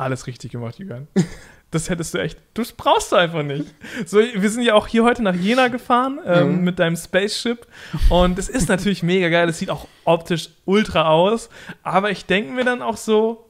alles 0.00 0.26
richtig 0.26 0.52
gemacht, 0.52 0.78
Jürgen. 0.78 1.08
Das 1.70 1.88
hättest 1.88 2.14
du 2.14 2.18
echt, 2.18 2.36
das 2.54 2.72
brauchst 2.72 3.12
du 3.12 3.16
einfach 3.16 3.44
nicht. 3.44 3.64
So, 4.04 4.18
wir 4.18 4.50
sind 4.50 4.62
ja 4.64 4.74
auch 4.74 4.88
hier 4.88 5.04
heute 5.04 5.22
nach 5.22 5.34
Jena 5.36 5.68
gefahren 5.68 6.18
ähm, 6.26 6.56
Mhm. 6.58 6.64
mit 6.64 6.78
deinem 6.80 6.96
Spaceship 6.96 7.66
und 8.08 8.38
es 8.40 8.48
ist 8.48 8.68
natürlich 8.68 9.02
mega 9.04 9.28
geil, 9.28 9.48
es 9.48 9.58
sieht 9.60 9.70
auch 9.70 9.86
optisch 10.04 10.48
ultra 10.64 11.08
aus, 11.08 11.48
aber 11.84 12.10
ich 12.10 12.26
denke 12.26 12.50
mir 12.52 12.64
dann 12.64 12.82
auch 12.82 12.96
so, 12.96 13.46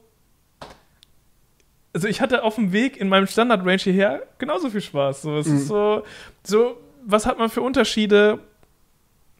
also 1.93 2.07
ich 2.07 2.21
hatte 2.21 2.43
auf 2.43 2.55
dem 2.55 2.71
Weg 2.71 2.97
in 2.97 3.09
meinem 3.09 3.27
Standard 3.27 3.61
Range 3.65 3.81
hierher 3.81 4.21
genauso 4.37 4.69
viel 4.69 4.81
Spaß. 4.81 5.23
So, 5.23 5.37
es 5.39 5.47
Mhm. 5.47 5.55
ist 5.57 5.67
so, 5.67 6.03
so, 6.43 6.77
was 7.03 7.25
hat 7.25 7.37
man 7.39 7.49
für 7.49 7.61
Unterschiede? 7.61 8.39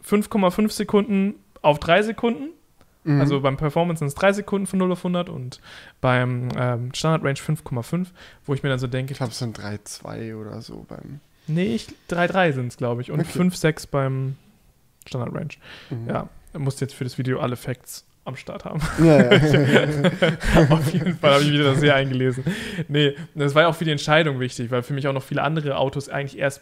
5,5 0.04 0.72
Sekunden 0.72 1.36
auf 1.62 1.78
3 1.80 2.02
Sekunden. 2.02 2.50
Mhm. 3.04 3.20
Also 3.22 3.42
beim 3.42 3.58
Performance 3.58 4.00
sind 4.00 4.08
es 4.10 4.16
3 4.16 4.34
Sekunden 4.34 4.68
von 4.68 4.80
0 4.80 4.92
auf 4.92 5.00
100 5.00 5.30
und 5.30 5.60
beim 6.02 6.50
ähm, 6.58 6.94
Standard 6.94 7.24
Range 7.24 7.34
5,5, 7.40 8.08
wo 8.46 8.54
ich 8.54 8.62
mir 8.64 8.70
dann 8.70 8.80
so 8.80 8.88
denke, 8.88 9.12
ich 9.14 9.18
glaube, 9.18 9.32
es 9.32 9.40
sind 9.40 9.58
3,2 9.60 10.36
oder 10.36 10.62
so 10.62 10.86
beim. 10.88 11.20
nee, 11.48 11.76
ich- 11.76 11.88
3,3 12.10 12.54
sind 12.54 12.68
es, 12.68 12.78
glaube 12.78 13.02
ich, 13.02 13.12
und 13.12 13.20
Okay. 13.20 13.40
5,6 13.40 13.88
beim 13.90 14.36
Standard 15.08 15.34
Range. 15.34 15.50
Mhm. 15.90 16.08
Ja, 16.08 16.30
du 16.54 16.60
musst 16.60 16.80
jetzt 16.82 16.94
für 16.94 17.04
das 17.04 17.18
Video 17.18 17.40
alle 17.40 17.56
Facts 17.56 18.06
am 18.24 18.36
Start 18.36 18.66
haben. 18.66 18.80
Ja, 19.04 19.34
ja. 19.34 19.42
Auf 20.70 20.94
jeden 20.94 21.18
Fall 21.18 21.34
habe 21.34 21.44
ich 21.44 21.52
wieder 21.52 21.64
das 21.64 21.80
sehr 21.80 21.96
eingelesen. 21.96 22.44
Nee, 22.88 23.16
das 23.34 23.56
war 23.56 23.64
ja 23.64 23.68
auch 23.68 23.74
für 23.76 23.84
die 23.86 23.90
Entscheidung 23.92 24.40
wichtig, 24.40 24.70
weil 24.70 24.84
für 24.84 24.94
mich 24.94 25.08
auch 25.08 25.14
noch 25.14 25.24
viele 25.24 25.42
andere 25.42 25.76
Autos 25.78 26.08
eigentlich 26.08 26.38
erst 26.38 26.62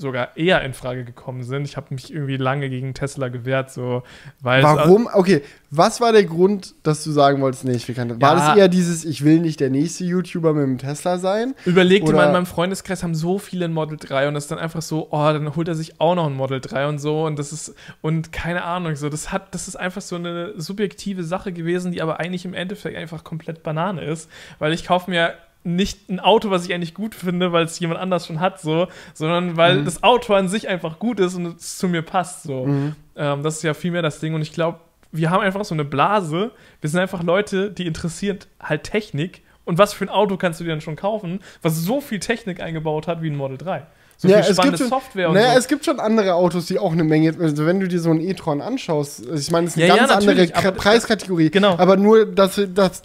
sogar 0.00 0.36
eher 0.36 0.62
in 0.62 0.72
Frage 0.72 1.04
gekommen 1.04 1.42
sind. 1.42 1.64
Ich 1.64 1.76
habe 1.76 1.88
mich 1.94 2.12
irgendwie 2.12 2.36
lange 2.36 2.68
gegen 2.70 2.94
Tesla 2.94 3.28
gewehrt, 3.28 3.70
so 3.70 4.02
weil 4.40 4.62
Warum? 4.62 5.08
Okay, 5.12 5.42
was 5.70 6.00
war 6.00 6.12
der 6.12 6.24
Grund, 6.24 6.74
dass 6.82 7.04
du 7.04 7.10
sagen 7.12 7.40
wolltest, 7.42 7.64
nee, 7.64 7.72
ich 7.72 7.86
will 7.86 7.94
keine. 7.94 8.20
War 8.20 8.36
Ja. 8.36 8.48
das 8.48 8.56
eher 8.58 8.68
dieses, 8.68 9.04
ich 9.04 9.24
will 9.24 9.38
nicht 9.38 9.60
der 9.60 9.70
nächste 9.70 10.04
YouTuber 10.04 10.52
mit 10.54 10.62
dem 10.64 10.78
Tesla 10.78 11.18
sein? 11.18 11.54
Überleg 11.64 12.04
dir 12.04 12.12
mal, 12.12 12.26
in 12.26 12.32
meinem 12.32 12.46
Freundeskreis 12.46 13.02
haben 13.02 13.14
so 13.14 13.38
viele 13.38 13.66
ein 13.66 13.72
Model 13.72 13.96
3 13.98 14.28
und 14.28 14.34
das 14.34 14.44
ist 14.44 14.50
dann 14.50 14.58
einfach 14.58 14.82
so, 14.82 15.08
oh, 15.10 15.32
dann 15.32 15.54
holt 15.54 15.68
er 15.68 15.74
sich 15.74 16.00
auch 16.00 16.14
noch 16.14 16.26
ein 16.26 16.34
Model 16.34 16.60
3 16.60 16.88
und 16.88 16.98
so 16.98 17.24
und 17.26 17.38
das 17.38 17.52
ist, 17.52 17.74
und 18.00 18.32
keine 18.32 18.64
Ahnung, 18.64 18.96
so, 18.96 19.08
das 19.08 19.30
hat, 19.30 19.54
das 19.54 19.68
ist 19.68 19.76
einfach 19.76 20.00
so 20.02 20.16
eine 20.16 20.54
subjektive 20.60 21.22
Sache 21.24 21.52
gewesen, 21.52 21.92
die 21.92 22.02
aber 22.02 22.18
eigentlich 22.18 22.44
im 22.44 22.54
Endeffekt 22.54 22.96
einfach 22.96 23.22
komplett 23.22 23.62
Banane 23.62 24.02
ist, 24.02 24.28
weil 24.58 24.72
ich 24.72 24.84
kaufe 24.86 25.10
mir 25.10 25.34
nicht 25.62 26.08
ein 26.08 26.20
Auto, 26.20 26.50
was 26.50 26.64
ich 26.64 26.72
eigentlich 26.72 26.94
gut 26.94 27.14
finde, 27.14 27.52
weil 27.52 27.64
es 27.64 27.78
jemand 27.80 28.00
anders 28.00 28.26
schon 28.26 28.40
hat, 28.40 28.60
so, 28.60 28.88
sondern 29.14 29.56
weil 29.56 29.78
Mhm. 29.80 29.84
das 29.84 30.02
Auto 30.02 30.32
an 30.34 30.48
sich 30.48 30.68
einfach 30.68 30.98
gut 30.98 31.20
ist 31.20 31.34
und 31.34 31.58
es 31.58 31.76
zu 31.78 31.88
mir 31.88 32.02
passt, 32.02 32.44
so. 32.44 32.66
Mhm. 32.66 32.94
Ähm, 33.16 33.42
das 33.42 33.56
ist 33.56 33.62
ja 33.62 33.74
viel 33.74 33.90
mehr 33.90 34.02
das 34.02 34.20
Ding 34.20 34.34
und 34.34 34.42
ich 34.42 34.52
glaube, 34.52 34.78
wir 35.12 35.30
haben 35.30 35.42
einfach 35.42 35.64
so 35.64 35.74
eine 35.74 35.84
Blase. 35.84 36.52
Wir 36.80 36.88
sind 36.88 37.00
einfach 37.00 37.22
Leute, 37.22 37.70
die 37.70 37.86
interessiert 37.86 38.46
halt 38.62 38.84
Technik. 38.84 39.42
Und 39.64 39.76
was 39.76 39.92
für 39.92 40.04
ein 40.04 40.08
Auto 40.08 40.36
kannst 40.36 40.60
du 40.60 40.64
dir 40.64 40.70
dann 40.70 40.80
schon 40.80 40.96
kaufen, 40.96 41.40
was 41.62 41.76
so 41.76 42.00
viel 42.00 42.20
Technik 42.20 42.60
eingebaut 42.60 43.06
hat 43.06 43.20
wie 43.20 43.28
ein 43.28 43.36
Model 43.36 43.58
3? 43.58 43.86
So 44.16 44.28
Ja, 44.28 44.42
viel 44.42 44.52
es 44.52 44.58
gibt 44.58 44.78
schon- 44.78 44.88
Software 44.88 45.28
und 45.28 45.34
Naja, 45.34 45.52
so. 45.52 45.58
es 45.58 45.68
gibt 45.68 45.84
schon 45.84 45.98
andere 46.00 46.34
Autos, 46.34 46.66
die 46.66 46.78
auch 46.78 46.92
eine 46.92 47.04
Menge. 47.04 47.34
Also, 47.40 47.66
wenn 47.66 47.80
du 47.80 47.88
dir 47.88 48.00
so 48.00 48.10
einen 48.10 48.20
e-tron 48.20 48.60
anschaust, 48.62 49.20
ich 49.34 49.50
meine, 49.50 49.66
es 49.66 49.76
ist 49.76 49.82
eine 49.82 49.86
Ja, 49.88 49.94
ja, 49.94 50.00
ganz 50.00 50.12
andere 50.12 50.30
natürlich, 50.34 50.54
Kra- 50.54 50.68
aber- 50.68 50.76
Preiskategorie. 50.76 51.50
Genau. 51.50 51.76
Aber 51.78 51.96
nur, 51.96 52.26
dass, 52.26 52.60
dass, 52.74 53.02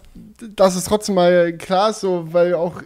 dass 0.56 0.76
es 0.76 0.86
trotzdem 0.86 1.16
mal 1.16 1.54
klar 1.54 1.92
ist, 1.92 2.02
so, 2.02 2.34
weil 2.34 2.54
auch 2.54 2.82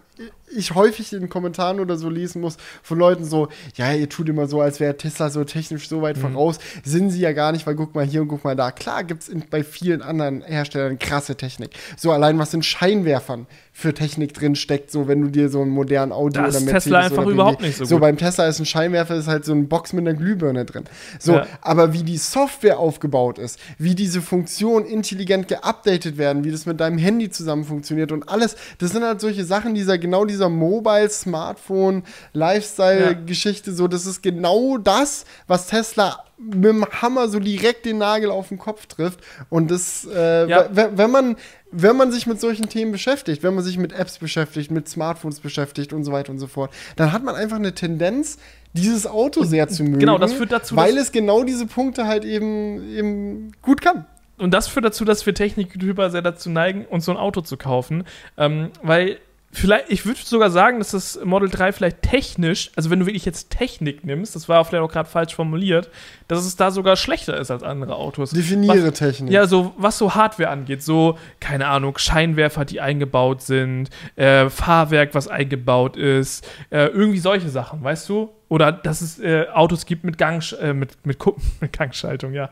ich 0.55 0.75
häufig 0.75 1.13
in 1.13 1.21
den 1.21 1.29
Kommentaren 1.29 1.79
oder 1.79 1.97
so 1.97 2.09
lesen 2.09 2.41
muss 2.41 2.57
von 2.83 2.97
Leuten 2.97 3.23
so, 3.25 3.49
ja, 3.75 3.93
ihr 3.93 4.09
tut 4.09 4.29
immer 4.29 4.47
so, 4.47 4.61
als 4.61 4.79
wäre 4.79 4.97
Tesla 4.97 5.29
so 5.29 5.43
technisch 5.43 5.87
so 5.89 5.97
Mhm. 5.97 6.01
weit 6.01 6.17
voraus. 6.17 6.57
Sind 6.83 7.09
sie 7.11 7.19
ja 7.21 7.33
gar 7.33 7.51
nicht, 7.51 7.65
weil 7.67 7.75
guck 7.75 7.95
mal 7.95 8.05
hier 8.05 8.21
und 8.21 8.27
guck 8.29 8.43
mal 8.43 8.55
da. 8.55 8.71
Klar 8.71 9.03
gibt 9.03 9.23
es 9.23 9.31
bei 9.49 9.63
vielen 9.63 10.01
anderen 10.01 10.41
Herstellern 10.41 10.97
krasse 10.99 11.35
Technik. 11.35 11.71
So 11.97 12.11
allein 12.11 12.37
was 12.39 12.53
in 12.53 12.63
Scheinwerfern 12.63 13.47
für 13.71 13.93
Technik 13.93 14.33
drin 14.33 14.55
steckt, 14.55 14.91
so 14.91 15.07
wenn 15.07 15.21
du 15.21 15.29
dir 15.29 15.47
so 15.49 15.61
einen 15.61 15.71
modernen 15.71 16.11
Auto 16.11 16.31
Da 16.41 16.47
ist 16.47 16.55
oder 16.57 16.65
Mercedes 16.65 16.83
Tesla 16.83 16.99
einfach 16.99 17.25
überhaupt 17.25 17.61
nicht 17.61 17.77
so 17.77 17.85
So 17.85 17.95
gut. 17.95 18.01
beim 18.01 18.17
Tesla 18.17 18.47
ist 18.47 18.59
ein 18.59 18.65
Scheinwerfer 18.65 19.15
ist 19.15 19.27
halt 19.27 19.45
so 19.45 19.53
ein 19.53 19.69
Box 19.69 19.93
mit 19.93 20.05
einer 20.05 20.17
Glühbirne 20.17 20.65
drin. 20.65 20.83
So, 21.17 21.35
Ja. 21.35 21.47
aber 21.61 21.93
wie 21.93 22.03
die 22.03 22.17
Software 22.17 22.77
aufgebaut 22.79 23.37
ist, 23.39 23.57
wie 23.77 23.95
diese 23.95 24.21
Funktionen 24.21 24.85
intelligent 24.85 25.47
geupdatet 25.47 26.17
werden, 26.17 26.43
wie 26.43 26.51
das 26.51 26.65
mit 26.65 26.79
deinem 26.81 26.97
Handy 26.97 27.29
zusammen 27.29 27.63
funktioniert 27.63 28.11
und 28.11 28.27
alles, 28.27 28.57
das 28.79 28.91
sind 28.91 29.03
halt 29.03 29.21
solche 29.21 29.45
Sachen, 29.45 29.73
dieser 29.73 29.97
genau 29.97 30.25
dieser 30.39 30.49
Mobile 30.49 31.09
Smartphone 31.09 32.03
Lifestyle-Geschichte, 32.33 33.73
so, 33.73 33.87
das 33.87 34.05
ist 34.05 34.23
genau 34.23 34.77
das, 34.77 35.25
was 35.47 35.67
Tesla 35.67 36.23
mit 36.37 36.63
dem 36.63 36.85
Hammer 36.85 37.27
so 37.27 37.39
direkt 37.39 37.85
den 37.85 37.97
Nagel 37.97 38.31
auf 38.31 38.47
den 38.47 38.57
Kopf 38.57 38.85
trifft. 38.85 39.19
Und 39.49 39.69
das, 39.69 40.07
äh, 40.09 40.47
Ja. 40.49 40.69
wenn 40.71 41.11
man, 41.11 41.35
wenn 41.71 41.97
man 41.97 42.13
sich 42.13 42.27
mit 42.27 42.39
solchen 42.39 42.69
Themen 42.69 42.93
beschäftigt, 42.93 43.43
wenn 43.43 43.53
man 43.55 43.63
sich 43.63 43.77
mit 43.77 43.91
Apps 43.91 44.19
beschäftigt, 44.19 44.71
mit 44.71 44.87
Smartphones 44.87 45.41
beschäftigt 45.41 45.91
und 45.91 46.05
so 46.05 46.13
weiter 46.13 46.31
und 46.31 46.39
so 46.39 46.47
fort, 46.47 46.71
dann 46.95 47.11
hat 47.11 47.23
man 47.23 47.35
einfach 47.35 47.57
eine 47.57 47.75
Tendenz, 47.75 48.37
dieses 48.71 49.05
Auto 49.05 49.43
sehr 49.43 49.67
zu 49.67 49.83
mögen. 49.83 49.99
genau, 49.99 50.17
das 50.17 50.31
führt 50.31 50.51
dazu, 50.51 50.75
weil 50.75 50.97
es 50.97 51.11
genau 51.11 51.43
diese 51.43 51.65
Punkte 51.65 52.05
halt 52.07 52.23
eben, 52.23 52.89
eben 52.95 53.51
gut 53.61 53.81
kann. 53.81 54.05
Und 54.37 54.53
das 54.53 54.69
führt 54.69 54.85
dazu, 54.85 55.03
dass 55.03 55.25
wir 55.25 55.33
Technik-YouTuber 55.33 56.09
sehr 56.09 56.21
dazu 56.21 56.49
neigen, 56.49 56.85
uns 56.85 57.03
so 57.03 57.11
ein 57.11 57.17
Auto 57.17 57.41
zu 57.41 57.57
kaufen. 57.57 58.05
Ähm, 58.37 58.69
weil 58.81 59.17
vielleicht, 59.51 59.89
ich 59.89 60.05
würde 60.05 60.19
sogar 60.23 60.51
sagen, 60.51 60.79
dass 60.79 60.91
das 60.91 61.19
Model 61.23 61.49
3 61.49 61.71
vielleicht 61.71 62.01
technisch, 62.01 62.71
also 62.75 62.89
wenn 62.89 62.99
du 62.99 63.05
wirklich 63.05 63.25
jetzt 63.25 63.49
Technik 63.49 64.03
nimmst, 64.03 64.35
das 64.35 64.47
war 64.49 64.63
vielleicht 64.65 64.83
auch 64.83 64.91
gerade 64.91 65.09
falsch 65.09 65.35
formuliert, 65.35 65.89
dass 66.29 66.45
es 66.45 66.55
da 66.55 66.71
sogar 66.71 66.95
schlechter 66.95 67.37
ist 67.37 67.51
als 67.51 67.63
andere 67.63 67.95
Autos. 67.95 68.31
Definiere 68.31 68.87
Was- 68.87 68.93
Technik. 68.99 69.33
Ja, 69.33 69.45
so 69.47 69.73
was 69.77 69.97
so 69.97 70.15
Hardware 70.15 70.49
angeht, 70.49 70.81
so, 70.81 71.17
keine 71.41 71.67
Ahnung, 71.67 71.97
Scheinwerfer, 71.97 72.63
die 72.63 72.79
eingebaut 72.79 73.41
sind, 73.41 73.89
äh, 74.15 74.49
Fahrwerk, 74.49 75.13
was 75.13 75.27
eingebaut 75.27 75.97
ist, 75.97 76.47
äh, 76.69 76.85
irgendwie 76.85 77.19
solche 77.19 77.49
Sachen, 77.49 77.83
weißt 77.83 78.07
du? 78.07 78.29
Oder 78.47 78.71
dass 78.71 79.01
es 79.01 79.19
äh, 79.19 79.45
Autos 79.53 79.85
gibt 79.85 80.03
mit 80.03 80.17
Gang, 80.17 80.41
äh, 80.59 80.73
mit, 80.73 81.05
mit, 81.05 81.19
mit 81.61 81.71
Gangschaltung, 81.77 82.33
ja. 82.33 82.49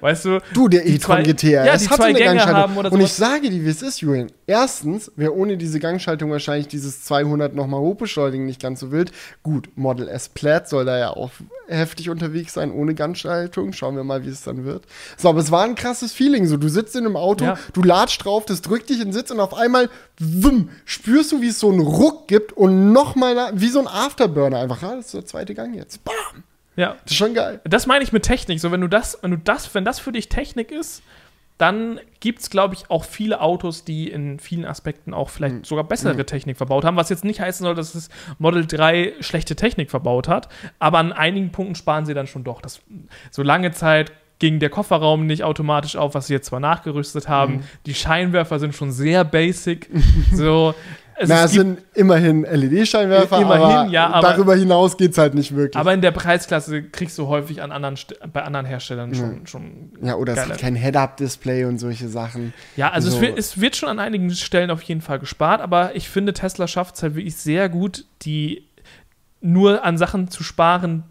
Weißt 0.00 0.24
du? 0.26 0.38
Du, 0.54 0.68
der 0.68 0.86
e-tron 0.86 1.24
GTR, 1.24 1.64
ja, 1.66 1.76
die 1.76 1.88
hatte 1.88 1.96
zwei 1.96 2.04
eine 2.04 2.18
Gänge 2.18 2.30
Gangschaltung. 2.36 2.56
haben 2.62 2.76
oder 2.76 2.92
Und 2.92 3.00
ich 3.00 3.12
sage 3.12 3.50
dir, 3.50 3.64
wie 3.64 3.68
es 3.68 3.82
ist, 3.82 4.00
Julian. 4.00 4.30
Erstens 4.46 5.10
wäre 5.16 5.34
ohne 5.34 5.56
diese 5.56 5.80
Gangschaltung 5.80 6.30
wahrscheinlich 6.30 6.68
dieses 6.68 7.04
200 7.04 7.52
nochmal 7.54 7.80
hochbeschleunigen 7.80 8.46
nicht 8.46 8.60
ganz 8.62 8.78
so 8.78 8.92
wild. 8.92 9.10
Gut, 9.42 9.68
Model 9.76 10.06
S 10.08 10.28
Plaid 10.28 10.68
soll 10.68 10.84
da 10.84 10.98
ja 10.98 11.10
auch 11.10 11.30
heftig 11.68 12.10
unterwegs 12.10 12.52
sein, 12.54 12.70
ohne 12.72 12.94
Gangschaltung. 13.22 13.72
Schauen 13.72 13.96
wir 13.96 14.04
mal, 14.04 14.24
wie 14.24 14.28
es 14.30 14.42
dann 14.42 14.64
wird. 14.64 14.84
So, 15.16 15.28
aber 15.28 15.40
es 15.40 15.50
war 15.50 15.64
ein 15.64 15.74
krasses 15.74 16.12
Feeling. 16.12 16.46
So, 16.46 16.56
du 16.56 16.68
sitzt 16.68 16.96
in 16.96 17.04
einem 17.06 17.16
Auto, 17.16 17.44
Ja. 17.44 17.58
du 17.72 17.82
latscht 17.82 18.24
drauf, 18.24 18.44
das 18.46 18.62
drückt 18.62 18.88
dich 18.88 18.98
in 18.98 19.06
den 19.08 19.12
Sitz 19.12 19.30
und 19.30 19.40
auf 19.40 19.54
einmal, 19.54 19.88
wumm, 20.18 20.70
spürst 20.84 21.32
du, 21.32 21.40
wie 21.40 21.48
es 21.48 21.58
so 21.60 21.70
einen 21.70 21.80
Ruck 21.80 22.28
gibt 22.28 22.52
und 22.52 22.92
nochmal, 22.92 23.52
wie 23.54 23.68
so 23.68 23.80
ein 23.80 23.88
Afterburner 23.88 24.58
einfach. 24.58 24.82
Ja, 24.82 24.96
das 24.96 25.06
ist 25.06 25.14
der 25.14 25.26
zweite 25.26 25.54
Gang 25.54 25.74
jetzt. 25.74 26.02
Bam! 26.04 26.14
Ja. 26.76 26.96
Das 27.02 27.12
ist 27.12 27.16
schon 27.18 27.34
geil. 27.34 27.60
Das 27.64 27.86
meine 27.86 28.04
ich 28.04 28.12
mit 28.12 28.22
Technik. 28.22 28.60
So, 28.60 28.70
wenn 28.72 28.80
du 28.80 28.88
das, 28.88 29.18
wenn 29.22 29.32
du 29.32 29.38
das, 29.38 29.74
wenn 29.74 29.84
das 29.84 29.98
für 29.98 30.12
dich 30.12 30.28
Technik 30.28 30.70
ist, 30.70 31.02
dann 31.60 32.00
gibt 32.20 32.40
es, 32.40 32.50
glaube 32.50 32.74
ich, 32.74 32.90
auch 32.90 33.04
viele 33.04 33.40
Autos, 33.40 33.84
die 33.84 34.08
in 34.10 34.38
vielen 34.38 34.64
Aspekten 34.64 35.12
auch 35.12 35.28
vielleicht 35.28 35.54
Mhm. 35.56 35.64
sogar 35.64 35.84
bessere 35.84 36.24
Technik 36.24 36.56
verbaut 36.56 36.84
haben, 36.84 36.96
was 36.96 37.08
jetzt 37.10 37.24
nicht 37.24 37.40
heißen 37.40 37.64
soll, 37.64 37.74
dass 37.74 37.92
das 37.92 38.08
Model 38.38 38.66
3 38.66 39.14
schlechte 39.20 39.56
Technik 39.56 39.90
verbaut 39.90 40.26
hat, 40.28 40.48
aber 40.78 40.98
an 40.98 41.12
einigen 41.12 41.50
Punkten 41.52 41.74
sparen 41.74 42.06
sie 42.06 42.14
dann 42.14 42.26
schon 42.26 42.44
doch. 42.44 42.60
Das, 42.62 42.80
so 43.30 43.42
lange 43.42 43.72
Zeit 43.72 44.12
ging 44.38 44.58
der 44.58 44.70
Kofferraum 44.70 45.26
nicht 45.26 45.44
automatisch 45.44 45.96
auf, 45.96 46.14
was 46.14 46.28
sie 46.28 46.32
jetzt 46.32 46.46
zwar 46.46 46.60
nachgerüstet 46.60 47.28
haben. 47.28 47.56
Mhm. 47.56 47.62
Die 47.84 47.94
Scheinwerfer 47.94 48.58
sind 48.58 48.74
schon 48.74 48.90
sehr 48.90 49.22
basic. 49.22 49.90
so, 50.32 50.74
es, 51.20 51.28
Na, 51.28 51.44
es 51.44 51.52
sind 51.52 51.80
immerhin 51.94 52.42
LED-Scheinwerfer, 52.44 53.40
Immerhin, 53.42 53.62
aber, 53.62 53.86
ja, 53.90 54.08
aber- 54.08 54.28
darüber 54.28 54.54
hinaus 54.56 54.96
geht 54.96 55.12
es 55.12 55.18
halt 55.18 55.34
nicht 55.34 55.54
wirklich. 55.54 55.76
aber 55.78 55.92
in 55.92 56.00
der 56.00 56.12
Preisklasse 56.12 56.82
kriegst 56.82 57.18
du 57.18 57.26
häufig 57.28 57.60
an 57.62 57.72
anderen, 57.72 57.96
bei 58.32 58.42
anderen 58.42 58.64
Herstellern 58.64 59.14
schon, 59.14 59.46
schon 59.46 59.92
ja, 60.02 60.14
oder 60.16 60.32
es 60.32 60.48
hat 60.48 60.58
kein 60.58 60.74
Head-Up-Display 60.74 61.64
und 61.66 61.78
solche 61.78 62.08
Sachen. 62.08 62.54
Ja, 62.76 62.90
also 62.90 63.10
So. 63.10 63.16
es, 63.16 63.22
wird, 63.22 63.38
es 63.38 63.60
wird 63.60 63.76
schon 63.76 63.88
an 63.90 63.98
einigen 63.98 64.30
Stellen 64.30 64.70
auf 64.70 64.82
jeden 64.82 65.02
Fall 65.02 65.18
gespart, 65.18 65.60
aber 65.60 65.94
ich 65.94 66.08
finde, 66.08 66.32
Tesla 66.32 66.66
schafft 66.66 66.94
es 66.96 67.02
halt 67.02 67.14
wirklich 67.16 67.36
sehr 67.36 67.68
gut, 67.68 68.06
die 68.22 68.64
nur 69.42 69.84
an 69.84 69.98
Sachen 69.98 70.28
zu 70.28 70.42
sparen, 70.42 71.02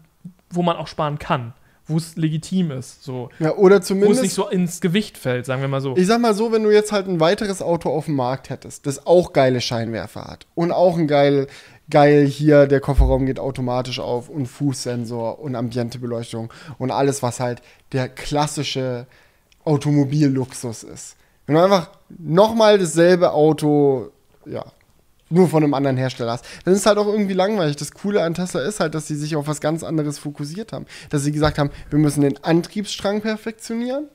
wo 0.50 0.62
man 0.62 0.76
auch 0.76 0.88
sparen 0.88 1.18
kann, 1.20 1.52
wo 1.90 1.96
es 1.96 2.16
legitim 2.16 2.70
ist, 2.70 3.02
so. 3.04 3.28
Ja, 3.38 3.54
oder 3.56 3.76
Wo 3.76 3.80
es 3.80 3.86
zumindest, 3.86 4.22
nicht 4.22 4.34
so 4.34 4.48
ins 4.48 4.80
Gewicht 4.80 5.18
fällt, 5.18 5.46
sagen 5.46 5.60
wir 5.60 5.68
mal 5.68 5.80
so. 5.80 5.96
ich 5.96 6.06
sag 6.06 6.20
mal 6.20 6.34
so, 6.34 6.52
wenn 6.52 6.62
du 6.62 6.70
jetzt 6.70 6.92
halt 6.92 7.08
ein 7.08 7.20
weiteres 7.20 7.60
Auto 7.60 7.90
auf 7.90 8.06
dem 8.06 8.14
Markt 8.14 8.50
hättest, 8.50 8.86
das 8.86 9.06
auch 9.06 9.32
geile 9.32 9.60
Scheinwerfer 9.60 10.24
hat 10.24 10.46
und 10.54 10.72
auch 10.72 10.96
ein 10.96 11.06
geil, 11.06 11.48
geil 11.90 12.26
hier, 12.26 12.66
der 12.66 12.80
Kofferraum 12.80 13.26
geht 13.26 13.38
automatisch 13.38 14.00
auf 14.00 14.28
und 14.28 14.46
Fußsensor 14.46 15.40
und 15.40 15.56
Ambientebeleuchtung 15.56 16.52
und 16.78 16.90
alles, 16.90 17.22
was 17.22 17.40
halt 17.40 17.60
der 17.92 18.08
klassische 18.08 19.06
Automobilluxus 19.64 20.84
ist. 20.84 21.16
Wenn 21.46 21.56
du 21.56 21.62
einfach 21.62 21.90
nochmal 22.08 22.78
dasselbe 22.78 23.32
Auto, 23.32 24.10
ja, 24.46 24.64
nur 25.30 25.48
von 25.48 25.62
einem 25.62 25.74
anderen 25.74 25.96
Hersteller 25.96 26.32
hast, 26.32 26.44
dann 26.64 26.74
ist 26.74 26.86
halt 26.86 26.98
auch 26.98 27.06
irgendwie 27.06 27.34
langweilig. 27.34 27.76
Das 27.76 27.92
Coole 27.92 28.22
an 28.22 28.34
Tesla 28.34 28.62
ist 28.62 28.80
halt, 28.80 28.94
dass 28.94 29.06
sie 29.06 29.14
sich 29.14 29.36
auf 29.36 29.46
was 29.46 29.60
ganz 29.60 29.82
anderes 29.82 30.18
fokussiert 30.18 30.72
haben. 30.72 30.86
Dass 31.08 31.22
sie 31.22 31.32
gesagt 31.32 31.58
haben, 31.58 31.70
wir 31.88 31.98
müssen 31.98 32.20
den 32.22 32.42
Antriebsstrang 32.42 33.20
perfektionieren, 33.20 34.08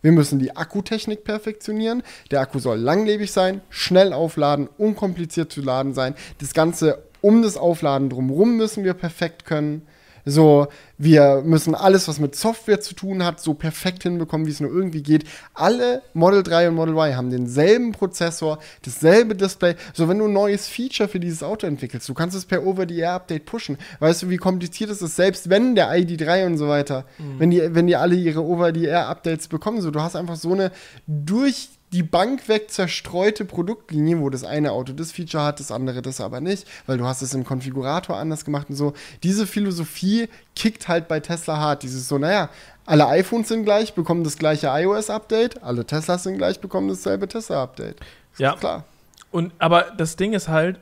wir 0.00 0.12
müssen 0.12 0.40
die 0.40 0.56
Akkutechnik 0.56 1.22
perfektionieren. 1.22 2.02
Der 2.30 2.40
Akku 2.40 2.58
soll 2.58 2.78
langlebig 2.78 3.30
sein, 3.30 3.60
schnell 3.70 4.12
aufladen, 4.12 4.68
unkompliziert 4.76 5.52
zu 5.52 5.60
laden 5.60 5.94
sein. 5.94 6.14
Das 6.40 6.54
Ganze 6.54 7.04
um 7.20 7.42
das 7.42 7.56
Aufladen 7.56 8.10
drumherum 8.10 8.56
müssen 8.56 8.82
wir 8.82 8.94
perfekt 8.94 9.44
können. 9.44 9.86
So, 10.24 10.68
wir 10.98 11.42
müssen 11.44 11.74
alles, 11.74 12.06
was 12.06 12.20
mit 12.20 12.36
Software 12.36 12.80
zu 12.80 12.94
tun 12.94 13.24
hat, 13.24 13.40
so 13.40 13.54
perfekt 13.54 14.04
hinbekommen, 14.04 14.46
wie 14.46 14.52
es 14.52 14.60
nur 14.60 14.70
irgendwie 14.70 15.02
geht. 15.02 15.24
Alle 15.52 16.02
Model 16.14 16.42
3 16.42 16.68
und 16.68 16.76
Model 16.76 16.94
Y 16.94 17.16
haben 17.16 17.30
denselben 17.30 17.92
Prozessor, 17.92 18.58
dasselbe 18.84 19.34
Display. 19.34 19.74
So, 19.94 20.08
wenn 20.08 20.18
du 20.18 20.26
ein 20.26 20.32
neues 20.32 20.68
Feature 20.68 21.08
für 21.08 21.18
dieses 21.18 21.42
Auto 21.42 21.66
entwickelst, 21.66 22.08
du 22.08 22.14
kannst 22.14 22.36
es 22.36 22.44
per 22.44 22.64
Over-the-Air-Update 22.64 23.44
pushen. 23.44 23.78
Weißt 23.98 24.22
du, 24.22 24.30
wie 24.30 24.36
kompliziert 24.36 24.90
es 24.90 25.02
ist, 25.02 25.16
selbst 25.16 25.50
wenn 25.50 25.74
der 25.74 25.90
ID3 25.90 26.46
und 26.46 26.58
so 26.58 26.68
weiter, 26.68 27.04
wenn, 27.38 27.50
die, 27.50 27.74
wenn 27.74 27.88
die 27.88 27.96
alle 27.96 28.14
ihre 28.14 28.44
Over-the-Air-Updates 28.44 29.48
bekommen, 29.48 29.80
so, 29.80 29.90
du 29.90 30.00
hast 30.00 30.14
einfach 30.14 30.36
so 30.36 30.52
eine 30.52 30.70
durch 31.06 31.68
die 31.92 32.02
Bank 32.02 32.48
weg 32.48 32.70
zerstreute 32.70 33.44
Produktlinie, 33.44 34.18
wo 34.20 34.30
das 34.30 34.44
eine 34.44 34.72
Auto 34.72 34.92
das 34.92 35.12
Feature 35.12 35.44
hat, 35.44 35.60
das 35.60 35.70
andere 35.70 36.00
das 36.00 36.20
aber 36.20 36.40
nicht, 36.40 36.66
weil 36.86 36.96
du 36.96 37.04
hast 37.04 37.20
es 37.20 37.34
im 37.34 37.44
Konfigurator 37.44 38.16
anders 38.16 38.44
gemacht 38.44 38.70
und 38.70 38.76
so. 38.76 38.94
Diese 39.22 39.46
Philosophie 39.46 40.28
kickt 40.56 40.88
halt 40.88 41.06
bei 41.06 41.20
Tesla 41.20 41.58
hart. 41.58 41.82
Dieses 41.82 42.08
so, 42.08 42.16
naja, 42.18 42.48
alle 42.86 43.06
iPhones 43.08 43.48
sind 43.48 43.64
gleich, 43.64 43.94
bekommen 43.94 44.24
das 44.24 44.38
gleiche 44.38 44.68
iOS-Update, 44.68 45.62
alle 45.62 45.84
Teslas 45.84 46.22
sind 46.22 46.38
gleich, 46.38 46.60
bekommen 46.60 46.88
dasselbe 46.88 47.28
Tesla-Update. 47.28 47.96
Ja. 48.38 48.56
klar. 48.56 48.84
Und 49.30 49.52
aber 49.58 49.92
das 49.96 50.16
Ding 50.16 50.32
ist 50.32 50.48
halt, 50.48 50.80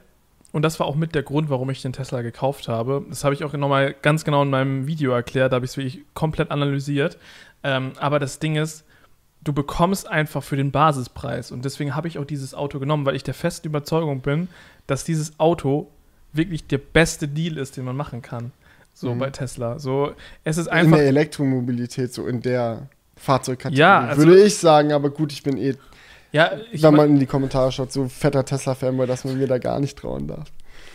und 0.52 0.62
das 0.62 0.80
war 0.80 0.86
auch 0.86 0.96
mit 0.96 1.14
der 1.14 1.22
Grund, 1.22 1.50
warum 1.50 1.70
ich 1.70 1.82
den 1.82 1.92
Tesla 1.92 2.22
gekauft 2.22 2.68
habe. 2.68 3.04
Das 3.08 3.24
habe 3.24 3.34
ich 3.34 3.44
auch 3.44 3.52
nochmal 3.52 3.94
ganz 4.02 4.24
genau 4.24 4.42
in 4.42 4.50
meinem 4.50 4.86
Video 4.86 5.12
erklärt, 5.12 5.52
da 5.52 5.56
habe 5.56 5.64
ich 5.64 5.72
es 5.72 5.76
wirklich 5.76 6.04
komplett 6.14 6.50
analysiert. 6.50 7.18
Ähm, 7.62 7.92
aber 7.98 8.18
das 8.18 8.38
Ding 8.38 8.56
ist, 8.56 8.84
du 9.44 9.52
bekommst 9.52 10.06
einfach 10.08 10.42
für 10.42 10.56
den 10.56 10.70
Basispreis. 10.70 11.50
Und 11.50 11.64
deswegen 11.64 11.94
habe 11.94 12.08
ich 12.08 12.18
auch 12.18 12.24
dieses 12.24 12.54
Auto 12.54 12.78
genommen, 12.78 13.06
weil 13.06 13.16
ich 13.16 13.24
der 13.24 13.34
festen 13.34 13.68
Überzeugung 13.68 14.20
bin, 14.20 14.48
dass 14.86 15.04
dieses 15.04 15.38
Auto 15.40 15.88
wirklich 16.32 16.66
der 16.66 16.78
beste 16.78 17.26
Deal 17.28 17.56
ist, 17.56 17.76
den 17.76 17.84
man 17.84 17.96
machen 17.96 18.22
kann. 18.22 18.52
So 18.94 19.14
Mhm. 19.14 19.18
bei 19.18 19.30
Tesla. 19.30 19.78
So, 19.78 20.12
es 20.44 20.58
ist 20.58 20.66
In 20.66 20.72
einfach. 20.72 20.96
der 20.98 21.06
Elektromobilität, 21.06 22.12
so 22.12 22.26
in 22.26 22.42
der 22.42 22.88
Fahrzeugkategorie, 23.16 23.78
Ja, 23.80 24.00
also- 24.00 24.22
würde 24.26 24.42
ich 24.42 24.56
sagen, 24.56 24.92
aber 24.92 25.10
gut, 25.10 25.32
ich 25.32 25.42
bin 25.42 25.56
eh 25.56 25.74
Ja, 26.32 26.52
ich 26.70 26.80
Wenn 26.80 26.94
man 26.94 27.10
in 27.10 27.18
die 27.18 27.26
Kommentare 27.26 27.72
schaut, 27.72 27.90
so 27.90 28.06
fetter 28.08 28.44
Tesla-Fanboy, 28.44 29.04
dass 29.08 29.24
man 29.24 29.36
mir 29.36 29.48
da 29.48 29.58
gar 29.58 29.80
nicht 29.80 29.98
trauen 29.98 30.28
darf. 30.28 30.52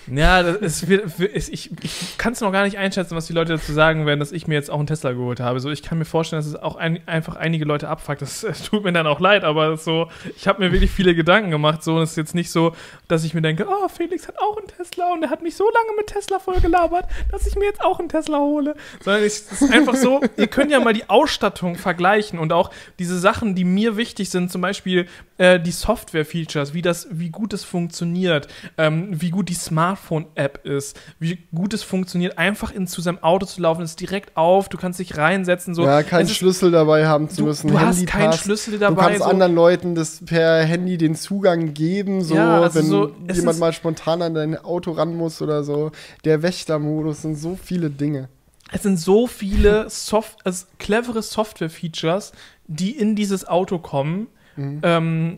Ja, 0.08 0.44
das 0.44 0.58
ist, 0.58 0.84
ist, 0.84 1.50
ich, 1.50 1.72
ich 1.82 2.18
kann 2.18 2.34
es 2.34 2.42
noch 2.42 2.52
gar 2.52 2.64
nicht 2.64 2.78
einschätzen, 2.78 3.16
was 3.16 3.26
die 3.26 3.34
Leute 3.34 3.54
dazu 3.54 3.74
sagen 3.74 4.06
werden, 4.06 4.20
dass 4.20 4.32
ich 4.32 4.48
mir 4.48 4.54
jetzt 4.54 4.70
auch 4.70 4.78
einen 4.78 4.88
Tesla 4.88 5.14
geholt 5.14 5.40
habe. 5.40 5.60
So, 5.60 5.72
ich 5.72 5.82
kann 5.82 5.98
mir 5.98 6.06
vorstellen, 6.06 6.42
dass 6.42 6.48
es 6.48 6.56
auch 6.56 6.76
ein, 6.76 7.00
einfach 7.08 7.36
einige 7.36 7.66
Leute 7.66 7.90
abfuckt. 7.90 8.22
Das, 8.22 8.44
äh, 8.44 8.54
tut 8.54 8.84
mir 8.84 8.94
dann 8.94 9.08
auch 9.08 9.20
leid, 9.20 9.44
aber 9.44 9.78
so, 9.78 10.10
ich 10.36 10.48
habe 10.48 10.64
mir 10.64 10.72
wirklich 10.72 10.92
viele 10.92 11.16
Gedanken 11.16 11.50
gemacht. 11.50 11.84
So, 11.84 11.96
und 11.96 12.04
es 12.04 12.12
ist 12.12 12.18
jetzt 12.18 12.36
nicht 12.36 12.52
so, 12.52 12.76
dass 13.08 13.24
ich 13.24 13.34
mir 13.34 13.42
denke, 13.42 13.66
oh, 13.68 13.88
Felix 13.88 14.28
hat 14.28 14.38
auch 14.38 14.58
einen 14.58 14.68
Tesla 14.68 15.12
und 15.14 15.24
er 15.24 15.30
hat 15.30 15.42
mich 15.42 15.56
so 15.56 15.64
lange 15.64 15.98
mit 15.98 16.08
Tesla 16.08 16.40
voll 16.40 16.60
gelabert, 16.60 17.06
dass 17.32 17.48
ich 17.48 17.56
mir 17.56 17.66
jetzt 17.66 17.82
auch 17.82 18.00
einen 18.00 18.10
Tesla 18.10 18.38
hole. 18.38 18.76
Sondern 19.04 19.24
es 19.24 19.52
ist 19.52 19.72
einfach 19.72 19.96
so, 19.96 20.22
ihr 20.38 20.48
könnt 20.48 20.72
ja 20.72 20.80
mal 20.80 20.94
die 20.94 21.10
Ausstattung 21.10 21.76
vergleichen 21.76 22.38
und 22.38 22.54
auch 22.54 22.70
diese 23.00 23.18
Sachen, 23.18 23.56
die 23.56 23.64
mir 23.64 23.98
wichtig 23.98 24.30
sind, 24.30 24.52
zum 24.52 24.62
Beispiel 24.62 25.08
äh, 25.38 25.60
die 25.60 25.72
Software-Features, 25.72 26.74
wie 26.74 26.82
das, 26.82 27.08
wie 27.12 27.30
gut 27.30 27.54
es 27.54 27.64
funktioniert, 27.64 28.48
ähm, 28.78 29.10
wie 29.12 29.30
gut 29.32 29.50
die 29.50 29.54
Smartphone-App 29.54 30.66
ist, 30.66 31.00
wie 31.20 31.40
gut 31.54 31.74
es 31.74 31.84
funktioniert, 31.84 32.38
einfach 32.38 32.72
in 32.72 32.88
zu 32.88 33.02
seinem 33.02 33.22
Auto 33.24 33.46
zu 33.46 33.62
laufen, 33.62 33.82
es 33.82 33.92
ist 33.92 34.00
direkt 34.00 34.36
auf, 34.38 34.70
du 34.70 34.78
kannst 34.78 35.00
dich 35.00 35.18
reinsetzen, 35.18 35.76
so. 35.76 35.84
ja, 35.84 36.04
keinen 36.04 36.28
Schlüssel 36.30 36.72
dabei 36.72 37.08
haben 37.08 37.30
zu 37.30 37.38
Du, 37.38 37.46
müssen. 37.46 37.68
du 37.70 37.80
hast 37.80 38.06
keinen. 38.08 38.34
Schlüssel 38.34 38.72
Du 38.74 38.80
dabei. 38.80 39.04
kannst 39.06 39.20
so. 39.20 39.26
anderen 39.26 39.56
Leuten 39.56 39.96
das 39.96 40.24
per 40.26 40.64
Handy 40.64 40.98
den 40.98 41.16
Zugang 41.16 41.74
geben, 41.74 42.22
so 42.24 42.36
Ja, 42.36 42.62
also 42.62 42.80
wenn 42.80 42.86
so, 42.86 43.12
jemand 43.34 43.60
mal 43.60 43.74
spontan 43.74 44.22
an 44.22 44.34
dein 44.34 44.58
Auto 44.58 44.92
ran 44.92 45.16
muss 45.16 45.42
oder 45.42 45.64
so. 45.64 45.92
Der 46.24 46.42
Wächtermodus 46.42 47.22
sind 47.24 47.36
so 47.36 47.58
viele 47.62 47.90
Dinge. 47.90 48.30
Es 48.72 48.84
sind 48.84 48.98
so 49.00 49.28
viele 49.28 49.90
Soft 49.90 50.46
also 50.46 50.66
clevere 50.80 51.22
Software-Features, 51.22 52.32
die 52.68 52.92
in 52.98 53.16
dieses 53.16 53.48
Auto 53.48 53.78
kommen, 53.80 54.28
Mhm. 54.56 54.80
ähm, 54.84 55.38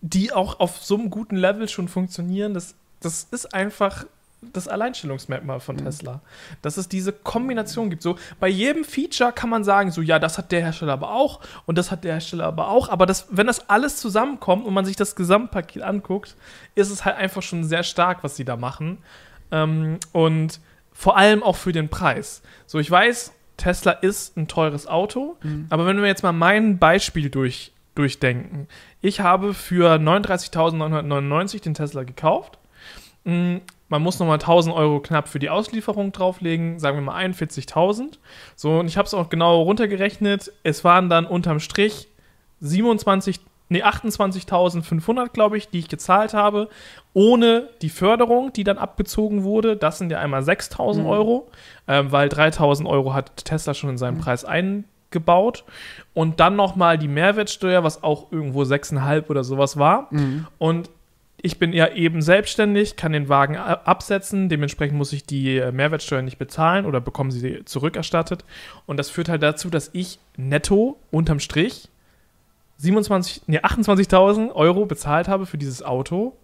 die 0.00 0.32
auch 0.32 0.60
auf 0.60 0.84
so 0.84 0.96
einem 0.96 1.10
guten 1.10 1.36
Level 1.36 1.68
schon 1.68 1.88
funktionieren. 1.88 2.54
Das, 2.54 2.74
das 3.00 3.26
ist 3.30 3.52
einfach 3.52 4.04
das 4.52 4.66
Alleinstellungsmerkmal 4.66 5.60
von 5.60 5.76
Tesla. 5.76 6.20
Dass 6.62 6.76
es 6.76 6.88
diese 6.88 7.12
Kombination 7.12 7.90
gibt. 7.90 8.02
So, 8.02 8.16
bei 8.40 8.48
jedem 8.48 8.84
Feature 8.84 9.32
kann 9.32 9.50
man 9.50 9.62
sagen, 9.62 9.90
so, 9.92 10.02
ja, 10.02 10.18
das 10.18 10.36
hat 10.36 10.50
der 10.50 10.60
Hersteller 10.60 10.94
aber 10.94 11.12
auch 11.12 11.40
und 11.66 11.78
das 11.78 11.90
hat 11.90 12.04
der 12.04 12.14
Hersteller 12.14 12.46
aber 12.46 12.68
auch. 12.68 12.88
Aber 12.88 13.06
das, 13.06 13.26
wenn 13.30 13.46
das 13.46 13.68
alles 13.68 13.96
zusammenkommt 13.96 14.66
und 14.66 14.74
man 14.74 14.84
sich 14.84 14.96
das 14.96 15.14
Gesamtpaket 15.14 15.82
anguckt, 15.82 16.36
ist 16.74 16.90
es 16.90 17.04
halt 17.04 17.16
einfach 17.16 17.42
schon 17.42 17.64
sehr 17.64 17.84
stark, 17.84 18.24
was 18.24 18.36
sie 18.36 18.44
da 18.44 18.56
machen. 18.56 18.98
Ähm, 19.52 19.98
und 20.12 20.60
vor 20.92 21.16
allem 21.16 21.42
auch 21.42 21.56
für 21.56 21.72
den 21.72 21.88
Preis. 21.88 22.42
So, 22.66 22.78
ich 22.78 22.90
weiß, 22.90 23.32
Tesla 23.56 23.92
ist 23.92 24.36
ein 24.36 24.48
teures 24.48 24.86
Auto, 24.86 25.36
aber 25.70 25.86
wenn 25.86 25.98
wir 25.98 26.06
jetzt 26.06 26.22
mal 26.22 26.32
mein 26.32 26.78
Beispiel 26.78 27.30
durch, 27.30 27.72
durchdenken. 27.94 28.68
Ich 29.00 29.20
habe 29.20 29.54
für 29.54 29.94
39.999 29.98 31.62
den 31.62 31.74
Tesla 31.74 32.04
gekauft. 32.04 32.58
Mm, 33.24 33.56
Man 33.88 34.02
muss 34.02 34.18
nochmal 34.18 34.38
1000 34.38 34.74
Euro 34.74 35.00
knapp 35.00 35.28
für 35.28 35.38
die 35.38 35.50
Auslieferung 35.50 36.12
drauflegen, 36.12 36.78
sagen 36.78 36.96
wir 36.96 37.02
mal 37.02 37.22
41.000. 37.22 38.18
So, 38.56 38.78
und 38.78 38.86
ich 38.86 38.96
habe 38.96 39.06
es 39.06 39.12
auch 39.14 39.28
genau 39.28 39.60
runtergerechnet. 39.62 40.50
Es 40.62 40.82
waren 40.82 41.10
dann 41.10 41.26
unterm 41.26 41.60
Strich 41.60 42.08
27, 42.60 43.40
nee, 43.68 43.82
28.500, 43.82 45.28
glaube 45.32 45.58
ich, 45.58 45.68
die 45.68 45.80
ich 45.80 45.88
gezahlt 45.88 46.32
habe, 46.32 46.68
ohne 47.12 47.68
die 47.82 47.90
Förderung, 47.90 48.52
die 48.52 48.64
dann 48.64 48.78
abgezogen 48.78 49.42
wurde. 49.44 49.76
Das 49.76 49.98
sind 49.98 50.10
ja 50.10 50.20
einmal 50.20 50.42
6.000 50.42 51.00
Mhm. 51.02 51.06
Euro, 51.06 51.50
ähm, 51.88 52.10
weil 52.12 52.28
3.000 52.28 52.86
Euro 52.88 53.12
hat 53.12 53.44
Tesla 53.44 53.74
schon 53.74 53.90
in 53.90 53.98
seinen 53.98 54.18
Preis 54.18 54.44
eingebaut. 55.12 55.64
Und 56.14 56.40
dann 56.40 56.56
nochmal 56.56 56.98
die 56.98 57.08
Mehrwertsteuer, 57.08 57.84
was 57.84 58.02
auch 58.02 58.32
irgendwo 58.32 58.62
6,5 58.62 59.28
oder 59.28 59.44
sowas 59.44 59.76
war. 59.76 60.08
Und 60.58 60.90
ich 61.44 61.58
bin 61.58 61.72
ja 61.72 61.88
eben 61.88 62.22
selbstständig, 62.22 62.96
kann 62.96 63.12
den 63.12 63.28
Wagen 63.28 63.56
absetzen, 63.56 64.48
dementsprechend 64.48 64.96
muss 64.96 65.12
ich 65.12 65.24
die 65.24 65.58
äh, 65.58 65.72
Mehrwertsteuer 65.72 66.22
nicht 66.22 66.38
bezahlen 66.38 66.86
oder 66.86 67.00
bekomme 67.00 67.32
sie 67.32 67.64
zurückerstattet. 67.64 68.44
Und 68.86 68.96
das 68.96 69.10
führt 69.10 69.28
halt 69.28 69.42
dazu, 69.42 69.68
dass 69.68 69.90
ich 69.92 70.20
netto 70.36 70.98
unterm 71.10 71.40
Strich 71.40 71.88
27, 72.78 73.42
nee, 73.46 73.58
28.000 73.60 74.52
Euro 74.52 74.86
bezahlt 74.86 75.28
habe 75.28 75.46
für 75.46 75.58
dieses 75.58 75.82
Auto. 75.84 76.36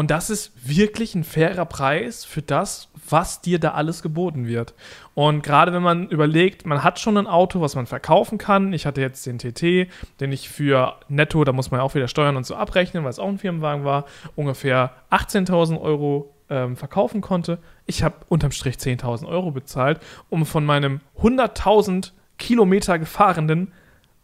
Und 0.00 0.10
das 0.10 0.30
ist 0.30 0.52
wirklich 0.66 1.14
ein 1.14 1.24
fairer 1.24 1.66
Preis 1.66 2.24
für 2.24 2.40
das, 2.40 2.88
was 3.10 3.42
dir 3.42 3.58
da 3.58 3.72
alles 3.72 4.00
geboten 4.00 4.46
wird. 4.46 4.72
Und 5.12 5.42
gerade 5.42 5.74
wenn 5.74 5.82
man 5.82 6.08
überlegt, 6.08 6.64
man 6.64 6.82
hat 6.82 6.98
schon 6.98 7.18
ein 7.18 7.26
Auto, 7.26 7.60
was 7.60 7.74
man 7.74 7.84
verkaufen 7.84 8.38
kann. 8.38 8.72
Ich 8.72 8.86
hatte 8.86 9.02
jetzt 9.02 9.26
den 9.26 9.36
TT, 9.36 9.92
den 10.18 10.32
ich 10.32 10.48
für 10.48 10.96
netto, 11.10 11.44
da 11.44 11.52
muss 11.52 11.70
man 11.70 11.80
ja 11.80 11.84
auch 11.84 11.94
wieder 11.94 12.08
Steuern 12.08 12.38
und 12.38 12.46
so 12.46 12.54
abrechnen, 12.54 13.04
weil 13.04 13.10
es 13.10 13.18
auch 13.18 13.28
ein 13.28 13.36
Firmenwagen 13.36 13.84
war, 13.84 14.06
ungefähr 14.36 14.94
18.000 15.10 15.78
Euro 15.78 16.34
ähm, 16.48 16.78
verkaufen 16.78 17.20
konnte. 17.20 17.58
Ich 17.84 18.02
habe 18.02 18.14
unterm 18.30 18.52
Strich 18.52 18.76
10.000 18.76 19.28
Euro 19.28 19.50
bezahlt, 19.50 20.00
um 20.30 20.46
von 20.46 20.64
meinem 20.64 21.00
100.000 21.20 22.12
Kilometer 22.38 22.98
gefahrenen 22.98 23.70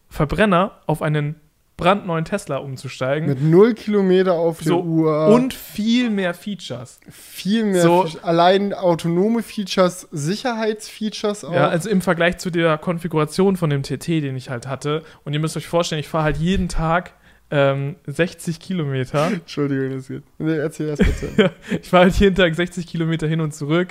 Verbrenner 0.09 0.81
auf 0.87 1.03
einen 1.03 1.39
brandneuen 1.77 2.25
Tesla 2.25 2.57
umzusteigen. 2.57 3.29
Mit 3.29 3.43
null 3.43 3.75
Kilometer 3.75 4.33
auf 4.33 4.59
der 4.59 4.69
so, 4.69 4.83
Uhr. 4.83 5.27
und 5.29 5.53
viel 5.53 6.09
mehr 6.11 6.33
Features. 6.33 7.01
viel 7.11 7.65
mehr. 7.67 7.83
so- 7.83 8.07
Fe- 8.07 8.25
allein 8.25 8.73
autonome 8.73 9.43
Features, 9.43 10.09
Sicherheitsfeatures 10.11 11.45
auch. 11.45 11.53
Ja, 11.53 11.69
also 11.69 11.91
im 11.91 12.01
Vergleich 12.01 12.39
zu 12.39 12.51
der 12.51 12.79
Konfiguration 12.79 13.57
von 13.57 13.71
dem 13.71 13.83
TT, 13.83 14.09
den 14.23 14.37
ich 14.37 14.49
halt 14.51 14.67
hatte. 14.67 15.03
Und 15.25 15.33
ihr 15.35 15.41
müsst 15.41 15.57
euch 15.57 15.67
vorstellen, 15.67 16.01
ich 16.01 16.09
fahre 16.09 16.25
halt 16.25 16.37
jeden 16.39 16.69
Tag 16.69 17.13
ähm, 17.51 17.97
60 18.07 18.59
Kilometer. 18.59 19.27
Entschuldigung, 19.33 19.91
das 19.97 20.09
geht. 20.09 20.23
Nee, 20.39 20.57
erzähl 20.57 20.89
erst 20.89 21.05
bitte. 21.05 21.53
ich 21.81 21.89
fahre 21.91 22.05
halt 22.05 22.15
jeden 22.17 22.35
Tag 22.35 22.55
60 22.55 22.87
Kilometer 22.87 23.27
hin 23.29 23.41
und 23.41 23.55
zurück. 23.55 23.89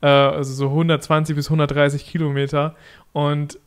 Äh, 0.00 0.06
also 0.06 0.52
so 0.54 0.68
120 0.68 1.36
bis 1.36 1.46
130 1.48 2.06
Kilometer. 2.06 2.76
Und 3.12 3.58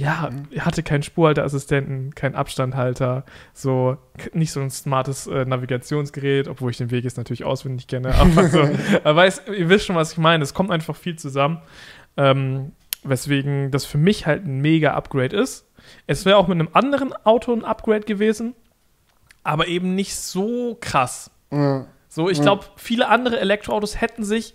ja, 0.00 0.30
ich 0.50 0.64
hatte 0.64 0.82
keinen 0.82 1.02
Spurhalteassistenten, 1.02 2.14
keinen 2.14 2.34
Abstandhalter, 2.34 3.24
so 3.52 3.98
nicht 4.32 4.50
so 4.52 4.60
ein 4.60 4.70
smartes 4.70 5.26
äh, 5.26 5.44
Navigationsgerät, 5.44 6.48
obwohl 6.48 6.70
ich 6.70 6.78
den 6.78 6.90
Weg 6.90 7.04
jetzt 7.04 7.16
natürlich 7.18 7.44
auswendig 7.44 7.86
kenne. 7.86 8.14
Aber 8.18 8.48
so, 8.48 8.60
aber 9.04 9.16
weiß, 9.16 9.42
ihr 9.56 9.68
wisst 9.68 9.86
schon, 9.86 9.96
was 9.96 10.12
ich 10.12 10.18
meine. 10.18 10.42
Es 10.42 10.54
kommt 10.54 10.70
einfach 10.70 10.96
viel 10.96 11.16
zusammen. 11.16 11.60
Ähm, 12.16 12.72
weswegen 13.02 13.70
das 13.70 13.84
für 13.84 13.98
mich 13.98 14.26
halt 14.26 14.46
ein 14.46 14.60
mega 14.60 14.94
Upgrade 14.94 15.36
ist. 15.36 15.66
Es 16.06 16.24
wäre 16.24 16.36
auch 16.36 16.48
mit 16.48 16.58
einem 16.58 16.68
anderen 16.72 17.12
Auto 17.24 17.52
ein 17.52 17.64
Upgrade 17.64 18.00
gewesen, 18.06 18.54
aber 19.42 19.68
eben 19.68 19.94
nicht 19.94 20.14
so 20.16 20.76
krass. 20.80 21.30
ja. 21.52 21.86
So, 22.12 22.28
ich 22.28 22.38
Ja. 22.38 22.42
glaube, 22.44 22.64
viele 22.76 23.08
andere 23.08 23.38
Elektroautos 23.38 24.00
hätten 24.00 24.24
sich 24.24 24.54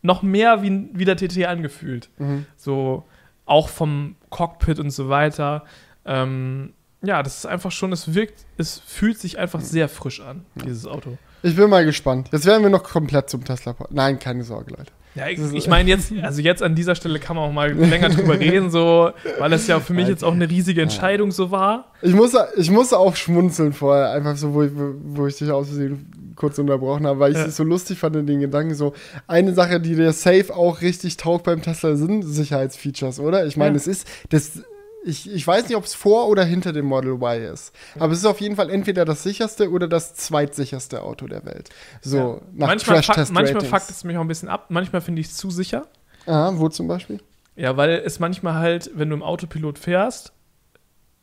noch 0.00 0.22
mehr 0.22 0.62
wie, 0.62 0.88
wie 0.94 1.04
der 1.04 1.16
TT 1.16 1.44
angefühlt. 1.46 2.08
Mhm. 2.18 2.46
So, 2.56 3.04
auch 3.48 3.68
vom 3.68 4.16
Cockpit 4.30 4.78
und 4.78 4.90
so 4.90 5.08
weiter. 5.08 5.64
Ähm, 6.04 6.74
ja, 7.02 7.22
das 7.22 7.38
ist 7.38 7.46
einfach 7.46 7.70
schon, 7.70 7.92
es 7.92 8.14
wirkt, 8.14 8.44
es 8.56 8.80
fühlt 8.80 9.18
sich 9.18 9.38
einfach 9.38 9.60
sehr 9.60 9.88
frisch 9.88 10.20
an, 10.20 10.44
dieses 10.64 10.86
Auto. 10.86 11.16
Ich 11.42 11.54
bin 11.54 11.70
mal 11.70 11.84
gespannt. 11.84 12.30
Jetzt 12.32 12.46
werden 12.46 12.62
wir 12.62 12.70
noch 12.70 12.82
komplett 12.82 13.30
zum 13.30 13.44
Tesla. 13.44 13.76
Nein, 13.90 14.18
keine 14.18 14.42
Sorge, 14.42 14.74
Leute. 14.76 14.92
Ja, 15.18 15.28
ich, 15.28 15.38
Das 15.38 15.52
ich 15.52 15.66
meine 15.68 15.88
jetzt, 15.88 16.12
also 16.22 16.40
jetzt 16.40 16.62
an 16.62 16.74
dieser 16.74 16.94
Stelle 16.94 17.18
kann 17.18 17.36
man 17.36 17.48
auch 17.48 17.52
mal 17.52 17.72
länger 17.72 18.08
drüber 18.10 18.38
reden, 18.40 18.70
so, 18.70 19.10
weil 19.38 19.52
es 19.52 19.66
ja 19.66 19.80
für 19.80 19.92
mich 19.94 20.08
jetzt 20.08 20.22
auch 20.24 20.32
eine 20.32 20.48
riesige 20.48 20.80
Entscheidung 20.82 21.30
so 21.32 21.50
war. 21.50 21.92
Ich 22.02 22.14
muss, 22.14 22.34
ich 22.56 22.70
muss 22.70 22.92
auch 22.92 23.16
schmunzeln 23.16 23.72
vorher, 23.72 24.10
einfach 24.12 24.36
so, 24.36 24.54
wo 24.54 24.62
ich, 24.62 24.70
wo 24.74 25.26
ich 25.26 25.36
dich 25.36 25.50
aus 25.50 25.66
Versehen 25.68 26.10
kurz 26.36 26.56
unterbrochen 26.58 27.04
habe, 27.06 27.18
weil 27.18 27.32
ich 27.32 27.38
Ja. 27.38 27.46
es 27.46 27.56
so 27.56 27.64
lustig 27.64 27.98
fand 27.98 28.14
in 28.14 28.26
den 28.26 28.38
Gedanken. 28.40 28.74
So, 28.76 28.92
eine 29.26 29.52
Sache, 29.54 29.80
die 29.80 29.96
dir 29.96 30.12
safe 30.12 30.54
auch 30.54 30.80
richtig 30.82 31.16
taugt 31.16 31.42
beim 31.44 31.62
Tesla, 31.62 31.96
sind 31.96 32.22
Sicherheitsfeatures, 32.22 33.18
oder? 33.18 33.44
Ich 33.46 33.56
meine, 33.56 33.72
Ja. 33.72 33.76
es 33.76 33.86
ist, 33.88 34.06
das, 34.30 34.62
ich, 35.08 35.30
ich 35.32 35.46
weiß 35.46 35.66
nicht, 35.68 35.76
ob 35.76 35.84
es 35.84 35.94
vor 35.94 36.28
oder 36.28 36.44
hinter 36.44 36.72
dem 36.72 36.86
Model 36.86 37.12
Y 37.14 37.42
ist, 37.52 37.72
aber 37.98 38.12
es 38.12 38.18
ist 38.20 38.24
auf 38.26 38.40
jeden 38.40 38.56
Fall 38.56 38.70
entweder 38.70 39.04
das 39.04 39.22
sicherste 39.22 39.70
oder 39.70 39.88
das 39.88 40.14
zweitsicherste 40.14 41.02
Auto 41.02 41.26
der 41.26 41.44
Welt. 41.44 41.70
So, 42.02 42.16
Ja. 42.16 42.24
nach 42.54 42.66
manchmal 42.68 42.96
fuck, 43.02 43.06
Crash-Test-Ratings. 43.14 43.30
manchmal 43.54 43.80
fuckt 43.80 43.90
es 43.90 44.04
mich 44.04 44.16
auch 44.16 44.20
ein 44.22 44.28
bisschen 44.28 44.48
ab, 44.48 44.66
manchmal 44.68 45.00
finde 45.00 45.20
ich 45.20 45.28
es 45.28 45.36
zu 45.36 45.50
sicher. 45.50 45.86
Ah, 46.26 46.52
wo 46.54 46.68
zum 46.68 46.86
Beispiel? 46.88 47.20
Ja, 47.56 47.76
weil 47.76 47.90
es 48.04 48.20
manchmal 48.20 48.54
halt, 48.54 48.90
wenn 48.94 49.08
du 49.10 49.16
im 49.16 49.22
Autopilot 49.22 49.78
fährst, 49.78 50.32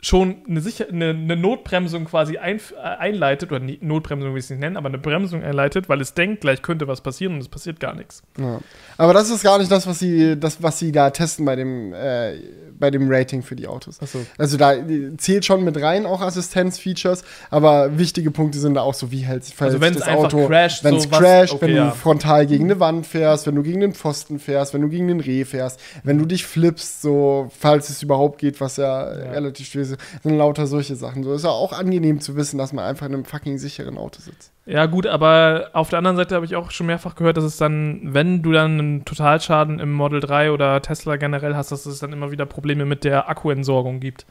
schon 0.05 0.35
eine, 0.47 0.61
Sicher 0.61 0.85
eine, 0.89 1.09
eine 1.09 1.35
Notbremsung 1.35 2.05
quasi 2.05 2.37
ein, 2.37 2.57
äh, 2.57 2.81
einleitet, 2.99 3.51
oder 3.51 3.59
nie- 3.59 3.79
Notbremsung 3.81 4.31
will 4.33 4.39
ich 4.39 4.45
es 4.45 4.49
nicht 4.51 4.59
nennen, 4.59 4.77
aber 4.77 4.87
eine 4.89 4.97
Bremsung 4.99 5.43
einleitet, 5.43 5.89
weil 5.89 5.99
es 6.01 6.13
denkt, 6.13 6.41
gleich 6.41 6.61
könnte 6.61 6.87
was 6.87 7.01
passieren 7.01 7.33
und 7.33 7.41
es 7.41 7.47
passiert 7.49 7.79
gar 7.79 7.95
nichts. 7.95 8.21
Ja. 8.39 8.59
Aber 8.97 9.13
das 9.13 9.29
ist 9.29 9.41
gar 9.43 9.57
nicht 9.57 9.71
das, 9.71 9.87
was 9.87 9.99
sie, 9.99 10.39
das, 10.39 10.61
was 10.61 10.77
sie 10.79 10.91
da 10.91 11.09
testen 11.09 11.45
bei 11.45 11.55
dem, 11.55 11.93
äh, 11.93 12.33
bei 12.77 12.91
dem 12.91 13.09
Rating 13.09 13.41
für 13.41 13.55
die 13.55 13.67
Autos. 13.67 14.01
Achso. 14.01 14.19
Also 14.37 14.57
da 14.57 14.73
äh, 14.73 15.15
zählt 15.17 15.45
schon 15.45 15.63
mit 15.63 15.81
rein 15.81 16.05
auch 16.05 16.21
Assistenzfeatures, 16.21 17.23
aber 17.49 17.97
wichtige 17.97 18.31
Punkte 18.31 18.59
sind 18.59 18.75
da 18.75 18.81
auch 18.81 18.93
so, 18.93 19.11
wie 19.11 19.19
hält 19.21 19.45
verhält 19.45 19.75
Also 19.75 19.81
wenn 19.81 19.93
sich 19.93 20.03
es 20.03 20.07
einfach 20.07 20.29
crasht, 20.29 20.83
wenn 20.83 20.95
es 20.95 21.03
so 21.03 21.09
crasht, 21.09 21.53
okay, 21.53 21.67
wenn 21.67 21.75
ja. 21.75 21.85
du 21.89 21.95
frontal 21.95 22.45
gegen 22.45 22.65
eine 22.65 22.79
Wand 22.79 23.07
fährst, 23.07 23.47
wenn 23.47 23.55
du 23.55 23.63
gegen 23.63 23.79
den 23.79 23.93
Pfosten 23.93 24.39
fährst, 24.39 24.73
wenn 24.73 24.81
du 24.81 24.89
gegen 24.89 25.07
den 25.07 25.19
Reh 25.19 25.45
fährst, 25.45 25.79
wenn 26.03 26.17
du 26.17 26.25
dich 26.25 26.45
flippst, 26.45 27.01
so 27.01 27.49
falls 27.57 27.89
es 27.89 28.03
überhaupt 28.03 28.39
geht, 28.39 28.59
was 28.61 28.77
ja, 28.77 28.85
Ja. 29.15 29.31
relativ 29.31 29.67
schwer 29.67 29.81
ist. 29.83 29.94
Sind 30.23 30.37
lauter 30.37 30.67
solche 30.67 30.95
Sachen. 30.95 31.23
So 31.23 31.33
ist 31.33 31.43
ja 31.43 31.49
auch 31.49 31.73
angenehm 31.73 32.19
zu 32.19 32.35
wissen, 32.35 32.57
dass 32.57 32.73
man 32.73 32.85
einfach 32.85 33.05
in 33.05 33.13
einem 33.13 33.25
fucking 33.25 33.57
sicheren 33.57 33.97
Auto 33.97 34.21
sitzt. 34.21 34.51
Ja, 34.65 34.87
gut, 34.87 35.05
aber 35.05 35.69
auf 35.73 35.89
der 35.89 35.99
anderen 35.99 36.17
Seite 36.17 36.35
habe 36.35 36.45
ich 36.45 36.55
auch 36.55 36.71
schon 36.71 36.87
mehrfach 36.87 37.15
gehört, 37.15 37.37
dass 37.37 37.43
es 37.43 37.57
dann, 37.57 38.13
wenn 38.13 38.41
du 38.41 38.51
dann 38.51 38.79
einen 38.79 39.05
Totalschaden 39.05 39.79
im 39.79 39.93
Model 39.93 40.19
3 40.19 40.51
oder 40.51 40.81
Tesla 40.81 41.17
generell 41.17 41.55
hast, 41.55 41.71
dass 41.71 41.85
es 41.85 41.99
dann 41.99 42.13
immer 42.13 42.31
wieder 42.31 42.45
Probleme 42.45 42.85
mit 42.85 43.03
der 43.03 43.29
Akkuentsorgung 43.29 43.99
gibt. 43.99 44.25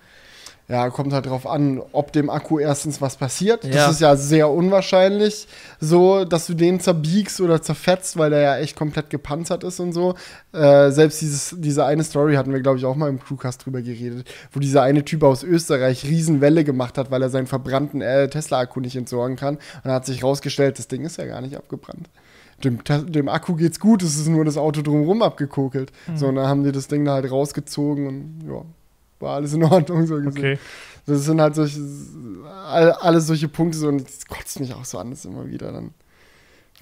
Ja, 0.66 0.88
kommt 0.88 1.12
halt 1.12 1.26
drauf 1.26 1.46
an, 1.46 1.82
ob 1.92 2.12
dem 2.12 2.30
Akku 2.30 2.58
erstens 2.58 3.02
was 3.02 3.16
passiert. 3.16 3.64
Ja. 3.64 3.70
Das 3.70 3.90
ist 3.90 4.00
ja 4.00 4.16
sehr 4.16 4.48
unwahrscheinlich, 4.48 5.46
so, 5.78 6.24
dass 6.24 6.46
du 6.46 6.54
den 6.54 6.80
zerbiegst 6.80 7.42
oder 7.42 7.60
zerfetzt, 7.60 8.16
weil 8.16 8.30
der 8.30 8.40
ja 8.40 8.56
echt 8.56 8.74
komplett 8.74 9.10
gepanzert 9.10 9.62
ist 9.62 9.78
und 9.78 9.92
so. 9.92 10.14
Äh, 10.54 10.90
selbst 10.90 11.20
dieses, 11.20 11.54
diese 11.58 11.84
eine 11.84 12.02
Story 12.02 12.36
hatten 12.36 12.50
wir, 12.50 12.60
glaube 12.60 12.78
ich, 12.78 12.86
auch 12.86 12.96
mal 12.96 13.10
im 13.10 13.20
Crewcast 13.20 13.66
drüber 13.66 13.82
geredet, 13.82 14.26
wo 14.52 14.60
dieser 14.60 14.82
eine 14.82 15.04
Typ 15.04 15.22
aus 15.22 15.42
Österreich 15.42 16.04
Riesenwelle 16.04 16.64
gemacht 16.64 16.96
hat, 16.96 17.10
weil 17.10 17.20
er 17.20 17.28
seinen 17.28 17.46
verbrannten 17.46 18.00
äh, 18.00 18.30
Tesla-Akku 18.30 18.80
nicht 18.80 18.96
entsorgen 18.96 19.36
kann. 19.36 19.58
Und 19.84 19.90
hat 19.90 20.06
sich 20.06 20.24
rausgestellt, 20.24 20.78
das 20.78 20.88
Ding 20.88 21.04
ist 21.04 21.18
ja 21.18 21.26
gar 21.26 21.42
nicht 21.42 21.58
abgebrannt. 21.58 22.08
Dem, 22.62 22.78
dem 23.12 23.28
Akku 23.28 23.54
geht's 23.56 23.80
gut, 23.80 24.02
es 24.02 24.16
ist 24.16 24.28
nur 24.28 24.46
das 24.46 24.56
Auto 24.56 24.80
drumherum 24.80 25.20
abgekokelt. 25.20 25.92
Mhm. 26.06 26.16
So, 26.16 26.26
und 26.28 26.36
dann 26.36 26.46
haben 26.46 26.64
die 26.64 26.72
das 26.72 26.88
Ding 26.88 27.04
da 27.04 27.14
halt 27.14 27.30
rausgezogen 27.30 28.06
und 28.06 28.48
ja, 28.48 28.62
war 29.24 29.34
alles 29.36 29.52
in 29.54 29.64
Ordnung 29.64 30.06
so 30.06 30.14
gesehen. 30.16 30.28
Okay. 30.38 30.58
Das 31.06 31.24
sind 31.24 31.40
halt 31.40 31.54
solche, 31.54 31.80
all- 32.66 32.92
alles 32.92 33.26
solche 33.26 33.48
Punkte 33.48 33.76
so, 33.78 33.88
und 33.88 34.04
das 34.06 34.26
kotzt 34.26 34.60
mich 34.60 34.72
auch 34.74 34.84
so 34.84 34.98
an, 34.98 35.10
das 35.10 35.24
immer 35.24 35.46
wieder 35.48 35.72
dann 35.72 35.92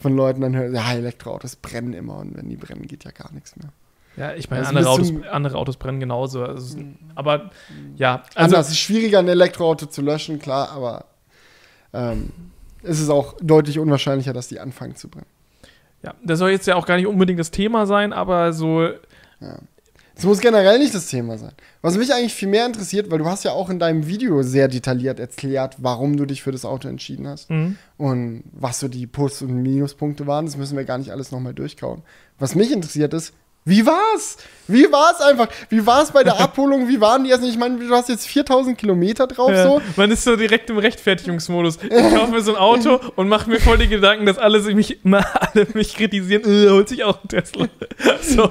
von 0.01 0.15
Leuten 0.17 0.41
dann 0.41 0.55
hört, 0.57 0.75
ja, 0.75 0.93
Elektroautos 0.93 1.57
brennen 1.57 1.93
immer 1.93 2.19
und 2.19 2.37
wenn 2.37 2.49
die 2.49 2.57
brennen, 2.57 2.87
geht 2.87 3.05
ja 3.05 3.11
gar 3.13 3.33
nichts 3.33 3.57
mehr. 3.57 3.69
Ja, 4.17 4.35
ich 4.35 4.51
meine, 4.51 4.67
Also 4.67 4.77
andere, 4.79 4.91
Autos, 4.91 5.13
andere 5.31 5.57
Autos 5.59 5.77
brennen 5.77 5.99
genauso. 6.01 6.45
Also, 6.45 6.77
aber 7.15 7.51
ja, 7.97 8.23
also 8.35 8.57
Anders, 8.57 8.67
es 8.67 8.73
ist 8.73 8.79
schwieriger, 8.81 9.21
ein 9.21 9.29
Elektroauto 9.29 9.87
zu 9.87 10.03
löschen, 10.03 10.39
klar, 10.39 10.71
aber 10.71 11.07
ähm, 11.95 12.31
es 12.83 13.01
ist 13.01 13.09
auch 13.11 13.35
deutlich 13.41 13.79
unwahrscheinlicher, 13.79 14.33
dass 14.33 14.49
die 14.49 14.61
anfangen 14.61 14.97
zu 14.97 15.09
brennen. 15.09 15.27
ja, 16.03 16.15
das 16.25 16.39
soll 16.41 16.51
jetzt 16.51 16.67
ja 16.67 16.75
auch 16.77 16.87
gar 16.87 16.97
nicht 16.97 17.07
unbedingt 17.07 17.39
das 17.41 17.51
Thema 17.51 17.87
sein, 17.87 18.13
aber 18.13 18.53
so, 18.53 18.89
Es 20.15 20.25
muss 20.25 20.41
generell 20.41 20.79
nicht 20.79 20.95
das 20.95 21.07
Thema 21.07 21.39
sein. 21.39 21.53
Was 21.81 21.97
mich 21.97 22.13
eigentlich 22.13 22.35
viel 22.35 22.49
mehr 22.49 22.67
interessiert, 22.67 23.11
weil 23.11 23.19
du 23.19 23.27
hast 23.27 23.45
ja 23.45 23.53
auch 23.53 23.71
in 23.71 23.79
deinem 23.79 24.07
Video 24.07 24.43
sehr 24.43 24.69
detailliert 24.69 25.19
erklärt, 25.19 25.77
warum 25.79 26.17
du 26.17 26.27
dich 26.27 26.43
für 26.43 26.53
das 26.53 26.65
Auto 26.65 26.89
entschieden 26.89 27.27
hast. 27.27 27.51
mhm. 27.51 27.77
und 27.97 28.45
was 28.53 28.81
so 28.81 28.89
die 28.89 29.07
Plus- 29.07 29.43
und 29.43 29.55
Minuspunkte 29.63 30.27
waren. 30.27 30.47
Das 30.47 30.57
müssen 30.57 30.77
wir 30.77 30.85
gar 30.85 30.99
nicht 30.99 31.13
alles 31.13 31.31
nochmal 31.33 31.55
durchkauen. 31.55 32.03
Was 32.39 32.55
mich 32.55 32.73
interessiert 32.73 33.15
ist, 33.15 33.33
wie 33.65 33.87
war's? 33.87 34.39
Wie 34.67 34.91
war's 34.91 35.21
einfach? 35.21 35.49
Wie 35.69 35.85
war's 35.87 36.11
bei 36.11 36.25
der 36.25 36.41
Abholung? 36.41 36.89
Wie 36.89 37.01
waren 37.01 37.23
die 37.23 37.31
erst? 37.31 37.45
Ich 37.45 37.57
meine, 37.57 37.79
du 37.79 37.95
hast 37.95 38.09
jetzt 38.09 38.27
4000 38.27 38.77
Kilometer 38.77 39.27
drauf, 39.27 39.51
ja, 39.51 39.65
so. 39.65 39.83
man 39.97 40.11
ist 40.11 40.25
so 40.25 40.35
direkt 40.35 40.71
im 40.71 40.79
Rechtfertigungsmodus. 40.79 41.79
Ich 41.83 42.15
kaufe 42.15 42.33
mir 42.33 42.41
so 42.41 42.55
ein 42.55 42.61
Auto 42.61 43.01
und 43.17 43.29
mache 43.29 43.49
mir 43.49 43.61
voll 43.61 43.79
die 43.79 43.89
Gedanken, 43.89 44.27
dass 44.27 44.39
alle 44.39 44.61
sich 44.61 44.75
mich, 44.75 44.99
alle 45.05 45.67
mich 45.75 45.95
kritisieren, 45.95 46.43
äh, 46.45 46.71
holt 46.71 46.89
sich 46.89 47.05
auch 47.05 47.19
einen 47.21 47.29
Tesla. 47.29 47.69
So, 48.23 48.51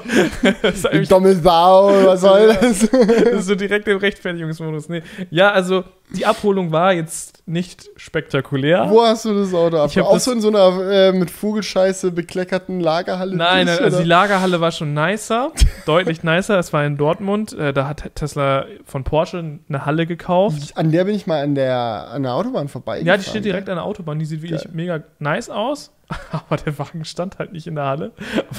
dumme 1.09 1.35
Sau, 1.35 2.05
was 2.05 2.21
soll 2.21 2.47
das? 2.47 2.89
Das 2.89 3.39
ist 3.39 3.45
so 3.47 3.55
direkt 3.55 3.87
im 3.87 3.97
Rechtfertigungsmodus. 3.97 4.89
Nee. 4.89 5.03
Ja, 5.29 5.51
also 5.51 5.83
die 6.09 6.25
Abholung 6.25 6.71
war 6.71 6.93
jetzt 6.93 7.30
nicht 7.45 7.89
spektakulär. 7.97 8.85
Wo 8.89 9.01
hast 9.01 9.25
du 9.25 9.33
das 9.37 9.53
Auto 9.53 9.77
ab? 9.77 9.89
Ich 9.89 9.97
hab 9.97 10.05
Auch 10.05 10.13
das- 10.13 10.25
so 10.25 10.31
in 10.31 10.41
so 10.41 10.47
einer 10.49 10.89
äh, 10.91 11.11
mit 11.11 11.29
Vogelscheiße 11.31 12.11
bekleckerten 12.11 12.79
Lagerhalle? 12.79 13.35
Nein, 13.35 13.65
nicht, 13.65 13.81
also 13.81 13.99
die 13.99 14.07
Lagerhalle 14.07 14.61
war 14.61 14.71
schon 14.71 14.93
nicer, 14.93 15.51
deutlich 15.85 16.23
nicer. 16.23 16.57
Es 16.59 16.71
war 16.71 16.85
in 16.85 16.97
Dortmund. 16.97 17.53
Äh, 17.53 17.73
da 17.73 17.87
hat 17.87 18.03
Tesla 18.15 18.65
von 18.85 19.03
Porsche 19.03 19.59
eine 19.67 19.85
Halle 19.85 20.05
gekauft. 20.05 20.73
An 20.75 20.91
der 20.91 21.03
bin 21.05 21.15
ich 21.15 21.27
mal 21.27 21.41
an 21.43 21.55
der, 21.55 22.09
an 22.11 22.23
der 22.23 22.33
Autobahn 22.35 22.67
vorbei. 22.67 23.01
Ja, 23.01 23.17
die 23.17 23.23
steht 23.23 23.43
direkt 23.45 23.67
an 23.69 23.75
der 23.75 23.85
Autobahn. 23.85 24.19
Die 24.19 24.25
sieht 24.25 24.41
wirklich 24.41 24.63
Geil. 24.63 24.71
mega 24.73 25.03
nice 25.19 25.49
aus. 25.49 25.91
Aber 26.31 26.57
der 26.57 26.77
Wagen 26.77 27.05
stand 27.05 27.39
halt 27.39 27.53
nicht 27.53 27.67
in 27.67 27.75
der 27.75 27.85
Halle, 27.85 28.11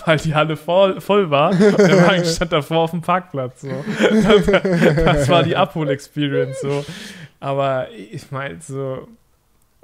weil 0.06 0.16
die 0.16 0.34
Halle 0.34 0.56
voll, 0.56 1.02
voll 1.02 1.30
war. 1.30 1.50
Und 1.50 1.60
der 1.78 2.06
Wagen 2.06 2.24
stand 2.26 2.50
davor 2.50 2.78
auf 2.78 2.92
dem 2.92 3.02
Parkplatz. 3.02 3.60
So. 3.60 3.68
Das 5.04 5.28
war 5.28 5.42
die 5.42 5.54
Abhol-Experience. 5.56 6.60
So. 6.62 6.82
Aber 7.42 7.88
ich 7.90 8.30
meine, 8.30 8.60
so. 8.60 9.08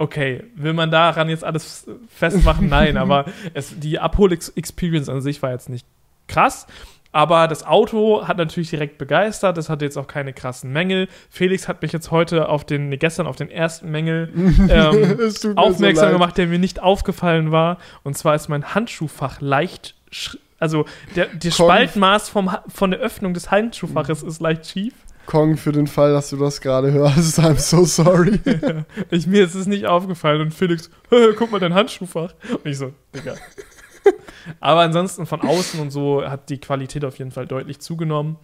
Okay, 0.01 0.45
will 0.55 0.75
man 0.75 0.93
daran 0.93 1.29
jetzt 1.29 1.43
alles 1.43 1.89
festmachen? 2.09 2.69
Nein, 2.69 2.97
aber 2.97 3.25
es, 3.53 3.81
die 3.81 3.99
Abhol-Experience 3.99 5.09
an 5.09 5.21
sich 5.21 5.43
war 5.43 5.51
jetzt 5.51 5.69
nicht 5.69 5.85
krass. 6.29 6.69
Aber 7.11 7.49
das 7.49 7.67
Auto 7.67 8.29
hat 8.29 8.37
natürlich 8.37 8.71
direkt 8.71 8.97
begeistert. 8.97 9.57
Das 9.57 9.69
hatte 9.69 9.85
jetzt 9.85 9.97
auch 9.97 10.07
keine 10.07 10.33
krassen 10.33 10.73
Mängel. 10.73 11.09
Felix 11.31 11.67
hat 11.67 11.83
mich 11.83 11.91
jetzt 11.91 12.13
heute 12.13 12.49
auf 12.49 12.65
den, 12.65 12.91
nee, 12.91 12.97
gestern 12.97 13.27
auf 13.27 13.35
den 13.35 13.51
ersten 13.51 13.91
Mängel 13.91 14.33
ähm, 14.69 15.57
aufmerksam 15.57 16.11
so 16.11 16.13
gemacht, 16.13 16.39
der 16.39 16.47
mir 16.47 16.61
nicht 16.61 16.81
aufgefallen 16.81 17.51
war. 17.51 17.79
Und 18.05 18.17
zwar 18.17 18.37
ist 18.37 18.49
mein 18.49 18.73
Handschuhfach 18.77 19.41
leicht, 19.41 19.97
also 20.61 20.85
der, 21.17 21.27
der. 21.27 21.51
Spaltmaß 21.51 22.29
vom, 22.29 22.57
von 22.69 22.93
der 22.93 23.01
Öffnung 23.01 23.35
des 23.35 23.51
Handschuhfaches 23.51 24.23
ist 24.23 24.41
leicht 24.41 24.67
schief. 24.67 24.95
Kong, 25.29 25.59
für 25.59 25.73
den 25.73 25.87
Fall, 25.87 26.13
dass 26.13 26.31
du 26.31 26.37
das 26.39 26.61
gerade 26.63 26.91
hörst, 26.91 27.39
I'm 27.39 27.59
so 27.59 27.85
sorry. 27.85 28.41
Ich, 29.11 29.27
mir 29.27 29.45
ist 29.45 29.55
es 29.55 29.67
nicht 29.67 29.85
aufgefallen 29.87 30.41
und 30.41 30.55
Felix, 30.55 30.89
"Hä, 31.11 31.33
guck 31.37 31.53
mal 31.53 31.61
dein 31.61 31.75
Handschuhfach. 31.75 32.35
Und 32.51 32.65
ich 32.67 32.79
so, 32.79 32.95
Digga. 33.15 33.35
Aber 34.61 34.81
ansonsten 34.81 35.27
von 35.27 35.43
außen 35.43 35.79
und 35.81 35.91
so 35.91 36.25
hat 36.27 36.49
die 36.49 36.59
Qualität 36.59 37.05
auf 37.05 37.19
jeden 37.19 37.31
Fall 37.31 37.47
deutlich 37.47 37.81
zugenommen. 37.81 38.37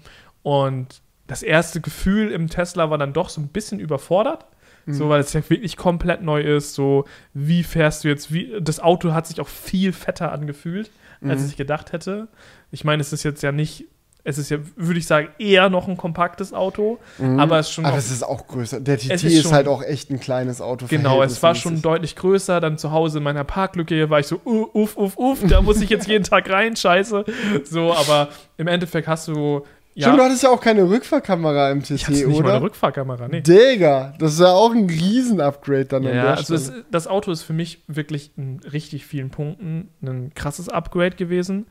Und 0.42 1.00
das 1.26 1.42
erste 1.42 1.80
Gefühl 1.80 2.30
im 2.30 2.48
Tesla 2.48 2.90
war 2.90 2.98
dann 2.98 3.14
doch 3.14 3.30
so 3.30 3.40
ein 3.40 3.48
bisschen 3.48 3.80
überfordert. 3.80 4.44
So, 4.86 5.08
weil 5.08 5.20
es 5.20 5.32
ja 5.32 5.40
wirklich 5.48 5.78
komplett 5.78 6.20
neu 6.20 6.42
ist. 6.42 6.74
So, 6.74 7.06
wie 7.32 7.62
fährst 7.62 8.04
du 8.04 8.08
jetzt? 8.08 8.34
Wie, 8.34 8.52
das 8.60 8.80
Auto 8.80 9.14
hat 9.14 9.26
sich 9.26 9.40
auch 9.40 9.48
viel 9.48 9.94
fetter 9.94 10.30
angefühlt, 10.30 10.90
als 11.22 11.40
Mhm. 11.40 11.48
ich 11.48 11.56
gedacht 11.56 11.92
hätte. 11.94 12.28
Ich 12.70 12.84
meine, 12.84 13.00
es 13.00 13.10
ist 13.14 13.22
jetzt 13.22 13.42
ja 13.42 13.50
nicht, 13.50 13.86
es 14.24 14.38
ist 14.38 14.50
ja, 14.50 14.56
würde 14.76 14.98
ich 14.98 15.06
sagen, 15.06 15.28
eher 15.38 15.68
noch 15.68 15.86
ein 15.86 15.98
kompaktes 15.98 16.54
Auto, 16.54 16.98
aber 17.36 17.58
es 17.58 17.68
ist 17.68 17.72
schon 17.74 17.84
Aber 17.84 17.96
noch 17.96 17.98
es 18.02 18.10
ist 18.10 18.22
auch 18.22 18.46
größer. 18.46 18.80
Der 18.80 18.96
TT 18.96 19.10
ist, 19.10 19.24
ist 19.24 19.52
halt 19.52 19.68
auch 19.68 19.82
echt 19.82 20.10
ein 20.10 20.18
kleines 20.18 20.62
Auto. 20.62 20.86
Genau, 20.88 21.22
es 21.22 21.42
war 21.42 21.54
schon 21.54 21.82
deutlich 21.82 22.16
größer. 22.16 22.60
Dann 22.60 22.78
zu 22.78 22.90
Hause 22.90 23.18
in 23.18 23.24
meiner 23.24 23.44
Parklücke 23.44 24.08
war 24.08 24.20
ich 24.20 24.26
so, 24.26 24.40
uh, 24.46 24.66
uff, 24.72 24.96
uff, 24.96 25.16
uff, 25.18 25.40
da 25.46 25.60
muss 25.60 25.80
ich 25.82 25.90
jetzt 25.90 26.08
jeden 26.08 26.24
Tag 26.24 26.48
rein, 26.48 26.74
scheiße. 26.74 27.24
So, 27.64 27.92
aber 27.92 28.28
im 28.56 28.66
Endeffekt 28.66 29.08
hast 29.08 29.28
du, 29.28 29.64
ja, 29.96 30.08
Stimmt, 30.08 30.18
du 30.18 30.24
hattest 30.24 30.42
ja 30.42 30.50
auch 30.50 30.60
keine 30.60 30.88
Rückfahrkamera 30.88 31.70
im 31.70 31.78
ich 31.78 31.90
hatte 32.04 32.18
TT, 32.18 32.26
nicht 32.26 32.26
mal 32.26 32.34
oder? 32.36 32.54
eine 32.54 32.62
Rückfahrkamera, 32.62 33.28
nee. 33.28 33.42
Digga, 33.42 34.14
das 34.18 34.34
ist 34.34 34.40
ja 34.40 34.52
auch 34.52 34.72
ein 34.72 34.88
Riesen-Upgrade 34.90 35.84
dann 35.84 36.06
an 36.06 36.16
Ja, 36.16 36.34
also 36.34 36.54
es, 36.54 36.72
das 36.90 37.06
Auto 37.06 37.30
ist 37.30 37.42
für 37.42 37.52
mich 37.52 37.82
wirklich 37.86 38.32
in 38.36 38.58
richtig 38.72 39.06
vielen 39.06 39.30
Punkten 39.30 39.90
ein 40.02 40.32
krasses 40.34 40.68
Upgrade 40.68 41.14
gewesen. 41.14 41.66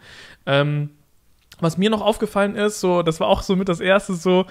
Ähm, 0.45 0.91
was 1.60 1.78
mir 1.78 1.89
noch 1.89 2.01
aufgefallen 2.01 2.56
ist, 2.56 2.80
so, 2.80 3.04
das 3.04 3.20
war 3.20 3.28
auch 3.28 3.41
so 3.41 3.56
mit 3.56 3.70
das 3.70 3.80
erste, 3.80 4.14
so, 4.16 4.45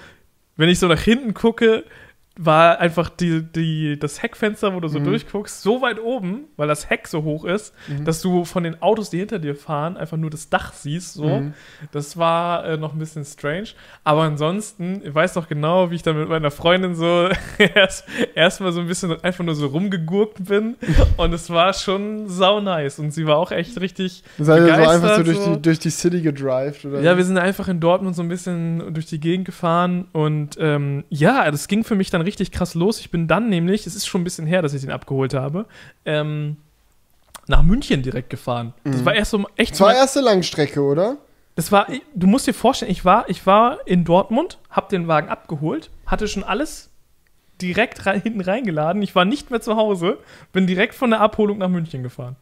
wenn 0.55 0.69
ich 0.69 0.79
so 0.79 0.87
nach 0.87 1.01
hinten 1.01 1.33
gucke, 1.33 1.85
war 2.35 2.79
einfach 2.79 3.09
die, 3.09 3.43
die, 3.43 3.99
das 3.99 4.23
Heckfenster, 4.23 4.73
wo 4.73 4.79
du 4.79 4.87
so 4.87 4.99
Mhm. 4.99 5.03
durchguckst, 5.03 5.61
so 5.61 5.81
weit 5.83 6.01
oben, 6.01 6.45
weil 6.57 6.67
das 6.67 6.89
Heck 6.89 7.07
so 7.07 7.23
hoch 7.23 7.45
ist, 7.45 7.75
Mhm. 7.87 8.05
dass 8.05 8.21
du 8.23 8.43
von 8.43 8.63
den 8.63 8.81
Autos, 8.81 9.11
die 9.11 9.19
hinter 9.19 9.37
dir 9.37 9.55
fahren, 9.55 9.97
einfach 9.97 10.17
nur 10.17 10.31
das 10.31 10.49
Dach 10.49 10.73
siehst. 10.73 11.13
So. 11.13 11.41
Mhm. 11.41 11.53
Das 11.91 12.17
war 12.17 12.65
äh, 12.65 12.77
noch 12.77 12.93
ein 12.93 12.97
bisschen 12.99 13.23
strange. 13.23 13.67
Aber 14.03 14.23
ansonsten, 14.23 15.01
ich 15.05 15.13
weiß 15.13 15.35
noch 15.35 15.47
genau, 15.47 15.91
wie 15.91 15.95
ich 15.95 16.01
dann 16.01 16.17
mit 16.17 16.27
meiner 16.27 16.49
Freundin 16.49 16.95
so 16.95 17.29
erst 17.75 18.05
erstmal 18.33 18.71
so 18.71 18.79
ein 18.81 18.87
bisschen 18.87 19.11
einfach 19.23 19.43
nur 19.43 19.53
so 19.53 19.67
rumgegurkt 19.67 20.45
bin. 20.45 20.75
Und 21.17 21.33
es 21.33 21.51
war 21.51 21.73
schon 21.73 22.29
sau 22.29 22.61
nice. 22.61 22.97
Und 22.97 23.11
sie 23.11 23.27
war 23.27 23.37
auch 23.37 23.51
echt 23.51 23.79
richtig. 23.79 24.23
Seid 24.39 24.61
ihr 24.67 24.75
so 24.75 24.89
einfach 24.89 25.17
so 25.17 25.23
durch, 25.23 25.37
so. 25.37 25.55
Die, 25.55 25.61
durch 25.61 25.77
die 25.79 25.91
City 25.91 26.21
gedrived, 26.21 26.83
oder? 26.85 27.01
Ja, 27.01 27.15
wir 27.15 27.25
sind 27.25 27.37
einfach 27.37 27.67
in 27.67 27.79
Dortmund 27.79 28.15
so 28.15 28.23
ein 28.23 28.27
bisschen 28.29 28.91
durch 28.95 29.05
die 29.05 29.19
Gegend 29.19 29.45
gefahren. 29.45 30.07
Und 30.13 30.57
ähm, 30.59 31.03
ja, 31.09 31.51
das 31.51 31.67
ging 31.67 31.83
für 31.83 31.93
mich 31.95 32.09
dann 32.09 32.22
richtig 32.23 32.51
krass 32.51 32.73
los. 32.75 32.99
Ich 32.99 33.11
bin 33.11 33.27
dann 33.27 33.49
nämlich, 33.49 33.85
es 33.87 33.95
ist 33.95 34.05
schon 34.07 34.21
ein 34.21 34.23
bisschen 34.23 34.45
her, 34.47 34.61
dass 34.61 34.73
ich 34.73 34.81
den 34.81 34.91
abgeholt 34.91 35.33
habe, 35.33 35.65
ähm, 36.05 36.57
nach 37.47 37.61
München 37.63 38.01
direkt 38.03 38.29
gefahren. 38.29 38.73
Das 38.83 39.01
Mhm. 39.01 39.05
war 39.05 39.15
erst 39.15 39.31
so 39.31 39.45
echt 39.55 39.73
Das 39.73 39.81
war 39.81 39.93
erste 39.93 40.21
Langstrecke, 40.21 40.81
oder? 40.81 41.17
Das 41.55 41.71
war, 41.71 41.87
du 42.15 42.25
musst 42.27 42.47
dir 42.47 42.53
vorstellen, 42.53 42.91
ich 42.91 43.05
war, 43.05 43.29
ich 43.29 43.45
war 43.45 43.85
in 43.87 44.05
Dortmund, 44.05 44.57
hab 44.69 44.89
den 44.89 45.07
Wagen 45.07 45.29
abgeholt, 45.29 45.91
hatte 46.05 46.27
schon 46.27 46.43
alles 46.43 46.89
direkt 47.61 48.05
rein, 48.05 48.21
hinten 48.21 48.41
reingeladen. 48.41 49.01
Ich 49.01 49.13
war 49.13 49.25
nicht 49.25 49.51
mehr 49.51 49.61
zu 49.61 49.75
Hause, 49.75 50.17
bin 50.51 50.65
direkt 50.67 50.95
von 50.95 51.11
der 51.11 51.19
Abholung 51.21 51.59
nach 51.59 51.69
München 51.69 52.01
gefahren. 52.01 52.35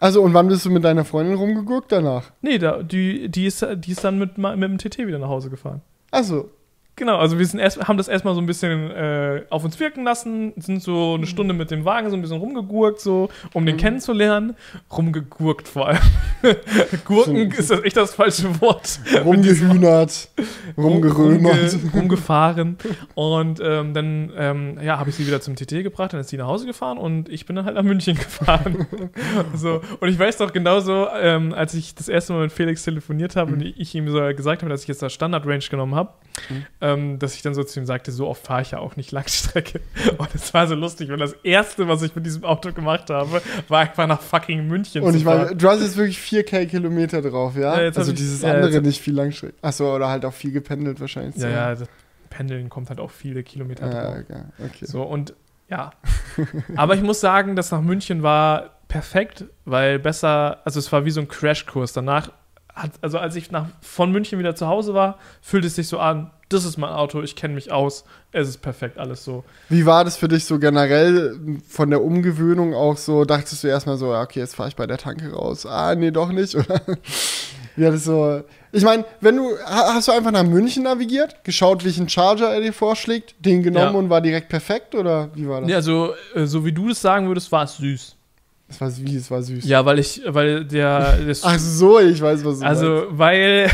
Also, 0.00 0.22
und 0.22 0.34
wann 0.34 0.48
bist 0.48 0.64
du 0.66 0.70
mit 0.70 0.84
deiner 0.84 1.04
Freundin 1.04 1.34
rumgeguckt 1.36 1.90
danach? 1.90 2.30
Nee, 2.42 2.58
da, 2.58 2.82
die, 2.82 3.28
die, 3.30 3.46
ist, 3.46 3.66
die 3.76 3.90
ist 3.92 4.04
dann 4.04 4.18
mit, 4.18 4.36
mit 4.38 4.62
dem 4.62 4.78
TT 4.78 4.98
wieder 4.98 5.18
nach 5.18 5.28
Hause 5.28 5.48
gefahren. 5.50 5.80
Also, 6.10 6.50
Genau, 6.98 7.16
also 7.16 7.38
wir 7.38 7.46
sind 7.46 7.60
erst, 7.60 7.86
haben 7.86 7.96
das 7.96 8.08
erstmal 8.08 8.34
so 8.34 8.40
ein 8.40 8.46
bisschen 8.46 8.90
äh, 8.90 9.42
auf 9.50 9.64
uns 9.64 9.78
wirken 9.78 10.02
lassen, 10.02 10.52
sind 10.56 10.82
so 10.82 11.14
eine 11.14 11.28
Stunde 11.28 11.54
mit 11.54 11.70
dem 11.70 11.84
Wagen 11.84 12.10
so 12.10 12.16
ein 12.16 12.22
bisschen 12.22 12.38
rumgegurkt, 12.38 13.00
so, 13.00 13.28
um 13.54 13.64
den 13.64 13.76
Mhm. 13.76 13.80
kennenzulernen. 13.80 14.56
Rumgegurkt 14.94 15.68
vor 15.68 15.86
allem. 15.88 16.00
Gurken 17.04 17.52
ist 17.52 17.70
das 17.70 17.84
echt 17.84 17.96
das 17.96 18.14
falsche 18.14 18.60
Wort. 18.60 18.98
Rumgehühnert, 19.24 20.28
rumgerömert. 20.76 21.74
Rumge 21.74 21.92
rumgefahren. 21.94 22.76
Und 23.14 23.60
ähm, 23.62 23.94
dann 23.94 24.32
ähm, 24.36 24.78
ja, 24.82 24.98
habe 24.98 25.10
ich 25.10 25.16
sie 25.16 25.26
wieder 25.26 25.40
zum 25.40 25.54
TT 25.56 25.82
gebracht, 25.84 26.12
dann 26.12 26.20
ist 26.20 26.28
sie 26.30 26.36
nach 26.36 26.46
Hause 26.48 26.66
gefahren 26.66 26.98
und 26.98 27.28
ich 27.28 27.46
bin 27.46 27.56
dann 27.56 27.64
halt 27.64 27.76
nach 27.76 27.82
München 27.82 28.14
gefahren. 28.16 28.86
so. 29.54 29.80
Und 30.00 30.08
ich 30.08 30.18
weiß 30.18 30.36
doch 30.38 30.52
genauso, 30.52 31.06
ähm, 31.20 31.52
als 31.54 31.74
ich 31.74 31.94
das 31.94 32.08
erste 32.08 32.32
Mal 32.32 32.42
mit 32.42 32.52
Felix 32.52 32.82
telefoniert 32.82 33.36
habe 33.36 33.52
und 33.52 33.60
ich 33.62 33.94
ihm 33.94 34.08
so 34.08 34.18
gesagt 34.34 34.62
habe, 34.62 34.70
dass 34.70 34.82
ich 34.82 34.88
jetzt 34.88 35.02
das 35.02 35.12
Standard-Range 35.12 35.64
genommen 35.70 35.94
habe, 35.94 36.10
Mhm. 36.50 36.64
Ähm, 36.88 37.18
dass 37.18 37.34
ich 37.34 37.42
dann 37.42 37.54
so 37.54 37.62
zu 37.64 37.78
ihm 37.80 37.86
sagte, 37.86 38.10
so 38.12 38.26
oft 38.26 38.44
fahre 38.46 38.62
ich 38.62 38.70
ja 38.72 38.78
auch 38.78 38.96
nicht 38.96 39.12
Langstrecke. 39.12 39.80
Und 40.18 40.34
es 40.34 40.52
war 40.54 40.66
so 40.66 40.74
lustig, 40.74 41.08
weil 41.10 41.18
das 41.18 41.32
erste, 41.42 41.86
was 41.88 42.02
ich 42.02 42.14
mit 42.14 42.24
diesem 42.26 42.44
Auto 42.44 42.72
gemacht 42.72 43.10
habe, 43.10 43.42
war 43.68 43.80
einfach 43.80 44.06
nach 44.06 44.20
fucking 44.20 44.66
München 44.66 45.02
Und 45.02 45.14
ich 45.14 45.24
meine, 45.24 45.54
du 45.54 45.68
hast 45.68 45.80
jetzt 45.80 45.96
wirklich 45.96 46.18
4K 46.18 46.66
Kilometer 46.66 47.22
drauf, 47.22 47.54
ja? 47.56 47.80
Ja, 47.80 47.90
also 47.94 48.12
ich- 48.12 48.18
dieses 48.18 48.42
ja, 48.42 48.52
andere 48.52 48.80
nicht 48.80 49.00
viel 49.00 49.14
Langstrecke. 49.14 49.54
Achso, 49.62 49.94
oder 49.94 50.08
halt 50.08 50.24
auch 50.24 50.32
viel 50.32 50.52
gependelt 50.52 51.00
wahrscheinlich. 51.00 51.36
ja, 51.36 51.48
ja, 51.48 51.74
das 51.74 51.88
Pendeln 52.30 52.68
kommt 52.68 52.88
halt 52.90 53.00
auch 53.00 53.10
viele 53.10 53.42
Kilometer 53.42 53.86
Ja, 53.90 54.02
drauf. 54.04 54.16
okay. 54.24 54.42
okay. 54.64 54.84
So, 54.86 55.02
und 55.02 55.34
ja. 55.70 55.90
Aber 56.76 56.94
ich 56.94 57.02
muss 57.02 57.20
sagen, 57.20 57.56
das 57.56 57.70
nach 57.70 57.80
München 57.82 58.22
war 58.22 58.78
perfekt, 58.88 59.44
weil 59.64 59.98
besser, 59.98 60.60
also 60.64 60.78
es 60.78 60.90
war 60.92 61.04
wie 61.04 61.10
so 61.10 61.20
ein 61.20 61.28
Crashkurs. 61.28 61.92
Danach, 61.92 62.30
hat, 62.82 62.92
also 63.02 63.18
als 63.18 63.36
ich 63.36 63.50
nach, 63.50 63.66
von 63.80 64.10
München 64.12 64.38
wieder 64.38 64.54
zu 64.54 64.66
Hause 64.66 64.94
war, 64.94 65.18
fühlte 65.42 65.66
es 65.66 65.74
sich 65.76 65.88
so 65.88 65.98
an, 65.98 66.30
das 66.48 66.64
ist 66.64 66.78
mein 66.78 66.90
Auto, 66.90 67.20
ich 67.22 67.36
kenne 67.36 67.54
mich 67.54 67.70
aus, 67.72 68.04
es 68.32 68.48
ist 68.48 68.58
perfekt, 68.62 68.96
alles 68.98 69.22
so. 69.24 69.44
Wie 69.68 69.84
war 69.84 70.04
das 70.04 70.16
für 70.16 70.28
dich 70.28 70.44
so 70.46 70.58
generell 70.58 71.38
von 71.68 71.90
der 71.90 72.02
Umgewöhnung 72.02 72.74
auch 72.74 72.96
so? 72.96 73.24
Dachtest 73.24 73.62
du 73.64 73.68
erstmal 73.68 73.96
so, 73.98 74.12
ja, 74.12 74.22
okay, 74.22 74.40
jetzt 74.40 74.54
fahre 74.56 74.68
ich 74.70 74.76
bei 74.76 74.86
der 74.86 74.96
Tanke 74.98 75.30
raus. 75.32 75.66
Ah, 75.66 75.94
nee, 75.94 76.10
doch 76.10 76.30
nicht, 76.32 76.54
oder? 76.54 76.80
Wie 77.76 77.86
hat 77.86 77.94
das 77.94 78.04
so. 78.04 78.42
Ich 78.72 78.82
meine, 78.82 79.04
wenn 79.20 79.36
du. 79.36 79.56
ha- 79.58 79.94
Hast 79.94 80.08
du 80.08 80.12
einfach 80.12 80.32
nach 80.32 80.42
München 80.42 80.82
navigiert, 80.82 81.44
geschaut, 81.44 81.84
welchen 81.84 82.08
Charger 82.08 82.48
er 82.52 82.60
dir 82.60 82.72
vorschlägt, 82.72 83.36
den 83.38 83.62
genommen 83.62 83.92
Ja. 83.92 83.98
und 83.98 84.10
war 84.10 84.20
direkt 84.20 84.48
perfekt, 84.48 84.94
oder 84.96 85.30
wie 85.34 85.46
war 85.48 85.60
das? 85.60 85.70
Ja, 85.70 85.76
also, 85.76 86.12
äh, 86.34 86.44
so 86.46 86.64
wie 86.64 86.72
du 86.72 86.88
das 86.88 87.00
sagen 87.00 87.28
würdest, 87.28 87.52
war 87.52 87.64
es 87.64 87.76
süß. 87.76 88.16
Das 88.68 88.80
war 88.82 88.96
wie, 88.98 89.16
es 89.16 89.30
war 89.30 89.40
süß. 89.42 89.64
Ja, 89.64 89.86
weil 89.86 89.98
ich, 89.98 90.20
weil 90.26 90.64
der, 90.64 91.18
Ach 91.42 91.58
so, 91.58 91.98
ich 92.00 92.20
weiß, 92.20 92.44
was 92.44 92.58
du 92.60 92.66
Also, 92.66 93.06
weil, 93.08 93.70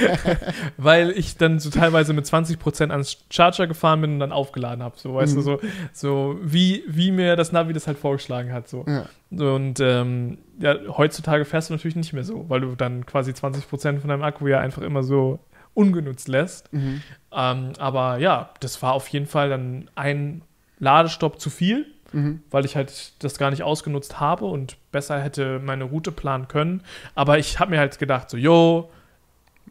weil 0.76 1.10
ich 1.10 1.36
dann 1.36 1.58
so 1.58 1.70
teilweise 1.70 2.12
mit 2.12 2.26
20% 2.26 2.90
ans 2.90 3.18
Charger 3.30 3.66
gefahren 3.66 4.00
bin 4.02 4.12
und 4.14 4.20
dann 4.20 4.32
aufgeladen 4.32 4.82
habe. 4.82 4.96
So, 4.98 5.14
weißt 5.14 5.32
Mhm. 5.32 5.36
du, 5.36 5.42
so, 5.42 5.60
so 5.92 6.38
wie, 6.42 6.84
wie 6.86 7.12
mir 7.12 7.36
das 7.36 7.52
Navi 7.52 7.72
das 7.72 7.86
halt 7.86 7.98
vorgeschlagen 7.98 8.52
hat. 8.52 8.68
So. 8.68 8.84
Ja. 8.86 9.06
Und 9.30 9.80
ähm, 9.80 10.38
ja, 10.58 10.76
heutzutage 10.96 11.44
fährst 11.44 11.70
du 11.70 11.74
natürlich 11.74 11.96
nicht 11.96 12.12
mehr 12.12 12.24
so, 12.24 12.44
weil 12.48 12.60
du 12.60 12.74
dann 12.74 13.06
quasi 13.06 13.30
20% 13.32 14.00
von 14.00 14.08
deinem 14.08 14.22
Akku 14.22 14.46
ja 14.46 14.60
einfach 14.60 14.82
immer 14.82 15.02
so 15.02 15.38
ungenutzt 15.74 16.28
lässt. 16.28 16.72
Mhm. 16.72 17.00
Ähm, 17.32 17.72
aber 17.78 18.18
ja, 18.18 18.50
das 18.60 18.82
war 18.82 18.92
auf 18.92 19.08
jeden 19.08 19.26
Fall 19.26 19.48
dann 19.48 19.88
ein 19.94 20.42
Ladestopp 20.78 21.40
zu 21.40 21.48
viel 21.50 21.86
Mhm. 22.12 22.42
weil 22.50 22.64
ich 22.64 22.76
halt 22.76 23.12
das 23.22 23.38
gar 23.38 23.50
nicht 23.50 23.62
ausgenutzt 23.62 24.20
habe 24.20 24.44
und 24.46 24.76
besser 24.90 25.20
hätte 25.20 25.60
meine 25.60 25.84
Route 25.84 26.12
planen 26.12 26.48
können. 26.48 26.82
Aber 27.14 27.38
ich 27.38 27.58
habe 27.60 27.70
mir 27.70 27.78
halt 27.78 27.98
gedacht, 27.98 28.30
so, 28.30 28.36
yo, 28.36 28.90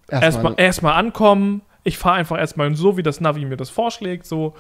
erstmal 0.10 0.54
erstmal 0.58 0.94
ankommen. 0.94 1.62
Ich 1.84 1.98
fahre 1.98 2.16
einfach 2.16 2.38
erstmal 2.38 2.76
so, 2.76 2.98
wie 2.98 3.04
das 3.04 3.22
Navi 3.22 3.46
mir 3.46 3.58
das 3.58 3.70
vorschlägt, 3.70 4.26
so. 4.26 4.56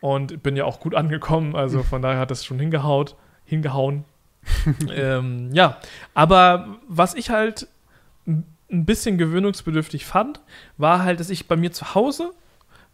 Und 0.00 0.42
bin 0.42 0.56
ja 0.56 0.64
auch 0.64 0.80
gut 0.80 0.94
angekommen, 0.94 1.56
also 1.56 1.82
von 1.82 2.02
daher 2.02 2.18
hat 2.18 2.30
das 2.30 2.44
schon 2.44 2.58
hingehaut, 2.58 3.16
hingehauen. 3.44 4.04
ähm, 4.94 5.50
ja, 5.52 5.78
aber 6.14 6.76
was 6.86 7.14
ich 7.14 7.30
halt 7.30 7.66
ein 8.26 8.44
ein 8.70 8.84
bisschen 8.84 9.18
gewöhnungsbedürftig 9.18 10.04
fand, 10.04 10.40
war 10.76 11.02
halt, 11.02 11.20
dass 11.20 11.30
ich 11.30 11.46
bei 11.48 11.56
mir 11.56 11.72
zu 11.72 11.94
Hause 11.94 12.32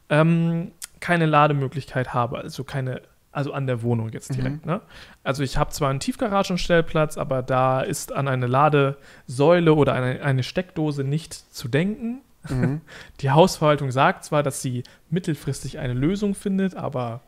ähm, 0.09 0.72
keine 1.01 1.26
Lademöglichkeit 1.26 2.14
habe, 2.14 2.39
also 2.39 2.64
keine, 2.64 3.03
also 3.33 3.53
an 3.53 3.66
der 3.66 3.83
Wohnung 3.83 4.11
jetzt 4.11 4.35
direkt. 4.35 4.66
Ne? 4.66 4.80
Also 5.24 5.43
ich 5.43 5.57
habe 5.57 5.70
zwar 5.70 5.91
einen 5.91 6.01
Tiefgaragenstellplatz, 6.01 7.16
aber 7.16 7.43
da 7.43 7.80
ist 7.80 8.12
an 8.12 8.28
eine 8.28 8.47
Ladesäule 8.47 9.74
oder 9.74 9.95
eine, 9.95 10.22
eine 10.22 10.43
Steckdose 10.43 11.03
nicht 11.03 11.33
zu 11.33 11.68
denken. 11.68 12.20
Mhm. 12.49 12.83
Die 13.20 13.30
Hausverwaltung 13.30 13.91
sagt 13.91 14.24
zwar, 14.24 14.43
dass 14.43 14.61
sie 14.62 14.85
mittelfristig 15.11 15.78
eine 15.78 15.95
Lösung 15.95 16.35
findet, 16.35 16.76
aber 16.76 17.20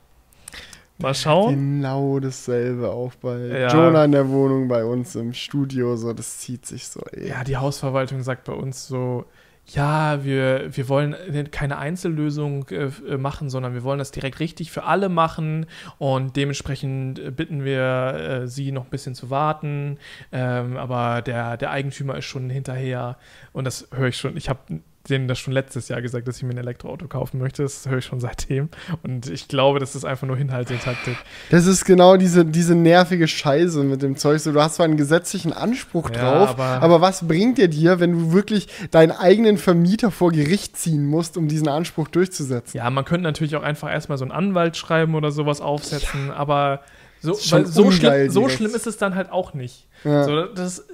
mal 0.98 1.14
schauen. 1.14 1.54
Genau 1.54 2.20
dasselbe 2.20 2.90
auch 2.90 3.14
bei 3.14 3.38
Ja. 3.38 3.68
Jonah 3.68 4.04
in 4.04 4.12
der 4.12 4.28
Wohnung, 4.28 4.68
bei 4.68 4.84
uns 4.84 5.16
im 5.16 5.32
Studio, 5.32 5.96
so, 5.96 6.12
das 6.12 6.38
zieht 6.38 6.66
sich 6.66 6.86
so, 6.86 7.00
ey. 7.12 7.28
Ja, 7.28 7.44
die 7.44 7.56
Hausverwaltung 7.56 8.22
sagt 8.22 8.44
bei 8.44 8.52
uns 8.52 8.86
so, 8.86 9.24
ja, 9.66 10.24
wir, 10.24 10.76
wir 10.76 10.88
wollen 10.88 11.16
keine 11.50 11.78
Einzellösung 11.78 12.68
äh, 12.68 12.90
äh, 13.08 13.16
machen, 13.16 13.48
sondern 13.48 13.72
wir 13.72 13.82
wollen 13.82 13.98
das 13.98 14.10
direkt 14.10 14.40
richtig 14.40 14.70
für 14.70 14.84
alle 14.84 15.08
machen. 15.08 15.66
Und 15.98 16.36
dementsprechend 16.36 17.18
äh, 17.18 17.30
bitten 17.30 17.64
wir 17.64 18.42
äh, 18.42 18.48
sie 18.48 18.72
noch 18.72 18.84
ein 18.84 18.90
bisschen 18.90 19.14
zu 19.14 19.30
warten, 19.30 19.98
ähm, 20.32 20.76
aber 20.76 21.22
der, 21.22 21.56
der 21.56 21.70
Eigentümer 21.70 22.16
ist 22.16 22.26
schon 22.26 22.50
hinterher. 22.50 23.16
Und 23.52 23.64
das 23.64 23.88
höre 23.92 24.08
ich 24.08 24.16
schon, 24.18 24.36
ich 24.36 24.48
habe 24.48 24.80
denen 25.08 25.28
das 25.28 25.38
schon 25.38 25.52
letztes 25.52 25.88
Jahr 25.88 26.00
gesagt, 26.00 26.26
dass 26.26 26.38
ich 26.38 26.42
mir 26.44 26.50
ein 26.50 26.58
Elektroauto 26.58 27.08
kaufen 27.08 27.38
möchte, 27.38 27.62
das 27.62 27.86
höre 27.88 27.98
ich 27.98 28.04
schon 28.06 28.20
seitdem 28.20 28.68
und 29.02 29.28
ich 29.28 29.48
glaube, 29.48 29.78
das 29.78 29.94
ist 29.94 30.04
einfach 30.04 30.26
nur 30.26 30.36
Hinhaltetaktik. 30.36 31.16
Das 31.50 31.66
ist 31.66 31.84
genau 31.84 32.16
diese, 32.16 32.44
diese 32.44 32.74
nervige 32.74 33.28
Scheiße 33.28 33.82
mit 33.84 34.02
dem 34.02 34.16
Zeug. 34.16 34.40
So, 34.40 34.52
du 34.52 34.62
hast 34.62 34.76
zwar 34.76 34.84
einen 34.84 34.96
gesetzlichen 34.96 35.52
Anspruch 35.52 36.10
Ja, 36.10 36.16
drauf, 36.20 36.50
aber- 36.50 36.82
aber, 36.82 37.00
was 37.00 37.26
bringt 37.28 37.58
dir 37.58 37.68
dir, 37.68 38.00
wenn 38.00 38.12
du 38.12 38.32
wirklich 38.32 38.68
deinen 38.90 39.12
eigenen 39.12 39.58
Vermieter 39.58 40.10
vor 40.10 40.32
Gericht 40.32 40.76
ziehen 40.76 41.04
musst, 41.06 41.36
um 41.36 41.48
diesen 41.48 41.68
Anspruch 41.68 42.08
durchzusetzen? 42.08 42.76
Ja, 42.78 42.88
man 42.90 43.04
könnte 43.04 43.24
natürlich 43.24 43.56
auch 43.56 43.62
einfach 43.62 43.90
erstmal 43.90 44.18
so 44.18 44.24
einen 44.24 44.32
Anwalt 44.32 44.76
schreiben 44.76 45.14
oder 45.14 45.30
sowas 45.30 45.60
aufsetzen, 45.60 46.30
aber 46.30 46.80
so, 47.20 47.34
so, 47.34 47.90
schlimm, 47.90 48.30
so 48.30 48.48
schlimm 48.48 48.74
ist 48.74 48.86
es 48.86 48.96
dann 48.98 49.14
halt 49.14 49.30
auch 49.32 49.54
nicht. 49.54 49.86
Ja. 50.04 50.24
So, 50.24 50.44
das, 50.46 50.84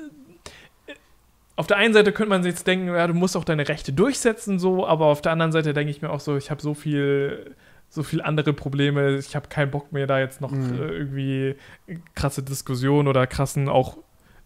auf 1.61 1.67
der 1.67 1.77
einen 1.77 1.93
Seite 1.95 2.11
könnte 2.13 2.31
man 2.31 2.43
sich 2.43 2.53
jetzt 2.53 2.67
denken, 2.67 2.89
ja, 2.89 3.07
du 3.07 3.15
musst 3.15 3.37
auch 3.37 3.45
deine 3.45 3.69
Rechte 3.69 3.93
durchsetzen, 3.93 4.59
so, 4.59 4.87
aber 4.87 5.07
auf 5.07 5.21
der 5.23 5.33
anderen 5.33 5.53
Seite 5.53 5.73
denke 5.75 5.91
ich 5.91 6.01
mir 6.03 6.11
auch 6.11 6.21
so, 6.21 6.37
ich 6.37 6.51
habe 6.51 6.61
so 6.63 6.73
viel, 6.75 7.55
so 7.91 8.03
viel 8.03 8.23
andere 8.23 8.53
Probleme, 8.53 9.17
ich 9.19 9.37
habe 9.37 9.49
keinen 9.49 9.71
Bock 9.71 9.93
mehr, 9.93 10.07
da 10.07 10.19
jetzt 10.19 10.41
noch 10.41 10.51
Mhm. 10.53 10.75
äh, 10.75 10.87
irgendwie 10.89 11.57
krasse 12.15 12.43
Diskussionen 12.43 13.09
oder 13.09 13.27
krassen 13.27 13.69
auch 13.69 13.99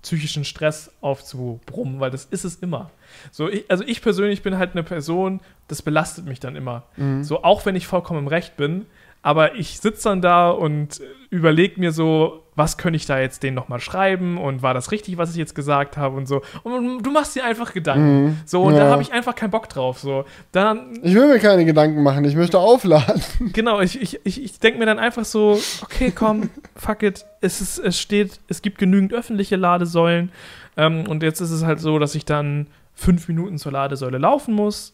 psychischen 0.02 0.44
Stress 0.44 0.90
aufzubrummen, 1.00 1.98
weil 2.00 2.10
das 2.10 2.24
ist 2.26 2.44
es 2.44 2.56
immer. 2.56 2.90
So, 3.30 3.48
ich, 3.48 3.70
also 3.70 3.84
ich 3.84 4.02
persönlich 4.02 4.42
bin 4.42 4.58
halt 4.58 4.72
eine 4.72 4.82
Person, 4.82 5.40
das 5.68 5.80
belastet 5.80 6.26
mich 6.26 6.40
dann 6.40 6.56
immer. 6.56 6.82
Mhm. 6.96 7.22
So, 7.24 7.42
auch 7.42 7.64
wenn 7.64 7.76
ich 7.76 7.86
vollkommen 7.86 8.18
im 8.18 8.28
Recht 8.28 8.56
bin, 8.56 8.86
aber 9.24 9.54
ich 9.54 9.80
sitze 9.80 10.10
dann 10.10 10.20
da 10.20 10.50
und 10.50 11.00
überlege 11.30 11.80
mir 11.80 11.92
so, 11.92 12.42
was 12.56 12.76
könnte 12.76 12.98
ich 12.98 13.06
da 13.06 13.18
jetzt 13.18 13.42
denen 13.42 13.54
nochmal 13.56 13.80
schreiben 13.80 14.36
und 14.36 14.62
war 14.62 14.74
das 14.74 14.92
richtig, 14.92 15.16
was 15.16 15.30
ich 15.30 15.36
jetzt 15.36 15.54
gesagt 15.54 15.96
habe 15.96 16.14
und 16.14 16.26
so. 16.26 16.42
Und 16.62 17.02
du 17.02 17.10
machst 17.10 17.34
dir 17.34 17.42
einfach 17.44 17.72
Gedanken. 17.72 18.24
Mhm. 18.24 18.36
So, 18.44 18.62
und 18.62 18.74
da 18.76 18.84
Ja. 18.84 18.90
habe 18.90 19.00
ich 19.00 19.12
einfach 19.14 19.34
keinen 19.34 19.50
Bock 19.50 19.68
drauf. 19.70 19.98
So, 19.98 20.26
dann, 20.52 20.98
Ich 21.02 21.14
will 21.14 21.26
mir 21.26 21.38
keine 21.38 21.64
Gedanken 21.64 22.02
machen, 22.02 22.22
ich 22.26 22.36
möchte 22.36 22.58
aufladen. 22.58 23.22
genau, 23.54 23.80
ich, 23.80 24.00
ich, 24.00 24.20
ich, 24.24 24.44
ich 24.44 24.58
denke 24.60 24.78
mir 24.78 24.86
dann 24.86 24.98
einfach 24.98 25.24
so, 25.24 25.58
okay, 25.82 26.12
komm, 26.14 26.50
fuck 26.76 27.02
it. 27.02 27.24
Es, 27.40 27.62
ist, 27.62 27.78
es 27.78 27.98
steht, 27.98 28.38
es 28.48 28.60
gibt 28.60 28.76
genügend 28.76 29.14
öffentliche 29.14 29.56
Ladesäulen. 29.56 30.30
Ähm, 30.76 31.08
und 31.08 31.22
jetzt 31.22 31.40
ist 31.40 31.50
es 31.50 31.64
halt 31.64 31.80
so, 31.80 31.98
dass 31.98 32.14
ich 32.14 32.26
dann 32.26 32.66
fünf 32.94 33.26
Minuten 33.26 33.56
zur 33.56 33.72
Ladesäule 33.72 34.18
laufen 34.18 34.54
muss 34.54 34.92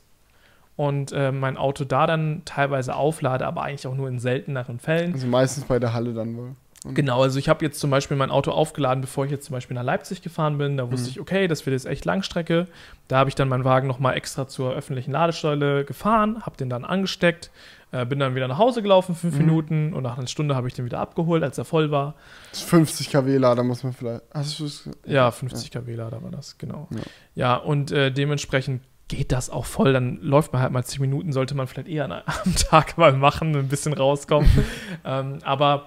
und 0.89 1.13
äh, 1.13 1.31
mein 1.31 1.59
Auto 1.59 1.85
da 1.85 2.07
dann 2.07 2.41
teilweise 2.47 2.95
auflade, 2.97 3.47
aber 3.47 3.63
eigentlich 3.65 3.87
auch 3.87 3.95
nur 3.95 4.09
in 4.09 4.19
selteneren 4.19 4.79
Fällen. 4.79 5.13
Also 5.13 5.27
meistens 5.27 5.65
bei 5.65 5.79
der 5.79 5.93
Halle 5.93 6.15
dann 6.15 6.35
wohl. 6.39 6.51
Genau, 6.95 7.23
also 7.23 7.39
ich 7.39 7.51
habe 7.51 7.63
jetzt 7.63 7.79
zum 7.79 7.91
Beispiel 7.91 8.17
mein 8.17 8.31
Auto 8.31 8.51
aufgeladen, 8.53 9.03
bevor 9.03 9.27
ich 9.27 9.31
jetzt 9.31 9.45
zum 9.45 9.53
Beispiel 9.53 9.75
nach 9.75 9.83
Leipzig 9.83 10.23
gefahren 10.23 10.57
bin. 10.57 10.79
Da 10.79 10.91
wusste 10.91 11.09
Mhm. 11.09 11.11
ich, 11.11 11.21
okay, 11.21 11.47
das 11.47 11.67
wird 11.67 11.75
jetzt 11.75 11.85
echt 11.85 12.07
Langstrecke. 12.07 12.67
Da 13.09 13.19
habe 13.19 13.29
ich 13.29 13.35
dann 13.35 13.51
meinen 13.51 13.65
Wagen 13.65 13.87
nochmal 13.87 14.17
extra 14.17 14.49
zur 14.49 14.73
öffentlichen 14.73 15.13
Ladesäule 15.13 15.85
gefahren, 15.85 16.41
habe 16.47 16.57
den 16.57 16.71
dann 16.71 16.87
angesteckt, 16.87 17.51
äh, 17.93 18.07
bin 18.07 18.19
dann 18.19 18.35
wieder 18.35 18.49
nach 18.49 18.57
Hause 18.57 18.81
gelaufen, 18.81 19.15
fünf 19.15 19.35
Mhm. 19.35 19.41
Minuten 19.41 19.93
und 19.93 20.05
nach 20.05 20.17
einer 20.17 20.27
Stunde 20.29 20.57
habe 20.57 20.69
ich 20.69 20.73
den 20.73 20.87
wieder 20.87 21.01
abgeholt, 21.01 21.43
als 21.43 21.59
er 21.59 21.67
voll 21.67 21.91
war. 21.91 22.15
Das 22.53 22.61
ist 22.61 22.69
50 22.71 23.11
kW 23.11 23.37
Lader 23.37 23.63
muss 23.63 23.85
man 23.85 23.93
vielleicht. 23.93 24.23
Hast 24.33 24.59
du 24.59 24.65
es? 24.65 24.89
Ja, 25.05 25.31
50 25.31 25.71
kW 25.71 25.95
Lader 25.95 26.23
war 26.23 26.31
das, 26.31 26.57
genau. 26.57 26.89
Ja. 26.93 27.01
Ja, 27.35 27.57
und 27.57 27.91
äh, 27.93 28.11
dementsprechend 28.11 28.81
geht 29.11 29.33
das 29.33 29.51
auch 29.51 29.67
voll. 29.67 29.93
Dann 29.93 30.19
läuft 30.23 30.53
man 30.53 30.63
halt 30.63 30.73
mal 30.73 30.85
10 30.85 31.01
Minuten, 31.03 31.33
sollte 31.33 31.55
man 31.55 31.67
vielleicht 31.67 31.89
eher 31.89 32.05
am 32.45 32.55
Tag 32.57 32.97
mal 32.97 33.13
machen, 33.13 33.55
ein 33.55 33.69
bisschen 33.69 33.93
rauskommen. 33.93 34.49
ähm, 35.05 35.41
aber 35.43 35.87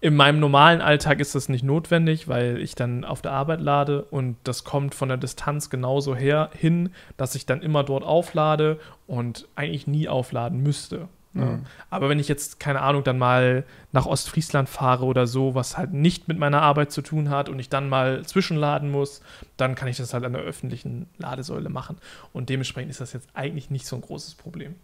In 0.00 0.16
meinem 0.16 0.40
normalen 0.40 0.80
Alltag 0.80 1.20
ist 1.20 1.36
das 1.36 1.48
nicht 1.48 1.62
notwendig, 1.62 2.26
weil 2.26 2.58
ich 2.58 2.74
dann 2.74 3.04
auf 3.04 3.22
der 3.22 3.30
Arbeit 3.30 3.60
lade 3.60 4.02
und 4.02 4.36
das 4.42 4.64
kommt 4.64 4.96
von 4.96 5.08
der 5.08 5.16
Distanz 5.16 5.70
genauso 5.70 6.16
her 6.16 6.50
hin, 6.58 6.90
dass 7.16 7.36
ich 7.36 7.46
dann 7.46 7.62
immer 7.62 7.84
dort 7.84 8.02
auflade 8.02 8.80
und 9.06 9.46
eigentlich 9.54 9.86
nie 9.86 10.08
aufladen 10.08 10.60
müsste. 10.60 11.08
Ne? 11.34 11.44
Mhm. 11.44 11.66
Aber 11.90 12.08
wenn 12.08 12.18
ich 12.18 12.28
jetzt, 12.28 12.60
keine 12.60 12.80
Ahnung, 12.82 13.04
dann 13.04 13.18
mal 13.18 13.64
nach 13.92 14.06
Ostfriesland 14.06 14.68
fahre 14.68 15.04
oder 15.04 15.26
so, 15.26 15.54
was 15.54 15.78
halt 15.78 15.92
nicht 15.92 16.28
mit 16.28 16.38
meiner 16.38 16.60
Arbeit 16.62 16.92
zu 16.92 17.00
tun 17.02 17.30
hat 17.30 17.48
und 17.48 17.58
ich 17.58 17.68
dann 17.68 17.88
mal 17.88 18.24
zwischenladen 18.24 18.90
muss, 18.90 19.22
dann 19.56 19.74
kann 19.74 19.88
ich 19.88 19.96
das 19.96 20.12
halt 20.14 20.24
an 20.24 20.32
der 20.34 20.42
öffentlichen 20.42 21.06
Ladesäule 21.18 21.68
machen. 21.70 21.96
Und 22.32 22.48
dementsprechend 22.50 22.90
ist 22.90 23.00
das 23.00 23.12
jetzt 23.12 23.28
eigentlich 23.34 23.70
nicht 23.70 23.86
so 23.86 23.96
ein 23.96 24.02
großes 24.02 24.34
Problem. 24.34 24.74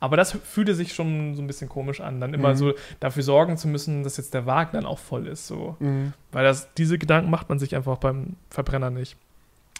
Aber 0.00 0.16
das 0.16 0.32
fühlte 0.32 0.74
sich 0.76 0.94
schon 0.94 1.34
so 1.34 1.42
ein 1.42 1.48
bisschen 1.48 1.68
komisch 1.68 2.00
an, 2.00 2.20
dann 2.20 2.32
immer 2.32 2.50
Mhm. 2.50 2.56
so 2.56 2.72
dafür 3.00 3.24
sorgen 3.24 3.56
zu 3.56 3.66
müssen, 3.66 4.04
dass 4.04 4.16
jetzt 4.16 4.32
der 4.32 4.46
Wagen 4.46 4.70
dann 4.72 4.86
auch 4.86 4.98
voll 4.98 5.26
ist. 5.26 5.46
So. 5.48 5.76
Mhm. 5.80 6.12
Weil 6.30 6.44
das, 6.44 6.72
diese 6.74 6.98
Gedanken 6.98 7.30
macht 7.30 7.48
man 7.48 7.58
sich 7.58 7.74
einfach 7.74 7.98
beim 7.98 8.36
Verbrenner 8.50 8.90
nicht. 8.90 9.16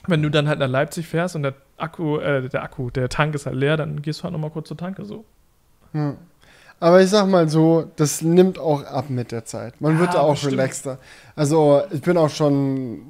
Wenn 0.06 0.22
du 0.22 0.30
dann 0.30 0.48
halt 0.48 0.58
nach 0.58 0.68
Leipzig 0.68 1.06
fährst 1.06 1.36
und 1.36 1.42
der 1.44 1.54
Akku, 1.76 2.18
äh, 2.18 2.48
der 2.48 2.62
Akku, 2.62 2.90
der 2.90 3.08
Tank 3.08 3.34
ist 3.34 3.46
halt 3.46 3.56
leer, 3.56 3.76
dann 3.76 4.02
gehst 4.02 4.20
du 4.20 4.24
halt 4.24 4.32
nochmal 4.32 4.50
kurz 4.50 4.68
zur 4.68 4.76
Tanke 4.76 5.04
so. 5.04 5.24
Ja. 5.92 6.14
Aber 6.80 7.02
ich 7.02 7.10
sag 7.10 7.26
mal 7.26 7.48
so, 7.48 7.90
das 7.96 8.22
nimmt 8.22 8.58
auch 8.58 8.84
ab 8.84 9.10
mit 9.10 9.32
der 9.32 9.44
Zeit. 9.44 9.80
Man 9.80 9.98
wird 9.98 10.10
Ja, 10.14 10.20
da 10.20 10.20
auch 10.20 10.32
bestimmt. 10.34 10.52
relaxter. 10.52 10.98
Also 11.34 11.82
ich 11.90 12.02
bin 12.02 12.16
auch 12.16 12.30
schon, 12.30 13.00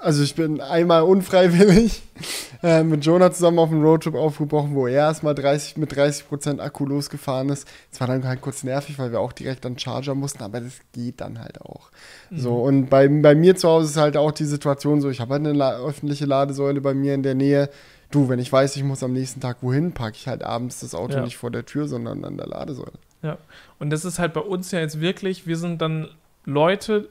also 0.00 0.22
ich 0.22 0.34
bin 0.34 0.62
einmal 0.62 1.02
unfreiwillig 1.02 2.02
äh, 2.62 2.82
mit 2.82 3.04
Jonah 3.04 3.30
zusammen 3.32 3.58
auf 3.58 3.70
einen 3.70 3.82
Roadtrip 3.84 4.14
aufgebrochen, 4.14 4.74
wo 4.74 4.86
er 4.86 4.94
erstmal 4.94 5.34
30, 5.34 5.76
mit 5.76 5.92
30% 5.92 6.58
Akku 6.60 6.86
losgefahren 6.86 7.50
ist. 7.50 7.68
Es 7.92 8.00
war 8.00 8.06
dann 8.06 8.26
halt 8.26 8.40
kurz 8.40 8.62
nervig, 8.64 8.98
weil 8.98 9.12
wir 9.12 9.20
auch 9.20 9.32
direkt 9.32 9.66
an 9.66 9.78
Charger 9.78 10.14
mussten, 10.14 10.42
aber 10.42 10.60
das 10.62 10.72
geht 10.92 11.20
dann 11.20 11.40
halt 11.40 11.60
auch. 11.60 11.90
So, 12.34 12.54
und 12.62 12.88
bei, 12.88 13.08
bei 13.08 13.34
mir 13.34 13.56
zu 13.56 13.68
Hause 13.68 13.90
ist 13.90 13.96
halt 13.98 14.16
auch 14.16 14.32
die 14.32 14.44
Situation 14.46 15.02
so, 15.02 15.10
ich 15.10 15.20
habe 15.20 15.34
halt 15.34 15.46
eine 15.46 15.74
öffentliche 15.76 16.24
Ladesäule 16.24 16.80
bei 16.80 16.94
mir 16.94 17.12
in 17.14 17.22
der 17.22 17.34
Nähe. 17.34 17.68
Du, 18.14 18.28
wenn 18.28 18.38
ich 18.38 18.52
weiß, 18.52 18.76
ich 18.76 18.84
muss 18.84 19.02
am 19.02 19.12
nächsten 19.12 19.40
Tag 19.40 19.56
wohin, 19.60 19.90
packe 19.92 20.16
ich 20.16 20.28
halt 20.28 20.44
abends 20.44 20.78
das 20.80 20.94
Auto 20.94 21.14
Ja. 21.14 21.22
nicht 21.22 21.36
vor 21.36 21.50
der 21.50 21.66
Tür, 21.66 21.88
sondern 21.88 22.24
an 22.24 22.36
der 22.36 22.46
Ladesäule. 22.46 22.92
Ja. 23.22 23.38
Und 23.80 23.90
das 23.90 24.04
ist 24.04 24.20
halt 24.20 24.32
bei 24.34 24.40
uns 24.40 24.70
ja 24.70 24.78
jetzt 24.78 25.00
wirklich, 25.00 25.48
wir 25.48 25.56
sind 25.56 25.82
dann 25.82 26.08
Leute, 26.44 27.08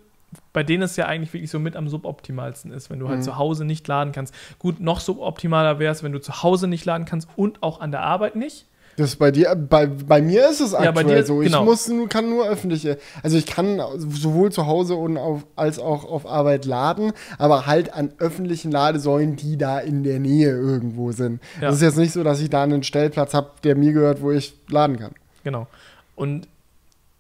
bei 0.54 0.64
denen 0.64 0.84
es 0.84 0.96
ja 0.96 1.06
eigentlich 1.08 1.34
wirklich 1.34 1.52
so 1.52 1.60
mit 1.60 1.76
am 1.76 1.90
suboptimalsten 1.90 2.72
ist, 2.72 2.90
wenn 2.90 3.00
du 3.00 3.10
halt 3.10 3.20
Mhm. 3.20 3.24
zu 3.24 3.38
Hause 3.38 3.66
nicht 3.66 3.86
laden 3.88 4.14
kannst. 4.14 4.34
Gut, 4.60 4.80
noch 4.80 5.02
suboptimaler 5.02 5.78
wäre 5.78 5.92
es, 5.92 6.04
wenn 6.04 6.14
du 6.14 6.22
zu 6.22 6.42
Hause 6.42 6.68
nicht 6.70 6.86
laden 6.86 7.04
kannst 7.06 7.28
und 7.36 7.62
auch 7.62 7.82
an 7.82 7.92
der 7.92 8.02
Arbeit 8.04 8.38
nicht. 8.38 8.66
Das 8.96 9.16
bei 9.16 9.32
dir, 9.32 9.56
bei, 9.56 9.88
bei 9.88 10.22
mir 10.22 10.48
ist 10.50 10.62
es 10.62 10.72
Ja, 10.74 10.80
aktuell 10.80 10.94
bei 10.94 11.04
dir- 11.04 11.26
so. 11.26 11.42
Ich 11.42 11.48
genau. 11.48 11.66
muss, 11.66 11.88
nur- 11.88 12.08
kann 12.10 12.30
nur 12.30 12.48
öffentliche, 12.48 13.00
also 13.24 13.38
ich 13.38 13.46
kann 13.48 13.82
sowohl 13.98 14.52
zu 14.52 14.68
Hause 14.68 14.96
und 14.96 15.18
auf, 15.18 15.46
als 15.56 15.80
auch 15.80 16.06
auf 16.06 16.28
Arbeit 16.28 16.66
laden, 16.66 17.12
aber 17.40 17.66
halt 17.66 17.92
an 17.94 18.14
öffentlichen 18.20 18.72
Ladesäulen, 18.72 19.36
die 19.36 19.58
da 19.58 19.80
in 19.80 20.04
der 20.04 20.20
Nähe 20.20 20.50
irgendwo 20.52 21.12
sind. 21.12 21.42
Ja. 21.60 21.68
Das 21.70 21.78
ist 21.78 21.82
jetzt 21.82 21.98
nicht 21.98 22.14
so, 22.14 22.24
dass 22.24 22.40
ich 22.40 22.50
da 22.52 22.62
einen 22.62 22.84
Stellplatz 22.84 23.34
habe, 23.34 23.50
der 23.64 23.76
mir 23.76 23.94
gehört, 23.94 24.22
wo 24.22 24.32
ich 24.32 24.54
laden 24.70 25.00
kann. 25.00 25.14
Genau. 25.44 25.66
Und 26.16 26.48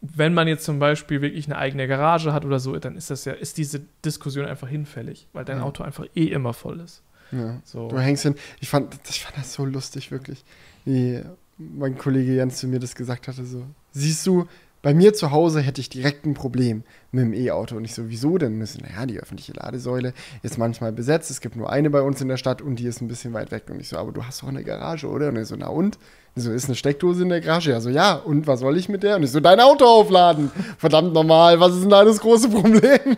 wenn 0.01 0.33
man 0.33 0.47
jetzt 0.47 0.65
zum 0.65 0.79
Beispiel 0.79 1.21
wirklich 1.21 1.45
eine 1.47 1.57
eigene 1.57 1.87
Garage 1.87 2.33
hat 2.33 2.45
oder 2.45 2.59
so, 2.59 2.75
dann 2.77 2.95
ist 2.97 3.09
das 3.09 3.25
ja, 3.25 3.33
ist 3.33 3.57
diese 3.57 3.81
Diskussion 4.05 4.45
einfach 4.45 4.67
hinfällig, 4.67 5.27
weil 5.33 5.45
dein 5.45 5.57
Ja. 5.59 5.63
Auto 5.63 5.81
einfach 5.83 6.05
eh 6.13 6.25
immer 6.25 6.53
voll 6.53 6.81
ist. 6.81 7.01
Ja. 7.31 7.55
So. 7.63 7.87
Du 7.87 7.97
hängst 7.97 8.23
hin. 8.23 8.35
Ich 8.59 8.69
fand, 8.69 8.93
das- 8.93 9.15
ich 9.15 9.23
fand 9.23 9.37
das 9.37 9.53
so 9.53 9.65
lustig, 9.65 10.11
wirklich. 10.11 10.43
Wie 10.85 11.21
mein 11.57 11.97
Kollege 11.97 12.33
Jens 12.33 12.57
zu 12.57 12.67
mir 12.67 12.79
das 12.79 12.95
gesagt 12.95 13.27
hatte, 13.27 13.45
so, 13.45 13.63
siehst 13.91 14.25
du, 14.25 14.45
bei 14.83 14.93
mir 14.93 15.13
zu 15.13 15.31
Hause 15.31 15.61
hätte 15.61 15.79
ich 15.79 15.87
direkt 15.87 16.25
ein 16.25 16.33
Problem 16.33 16.83
mit 17.13 17.23
dem 17.23 17.33
E-Auto. 17.33 17.77
Und 17.77 17.85
ich 17.85 17.95
so, 17.95 18.09
wieso 18.09 18.37
denn? 18.37 18.59
Und 18.59 18.67
so, 18.67 18.79
naja, 18.81 19.05
die 19.05 19.17
öffentliche 19.17 19.53
Ladesäule 19.53 20.13
ist 20.41 20.57
manchmal 20.57 20.91
besetzt. 20.91 21.31
Es 21.31 21.39
gibt 21.39 21.55
nur 21.55 21.69
eine 21.69 21.89
bei 21.89 22.01
uns 22.01 22.19
in 22.19 22.27
der 22.27 22.35
Stadt 22.35 22.61
und 22.61 22.75
die 22.75 22.85
ist 22.85 22.99
ein 22.99 23.07
bisschen 23.07 23.31
weit 23.31 23.51
weg. 23.51 23.63
Und 23.69 23.79
ich 23.79 23.87
so, 23.87 23.97
aber 23.97 24.11
du 24.11 24.25
hast 24.25 24.43
doch 24.43 24.49
eine 24.49 24.61
Garage, 24.61 25.07
oder? 25.07 25.29
Und 25.29 25.37
er 25.37 25.45
so, 25.45 25.55
na 25.57 25.67
und? 25.67 25.97
Ich 26.35 26.43
so, 26.43 26.51
ist 26.51 26.65
eine 26.65 26.75
Steckdose 26.75 27.23
in 27.23 27.29
der 27.29 27.39
Garage? 27.39 27.71
Ja, 27.71 27.79
so, 27.79 27.89
ja. 27.89 28.15
Und 28.15 28.45
was 28.45 28.59
soll 28.59 28.75
ich 28.75 28.89
mit 28.89 29.03
der? 29.03 29.15
Und 29.15 29.23
ich 29.23 29.31
so, 29.31 29.39
dein 29.39 29.61
Auto 29.61 29.85
aufladen. 29.85 30.51
Verdammt 30.77 31.13
normal. 31.13 31.61
Was 31.61 31.75
ist 31.75 31.83
denn 31.83 31.89
da 31.89 32.03
das 32.03 32.19
große 32.19 32.49
Problem? 32.49 33.15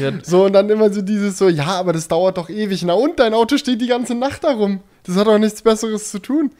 Ja, 0.00 0.10
So, 0.24 0.46
und 0.46 0.52
dann 0.52 0.68
immer 0.68 0.92
so 0.92 1.00
dieses 1.00 1.38
so, 1.38 1.48
ja, 1.48 1.66
aber 1.66 1.92
das 1.92 2.08
dauert 2.08 2.38
doch 2.38 2.50
ewig. 2.50 2.82
Na 2.82 2.94
und, 2.94 3.20
dein 3.20 3.34
Auto 3.34 3.56
steht 3.56 3.80
die 3.80 3.86
ganze 3.86 4.16
Nacht 4.16 4.42
darum. 4.42 4.80
Das 5.04 5.14
hat 5.14 5.28
doch 5.28 5.38
nichts 5.38 5.62
Besseres 5.62 6.10
zu 6.10 6.18
tun. 6.18 6.50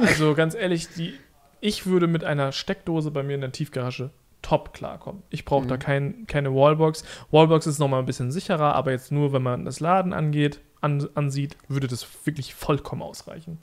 Also 0.00 0.34
ganz 0.34 0.54
ehrlich, 0.54 0.88
die, 0.94 1.14
ich 1.60 1.86
würde 1.86 2.06
mit 2.06 2.24
einer 2.24 2.52
Steckdose 2.52 3.10
bei 3.10 3.22
mir 3.22 3.34
in 3.34 3.40
der 3.40 3.52
Tiefgarage 3.52 4.10
top 4.42 4.72
klarkommen. 4.74 5.22
Ich 5.30 5.44
brauche 5.44 5.66
da 5.66 5.76
kein, 5.76 6.26
keine 6.26 6.52
Wallbox. 6.54 7.04
Wallbox 7.30 7.66
ist 7.68 7.78
nochmal 7.78 8.00
ein 8.00 8.06
bisschen 8.06 8.32
sicherer, 8.32 8.74
aber 8.74 8.90
jetzt 8.90 9.12
nur, 9.12 9.32
wenn 9.32 9.42
man 9.42 9.64
das 9.64 9.78
Laden 9.80 10.12
angeht, 10.12 10.60
an, 10.80 11.08
ansieht, 11.14 11.56
würde 11.68 11.86
das 11.86 12.04
wirklich 12.26 12.54
vollkommen 12.54 13.02
ausreichen. 13.02 13.58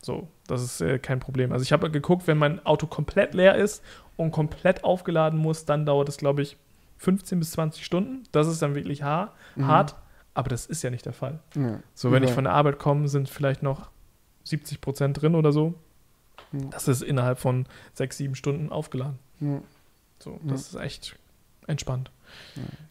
So, 0.00 0.28
das 0.46 0.62
ist 0.62 0.80
äh, 0.80 0.98
kein 1.00 1.18
Problem. 1.20 1.52
Also 1.52 1.62
ich 1.64 1.72
habe 1.72 1.90
geguckt, 1.90 2.26
wenn 2.28 2.38
mein 2.38 2.64
Auto 2.64 2.86
komplett 2.86 3.34
leer 3.34 3.56
ist 3.56 3.82
und 4.16 4.30
komplett 4.30 4.84
aufgeladen 4.84 5.38
muss, 5.38 5.64
dann 5.64 5.84
dauert 5.86 6.08
es, 6.08 6.16
glaube 6.16 6.42
ich, 6.42 6.56
15 6.98 7.40
bis 7.40 7.50
20 7.52 7.84
Stunden. 7.84 8.22
Das 8.30 8.46
ist 8.46 8.62
dann 8.62 8.76
wirklich 8.76 9.02
haar, 9.02 9.32
hart, 9.60 9.96
aber 10.34 10.48
das 10.48 10.66
ist 10.66 10.82
ja 10.82 10.90
nicht 10.90 11.06
der 11.06 11.12
Fall. 11.12 11.40
Ja. 11.56 11.80
So, 11.94 12.12
wenn 12.12 12.22
ich 12.22 12.30
Ja. 12.30 12.34
von 12.36 12.44
der 12.44 12.52
Arbeit 12.52 12.78
komme, 12.78 13.08
sind 13.08 13.28
vielleicht 13.28 13.62
noch 13.64 13.90
70 14.44 14.80
Prozent 14.80 15.20
drin 15.22 15.34
oder 15.34 15.52
so. 15.52 15.74
Mhm. 16.52 16.70
Das 16.70 16.88
ist 16.88 17.02
innerhalb 17.02 17.38
von 17.38 17.66
sechs, 17.94 18.16
sieben 18.16 18.34
Stunden 18.34 18.70
aufgeladen. 18.70 19.18
Ja. 19.40 19.60
So, 20.18 20.38
das 20.44 20.68
ist 20.68 20.74
echt 20.76 21.16
entspannt. 21.66 22.10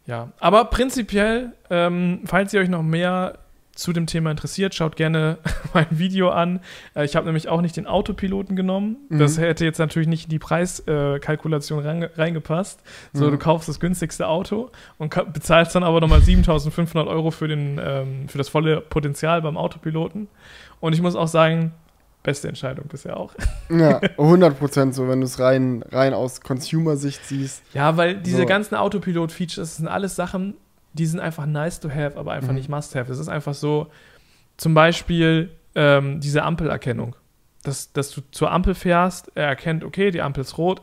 Ja, 0.06 0.32
aber 0.40 0.66
prinzipiell, 0.66 1.54
ähm, 1.70 2.22
falls 2.26 2.54
ihr 2.54 2.60
euch 2.62 2.70
noch 2.70 2.84
mehr 2.84 3.40
zu 3.74 3.94
dem 3.94 4.06
Thema 4.06 4.30
interessiert, 4.32 4.76
schaut 4.76 4.96
gerne 4.98 5.38
mein 5.74 5.88
Video 5.92 6.30
an. 6.30 6.60
Äh, 6.94 7.06
ich 7.06 7.16
habe 7.16 7.26
nämlich 7.26 7.48
auch 7.48 7.62
nicht 7.62 7.78
den 7.78 7.88
Autopiloten 7.88 8.56
genommen. 8.56 8.98
Das 9.10 9.38
Mhm. 9.38 9.42
hätte 9.44 9.66
jetzt 9.66 9.80
natürlich 9.80 10.10
nicht 10.10 10.26
in 10.26 10.30
die 10.30 10.40
Preiskalkulation 10.40 11.84
äh, 11.86 12.10
reingepasst. 12.18 12.82
So, 13.14 13.26
Mhm. 13.28 13.32
du 13.32 13.38
kaufst 13.38 13.70
das 13.70 13.80
günstigste 13.80 14.28
Auto 14.28 14.72
und 14.98 15.14
bezahlst 15.34 15.74
dann 15.76 15.84
aber 15.84 16.02
nochmal 16.02 16.22
7500 16.22 17.08
Euro 17.08 17.32
für, 17.32 17.48
den, 17.48 17.80
ähm, 17.84 18.28
für 18.30 18.38
das 18.38 18.50
volle 18.50 18.82
Potenzial 18.82 19.42
beim 19.42 19.58
Autopiloten. 19.58 20.28
Und 20.82 20.94
ich 20.94 21.02
muss 21.02 21.16
auch 21.16 21.28
sagen, 21.30 21.74
beste 22.24 22.48
Entscheidung 22.50 22.88
bisher 22.88 23.16
auch. 23.18 23.34
Ja, 23.70 24.00
100% 24.00 24.92
so, 24.92 25.08
wenn 25.08 25.22
du 25.22 25.26
es 25.26 25.40
rein, 25.40 25.82
rein 25.92 26.14
aus 26.14 26.42
Consumer-Sicht 26.42 27.26
siehst. 27.26 27.64
Ja, 27.74 27.96
weil 27.96 28.16
diese 28.18 28.40
So. 28.42 28.46
ganzen 28.46 28.76
Autopilot-Features 28.76 29.56
das 29.70 29.78
sind 29.78 29.88
alles 29.88 30.18
Sachen, 30.18 30.56
die 30.92 31.06
sind 31.06 31.22
einfach 31.22 31.46
nice 31.46 31.80
to 31.80 31.90
have, 31.90 32.18
aber 32.18 32.34
einfach 32.34 32.50
Mhm. 32.50 32.56
nicht 32.56 32.68
must 32.70 32.96
have. 32.96 33.08
Das 33.08 33.18
ist 33.18 33.30
einfach 33.30 33.54
so, 33.54 33.88
zum 34.58 34.74
Beispiel 34.74 35.52
ähm, 35.76 36.20
diese 36.20 36.44
Ampelerkennung. 36.44 37.16
Dass, 37.64 37.94
dass 37.94 38.12
du 38.12 38.22
zur 38.32 38.52
Ampel 38.52 38.74
fährst, 38.76 39.32
er 39.36 39.46
erkennt, 39.48 39.84
okay, 39.86 40.12
die 40.12 40.22
Ampel 40.22 40.42
ist 40.42 40.58
rot, 40.58 40.82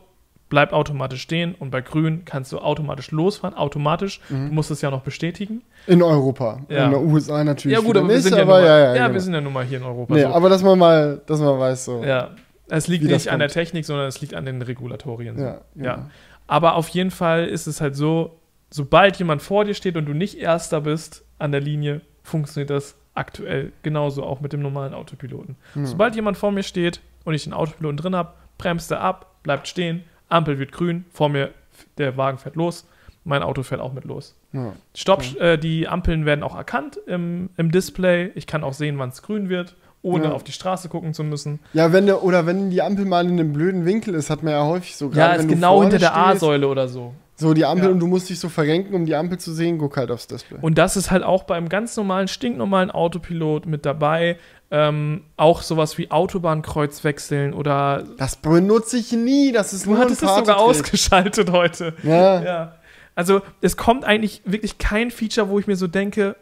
bleibt 0.49 0.73
automatisch 0.73 1.21
stehen 1.21 1.55
und 1.57 1.69
bei 1.69 1.81
grün 1.81 2.23
kannst 2.25 2.51
du 2.51 2.59
automatisch 2.59 3.11
losfahren, 3.11 3.55
automatisch. 3.55 4.19
Du 4.29 4.35
musst 4.35 4.71
es 4.71 4.81
ja 4.81 4.89
noch 4.89 5.01
bestätigen. 5.01 5.61
In 5.87 6.01
Europa. 6.01 6.59
Ja. 6.69 6.85
In 6.85 6.91
den 6.91 7.11
USA 7.11 7.43
natürlich. 7.43 7.77
ja 7.77 7.83
gut, 7.83 7.95
aber 7.95 8.07
wir 8.07 8.15
nicht, 8.15 8.23
sind 8.23 8.35
ja, 8.35 8.43
aber 8.43 8.55
nun 8.55 8.63
mal, 8.63 8.67
ja, 8.67 8.79
ja, 8.79 8.85
ja, 8.95 9.03
genau. 9.03 9.13
wir 9.13 9.21
sind 9.21 9.33
ja 9.35 9.41
nun 9.41 9.53
mal 9.53 9.63
hier 9.65 9.77
in 9.77 9.83
Europa. 9.83 10.13
Nee, 10.13 10.21
so. 10.23 10.27
aber 10.27 10.49
dass 10.49 10.63
man 10.63 10.77
mal, 10.77 11.21
dass 11.25 11.39
man 11.39 11.59
weiß 11.59 11.85
so. 11.85 12.03
ja. 12.03 12.31
Es 12.71 12.87
liegt 12.87 13.03
nicht 13.03 13.29
an 13.29 13.39
der 13.39 13.47
kommt. 13.47 13.53
Technik, 13.55 13.85
sondern 13.85 14.07
es 14.07 14.21
liegt 14.21 14.35
an 14.35 14.45
den 14.45 14.61
Regulatorien. 14.61 15.37
so. 15.37 15.43
Ja, 15.43 15.61
Ja. 15.75 16.09
Aber 16.45 16.75
auf 16.75 16.89
jeden 16.89 17.11
Fall 17.11 17.45
ist 17.47 17.67
es 17.67 17.81
halt 17.81 17.95
so, 17.95 18.39
sobald 18.71 19.17
jemand 19.17 19.41
vor 19.41 19.65
dir 19.65 19.73
steht 19.73 19.97
und 19.97 20.05
du 20.05 20.13
nicht 20.13 20.37
Erster 20.39 20.81
bist 20.81 21.23
an 21.37 21.51
der 21.51 21.61
Linie, 21.61 22.01
funktioniert 22.23 22.69
das 22.69 22.95
aktuell 23.13 23.71
genauso 23.83 24.23
auch 24.23 24.39
mit 24.39 24.53
dem 24.53 24.61
normalen 24.61 24.93
Autopiloten. 24.93 25.55
Ja. 25.75 25.85
Sobald 25.85 26.15
jemand 26.15 26.37
vor 26.37 26.51
mir 26.51 26.63
steht 26.63 27.01
und 27.25 27.33
ich 27.33 27.43
den 27.43 27.53
Autopiloten 27.53 27.97
drin 27.97 28.15
habe, 28.15 28.33
bremst 28.57 28.91
er 28.91 29.01
ab, 29.01 29.35
bleibt 29.43 29.67
stehen, 29.67 30.03
Ampel 30.29 30.59
wird 30.59 30.71
grün, 30.71 31.05
vor 31.11 31.29
mir 31.29 31.51
der 31.97 32.15
Wagen 32.17 32.37
fährt 32.37 32.55
los, 32.55 32.85
mein 33.23 33.43
Auto 33.43 33.63
fährt 33.63 33.81
auch 33.81 33.93
mit 33.93 34.05
los. 34.05 34.35
Ja. 34.53 34.73
Stopp, 34.95 35.23
äh, 35.39 35.57
die 35.57 35.87
Ampeln 35.87 36.25
werden 36.25 36.43
auch 36.43 36.55
erkannt 36.55 36.97
im, 37.07 37.49
im 37.57 37.71
Display. 37.71 38.31
Ich 38.35 38.47
kann 38.47 38.63
auch 38.63 38.73
sehen, 38.73 38.97
wann 38.97 39.09
es 39.09 39.21
grün 39.21 39.49
wird, 39.49 39.75
ohne 40.01 40.25
Ja. 40.25 40.31
auf 40.31 40.43
die 40.43 40.51
Straße 40.51 40.89
gucken 40.89 41.13
zu 41.13 41.23
müssen. 41.23 41.59
Ja, 41.73 41.91
wenn 41.93 42.05
der, 42.05 42.23
oder 42.23 42.45
wenn 42.45 42.69
die 42.69 42.81
Ampel 42.81 43.05
mal 43.05 43.25
in 43.25 43.31
einem 43.33 43.53
blöden 43.53 43.85
Winkel 43.85 44.15
ist, 44.15 44.29
hat 44.29 44.41
man 44.43 44.53
ja 44.53 44.65
häufig 44.65 44.95
so. 44.95 45.09
gerade 45.09 45.35
Ja, 45.35 45.39
ist 45.41 45.47
genau 45.47 45.81
hinter 45.81 45.99
der 45.99 46.15
A-Säule 46.15 46.67
oder 46.67 46.87
so. 46.87 47.13
So 47.35 47.53
die 47.53 47.63
Ampel 47.65 47.85
Ja. 47.85 47.91
und 47.91 47.99
du 47.99 48.07
musst 48.07 48.29
dich 48.29 48.37
so 48.39 48.49
verrenken, 48.49 48.93
um 48.95 49.05
die 49.05 49.15
Ampel 49.15 49.37
zu 49.37 49.53
sehen, 49.53 49.77
guck 49.77 49.95
halt 49.95 50.11
aufs 50.11 50.27
Display. 50.27 50.57
Und 50.61 50.77
das 50.77 50.97
ist 50.97 51.09
halt 51.11 51.23
auch 51.23 51.43
beim 51.43 51.69
ganz 51.69 51.95
normalen, 51.95 52.27
stinknormalen 52.27 52.91
Autopilot 52.91 53.65
mit 53.65 53.85
dabei. 53.85 54.37
Ähm, 54.71 55.23
auch 55.35 55.63
sowas 55.63 55.97
wie 55.97 56.11
Autobahnkreuz 56.11 57.03
wechseln 57.03 57.53
oder. 57.53 58.03
das 58.17 58.35
benutze 58.35 58.97
ich 58.97 59.11
nie, 59.11 59.51
das 59.51 59.73
ist 59.73 59.85
Du 59.85 59.91
nur 59.91 59.99
hattest 59.99 60.21
ein 60.21 60.29
es 60.29 60.35
sogar 60.35 60.57
ausgeschaltet 60.59 61.51
heute. 61.51 61.95
Ja. 62.03 62.41
Ja. 62.41 62.75
Also, 63.15 63.41
es 63.61 63.77
kommt 63.77 64.05
eigentlich 64.05 64.43
wirklich 64.45 64.77
kein 64.77 65.09
Feature, 65.11 65.49
wo 65.49 65.59
ich 65.59 65.67
mir 65.67 65.75
so 65.75 65.87
denke, 65.87 66.35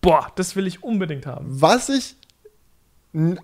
boah, 0.00 0.28
das 0.36 0.54
will 0.56 0.66
ich 0.66 0.82
unbedingt 0.82 1.26
haben. 1.26 1.46
Was 1.48 1.88
ich 1.88 2.16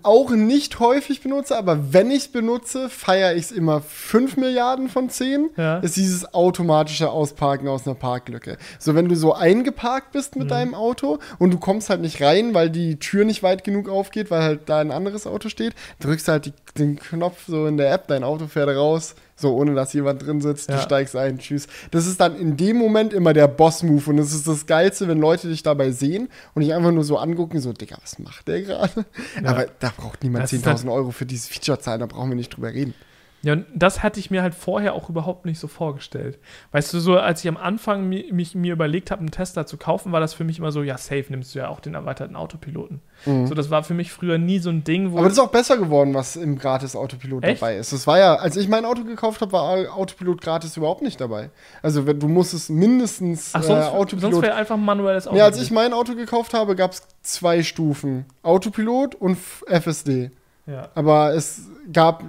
auch 0.01 0.31
nicht 0.31 0.79
häufig 0.79 1.21
benutze, 1.21 1.55
aber 1.55 1.93
wenn 1.93 2.09
ich 2.09 2.17
es 2.23 2.27
benutze, 2.29 2.89
feiere 2.89 3.35
ich 3.35 3.43
es 3.45 3.51
immer 3.51 3.81
5 3.81 4.35
Milliarden 4.35 4.89
von 4.89 5.09
10, 5.11 5.51
Ja. 5.57 5.77
ist 5.77 5.95
dieses 5.95 6.33
automatische 6.33 7.11
Ausparken 7.11 7.67
aus 7.67 7.85
einer 7.85 7.93
Parklücke. 7.95 8.57
So, 8.79 8.95
wenn 8.95 9.07
du 9.07 9.15
so 9.15 9.33
eingeparkt 9.33 10.11
bist 10.11 10.35
Mhm. 10.35 10.41
mit 10.41 10.51
deinem 10.51 10.73
Auto 10.73 11.19
und 11.37 11.51
du 11.53 11.59
kommst 11.59 11.91
halt 11.91 12.01
nicht 12.01 12.19
rein, 12.19 12.55
weil 12.55 12.71
die 12.71 12.97
Tür 12.97 13.25
nicht 13.25 13.43
weit 13.43 13.63
genug 13.63 13.89
aufgeht, 13.89 14.31
weil 14.31 14.41
halt 14.41 14.61
da 14.69 14.79
ein 14.79 14.89
anderes 14.91 15.27
Auto 15.27 15.49
steht, 15.49 15.75
drückst 15.99 16.27
halt 16.29 16.45
die, 16.47 16.53
den 16.79 16.97
Knopf 16.97 17.43
so 17.47 17.67
in 17.67 17.77
der 17.77 17.93
App, 17.93 18.07
dein 18.07 18.23
Auto 18.23 18.47
fährt 18.47 18.69
raus, 18.69 19.13
so 19.39 19.55
ohne 19.55 19.73
dass 19.75 19.93
jemand 19.93 20.25
drin 20.25 20.41
sitzt, 20.41 20.69
Ja. 20.69 20.75
du 20.77 20.81
steigst 20.81 21.15
ein, 21.15 21.39
tschüss. 21.39 21.67
Das 21.91 22.05
ist 22.07 22.19
dann 22.19 22.35
in 22.35 22.57
dem 22.57 22.77
Moment 22.77 23.13
immer 23.13 23.33
der 23.33 23.47
Boss-Move 23.47 24.09
und 24.09 24.17
es 24.19 24.33
ist 24.33 24.47
das 24.47 24.65
Geilste, 24.65 25.07
wenn 25.07 25.19
Leute 25.19 25.47
dich 25.47 25.63
dabei 25.63 25.91
sehen 25.91 26.29
und 26.53 26.61
dich 26.63 26.73
einfach 26.73 26.91
nur 26.91 27.03
so 27.03 27.17
angucken, 27.17 27.59
so, 27.59 27.73
Digga, 27.73 27.97
was 28.01 28.19
macht 28.19 28.47
der 28.47 28.61
gerade? 28.61 29.05
Aber 29.43 29.67
da 29.79 29.91
braucht 29.95 30.23
niemand 30.23 30.43
Das 30.43 30.53
ist 30.53 30.65
10.000 30.65 30.91
Euro 30.91 31.11
für 31.11 31.25
dieses 31.25 31.47
Feature 31.47 31.79
zahlen, 31.79 31.99
da 32.01 32.05
brauchen 32.05 32.29
wir 32.29 32.35
nicht 32.35 32.49
drüber 32.55 32.73
reden. 32.73 32.93
Ja, 33.41 33.53
und 33.53 33.65
das 33.73 34.03
hatte 34.03 34.19
ich 34.19 34.29
mir 34.31 34.41
halt 34.41 34.53
vorher 34.53 34.93
auch 34.93 35.09
überhaupt 35.09 35.45
nicht 35.45 35.59
so 35.59 35.67
vorgestellt. 35.69 36.39
Weißt 36.73 36.93
du, 36.93 36.99
so 36.99 37.17
als 37.17 37.41
ich 37.41 37.47
am 37.47 37.55
Anfang 37.55 38.07
mi- 38.09 38.29
mich, 38.33 38.53
mir 38.53 38.73
überlegt 38.73 39.11
habe, 39.11 39.21
einen 39.21 39.31
Tesla 39.31 39.65
zu 39.65 39.77
kaufen, 39.77 40.11
war 40.11 40.19
das 40.19 40.33
für 40.33 40.43
mich 40.43 40.59
immer 40.59 40.73
so, 40.73 40.83
ja, 40.83 40.97
safe 40.97 41.25
nimmst 41.29 41.55
du 41.55 41.59
ja 41.59 41.69
auch 41.69 41.79
den 41.79 41.93
erweiterten 41.93 42.35
Autopiloten. 42.35 42.99
So, 43.25 43.53
das 43.53 43.69
war 43.69 43.83
für 43.83 43.93
mich 43.93 44.11
früher 44.13 44.37
nie 44.37 44.59
so 44.59 44.69
ein 44.69 44.83
Ding, 44.85 45.07
wo. 45.07 45.11
Mhm. 45.11 45.17
Aber 45.17 45.27
das 45.27 45.33
ist 45.37 45.43
auch 45.43 45.51
besser 45.51 45.77
geworden, 45.77 46.13
was 46.13 46.37
im 46.37 46.57
gratis 46.57 46.95
Autopilot 46.95 47.43
Echt? 47.43 47.61
dabei 47.61 47.75
ist. 47.77 47.91
Das 47.91 48.07
war 48.07 48.17
ja, 48.17 48.35
als 48.35 48.55
ich 48.55 48.67
mein 48.69 48.85
Auto 48.85 49.03
gekauft 49.03 49.41
habe, 49.41 49.51
war 49.51 49.97
Autopilot 49.97 50.39
gratis 50.41 50.75
überhaupt 50.77 51.01
nicht 51.01 51.19
dabei. 51.19 51.49
Also 51.81 52.05
wenn, 52.07 52.17
du 52.19 52.27
musstest 52.29 52.69
mindestens 52.69 53.51
Ach, 53.53 53.59
äh, 53.61 53.63
sonst, 53.63 53.85
sonst 53.85 53.93
Autopilot. 53.95 54.41
wäre 54.41 54.55
einfach 54.55 54.75
ein 54.75 54.85
manuelles 54.85 55.27
Auto. 55.27 55.37
ja, 55.37 55.45
als 55.45 55.61
ich 55.61 55.69
mein 55.71 55.91
Auto 55.93 56.15
gekauft 56.15 56.53
habe, 56.53 56.75
gab 56.75 56.91
es 56.91 57.03
zwei 57.21 57.61
Stufen. 57.63 58.25
Autopilot 58.43 59.15
und 59.15 59.37
FSD. 59.67 60.31
ja. 60.65 60.89
Aber 60.95 61.33
es 61.33 61.63
gab, 61.91 62.23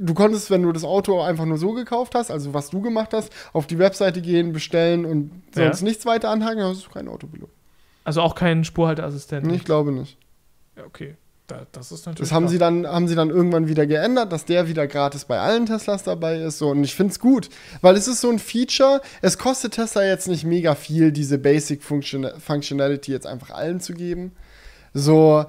du 0.00 0.14
konntest, 0.14 0.50
wenn 0.50 0.62
du 0.62 0.72
das 0.72 0.84
Auto 0.84 1.20
einfach 1.20 1.44
nur 1.44 1.58
so 1.58 1.72
gekauft 1.72 2.14
hast, 2.14 2.30
also 2.30 2.54
was 2.54 2.70
du 2.70 2.80
gemacht 2.80 3.12
hast, 3.12 3.32
auf 3.52 3.66
die 3.66 3.78
Webseite 3.78 4.20
gehen, 4.22 4.52
bestellen 4.52 5.04
und 5.04 5.30
Ja. 5.54 5.64
sonst 5.64 5.82
nichts 5.82 6.06
weiter 6.06 6.30
anhaken, 6.30 6.58
dann 6.58 6.70
hast 6.70 6.86
du 6.86 6.90
kein 6.90 7.08
Autopilot. 7.08 7.50
Also 8.04 8.20
auch 8.22 8.34
kein 8.34 8.64
Spurhalteassistent. 8.64 9.50
Ich 9.52 9.64
glaube 9.64 9.92
nicht. 9.92 10.16
Ja, 10.76 10.84
okay. 10.84 11.16
Da, 11.48 11.66
das 11.72 11.90
ist 11.92 12.06
natürlich. 12.06 12.28
Das 12.28 12.32
haben 12.32 12.44
krass. 12.44 12.52
sie, 12.52 12.58
dann, 12.58 12.86
haben 12.86 13.08
sie 13.08 13.14
dann 13.16 13.28
irgendwann 13.28 13.66
wieder 13.68 13.86
geändert, 13.86 14.32
dass 14.32 14.44
der 14.44 14.68
wieder 14.68 14.86
gratis 14.86 15.24
bei 15.24 15.38
allen 15.40 15.66
Teslas 15.66 16.02
dabei 16.04 16.36
ist. 16.38 16.58
So. 16.58 16.70
Und 16.70 16.82
ich 16.84 16.94
finde 16.94 17.12
es 17.12 17.18
gut, 17.18 17.48
weil 17.80 17.96
es 17.96 18.06
ist 18.08 18.20
so 18.20 18.30
ein 18.30 18.38
Feature. 18.38 19.00
Es 19.22 19.38
kostet 19.38 19.74
Tesla 19.74 20.04
jetzt 20.04 20.28
nicht 20.28 20.44
mega 20.44 20.74
viel, 20.76 21.10
diese 21.12 21.38
Basic 21.38 21.82
Function 21.82 22.28
Functionality 22.38 23.10
jetzt 23.12 23.26
einfach 23.26 23.50
allen 23.50 23.80
zu 23.80 23.92
geben. 23.92 24.32
So. 24.94 25.44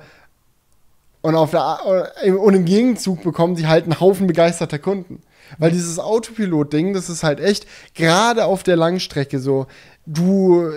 Und, 1.23 1.35
auf 1.35 1.51
der, 1.51 1.61
A- 1.61 2.03
und 2.37 2.53
im 2.53 2.65
Gegenzug 2.65 3.23
bekommen 3.23 3.55
sie 3.55 3.65
halt 3.65 3.85
einen 3.85 3.99
Haufen 3.99 4.27
begeisterter 4.27 4.77
Kunden. 4.77 5.23
Weil 5.57 5.71
dieses 5.71 5.97
Autopilot-Ding, 5.97 6.93
das 6.93 7.09
ist 7.09 7.23
halt 7.23 7.39
echt, 7.39 7.65
gerade 7.95 8.45
auf 8.45 8.63
der 8.63 8.75
Langstrecke 8.75 9.39
so, 9.39 9.67
du, 10.05 10.69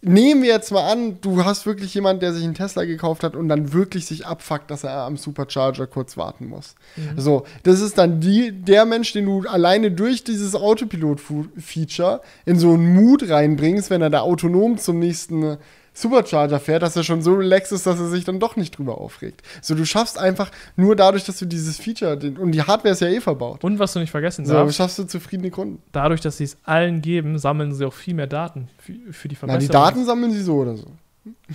nehmen 0.00 0.42
wir 0.42 0.50
jetzt 0.50 0.70
mal 0.70 0.88
an, 0.88 1.20
du 1.20 1.44
hast 1.44 1.66
wirklich 1.66 1.92
jemanden, 1.94 2.20
der 2.20 2.32
sich 2.32 2.44
einen 2.44 2.54
Tesla 2.54 2.84
gekauft 2.84 3.24
hat 3.24 3.34
und 3.34 3.48
dann 3.48 3.72
wirklich 3.72 4.06
sich 4.06 4.24
abfuckt, 4.24 4.70
dass 4.70 4.84
er 4.84 4.98
am 4.98 5.16
Supercharger 5.16 5.88
kurz 5.88 6.16
warten 6.16 6.46
muss. 6.46 6.76
So, 7.16 7.44
das 7.64 7.80
ist 7.80 7.98
dann 7.98 8.20
die, 8.20 8.52
der 8.52 8.84
Mensch, 8.84 9.12
den 9.12 9.26
du 9.26 9.48
alleine 9.48 9.90
durch 9.90 10.22
dieses 10.22 10.54
Autopilot-Feature 10.54 12.20
in 12.46 12.58
so 12.58 12.72
einen 12.74 12.94
Mut 12.94 13.28
reinbringst, 13.28 13.90
wenn 13.90 14.02
er 14.02 14.10
da 14.10 14.20
autonom 14.20 14.78
zum 14.78 15.00
nächsten 15.00 15.58
Supercharger 16.00 16.60
fährt, 16.60 16.82
dass 16.82 16.94
er 16.96 17.02
schon 17.04 17.22
so 17.22 17.34
relaxed 17.34 17.72
ist, 17.72 17.86
dass 17.86 17.98
er 17.98 18.08
sich 18.08 18.24
dann 18.24 18.38
doch 18.40 18.56
nicht 18.56 18.76
drüber 18.78 18.98
aufregt. 18.98 19.42
So, 19.62 19.74
du 19.74 19.84
schaffst 19.84 20.18
einfach 20.18 20.50
nur 20.76 20.94
dadurch, 20.96 21.24
dass 21.24 21.38
du 21.38 21.46
dieses 21.46 21.78
Feature, 21.78 22.12
und 22.38 22.52
die 22.52 22.62
Hardware 22.62 22.92
ist 22.92 23.00
ja 23.00 23.08
eh 23.08 23.20
verbaut. 23.20 23.64
Und 23.64 23.78
was 23.78 23.92
du 23.92 23.98
nicht 24.00 24.10
vergessen 24.10 24.46
So, 24.46 24.52
darfst, 24.54 24.76
schaffst 24.76 24.98
du 24.98 25.04
zufriedene 25.04 25.50
Kunden. 25.50 25.82
dadurch, 25.92 26.20
dass 26.20 26.36
sie 26.38 26.44
es 26.44 26.56
allen 26.64 27.02
geben, 27.02 27.38
sammeln 27.38 27.74
sie 27.74 27.84
auch 27.84 27.92
viel 27.94 28.14
mehr 28.14 28.26
Daten 28.26 28.68
für, 28.78 28.92
für 29.12 29.28
die 29.28 29.34
Na, 29.34 29.38
Verbesserung. 29.40 29.60
die 29.60 29.72
Daten 29.72 30.04
sammeln 30.04 30.32
sie 30.32 30.42
so 30.42 30.56
oder 30.56 30.76
so. 30.76 30.86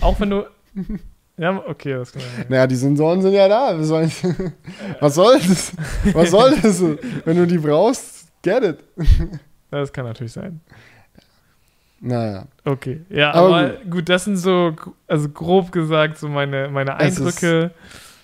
Auch 0.00 0.20
wenn 0.20 0.30
du. 0.30 0.46
ja, 1.38 1.62
okay, 1.66 1.94
das 1.94 2.12
kann 2.12 2.22
man 2.22 2.30
sagen. 2.36 2.46
Naja, 2.48 2.66
die 2.66 2.76
Sensoren 2.76 3.22
sind 3.22 3.32
ja 3.32 3.48
da. 3.48 3.78
Was 3.78 3.88
soll, 3.88 4.08
was 5.00 5.14
soll 5.14 5.38
das? 5.40 5.72
Was 6.12 6.30
soll 6.30 6.56
das? 6.60 6.82
Wenn 7.24 7.36
du 7.36 7.46
die 7.46 7.58
brauchst, 7.58 8.26
get 8.42 8.62
it. 8.62 8.78
Das 9.70 9.92
kann 9.92 10.04
natürlich 10.04 10.32
sein. 10.32 10.60
Naja. 12.06 12.44
Okay, 12.66 13.00
ja, 13.08 13.32
Aber 13.32 13.46
aber, 13.56 13.68
gut. 13.88 14.08
das 14.10 14.24
sind 14.24 14.36
so, 14.36 14.74
also 15.06 15.28
grob 15.30 15.72
gesagt, 15.72 16.18
so 16.18 16.28
meine, 16.28 16.68
meine 16.68 16.96
Es 16.98 17.18
ist- 17.18 17.42
Eindrücke. 17.42 17.70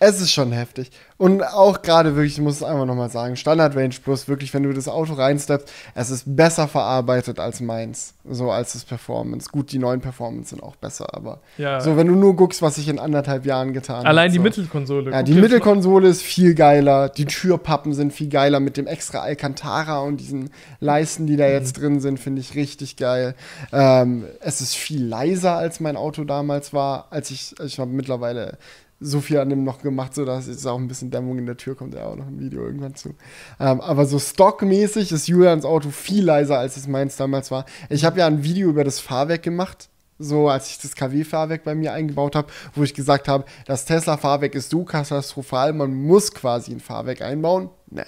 Es 0.03 0.19
ist 0.23 0.33
schon 0.33 0.51
heftig. 0.51 0.91
Und 1.19 1.43
auch 1.43 1.83
gerade 1.83 2.17
wirklich, 2.17 2.33
ich 2.33 2.41
muss 2.41 2.57
es 2.57 2.63
einfach 2.63 2.87
nochmal 2.87 3.11
sagen, 3.11 3.37
Standard 3.37 3.77
Range 3.77 3.95
Plus, 4.03 4.29
wirklich, 4.29 4.55
wenn 4.55 4.63
du 4.63 4.73
das 4.73 4.89
Auto 4.89 5.13
reinsteppst, 5.13 5.71
es 5.95 6.09
ist 6.09 6.25
besser 6.25 6.69
verarbeitet 6.69 7.39
als 7.39 7.61
meins. 7.61 8.15
So 8.27 8.51
als 8.51 8.73
das 8.73 8.85
Performance. 8.85 9.51
Gut, 9.53 9.73
die 9.73 9.79
neuen 9.79 10.01
Performance 10.01 10.51
sind 10.51 10.63
auch 10.63 10.77
besser, 10.77 11.15
aber 11.15 11.41
Ja, 11.59 11.83
so, 11.83 11.99
wenn 11.99 12.07
du 12.07 12.15
nur 12.15 12.35
guckst, 12.35 12.63
was 12.63 12.79
ich 12.79 12.89
in 12.89 12.99
anderthalb 12.99 13.45
Jahren 13.45 13.75
getan 13.75 14.07
allein 14.07 14.29
hab, 14.29 14.33
die 14.33 14.39
so. 14.39 14.43
Mittelkonsole. 14.45 15.11
Ja, 15.13 15.23
die 15.23 15.35
Mittelkonsole 15.35 16.09
ist 16.09 16.23
viel 16.23 16.55
geiler, 16.55 17.11
die 17.11 17.27
Türpappen 17.27 17.93
sind 17.93 18.15
viel 18.15 18.31
geiler 18.31 18.59
mit 18.59 18.79
dem 18.79 18.87
extra 18.87 19.19
Alcantara 19.21 19.99
und 20.01 20.17
diesen 20.17 20.49
Leisten, 20.81 21.27
die 21.27 21.37
da 21.37 21.45
Mhm. 21.47 21.53
jetzt 21.53 21.73
drin 21.75 22.01
sind, 22.01 22.19
finde 22.19 22.41
ich 22.41 22.55
richtig 22.55 22.97
geil. 22.97 23.35
Ähm, 23.71 24.25
es 24.41 24.63
ist 24.63 24.75
viel 24.77 25.05
leiser, 25.05 25.57
als 25.57 25.79
mein 25.79 25.97
Auto 25.97 26.25
damals 26.25 26.73
war, 26.73 27.09
als 27.11 27.31
ich, 27.31 27.55
ich 27.63 27.79
habe 27.79 27.91
mittlerweile 27.91 28.57
so 29.01 29.21
viel 29.21 29.39
an 29.39 29.49
dem 29.49 29.65
noch 29.65 29.83
gemacht, 29.83 30.15
so 30.15 30.25
dass 30.25 30.47
jetzt 30.47 30.67
auch 30.67 30.79
ein 30.79 30.87
bisschen 30.87 31.11
Dämmung 31.11 31.39
in 31.39 31.47
der 31.47 31.57
Tür 31.57 31.75
kommt, 31.75 31.95
ja 31.95 32.05
auch 32.05 32.17
noch 32.17 32.27
ein 32.27 32.39
Video 32.39 32.65
irgendwann 32.65 32.95
zu. 32.95 33.11
Ähm, 33.59 33.81
aber 33.81 34.05
so 34.05 34.19
stockmäßig 34.19 35.11
ist 35.11 35.27
Julians 35.27 35.65
Auto 35.65 35.91
viel 35.91 36.25
leiser, 36.25 36.59
als 36.59 36.77
es 36.77 36.87
meins 36.87 37.17
damals 37.17 37.51
war. 37.51 37.65
Ich 37.89 38.05
habe 38.05 38.19
ja 38.19 38.27
ein 38.27 38.45
Video 38.45 38.69
über 38.69 38.85
das 38.85 39.01
Fahrwerk 39.01 39.43
gemacht, 39.43 39.89
so 40.19 40.51
als 40.51 40.71
ich 40.71 40.79
das 40.79 40.95
KW-Fahrwerk 40.95 41.65
bei 41.65 41.75
mir 41.75 41.95
eingebaut 41.95 42.37
habe, 42.37 42.49
wo 42.75 42.83
ich 42.83 42.93
gesagt 42.93 43.27
habe, 43.27 43.45
das 43.65 43.87
Tesla-Fahrwerk 43.87 44.55
ist 44.55 44.71
so 44.71 44.85
katastrophal, 44.85 45.73
man 45.73 45.95
muss 45.95 46.33
quasi 46.33 46.73
ein 46.73 46.81
Fahrwerk 46.81 47.23
einbauen. 47.23 47.71
Ne. 47.91 48.05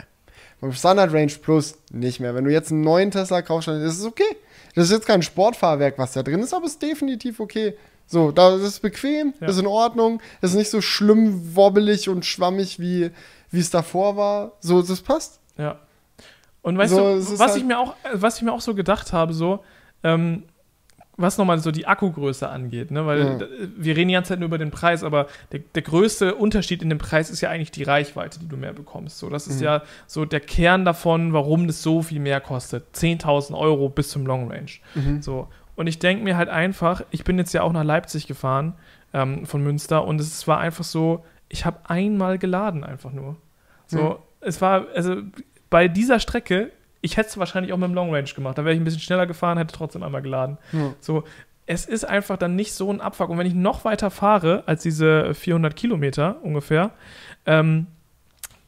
Beim 0.60 0.72
Standard 0.72 1.12
Range 1.12 1.32
Plus 1.42 1.74
nicht 1.90 2.20
mehr. 2.20 2.34
Wenn 2.34 2.44
du 2.44 2.52
jetzt 2.52 2.70
einen 2.70 2.82
neuen 2.82 3.10
Tesla 3.10 3.42
kaufst, 3.42 3.66
dann 3.66 3.80
ist 3.82 3.98
es 3.98 4.04
okay. 4.04 4.36
Das 4.74 4.84
ist 4.84 4.92
jetzt 4.92 5.06
kein 5.06 5.22
Sportfahrwerk, 5.22 5.98
was 5.98 6.12
da 6.12 6.22
drin 6.22 6.40
ist, 6.40 6.54
aber 6.54 6.66
es 6.66 6.72
ist 6.72 6.82
definitiv 6.82 7.40
okay. 7.40 7.74
So, 8.12 8.30
da 8.30 8.54
ist 8.56 8.62
es 8.62 8.78
bequem, 8.80 9.32
Ja. 9.40 9.46
ist 9.48 9.58
in 9.58 9.66
Ordnung, 9.66 10.20
ist 10.42 10.54
nicht 10.54 10.68
so 10.70 10.82
schlimm 10.82 11.56
wobbelig 11.56 12.10
und 12.10 12.26
schwammig, 12.26 12.78
wie, 12.78 13.10
wie 13.50 13.58
es 13.60 13.70
davor 13.70 14.16
war. 14.18 14.52
So, 14.60 14.82
das 14.82 15.00
passt. 15.00 15.40
Ja. 15.56 15.78
Und 16.60 16.76
weißt 16.76 16.92
So, 16.94 16.98
du, 16.98 17.18
was 17.38 17.40
halt- 17.40 17.56
ich 17.56 17.64
mir 17.64 17.78
auch, 17.78 17.94
was 18.12 18.36
ich 18.36 18.42
mir 18.42 18.52
auch 18.52 18.60
so 18.60 18.74
gedacht 18.74 19.14
habe, 19.14 19.32
so, 19.32 19.64
ähm, 20.04 20.42
was 21.16 21.38
nochmal 21.38 21.58
so 21.58 21.70
die 21.70 21.86
Akkugröße 21.86 22.48
angeht, 22.48 22.90
ne? 22.90 23.06
Weil 23.06 23.18
Ja. 23.40 23.46
wir 23.76 23.96
reden 23.96 24.08
die 24.08 24.14
ganze 24.14 24.28
Zeit 24.30 24.40
nur 24.40 24.46
über 24.48 24.58
den 24.58 24.70
Preis, 24.70 25.02
aber 25.04 25.26
der, 25.52 25.60
der 25.74 25.82
größte 25.82 26.34
Unterschied 26.34 26.82
in 26.82 26.88
dem 26.90 26.98
Preis 26.98 27.30
ist 27.30 27.40
ja 27.40 27.48
eigentlich 27.50 27.70
die 27.70 27.82
Reichweite, 27.82 28.38
die 28.40 28.48
du 28.48 28.56
mehr 28.56 28.72
bekommst. 28.72 29.18
So, 29.18 29.28
das 29.30 29.46
ist 29.46 29.58
Mhm. 29.58 29.64
ja 29.64 29.82
so 30.06 30.24
der 30.24 30.40
Kern 30.40 30.84
davon, 30.84 31.32
warum 31.32 31.66
das 31.66 31.82
so 31.82 32.02
viel 32.02 32.20
mehr 32.20 32.40
kostet. 32.40 32.84
10.000 32.94 33.56
Euro 33.58 33.88
bis 33.88 34.08
zum 34.10 34.26
Long 34.26 34.50
Range. 34.50 34.70
Mhm. 34.94 35.22
So. 35.22 35.48
Und 35.76 35.86
ich 35.86 35.98
denke 35.98 36.22
mir 36.24 36.36
halt 36.36 36.48
einfach, 36.48 37.02
ich 37.10 37.24
bin 37.24 37.38
jetzt 37.38 37.52
ja 37.52 37.62
auch 37.62 37.72
nach 37.72 37.84
Leipzig 37.84 38.26
gefahren 38.26 38.74
ähm, 39.14 39.46
von 39.46 39.62
Münster 39.62 40.04
und 40.04 40.20
es 40.20 40.46
war 40.46 40.58
einfach 40.58 40.84
so, 40.84 41.24
ich 41.48 41.64
habe 41.64 41.78
einmal 41.88 42.38
geladen 42.38 42.84
einfach 42.84 43.12
nur. 43.12 43.36
So, 43.86 43.98
Mhm. 44.02 44.14
es 44.40 44.60
war, 44.60 44.86
also 44.94 45.16
bei 45.70 45.88
dieser 45.88 46.18
Strecke, 46.20 46.70
ich 47.00 47.16
hätte 47.16 47.28
es 47.30 47.38
wahrscheinlich 47.38 47.72
auch 47.72 47.78
mit 47.78 47.88
dem 47.88 47.94
Long 47.94 48.14
Range 48.14 48.28
gemacht. 48.34 48.56
Da 48.58 48.64
wäre 48.64 48.74
ich 48.74 48.80
ein 48.80 48.84
bisschen 48.84 49.00
schneller 49.00 49.26
gefahren, 49.26 49.58
hätte 49.58 49.74
trotzdem 49.74 50.02
einmal 50.02 50.22
geladen. 50.22 50.58
Ja. 50.72 50.92
So, 51.00 51.24
es 51.66 51.86
ist 51.86 52.04
einfach 52.04 52.36
dann 52.36 52.54
nicht 52.56 52.74
so 52.74 52.90
ein 52.92 53.00
Abfuck. 53.00 53.28
Und 53.30 53.38
wenn 53.38 53.46
ich 53.46 53.54
noch 53.54 53.84
weiter 53.84 54.10
fahre 54.10 54.62
als 54.66 54.82
diese 54.82 55.32
400 55.34 55.74
Kilometer 55.74 56.36
ungefähr, 56.42 56.90
ähm, 57.46 57.86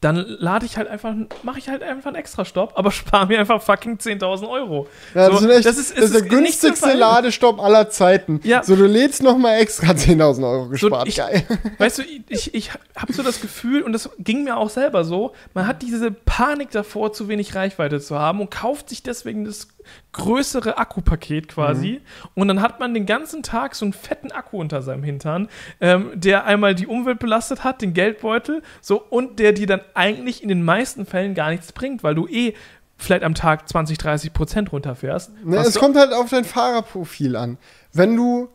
dann 0.05 0.17
lade 0.39 0.67
ich 0.67 0.77
halt 0.77 0.87
einfach, 0.89 1.15
mache 1.43 1.59
ich 1.59 1.69
halt 1.69 1.83
einfach 1.83 2.09
einen 2.09 2.17
Extra-Stopp, 2.17 2.73
aber 2.77 2.91
spare 2.93 3.27
mir 3.27 3.41
einfach 3.41 3.63
fucking 3.63 3.97
10.000 3.97 4.49
Euro. 4.49 4.87
Ja, 5.15 5.31
das, 5.31 5.41
So, 5.41 5.49
ist 5.49 5.55
echt, 5.57 5.67
das 5.67 5.77
das 5.77 5.87
ist- 5.91 5.97
der 5.97 6.05
ist 6.05 6.13
zu 6.19 6.25
günstigste. 6.29 6.93
Ladestopp 6.93 7.61
aller 7.63 7.89
Zeiten. 7.91 8.41
Ja. 8.45 8.63
So, 8.63 8.77
du 8.77 8.87
lädst 8.87 9.23
noch 9.23 9.39
mal 9.39 9.55
extra 9.57 9.93
10.000 9.93 10.49
Euro 10.49 10.69
gespart. 10.69 11.09
ich- 11.09 11.17
Geil. 11.17 11.43
Weißt 11.79 11.99
du, 11.99 12.03
ich, 12.29 12.55
ich 12.55 12.71
habe 12.97 13.13
so 13.13 13.23
das 13.23 13.41
Gefühl, 13.41 13.83
und 13.83 13.93
das 13.93 14.11
ging 14.19 14.45
mir 14.45 14.57
auch 14.57 14.71
selber 14.71 15.05
so, 15.05 15.33
man 15.55 15.67
hat 15.67 15.83
diese 15.83 16.11
Panik 16.11 16.71
davor, 16.71 17.13
zu 17.13 17.29
wenig 17.29 17.55
Reichweite 17.55 18.01
zu 18.01 18.19
haben 18.19 18.41
und 18.41 18.51
kauft 18.51 18.91
sich 18.91 19.03
deswegen 19.03 19.45
das 19.45 19.69
größere 20.13 20.79
Akkupaket 20.79 21.49
quasi. 21.49 22.01
Und 22.35 22.49
dann 22.49 22.61
hat 22.61 22.81
man 22.81 22.95
den 22.95 23.07
ganzen 23.07 23.43
Tag 23.43 23.75
so 23.75 23.85
einen 23.85 23.93
fetten 23.93 24.33
Akku 24.33 24.59
unter 24.59 24.83
seinem 24.83 25.03
Hintern, 25.03 25.49
ähm, 25.81 26.11
der 26.15 26.45
einmal 26.45 26.75
die 26.75 26.87
Umwelt 26.87 27.19
belastet 27.19 27.65
hat, 27.65 27.83
den 27.83 27.95
Geldbeutel, 27.95 28.63
so, 28.81 29.01
und 29.03 29.39
der 29.39 29.53
dir 29.53 29.67
dann 29.67 29.81
eigentlich 29.95 30.43
in 30.43 30.49
den 30.49 30.65
meisten 30.65 31.07
Fällen 31.07 31.35
gar 31.35 31.51
nichts 31.51 31.73
bringt, 31.73 32.03
weil 32.03 32.15
du 32.15 32.27
eh 32.27 32.55
vielleicht 32.97 33.25
am 33.25 33.35
Tag 33.35 33.69
20, 33.69 33.99
30 33.99 34.33
Prozent 34.33 34.73
runterfährst. 34.73 35.33
Ne, 35.45 35.57
es 35.57 35.79
kommt 35.79 35.97
halt 35.97 36.13
auf 36.13 36.31
dein 36.31 36.45
Fahrerprofil 36.45 37.37
an. 37.37 37.59
Wenn 37.93 38.17
du 38.17 38.49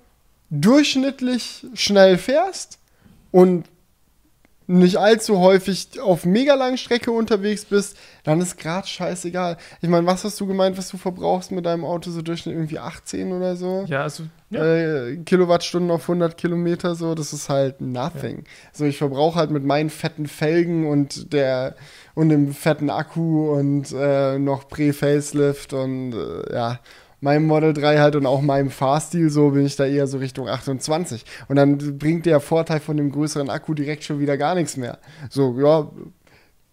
durchschnittlich 0.49 1.67
schnell 1.73 2.17
fährst 2.17 2.79
und 3.31 3.65
nicht 4.69 4.97
allzu 4.97 5.39
häufig 5.39 5.99
auf 5.99 6.25
mega 6.25 6.53
langen 6.53 6.77
Strecke 6.77 7.11
unterwegs 7.11 7.65
bist, 7.65 7.97
dann 8.23 8.39
ist 8.39 8.59
grad 8.59 8.87
scheißegal. 8.87 9.57
Ich 9.81 9.89
meine, 9.89 10.05
was 10.05 10.23
hast 10.23 10.39
du 10.39 10.45
gemeint, 10.45 10.77
was 10.77 10.89
du 10.89 10.97
verbrauchst 10.97 11.51
mit 11.51 11.65
deinem 11.65 11.83
Auto 11.83 12.11
so 12.11 12.21
durchschnitt 12.21 12.55
irgendwie 12.55 12.77
18 12.77 13.33
oder 13.33 13.55
so? 13.55 13.85
Ja, 13.87 14.03
also 14.03 14.25
ja. 14.51 14.63
Äh, 14.63 15.17
Kilowattstunden 15.25 15.89
auf 15.89 16.03
100 16.03 16.37
Kilometer, 16.37 16.93
so, 16.93 17.15
das 17.15 17.33
ist 17.33 17.49
halt 17.49 17.81
nothing. 17.81 18.43
So, 18.71 18.85
ich 18.85 18.99
verbrauche 18.99 19.39
halt 19.39 19.49
mit 19.49 19.63
meinen 19.63 19.89
fetten 19.89 20.27
Felgen 20.27 20.87
und 20.87 21.33
der 21.33 21.75
und 22.13 22.29
dem 22.29 22.53
fetten 22.53 22.91
Akku 22.91 23.51
und 23.51 23.91
äh, 23.91 24.37
noch 24.37 24.67
Pre-Facelift 24.67 25.73
und 25.73 26.13
äh, 26.13 26.53
ja, 26.53 26.79
meinem 27.21 27.45
Model 27.45 27.73
3 27.73 27.99
halt 27.99 28.15
und 28.15 28.25
auch 28.25 28.41
meinem 28.41 28.69
Fahrstil, 28.69 29.29
so 29.29 29.51
bin 29.51 29.65
ich 29.65 29.75
da 29.75 29.85
eher 29.85 30.07
so 30.07 30.17
Richtung 30.17 30.47
28. 30.47 31.25
Und 31.47 31.55
dann 31.55 31.97
bringt 31.97 32.25
der 32.25 32.39
Vorteil 32.39 32.79
von 32.79 32.97
dem 32.97 33.11
größeren 33.11 33.49
Akku 33.49 33.73
direkt 33.73 34.03
schon 34.03 34.19
wieder 34.19 34.37
gar 34.37 34.55
nichts 34.55 34.77
mehr. 34.77 34.99
So, 35.29 35.59
ja, 35.59 35.89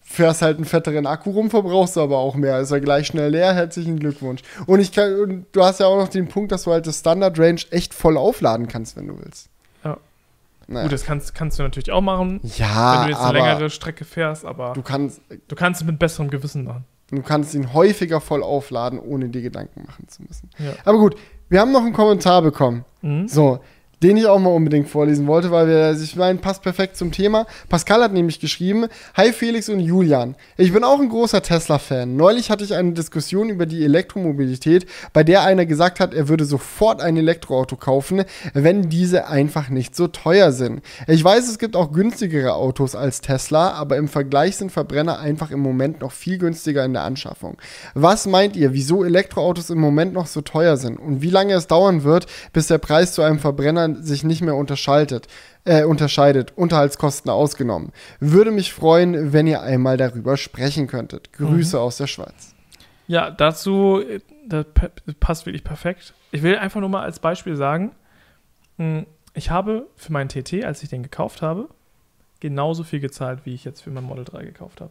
fährst 0.02 0.42
halt 0.42 0.56
einen 0.56 0.64
fetteren 0.64 1.06
Akku 1.06 1.30
rum, 1.30 1.50
verbrauchst 1.50 1.96
du 1.96 2.00
aber 2.00 2.18
auch 2.18 2.36
mehr. 2.36 2.60
Ist 2.60 2.70
ja 2.70 2.78
gleich 2.78 3.08
schnell 3.08 3.30
leer, 3.30 3.54
herzlichen 3.54 3.98
Glückwunsch. 3.98 4.42
Und 4.66 4.80
ich 4.80 4.92
kann, 4.92 5.14
und 5.18 5.46
du 5.52 5.64
hast 5.64 5.80
ja 5.80 5.86
auch 5.86 5.98
noch 5.98 6.08
den 6.08 6.28
Punkt, 6.28 6.52
dass 6.52 6.62
du 6.62 6.72
halt 6.72 6.86
das 6.86 7.00
Standard 7.00 7.38
Range 7.38 7.60
echt 7.70 7.92
voll 7.92 8.16
aufladen 8.16 8.68
kannst, 8.68 8.96
wenn 8.96 9.08
du 9.08 9.18
willst. 9.18 9.48
Ja. 9.84 9.96
Naja. 10.68 10.84
Gut, 10.84 10.92
das 10.92 11.04
kannst, 11.04 11.34
kannst 11.34 11.58
du 11.58 11.64
natürlich 11.64 11.90
auch 11.90 12.00
machen, 12.00 12.40
ja, 12.56 13.00
wenn 13.00 13.06
du 13.06 13.12
jetzt 13.12 13.20
eine 13.20 13.38
längere 13.38 13.70
Strecke 13.70 14.04
fährst, 14.04 14.44
aber 14.44 14.72
du 14.72 14.82
kannst, 14.82 15.20
du 15.48 15.56
kannst 15.56 15.80
es 15.80 15.86
mit 15.86 15.98
besserem 15.98 16.30
Gewissen 16.30 16.64
machen. 16.64 16.84
Du 17.10 17.22
kannst 17.22 17.54
ihn 17.54 17.72
häufiger 17.72 18.20
voll 18.20 18.42
aufladen, 18.42 18.98
ohne 18.98 19.28
dir 19.28 19.42
Gedanken 19.42 19.84
machen 19.86 20.08
zu 20.08 20.22
müssen. 20.22 20.50
Ja. 20.58 20.72
Aber 20.84 20.98
gut, 20.98 21.16
wir 21.48 21.60
haben 21.60 21.72
noch 21.72 21.82
einen 21.82 21.92
Kommentar 21.92 22.42
bekommen. 22.42 22.84
Mhm. 23.02 23.28
So, 23.28 23.60
den 24.02 24.18
ich 24.18 24.26
auch 24.26 24.38
mal 24.38 24.50
unbedingt 24.50 24.88
vorlesen 24.88 25.26
wollte, 25.26 25.50
weil 25.50 25.68
wir, 25.68 25.84
also 25.86 26.04
ich 26.04 26.16
meine, 26.16 26.38
passt 26.38 26.62
perfekt 26.62 26.96
zum 26.96 27.12
Thema. 27.12 27.46
Pascal 27.68 28.02
hat 28.02 28.12
nämlich 28.12 28.40
geschrieben: 28.40 28.86
Hi 29.16 29.32
Felix 29.32 29.68
und 29.68 29.80
Julian. 29.80 30.34
Ich 30.58 30.72
bin 30.72 30.84
auch 30.84 31.00
ein 31.00 31.08
großer 31.08 31.42
Tesla-Fan. 31.42 32.14
Neulich 32.14 32.50
hatte 32.50 32.64
ich 32.64 32.74
eine 32.74 32.92
Diskussion 32.92 33.48
über 33.48 33.64
die 33.64 33.84
Elektromobilität, 33.84 34.86
bei 35.12 35.24
der 35.24 35.44
einer 35.44 35.64
gesagt 35.64 36.00
hat, 36.00 36.12
er 36.12 36.28
würde 36.28 36.44
sofort 36.44 37.00
ein 37.00 37.16
Elektroauto 37.16 37.76
kaufen, 37.76 38.24
wenn 38.52 38.90
diese 38.90 39.28
einfach 39.28 39.70
nicht 39.70 39.96
so 39.96 40.08
teuer 40.08 40.52
sind. 40.52 40.82
Ich 41.06 41.24
weiß, 41.24 41.48
es 41.48 41.58
gibt 41.58 41.74
auch 41.74 41.92
günstigere 41.92 42.52
Autos 42.52 42.94
als 42.94 43.22
Tesla, 43.22 43.70
aber 43.70 43.96
im 43.96 44.08
Vergleich 44.08 44.56
sind 44.56 44.72
Verbrenner 44.72 45.20
einfach 45.20 45.50
im 45.50 45.60
Moment 45.60 46.00
noch 46.00 46.12
viel 46.12 46.36
günstiger 46.38 46.84
in 46.84 46.92
der 46.92 47.02
Anschaffung. 47.02 47.56
Was 47.94 48.26
meint 48.26 48.56
ihr, 48.56 48.74
wieso 48.74 49.04
Elektroautos 49.04 49.70
im 49.70 49.78
Moment 49.78 50.12
noch 50.12 50.26
so 50.26 50.42
teuer 50.42 50.76
sind 50.76 50.98
und 50.98 51.22
wie 51.22 51.30
lange 51.30 51.54
es 51.54 51.66
dauern 51.66 52.04
wird, 52.04 52.26
bis 52.52 52.66
der 52.66 52.78
Preis 52.78 53.14
zu 53.14 53.22
einem 53.22 53.38
Verbrenner 53.38 53.85
sich 53.94 54.24
nicht 54.24 54.42
mehr 54.42 54.56
unterscheidet, 54.56 55.28
äh, 55.64 55.84
unterscheidet, 55.84 56.52
Unterhaltskosten 56.56 57.30
ausgenommen? 57.30 57.92
Würde 58.20 58.50
mich 58.50 58.72
freuen, 58.72 59.32
wenn 59.32 59.46
ihr 59.46 59.62
einmal 59.62 59.96
darüber 59.96 60.36
sprechen 60.36 60.86
könntet. 60.88 61.32
Grüße 61.32 61.78
aus 61.80 61.96
der 61.98 62.06
Schweiz. 62.08 62.54
Ja, 63.06 63.30
dazu, 63.30 64.00
äh, 64.00 64.20
das 64.48 64.66
pa- 64.74 64.90
passt 65.20 65.46
wirklich 65.46 65.62
perfekt. 65.64 66.12
Ich 66.32 66.42
will 66.42 66.56
einfach 66.56 66.80
nur 66.80 66.88
mal 66.88 67.02
als 67.02 67.20
Beispiel 67.20 67.54
sagen, 67.56 67.92
mh, 68.78 69.04
ich 69.34 69.50
habe 69.50 69.86
für 69.96 70.12
meinen 70.12 70.28
TT, 70.28 70.64
als 70.64 70.82
ich 70.82 70.88
den 70.88 71.02
gekauft 71.02 71.42
habe, 71.42 71.68
genauso 72.40 72.84
viel 72.84 73.00
gezahlt, 73.00 73.40
wie 73.44 73.54
ich 73.54 73.64
jetzt 73.64 73.82
für 73.82 73.90
mein 73.90 74.04
Model 74.04 74.24
3 74.24 74.44
gekauft 74.44 74.80
habe. 74.80 74.90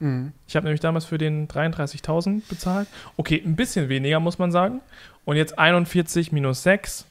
Mhm. 0.00 0.32
Ich 0.48 0.56
habe 0.56 0.64
nämlich 0.64 0.80
damals 0.80 1.04
für 1.04 1.18
den 1.18 1.46
33.000 1.48 2.42
bezahlt. 2.48 2.88
Okay, 3.16 3.40
ein 3.44 3.54
bisschen 3.56 3.88
weniger, 3.88 4.18
muss 4.20 4.38
man 4.38 4.50
sagen. 4.50 4.80
Und 5.24 5.36
jetzt 5.36 5.58
41 5.58 6.32
minus 6.32 6.62
6 6.64 7.06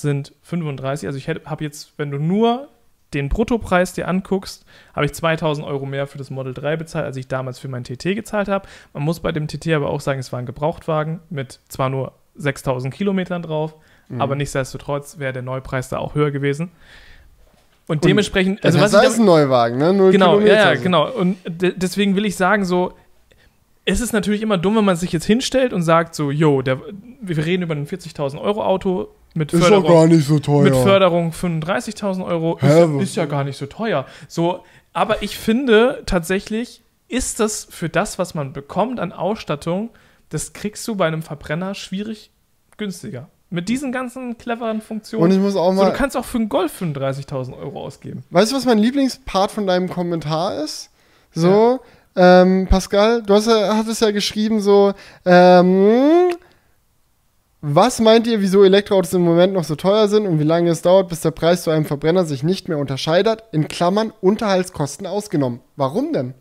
sind 0.00 0.32
35. 0.42 1.06
Also 1.06 1.18
ich 1.18 1.28
habe 1.28 1.64
jetzt, 1.64 1.92
wenn 1.96 2.10
du 2.10 2.18
nur 2.18 2.68
den 3.14 3.28
Bruttopreis 3.28 3.92
dir 3.92 4.06
anguckst, 4.06 4.64
habe 4.94 5.04
ich 5.06 5.12
2000 5.14 5.66
Euro 5.66 5.84
mehr 5.84 6.06
für 6.06 6.18
das 6.18 6.30
Model 6.30 6.54
3 6.54 6.76
bezahlt, 6.76 7.04
als 7.06 7.16
ich 7.16 7.26
damals 7.26 7.58
für 7.58 7.66
mein 7.68 7.82
TT 7.82 8.14
gezahlt 8.14 8.48
habe. 8.48 8.68
Man 8.92 9.02
muss 9.02 9.18
bei 9.20 9.32
dem 9.32 9.48
TT 9.48 9.68
aber 9.72 9.90
auch 9.90 10.00
sagen, 10.00 10.20
es 10.20 10.30
war 10.32 10.38
ein 10.38 10.46
Gebrauchtwagen 10.46 11.18
mit 11.28 11.58
zwar 11.68 11.88
nur 11.90 12.12
6000 12.36 12.92
Kilometern 12.94 13.42
drauf, 13.42 13.74
Mhm. 14.08 14.20
aber 14.20 14.34
nichtsdestotrotz 14.36 15.18
wäre 15.18 15.32
der 15.32 15.42
Neupreis 15.42 15.88
da 15.88 15.98
auch 15.98 16.14
höher 16.16 16.30
gewesen. 16.32 16.70
Und 17.86 18.04
dementsprechend, 18.04 18.64
Also 18.64 18.78
das 18.78 18.92
was 18.92 19.02
ich 19.02 19.08
ist 19.10 19.18
ein 19.18 19.24
Neuwagen, 19.24 19.78
ne? 19.78 19.92
Null 19.92 20.12
Genau, 20.12 20.34
Kilometer. 20.38 20.54
ja, 20.56 20.70
ja, 20.70 20.76
so. 20.76 20.82
genau. 20.82 21.10
Und 21.10 21.36
de 21.46 21.72
deswegen 21.76 22.14
will 22.14 22.24
ich 22.24 22.36
sagen, 22.36 22.64
so, 22.64 22.92
es 23.84 24.00
ist 24.00 24.12
natürlich 24.12 24.42
immer 24.42 24.58
dumm, 24.58 24.76
wenn 24.76 24.84
man 24.84 24.94
sich 24.96 25.10
jetzt 25.12 25.24
hinstellt 25.24 25.72
und 25.72 25.82
sagt, 25.82 26.14
so, 26.14 26.30
yo, 26.30 26.62
der, 26.62 26.80
wir 27.20 27.44
reden 27.44 27.64
über 27.64 27.74
ein 27.74 27.86
40.000 27.86 28.40
Euro 28.40 28.64
Auto 28.64 29.08
mit 29.34 29.52
Ist 29.52 29.62
Förderung, 29.62 29.88
gar 29.92 30.06
nicht 30.06 30.26
so 30.26 30.38
teuer. 30.38 30.62
mit 30.62 30.74
Förderung 30.76 31.30
35.000 31.32 32.24
Euro, 32.24 32.56
ist, 32.56 32.62
Hä, 32.62 32.80
ja- 32.80 33.00
ist 33.00 33.16
ja 33.16 33.24
gar 33.26 33.44
nicht 33.44 33.56
so 33.58 33.66
teuer. 33.66 34.06
So, 34.28 34.64
aber 34.92 35.22
ich 35.22 35.36
finde 35.38 36.02
tatsächlich, 36.06 36.82
ist 37.08 37.40
das 37.40 37.66
für 37.70 37.88
das, 37.88 38.18
was 38.18 38.34
man 38.34 38.52
bekommt 38.52 38.98
an 39.00 39.12
Ausstattung, 39.12 39.90
das 40.30 40.52
kriegst 40.52 40.86
du 40.88 40.94
bei 40.96 41.06
einem 41.06 41.22
Verbrenner 41.22 41.74
schwierig 41.74 42.30
günstiger. 42.76 43.28
Mit 43.52 43.68
diesen 43.68 43.90
ganzen 43.90 44.38
cleveren 44.38 44.80
Funktionen. 44.80 45.24
Und 45.24 45.30
ich 45.32 45.38
muss 45.38 45.56
auch 45.56 45.70
so, 45.72 45.82
mal. 45.82 45.90
du 45.90 45.96
kannst 45.96 46.16
auch 46.16 46.24
für 46.24 46.38
einen 46.38 46.48
Golf 46.48 46.72
35.000 46.80 47.56
Euro 47.58 47.82
ausgeben. 47.84 48.22
weißt 48.30 48.52
du, 48.52 48.56
was 48.56 48.64
mein 48.64 48.78
Lieblingspart 48.78 49.50
von 49.50 49.66
deinem 49.66 49.88
Kommentar 49.88 50.62
ist? 50.62 50.90
So, 51.32 51.80
ähm, 52.14 52.68
Pascal, 52.70 53.22
du 53.22 53.34
hast, 53.34 53.46
ja- 53.48 53.76
hattest 53.76 54.02
ja 54.02 54.12
geschrieben, 54.12 54.60
so, 54.60 54.92
ähm, 55.24 56.30
was 57.62 58.00
meint 58.00 58.26
ihr, 58.26 58.40
wieso 58.40 58.64
Elektroautos 58.64 59.12
im 59.12 59.22
Moment 59.22 59.52
noch 59.52 59.64
so 59.64 59.74
teuer 59.76 60.08
sind 60.08 60.26
und 60.26 60.38
wie 60.38 60.44
lange 60.44 60.70
es 60.70 60.82
dauert, 60.82 61.08
bis 61.08 61.20
der 61.20 61.30
Preis 61.30 61.62
zu 61.64 61.70
einem 61.70 61.84
Verbrenner 61.84 62.24
sich 62.24 62.42
nicht 62.42 62.68
mehr 62.68 62.78
unterscheidet? 62.78 63.44
In 63.52 63.68
Klammern 63.68 64.12
Unterhaltskosten 64.22 65.06
ausgenommen. 65.06 65.60
Warum 65.76 66.12
denn? 66.12 66.34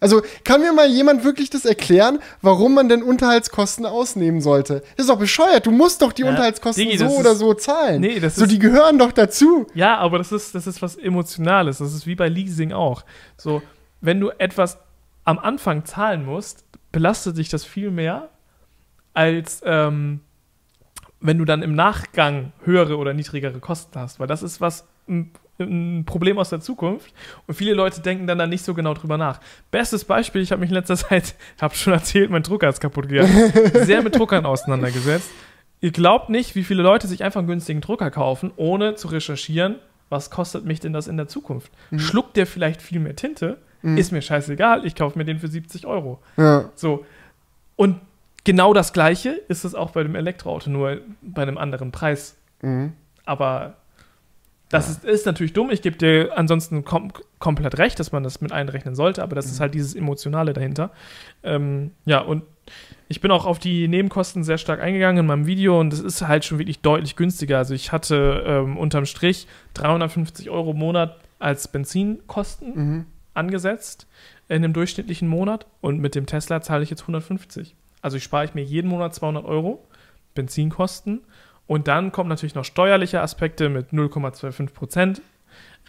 Also 0.00 0.20
kann 0.44 0.60
mir 0.60 0.72
mal 0.74 0.88
jemand 0.88 1.24
wirklich 1.24 1.48
das 1.50 1.64
erklären, 1.64 2.18
warum 2.42 2.74
man 2.74 2.88
denn 2.88 3.02
Unterhaltskosten 3.02 3.86
ausnehmen 3.86 4.40
sollte? 4.42 4.80
Das 4.96 5.04
ist 5.06 5.08
doch 5.10 5.18
bescheuert. 5.18 5.64
Du 5.66 5.70
musst 5.70 6.02
doch 6.02 6.12
die 6.12 6.22
Ja, 6.22 6.28
Unterhaltskosten 6.30 6.84
Digi, 6.84 6.98
so 6.98 7.04
das 7.04 7.14
oder 7.18 7.32
ist- 7.32 7.38
so 7.38 7.54
zahlen. 7.54 8.00
Nee, 8.02 8.20
das 8.20 8.36
so, 8.36 8.44
ist- 8.44 8.50
die 8.50 8.58
gehören 8.58 8.98
doch 8.98 9.12
dazu. 9.12 9.66
Ja, 9.74 9.96
aber 9.96 10.18
das 10.18 10.32
ist, 10.32 10.54
das 10.54 10.66
ist 10.66 10.80
was 10.82 10.96
Emotionales. 10.96 11.78
Das 11.78 11.94
ist 11.94 12.06
wie 12.06 12.14
bei 12.14 12.28
Leasing 12.28 12.72
auch. 12.72 13.04
So, 13.38 13.62
wenn 14.02 14.20
du 14.20 14.30
etwas 14.38 14.78
am 15.24 15.38
Anfang 15.38 15.84
zahlen 15.86 16.24
musst, 16.26 16.64
belastet 16.92 17.38
dich 17.38 17.48
das 17.48 17.64
viel 17.64 17.90
mehr, 17.90 18.28
als 19.14 19.60
ähm, 19.64 20.20
wenn 21.20 21.38
du 21.38 21.44
dann 21.44 21.62
im 21.62 21.74
Nachgang 21.74 22.52
höhere 22.64 22.96
oder 22.96 23.14
niedrigere 23.14 23.58
Kosten 23.58 23.98
hast. 23.98 24.20
Weil 24.20 24.26
das 24.26 24.42
ist 24.42 24.60
was 24.60 24.86
ein, 25.08 25.30
ein 25.58 26.04
Problem 26.04 26.38
aus 26.38 26.50
der 26.50 26.60
Zukunft. 26.60 27.12
Und 27.46 27.54
viele 27.54 27.74
Leute 27.74 28.00
denken 28.00 28.26
dann 28.26 28.38
da 28.38 28.46
nicht 28.46 28.64
so 28.64 28.74
genau 28.74 28.94
drüber 28.94 29.16
nach. 29.16 29.40
Bestes 29.70 30.04
Beispiel, 30.04 30.42
ich 30.42 30.52
habe 30.52 30.60
mich 30.60 30.70
in 30.70 30.74
letzter 30.74 30.96
Zeit, 30.96 31.34
habe 31.60 31.74
schon 31.74 31.92
erzählt, 31.92 32.30
mein 32.30 32.42
Drucker 32.42 32.68
ist 32.68 32.80
kaputt 32.80 33.08
gegangen. 33.08 33.52
Sehr 33.84 34.02
mit 34.02 34.16
Druckern 34.16 34.46
auseinandergesetzt. 34.46 35.30
Ihr 35.80 35.92
glaubt 35.92 36.30
nicht, 36.30 36.54
wie 36.54 36.64
viele 36.64 36.82
Leute 36.82 37.06
sich 37.06 37.22
einfach 37.22 37.38
einen 37.38 37.48
günstigen 37.48 37.80
Drucker 37.80 38.10
kaufen, 38.10 38.50
ohne 38.56 38.94
zu 38.94 39.08
recherchieren, 39.08 39.76
was 40.08 40.30
kostet 40.30 40.64
mich 40.64 40.80
denn 40.80 40.92
das 40.92 41.08
in 41.08 41.16
der 41.16 41.28
Zukunft? 41.28 41.70
Schluckt 41.96 42.36
der 42.36 42.46
vielleicht 42.46 42.80
viel 42.80 43.00
mehr 43.00 43.16
Tinte? 43.16 43.58
Ist 43.82 44.10
mir 44.10 44.22
scheißegal, 44.22 44.84
ich 44.84 44.96
kaufe 44.96 45.16
mir 45.16 45.24
den 45.24 45.38
für 45.38 45.48
70 45.48 45.86
Euro. 45.86 46.20
Ja. 46.36 46.70
So. 46.74 47.04
Und 47.76 48.00
genau 48.46 48.72
das 48.72 48.94
Gleiche 48.94 49.30
ist 49.48 49.64
es 49.64 49.74
auch 49.74 49.90
bei 49.90 50.02
dem 50.02 50.14
Elektroauto, 50.14 50.70
nur 50.70 51.00
bei 51.20 51.42
einem 51.42 51.58
anderen 51.58 51.92
Preis. 51.92 52.38
Mhm. 52.62 52.94
Aber 53.26 53.74
das 54.70 54.88
ist, 54.88 55.04
ist 55.04 55.26
natürlich 55.26 55.52
dumm. 55.52 55.70
Ich 55.70 55.82
gebe 55.82 55.96
dir 55.96 56.30
ansonsten 56.36 56.84
kom 56.84 57.12
komplett 57.38 57.76
recht, 57.78 58.00
dass 58.00 58.12
man 58.12 58.22
das 58.22 58.40
mit 58.40 58.50
einrechnen 58.52 58.94
sollte, 58.94 59.22
aber 59.22 59.34
das 59.36 59.46
ist 59.46 59.60
halt 59.60 59.74
dieses 59.74 59.94
Emotionale 59.94 60.54
dahinter. 60.54 60.90
Ähm, 61.42 61.90
ja, 62.06 62.20
und 62.20 62.42
ich 63.08 63.20
bin 63.20 63.30
auch 63.30 63.44
auf 63.46 63.58
die 63.58 63.86
Nebenkosten 63.88 64.42
sehr 64.42 64.58
stark 64.58 64.80
eingegangen 64.80 65.20
in 65.20 65.26
meinem 65.26 65.46
Video 65.46 65.78
und 65.78 65.92
es 65.92 66.00
ist 66.00 66.26
halt 66.26 66.44
schon 66.44 66.58
wirklich 66.58 66.80
deutlich 66.80 67.14
günstiger. 67.14 67.58
Also 67.58 67.74
ich 67.74 67.92
hatte 67.92 68.42
ähm, 68.46 68.76
unterm 68.78 69.04
Strich 69.06 69.46
350 69.74 70.50
Euro 70.50 70.70
im 70.70 70.78
Monat 70.78 71.16
als 71.38 71.68
Benzinkosten 71.68 72.74
Mhm. 72.74 73.06
angesetzt 73.34 74.06
in 74.48 74.56
einem 74.64 74.72
durchschnittlichen 74.72 75.28
Monat 75.28 75.66
und 75.80 76.00
mit 76.00 76.14
dem 76.14 76.26
Tesla 76.26 76.62
zahle 76.62 76.82
ich 76.84 76.90
jetzt 76.90 77.02
150. 77.02 77.74
Also 78.06 78.18
ich 78.18 78.22
spare 78.22 78.44
ich 78.44 78.54
mir 78.54 78.62
jeden 78.62 78.86
Monat 78.86 79.16
200 79.16 79.44
Euro 79.44 79.84
Benzinkosten 80.36 81.22
und 81.66 81.88
dann 81.88 82.12
kommen 82.12 82.28
natürlich 82.28 82.54
noch 82.54 82.64
steuerliche 82.64 83.20
Aspekte 83.20 83.68
mit 83.68 83.88
0,25 83.90 84.72
Prozent 84.72 85.22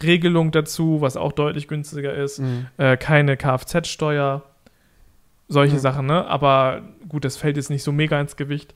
Regelung 0.02 0.50
dazu, 0.50 1.00
was 1.00 1.16
auch 1.16 1.30
deutlich 1.30 1.68
günstiger 1.68 2.12
ist. 2.14 2.40
Mhm. 2.40 2.66
Äh, 2.76 2.96
keine 2.96 3.36
Kfz-Steuer, 3.36 4.42
solche 5.46 5.76
Mhm. 5.76 5.78
Sachen, 5.78 6.06
ne? 6.06 6.26
Aber 6.26 6.82
gut, 7.08 7.24
das 7.24 7.36
fällt 7.36 7.56
jetzt 7.56 7.70
nicht 7.70 7.84
so 7.84 7.92
mega 7.92 8.20
ins 8.20 8.34
Gewicht. 8.34 8.74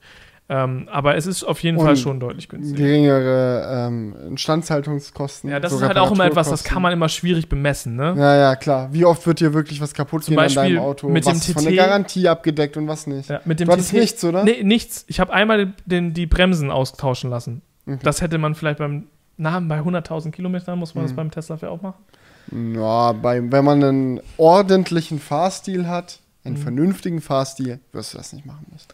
Ähm, 0.55 0.87
aber 0.93 1.17
es 1.17 1.27
ist 1.27 1.45
auf 1.45 1.63
jeden 1.63 1.79
Und 1.79 1.87
Fall 1.87 1.97
schon 1.97 2.21
deutlich 2.21 2.47
günstiger. 2.49 2.77
Geringere 2.85 3.87
ähm, 3.89 4.15
Instandhaltungskosten. 4.29 5.49
Ja, 5.49 5.61
das 5.61 5.71
so 5.73 5.79
ist 5.79 5.83
halt 5.85 5.97
auch 5.97 6.11
immer 6.13 6.27
etwas, 6.27 6.51
das 6.51 6.63
kann 6.63 6.83
man 6.83 6.93
immer 6.93 7.09
schwierig 7.09 7.49
bemessen, 7.49 7.97
ne? 7.97 8.15
Ja, 8.19 8.37
ja, 8.37 8.57
klar. 8.57 8.89
Wie 8.93 9.07
oft 9.07 9.27
wird 9.27 9.41
dir 9.41 9.55
wirklich 9.55 9.81
was 9.81 9.95
kaputt 9.95 10.25
Zum 10.25 10.33
gehen 10.33 10.39
an 10.39 10.45
Beispiel 10.45 10.63
deinem 10.75 10.79
Auto? 10.81 11.09
mit 11.09 11.25
was 11.25 11.33
dem 11.33 11.39
ist 11.39 11.53
von 11.55 11.63
TT 11.63 11.69
der 11.71 11.87
Garantie 11.87 12.29
abgedeckt 12.29 12.77
und 12.77 12.87
was 12.87 13.07
nicht? 13.07 13.31
Ja, 13.31 13.41
mit 13.47 13.61
dem 13.61 13.67
du 13.69 13.73
hattest 13.73 13.91
TT 13.93 13.95
nichts, 13.95 14.25
oder? 14.25 14.45
Nee, 14.45 14.63
nichts. 14.63 15.05
Ich 15.09 15.21
habe 15.21 15.33
einmal 15.33 15.73
den, 15.87 16.13
die 16.13 16.27
Bremsen 16.27 16.71
austauschen 16.71 17.31
lassen. 17.31 17.63
Mhm. 17.87 18.01
Das 18.03 18.21
hätte 18.21 18.37
man 18.37 18.55
vielleicht 18.55 18.79
beim, 18.79 19.07
na, 19.39 19.59
bei 19.61 19.79
100.000 19.81 20.33
Kilometern 20.33 20.79
muss 20.79 20.95
man 20.95 21.05
das 21.05 21.13
Mhm. 21.13 21.17
beim 21.17 21.31
Tesla 21.31 21.57
vielleicht 21.57 21.73
auch 21.73 21.83
machen. 21.83 22.75
Ja, 22.75 23.13
bei, 23.13 23.41
wenn 23.51 23.65
man 23.65 23.83
einen 23.83 24.21
ordentlichen 24.37 25.19
Fahrstil 25.19 25.89
hat, 25.89 26.19
einen 26.45 26.57
Mhm. 26.57 26.61
vernünftigen 26.61 27.21
Fahrstil, 27.23 27.81
wirst 27.93 28.13
du 28.13 28.19
das 28.19 28.33
nicht 28.35 28.45
machen 28.45 28.67
müssen. 28.71 28.89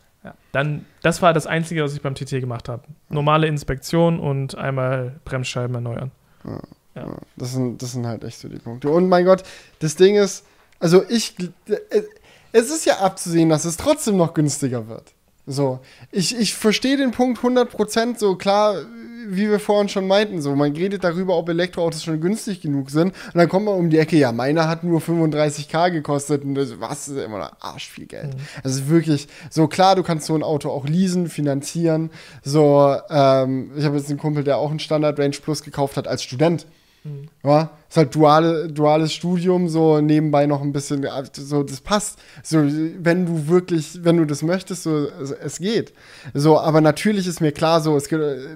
Dann, 0.59 0.85
das 1.03 1.23
war 1.23 1.33
das 1.33 1.47
Einzige, 1.47 1.85
was 1.85 1.95
ich 1.95 2.03
beim 2.03 2.17
TT 2.17 2.41
gemacht 2.41 2.69
habe. 2.69 2.83
Normale 3.11 3.47
Inspektion 3.47 4.19
und 4.19 4.57
einmal 4.57 5.21
Bremsscheiben 5.25 5.73
erneuern. 5.73 6.11
Ja. 6.45 6.61
Ja, 6.97 7.17
das, 7.37 7.53
sind, 7.53 7.81
das 7.81 7.93
sind 7.93 8.09
halt 8.09 8.25
echt 8.25 8.41
so 8.41 8.49
die 8.49 8.59
Punkte. 8.59 8.91
Und 8.91 9.09
mein 9.09 9.25
Gott, 9.25 9.45
das 9.79 9.95
Ding 9.95 10.17
ist, 10.17 10.45
also 10.81 11.05
ich, 11.09 11.37
äh, 11.69 12.03
es 12.51 12.71
ist 12.71 12.87
ja 12.87 12.99
abzusehen, 12.99 13.51
dass 13.51 13.65
es 13.65 13.77
trotzdem 13.77 14.17
noch 14.17 14.35
günstiger 14.35 14.89
wird. 14.89 15.13
So, 15.47 15.79
ich, 16.11 16.37
ich 16.37 16.55
verstehe 16.55 16.97
den 16.97 17.13
Punkt 17.13 17.39
100%, 17.39 18.19
so 18.19 18.35
klar, 18.35 18.83
wie 19.27 19.51
wir 19.51 19.59
vorhin 19.59 19.89
schon 19.89 20.07
meinten, 20.07 20.40
so, 20.40 20.55
man 20.55 20.73
redet 20.73 21.05
darüber, 21.05 21.36
ob 21.36 21.49
Elektroautos 21.49 22.05
schon 22.05 22.20
günstig 22.20 22.61
genug 22.61 22.90
sind 22.90 23.15
und 23.27 23.35
dann 23.35 23.49
kommt 23.49 23.66
man 23.66 23.74
um 23.74 23.90
die 23.90 23.99
Ecke, 23.99 24.16
ja, 24.16 24.32
meiner 24.32 24.69
hat 24.69 24.85
nur 24.85 25.01
35k 25.01 25.90
gekostet 25.90 26.45
und 26.45 26.55
das, 26.55 26.81
was, 26.81 27.09
ist 27.09 27.16
immer 27.16 27.39
noch 27.39 27.53
arsch 27.61 27.89
viel 27.89 28.07
Geld. 28.07 28.35
Mhm. 28.35 28.40
Also 28.62 28.89
wirklich, 28.89 29.28
so 29.51 29.66
klar, 29.66 29.97
du 29.97 30.03
kannst 30.03 30.27
so 30.27 30.35
ein 30.35 30.43
Auto 30.43 30.70
auch 30.70 30.86
leasen, 30.86 31.28
finanzieren, 31.28 32.11
so, 32.43 32.97
ähm, 33.11 33.73
ich 33.77 33.85
habe 33.85 33.97
jetzt 33.97 34.09
einen 34.09 34.19
Kumpel, 34.19 34.45
der 34.45 34.59
auch 34.59 34.70
einen 34.70 34.81
Standard 34.81 35.19
Range 35.19 35.36
Plus 35.43 35.62
gekauft 35.62 35.97
hat 35.97 36.07
als 36.07 36.23
Student. 36.23 36.66
Mhm. 37.09 37.29
Ja, 37.49 37.71
ist 37.89 37.97
halt 37.97 38.15
duale, 38.15 38.69
duales 38.69 39.13
Studium, 39.15 39.69
so 39.69 40.01
nebenbei 40.03 40.45
noch 40.47 40.61
ein 40.61 40.73
bisschen, 40.73 41.07
so, 41.33 41.63
das 41.63 41.81
passt. 41.81 42.19
So, 42.43 42.59
wenn 42.59 43.25
du 43.25 43.49
wirklich, 43.49 44.01
wenn 44.05 44.19
du 44.19 44.27
das 44.27 44.43
möchtest, 44.43 44.83
so, 44.83 45.07
es, 45.43 45.59
geht. 45.59 45.95
So, 46.35 46.59
aber 46.61 46.81
natürlich 46.83 47.27
ist 47.27 47.41
mir 47.41 47.53
klar, 47.53 47.81
so, 47.81 47.97
es, 47.97 48.11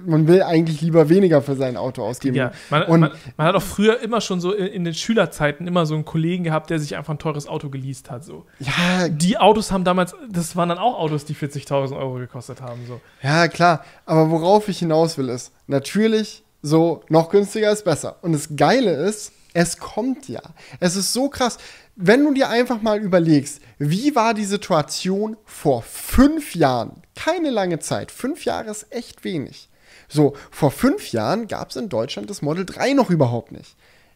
man 0.05 0.27
will 0.27 0.43
eigentlich 0.43 0.81
lieber 0.81 1.09
weniger 1.09 1.41
für 1.41 1.55
sein 1.55 1.77
Auto 1.77 2.03
ausgeben. 2.03 2.35
Ja, 2.35 2.51
man, 2.69 2.83
Und- 2.83 2.99
man, 2.99 3.11
man 3.37 3.47
hat 3.47 3.55
auch 3.55 3.63
früher 3.63 3.99
immer 4.01 4.21
schon 4.21 4.39
so 4.39 4.51
in, 4.53 4.67
in 4.67 4.83
den 4.83 4.93
Schülerzeiten 4.93 5.65
immer 5.65 5.87
so 5.87 5.95
einen 5.95 6.05
Kollegen 6.05 6.43
gehabt, 6.43 6.69
der 6.69 6.77
sich 6.79 6.95
einfach 6.95 7.13
ein 7.13 7.19
teures 7.19 7.47
Auto 7.47 7.69
geleast 7.69 8.11
hat. 8.11 8.23
So. 8.23 8.45
Ja, 8.59 9.07
Die 9.09 9.37
Autos 9.37 9.71
haben 9.71 9.83
damals, 9.83 10.13
das 10.29 10.55
waren 10.55 10.69
dann 10.69 10.77
auch 10.77 10.99
Autos, 10.99 11.25
die 11.25 11.33
40.000 11.33 11.97
Euro 11.97 12.15
gekostet 12.15 12.61
haben. 12.61 12.81
So. 12.87 13.01
ja, 13.23 13.47
klar. 13.47 13.83
Aber 14.05 14.29
worauf 14.29 14.67
ich 14.69 14.77
hinaus 14.79 15.17
will, 15.17 15.29
ist, 15.29 15.51
natürlich, 15.65 16.43
so, 16.63 17.03
noch 17.09 17.29
günstiger 17.29 17.71
ist 17.71 17.83
besser. 17.83 18.15
Und 18.21 18.31
das 18.31 18.55
Geile 18.55 18.93
ist, 18.93 19.33
es 19.53 19.77
kommt 19.77 20.29
ja. 20.29 20.41
Es 20.79 20.95
ist 20.95 21.11
so 21.11 21.27
krass. 21.29 21.57
Wenn 21.95 22.23
du 22.23 22.33
dir 22.33 22.49
einfach 22.49 22.81
mal 22.81 22.99
überlegst, 22.99 23.61
wie 23.77 24.15
war 24.15 24.33
die 24.33 24.45
Situation 24.45 25.35
vor 25.45 25.83
fünf 25.83 26.55
Jahren? 26.55 27.03
Keine 27.15 27.51
lange 27.51 27.79
Zeit. 27.79 28.11
Fünf 28.11 28.45
Jahre 28.45 28.71
ist 28.71 28.87
echt 28.91 29.25
wenig. 29.25 29.69
So, 30.07 30.35
vor 30.51 30.71
fünf 30.71 31.11
Jahren 31.11 31.47
gab 31.47 31.69
es 31.69 31.75
in 31.75 31.89
Deutschland 31.89 32.29
das 32.29 32.41
Model 32.41 32.65
3 32.65 32.93
noch 32.93 33.09
überhaupt 33.09 33.51
nicht. 33.51 33.75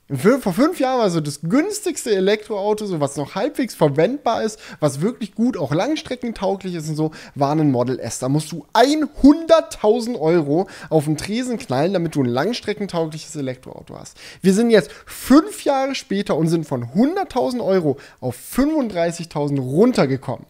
Vor 0.10 0.54
fünf 0.54 0.80
Jahren 0.80 1.00
war 1.00 1.10
so 1.10 1.20
das 1.20 1.42
günstigste 1.42 2.16
Elektroauto, 2.16 2.86
so 2.86 3.02
was 3.02 3.18
noch 3.18 3.36
halbwegs 3.36 3.76
verwendbar 3.76 4.42
ist, 4.42 4.58
was 4.80 5.02
wirklich 5.02 5.36
gut 5.36 5.58
auch 5.58 5.74
langstreckentauglich 5.74 6.76
ist 6.76 6.88
und 6.88 6.96
so, 6.96 7.12
war 7.36 7.52
ein 7.52 7.72
Model 7.72 8.00
S. 8.00 8.20
Da 8.20 8.30
musst 8.30 8.54
du 8.54 8.66
100.000 8.74 10.18
Euro 10.18 10.70
auf 10.90 11.06
den 11.06 11.18
Tresen 11.18 11.58
knallen, 11.58 11.92
damit 11.92 12.16
du 12.16 12.24
ein 12.24 12.30
langstreckentaugliches 12.30 13.36
Elektroauto 13.36 14.00
hast. 14.00 14.18
Wir 14.42 14.54
sind 14.54 14.70
jetzt 14.70 14.92
fünf 15.06 15.66
Jahre 15.66 15.94
später 15.94 16.38
und 16.38 16.48
sind 16.48 16.66
von 16.66 16.86
100.000 16.86 17.62
Euro 17.62 17.98
auf 18.22 18.38
35.000 18.56 19.60
runtergekommen. 19.60 20.46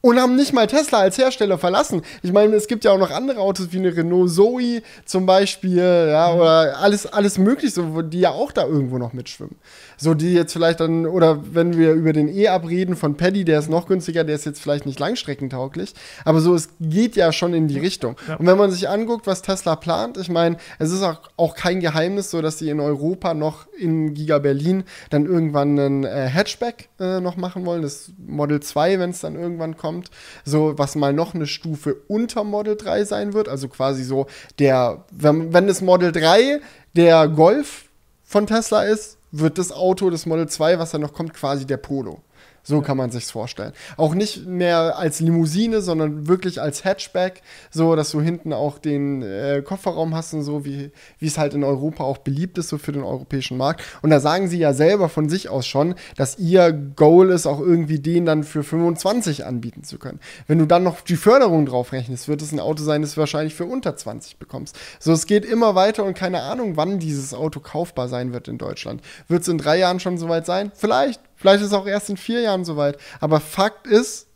Und 0.00 0.20
haben 0.20 0.36
nicht 0.36 0.52
mal 0.52 0.68
Tesla 0.68 1.00
als 1.00 1.18
Hersteller 1.18 1.58
verlassen. 1.58 2.02
Ich 2.22 2.32
meine, 2.32 2.54
es 2.54 2.68
gibt 2.68 2.84
ja 2.84 2.92
auch 2.92 2.98
noch 2.98 3.10
andere 3.10 3.40
Autos 3.40 3.72
wie 3.72 3.78
eine 3.78 3.96
Renault 3.96 4.30
Zoe 4.30 4.82
zum 5.04 5.26
Beispiel, 5.26 6.08
ja, 6.10 6.32
oder 6.32 6.78
alles, 6.78 7.06
alles 7.06 7.36
mögliche, 7.36 7.82
die 8.04 8.20
ja 8.20 8.30
auch 8.30 8.52
da 8.52 8.64
irgendwo 8.64 8.98
noch 8.98 9.12
mitschwimmen. 9.12 9.56
So, 10.00 10.14
die 10.14 10.32
jetzt 10.32 10.52
vielleicht 10.52 10.78
dann, 10.80 11.06
oder 11.06 11.42
wenn 11.52 11.76
wir 11.76 11.92
über 11.92 12.12
den 12.12 12.28
E-Up 12.28 12.68
reden 12.68 12.94
von 12.94 13.16
Paddy, 13.16 13.44
der 13.44 13.58
ist 13.58 13.68
noch 13.68 13.86
günstiger, 13.86 14.22
der 14.22 14.36
ist 14.36 14.46
jetzt 14.46 14.62
vielleicht 14.62 14.86
nicht 14.86 15.00
langstreckentauglich, 15.00 15.92
aber 16.24 16.40
so, 16.40 16.54
es 16.54 16.70
geht 16.80 17.16
ja 17.16 17.32
schon 17.32 17.52
in 17.52 17.66
die 17.66 17.78
Richtung. 17.78 18.16
Ja. 18.28 18.36
Und 18.36 18.46
wenn 18.46 18.56
man 18.56 18.70
sich 18.70 18.88
anguckt, 18.88 19.26
was 19.26 19.42
Tesla 19.42 19.74
plant, 19.74 20.16
ich 20.16 20.28
meine, 20.28 20.56
es 20.78 20.92
ist 20.92 21.02
auch, 21.02 21.20
auch 21.36 21.56
kein 21.56 21.80
Geheimnis, 21.80 22.30
so 22.30 22.40
dass 22.40 22.58
sie 22.58 22.70
in 22.70 22.78
Europa 22.78 23.34
noch 23.34 23.66
in 23.76 24.14
Giga 24.14 24.38
Berlin 24.38 24.84
dann 25.10 25.26
irgendwann 25.26 25.78
einen 25.78 26.04
äh, 26.04 26.28
Hatchback 26.28 26.88
äh, 27.00 27.20
noch 27.20 27.36
machen 27.36 27.66
wollen, 27.66 27.82
das 27.82 28.12
Model 28.24 28.60
2, 28.60 29.00
wenn 29.00 29.10
es 29.10 29.20
dann 29.20 29.34
irgendwann 29.34 29.76
kommt, 29.76 30.10
so 30.44 30.74
was 30.76 30.94
mal 30.94 31.12
noch 31.12 31.34
eine 31.34 31.48
Stufe 31.48 31.96
unter 32.06 32.44
Model 32.44 32.76
3 32.76 33.04
sein 33.04 33.32
wird, 33.32 33.48
also 33.48 33.68
quasi 33.68 34.04
so 34.04 34.26
der, 34.60 35.04
wenn, 35.10 35.52
wenn 35.52 35.66
das 35.66 35.80
Model 35.80 36.12
3 36.12 36.60
der 36.94 37.28
Golf 37.28 37.88
von 38.24 38.46
Tesla 38.46 38.82
ist, 38.82 39.17
wird 39.30 39.58
das 39.58 39.72
Auto, 39.72 40.10
das 40.10 40.26
Model 40.26 40.48
2, 40.48 40.78
was 40.78 40.90
da 40.90 40.98
noch 40.98 41.12
kommt, 41.12 41.34
quasi 41.34 41.66
der 41.66 41.76
Polo. 41.76 42.22
So 42.68 42.82
kann 42.82 42.98
man 42.98 43.10
sich's 43.10 43.30
vorstellen. 43.30 43.72
Auch 43.96 44.14
nicht 44.14 44.44
mehr 44.46 44.98
als 44.98 45.20
Limousine, 45.20 45.80
sondern 45.80 46.28
wirklich 46.28 46.60
als 46.60 46.84
Hatchback, 46.84 47.40
so 47.70 47.96
dass 47.96 48.10
du 48.10 48.20
hinten 48.20 48.52
auch 48.52 48.78
den 48.78 49.22
äh, 49.22 49.62
Kofferraum 49.64 50.14
hast 50.14 50.34
und 50.34 50.42
so, 50.42 50.66
wie 50.66 50.90
wie 51.18 51.26
es 51.26 51.38
halt 51.38 51.54
in 51.54 51.64
Europa 51.64 52.04
auch 52.04 52.18
beliebt 52.18 52.58
ist, 52.58 52.68
so 52.68 52.76
für 52.76 52.92
den 52.92 53.04
europäischen 53.04 53.56
Markt. 53.56 53.82
Und 54.02 54.10
da 54.10 54.20
sagen 54.20 54.48
sie 54.48 54.58
ja 54.58 54.74
selber 54.74 55.08
von 55.08 55.30
sich 55.30 55.48
aus 55.48 55.66
schon, 55.66 55.94
dass 56.16 56.38
ihr 56.38 56.70
Goal 56.72 57.30
ist, 57.30 57.46
auch 57.46 57.58
irgendwie 57.58 58.00
den 58.00 58.26
dann 58.26 58.44
für 58.44 58.62
25 58.62 59.46
anbieten 59.46 59.82
zu 59.82 59.98
können. 59.98 60.20
Wenn 60.46 60.58
du 60.58 60.66
dann 60.66 60.82
noch 60.82 61.00
die 61.00 61.16
Förderung 61.16 61.64
drauf 61.64 61.92
rechnest, 61.92 62.28
wird 62.28 62.42
es 62.42 62.52
ein 62.52 62.60
Auto 62.60 62.82
sein, 62.82 63.00
das 63.00 63.14
du 63.14 63.20
wahrscheinlich 63.20 63.54
für 63.54 63.64
unter 63.64 63.96
20 63.96 64.36
bekommst. 64.36 64.78
So, 65.00 65.12
es 65.12 65.24
geht 65.24 65.46
immer 65.46 65.74
weiter 65.74 66.04
und 66.04 66.12
keine 66.12 66.42
Ahnung, 66.42 66.76
wann 66.76 66.98
dieses 66.98 67.32
Auto 67.32 67.60
kaufbar 67.60 68.08
sein 68.08 68.34
wird 68.34 68.46
in 68.46 68.58
Deutschland. 68.58 69.00
Wird 69.26 69.40
es 69.40 69.48
in 69.48 69.56
drei 69.56 69.78
Jahren 69.78 70.00
schon 70.00 70.18
soweit 70.18 70.44
sein? 70.44 70.70
Vielleicht. 70.74 71.27
Vielleicht 71.38 71.62
ist 71.62 71.68
es 71.68 71.72
auch 71.72 71.86
erst 71.86 72.10
in 72.10 72.16
vier 72.16 72.40
Jahren 72.40 72.64
soweit. 72.64 72.98
Aber 73.20 73.40
Fakt 73.40 73.86
ist, 73.86 74.26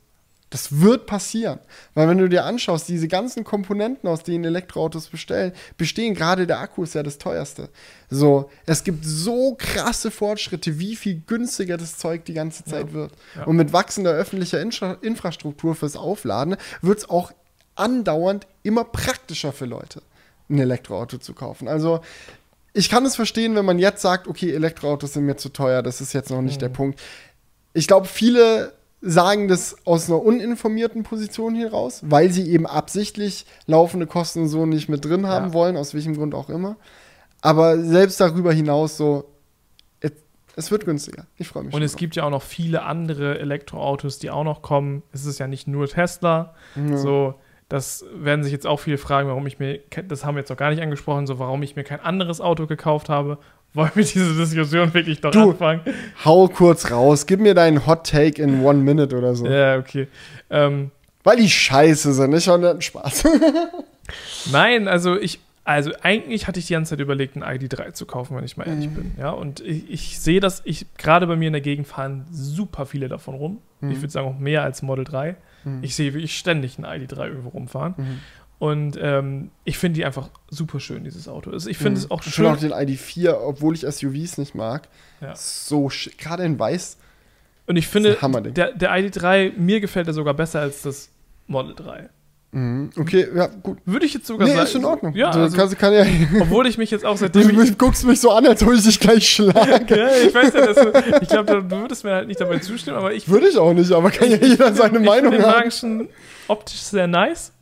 das 0.52 0.80
wird 0.80 1.06
passieren. 1.06 1.60
Weil 1.94 2.08
wenn 2.08 2.18
du 2.18 2.28
dir 2.28 2.44
anschaust, 2.44 2.86
diese 2.86 3.08
ganzen 3.08 3.42
Komponenten, 3.42 4.08
aus 4.08 4.22
denen 4.22 4.44
Elektroautos 4.44 5.08
bestellen, 5.08 5.52
bestehen, 5.78 6.14
gerade 6.14 6.46
der 6.46 6.60
Akku 6.60 6.82
ist 6.82 6.94
ja 6.94 7.02
das 7.02 7.16
teuerste. 7.16 7.70
So, 8.10 8.50
es 8.66 8.84
gibt 8.84 9.02
so 9.04 9.56
krasse 9.58 10.10
Fortschritte, 10.10 10.78
wie 10.78 10.94
viel 10.94 11.22
günstiger 11.26 11.78
das 11.78 11.96
Zeug 11.96 12.26
die 12.26 12.34
ganze 12.34 12.64
Zeit 12.64 12.92
wird. 12.92 13.12
Ja. 13.34 13.44
Und 13.44 13.56
mit 13.56 13.72
wachsender 13.72 14.12
öffentlicher 14.12 14.60
Infra 14.60 14.98
Infrastruktur 15.00 15.74
fürs 15.74 15.96
Aufladen 15.96 16.56
wird 16.82 16.98
es 16.98 17.08
auch 17.08 17.32
andauernd 17.74 18.46
immer 18.62 18.84
praktischer 18.84 19.52
für 19.52 19.64
Leute, 19.64 20.02
ein 20.50 20.58
Elektroauto 20.58 21.16
zu 21.16 21.32
kaufen. 21.32 21.66
Also 21.66 22.02
ich 22.74 22.88
kann 22.88 23.04
es 23.04 23.16
verstehen, 23.16 23.54
wenn 23.54 23.64
man 23.64 23.78
jetzt 23.78 24.02
sagt, 24.02 24.26
okay, 24.28 24.50
Elektroautos 24.52 25.12
sind 25.14 25.24
mir 25.26 25.36
zu 25.36 25.50
teuer, 25.50 25.82
das 25.82 26.00
ist 26.00 26.12
jetzt 26.12 26.30
noch 26.30 26.42
nicht 26.42 26.62
der 26.62 26.68
Punkt. 26.70 27.00
Ich 27.74 27.86
glaube, 27.86 28.06
viele 28.06 28.72
sagen 29.00 29.48
das 29.48 29.76
aus 29.84 30.08
einer 30.08 30.22
uninformierten 30.22 31.02
Position 31.02 31.54
heraus, 31.54 32.00
weil 32.04 32.30
sie 32.30 32.48
eben 32.48 32.66
absichtlich 32.66 33.46
laufende 33.66 34.06
Kosten 34.06 34.48
so 34.48 34.64
nicht 34.64 34.88
mit 34.88 35.04
drin 35.04 35.26
haben 35.26 35.48
Ja. 35.48 35.52
wollen, 35.54 35.76
aus 35.76 35.92
welchem 35.92 36.16
Grund 36.16 36.34
auch 36.34 36.48
immer. 36.48 36.76
Aber 37.40 37.78
selbst 37.82 38.20
darüber 38.20 38.52
hinaus 38.52 38.96
so, 38.96 39.28
es, 40.54 40.70
wird 40.70 40.84
günstiger. 40.84 41.26
Ich 41.38 41.48
freue 41.48 41.64
mich 41.64 41.74
Und 41.74 41.80
es 41.82 41.92
drauf. 41.92 41.98
gibt 41.98 42.14
ja 42.14 42.24
auch 42.24 42.30
noch 42.30 42.42
viele 42.42 42.82
andere 42.82 43.38
Elektroautos, 43.38 44.18
die 44.18 44.30
auch 44.30 44.44
noch 44.44 44.60
kommen. 44.60 45.02
Es 45.10 45.24
ist 45.24 45.38
ja 45.38 45.46
nicht 45.48 45.66
nur 45.66 45.88
Tesla. 45.88 46.54
Ja. 46.76 46.98
So, 46.98 47.34
das 47.72 48.04
werden 48.14 48.44
sich 48.44 48.52
jetzt 48.52 48.66
auch 48.66 48.80
viele 48.80 48.98
fragen, 48.98 49.28
warum 49.30 49.46
ich 49.46 49.58
mir, 49.58 49.80
das 50.06 50.26
haben 50.26 50.34
wir 50.34 50.40
jetzt 50.40 50.50
noch 50.50 50.58
gar 50.58 50.68
nicht 50.68 50.82
angesprochen, 50.82 51.26
so 51.26 51.38
warum 51.38 51.62
ich 51.62 51.74
mir 51.74 51.84
kein 51.84 52.00
anderes 52.00 52.42
Auto 52.42 52.66
gekauft 52.66 53.08
habe. 53.08 53.38
Wollen 53.74 53.90
wir 53.94 54.04
diese 54.04 54.34
Diskussion 54.34 54.92
wirklich 54.92 55.22
noch 55.22 55.30
Du. 55.30 55.52
anfangen? 55.52 55.80
Hau 56.26 56.46
kurz 56.48 56.90
raus, 56.90 57.24
gib 57.26 57.40
mir 57.40 57.54
deinen 57.54 57.86
Hot 57.86 58.06
Take 58.10 58.42
in 58.42 58.62
one 58.62 58.80
minute 58.80 59.16
oder 59.16 59.34
so. 59.34 59.46
Ja, 59.46 59.78
okay. 59.78 60.06
Ähm, 60.50 60.90
Weil 61.24 61.38
die 61.38 61.48
scheiße 61.48 62.12
sind, 62.12 62.30
nicht 62.32 62.44
schon 62.44 62.78
Spaß. 62.82 63.24
Nein, 64.52 64.88
also 64.88 65.18
ich, 65.18 65.40
also 65.64 65.92
eigentlich 66.02 66.46
hatte 66.46 66.58
ich 66.58 66.66
die 66.66 66.74
ganze 66.74 66.90
Zeit 66.90 67.00
überlegt, 67.00 67.36
ein 67.36 67.42
ID3 67.42 67.94
zu 67.94 68.04
kaufen, 68.04 68.36
wenn 68.36 68.44
ich 68.44 68.58
mal 68.58 68.66
ehrlich 68.68 68.90
Mhm. 68.90 68.94
bin. 68.94 69.12
Ja, 69.18 69.30
und 69.30 69.60
ich, 69.60 69.88
ich 69.88 70.20
sehe 70.20 70.40
das, 70.40 70.60
ich, 70.66 70.84
gerade 70.98 71.26
bei 71.26 71.36
mir 71.36 71.46
in 71.46 71.54
der 71.54 71.62
Gegend 71.62 71.86
fahren 71.86 72.26
super 72.30 72.84
viele 72.84 73.08
davon 73.08 73.34
rum. 73.34 73.58
Mhm. 73.80 73.92
Ich 73.92 74.02
würde 74.02 74.10
sagen 74.10 74.26
auch 74.28 74.38
mehr 74.38 74.62
als 74.62 74.82
Model 74.82 75.04
3. 75.06 75.34
Mhm. 75.64 75.82
Ich 75.82 75.94
sehe 75.94 76.12
wirklich 76.14 76.36
ständig 76.38 76.78
ein 76.78 76.84
ID3 76.84 77.28
irgendwo 77.28 77.50
rumfahren. 77.50 77.94
Mhm. 77.96 78.18
Und 78.58 78.96
ähm, 79.00 79.50
ich 79.64 79.76
finde 79.76 79.96
die 79.96 80.04
einfach 80.04 80.30
super 80.48 80.78
schön, 80.78 81.02
dieses 81.02 81.26
Auto. 81.26 81.50
Also 81.50 81.68
ich 81.68 81.78
finde 81.78 81.98
es 81.98 82.10
auch 82.12 82.20
ich 82.24 82.32
schön. 82.32 82.54
finde 82.56 82.74
auch 82.74 82.78
den 82.78 82.88
ID4, 82.88 83.32
obwohl 83.32 83.74
ich 83.74 83.80
SUVs 83.80 84.38
nicht 84.38 84.54
mag, 84.54 84.88
Ja. 85.20 85.34
so 85.34 85.90
gerade 86.16 86.44
in 86.44 86.58
weiß. 86.58 86.96
und 87.66 87.76
ich 87.76 87.88
finde, 87.88 88.16
der, 88.54 88.72
der 88.72 88.90
ID3, 88.92 89.52
mir 89.58 89.80
gefällt 89.80 90.06
er 90.06 90.12
sogar 90.12 90.34
besser 90.34 90.60
als 90.60 90.82
das 90.82 91.10
Model 91.48 91.74
3. 91.74 92.08
Mhm. 92.54 92.90
Okay, 92.98 93.26
ja, 93.34 93.46
gut. 93.46 93.78
Würde 93.86 94.04
ich 94.04 94.12
jetzt 94.12 94.26
sogar 94.26 94.46
Nee, 94.46 94.52
sagen. 94.54 94.66
ist 94.66 94.74
in 94.74 94.84
Ordnung. 94.84 95.14
Ja, 95.14 95.30
also, 95.30 95.56
kannst, 95.56 95.78
kann 95.78 95.94
ja, 95.94 96.04
obwohl 96.40 96.66
ich 96.66 96.76
mich 96.76 96.90
jetzt 96.90 97.02
auch 97.04 97.12
du, 97.14 97.20
seitdem. 97.20 97.58
ich, 97.62 97.70
du 97.70 97.76
guckst 97.76 98.04
mich 98.04 98.20
so 98.20 98.30
an, 98.30 98.46
als 98.46 98.62
ob 98.62 98.72
ich 98.74 98.82
dich 98.84 99.00
gleich 99.00 99.26
schlage. 99.28 99.96
ja, 99.96 100.08
ich 100.26 100.34
weiß 100.34 100.52
ja, 100.52 100.66
dass 100.66 100.76
du, 100.76 100.92
ich 101.22 101.28
glaube, 101.28 101.62
du 101.62 101.70
würdest 101.80 102.04
mir 102.04 102.12
halt 102.12 102.28
nicht 102.28 102.40
dabei 102.40 102.58
zustimmen, 102.58 102.98
aber 102.98 103.14
ich 103.14 103.26
Würde 103.26 103.48
ich 103.48 103.56
auch 103.56 103.72
nicht, 103.72 103.90
aber 103.90 104.10
kann 104.10 104.30
ja 104.30 104.36
jeder 104.36 104.74
seine 104.74 104.98
ich 104.98 105.04
Meinung 105.04 105.32
finde 105.32 105.38
den 105.38 105.46
haben. 105.46 105.60
Wagen 105.60 105.70
schon 105.70 106.08
optisch 106.46 106.80
sehr 106.82 107.06
nice, 107.06 107.52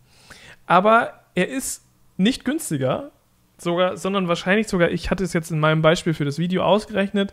aber 0.66 1.12
er 1.36 1.48
ist 1.48 1.84
nicht 2.16 2.44
günstiger, 2.44 3.12
sogar, 3.58 3.96
sondern 3.96 4.26
wahrscheinlich 4.26 4.66
sogar, 4.68 4.90
ich 4.90 5.10
hatte 5.10 5.22
es 5.22 5.32
jetzt 5.34 5.50
in 5.52 5.60
meinem 5.60 5.82
Beispiel 5.82 6.14
für 6.14 6.24
das 6.24 6.38
Video 6.38 6.64
ausgerechnet, 6.64 7.32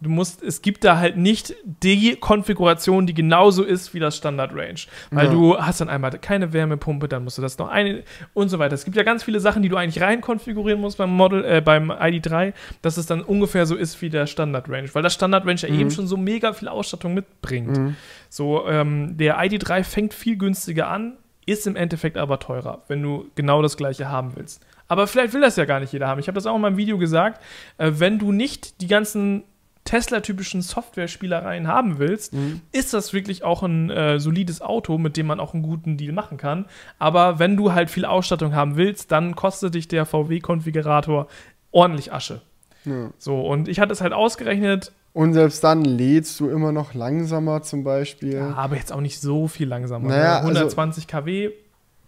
du 0.00 0.10
musst, 0.10 0.42
es 0.42 0.62
gibt 0.62 0.84
da 0.84 0.98
halt 0.98 1.16
nicht 1.16 1.54
die 1.64 2.16
Konfiguration, 2.16 3.06
die 3.06 3.14
genauso 3.14 3.64
ist 3.64 3.94
wie 3.94 3.98
das 3.98 4.16
Standard 4.16 4.52
Range. 4.54 4.78
Weil 5.10 5.26
Ja. 5.26 5.32
du 5.32 5.58
hast 5.58 5.80
dann 5.80 5.88
einmal 5.88 6.10
keine 6.12 6.52
Wärmepumpe, 6.52 7.08
dann 7.08 7.24
musst 7.24 7.38
du 7.38 7.42
das 7.42 7.58
noch 7.58 7.68
eine 7.68 8.04
und 8.34 8.48
so 8.48 8.58
weiter. 8.58 8.74
Es 8.74 8.84
gibt 8.84 8.96
ja 8.96 9.02
ganz 9.02 9.22
viele 9.24 9.40
Sachen, 9.40 9.62
die 9.62 9.68
du 9.68 9.76
eigentlich 9.76 10.02
rein 10.02 10.20
konfigurieren 10.20 10.80
musst 10.80 10.98
beim 10.98 11.10
Model, 11.10 11.44
äh, 11.44 11.60
beim 11.60 11.90
ID3, 11.90 12.52
dass 12.82 12.96
es 12.96 13.06
dann 13.06 13.22
ungefähr 13.22 13.66
so 13.66 13.74
ist 13.74 14.00
wie 14.02 14.10
der 14.10 14.26
Standard 14.26 14.68
Range. 14.68 14.88
Weil 14.92 15.02
das 15.02 15.14
Standard 15.14 15.44
Range 15.46 15.60
ja 15.60 15.68
eben 15.68 15.90
schon 15.90 16.06
so 16.06 16.16
mega 16.16 16.52
viel 16.52 16.68
Ausstattung 16.68 17.14
mitbringt. 17.14 17.76
Mhm. 17.76 17.96
So, 18.28 18.66
ähm, 18.68 19.16
der 19.16 19.38
ID3 19.40 19.82
fängt 19.84 20.14
viel 20.14 20.36
günstiger 20.36 20.88
an, 20.88 21.16
ist 21.46 21.66
im 21.66 21.76
Endeffekt 21.76 22.18
aber 22.18 22.38
teurer, 22.38 22.82
wenn 22.88 23.02
du 23.02 23.26
genau 23.34 23.62
das 23.62 23.76
gleiche 23.76 24.08
haben 24.10 24.36
willst. 24.36 24.64
Aber 24.86 25.06
vielleicht 25.06 25.34
will 25.34 25.40
das 25.40 25.56
ja 25.56 25.64
gar 25.64 25.80
nicht 25.80 25.92
jeder 25.92 26.08
haben. 26.08 26.18
Ich 26.18 26.28
habe 26.28 26.34
das 26.34 26.46
auch 26.46 26.54
in 26.54 26.60
meinem 26.62 26.76
Video 26.76 26.98
gesagt. 26.98 27.42
Äh, 27.78 27.92
wenn 27.96 28.18
du 28.18 28.32
nicht 28.32 28.80
die 28.80 28.86
ganzen 28.86 29.44
Tesla-typischen 29.88 30.60
Software-Spielereien 30.62 31.66
haben 31.66 31.98
willst, 31.98 32.34
Mhm. 32.34 32.60
ist 32.72 32.92
das 32.92 33.12
wirklich 33.12 33.42
auch 33.42 33.62
ein 33.62 33.88
äh, 33.90 34.20
solides 34.20 34.60
Auto, 34.60 34.98
mit 34.98 35.16
dem 35.16 35.26
man 35.26 35.40
auch 35.40 35.54
einen 35.54 35.62
guten 35.62 35.96
Deal 35.96 36.12
machen 36.12 36.36
kann. 36.36 36.66
Aber 36.98 37.38
wenn 37.38 37.56
du 37.56 37.72
halt 37.72 37.88
viel 37.90 38.04
Ausstattung 38.04 38.54
haben 38.54 38.76
willst, 38.76 39.10
dann 39.12 39.34
kostet 39.34 39.74
dich 39.74 39.88
der 39.88 40.04
VW-Konfigurator 40.04 41.26
ordentlich 41.70 42.12
Asche. 42.12 42.42
Ja. 42.84 43.10
So, 43.18 43.40
und 43.40 43.68
ich 43.68 43.80
hatte 43.80 43.92
es 43.92 44.00
halt 44.00 44.12
ausgerechnet, 44.12 44.92
Und 45.14 45.32
selbst 45.32 45.64
dann 45.64 45.84
lädst 45.84 46.38
du 46.38 46.48
immer 46.50 46.70
noch 46.70 46.92
langsamer 46.94 47.62
zum 47.62 47.82
Beispiel. 47.82 48.34
ja, 48.34 48.54
aber 48.54 48.76
jetzt 48.76 48.92
auch 48.92 49.00
nicht 49.00 49.20
so 49.20 49.48
viel 49.48 49.66
langsamer. 49.68 50.08
Naja, 50.08 50.22
ne? 50.22 50.28
also- 50.36 50.48
120 50.50 51.06
kW 51.08 51.50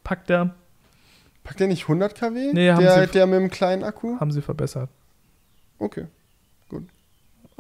packt 0.05 0.29
er. 0.31 0.55
Packt 1.43 1.59
der 1.61 1.67
nicht 1.69 1.89
100 1.89 2.15
kW? 2.15 2.53
Nee, 2.53 2.71
haben 2.71 2.81
der, 2.83 3.07
sie- 3.07 3.13
der 3.13 3.27
mit 3.27 3.41
dem 3.41 3.51
kleinen 3.51 3.83
Akku? 3.85 4.21
Haben 4.21 4.31
sie 4.31 4.43
verbessert. 4.43 4.91
Okay. 5.79 6.05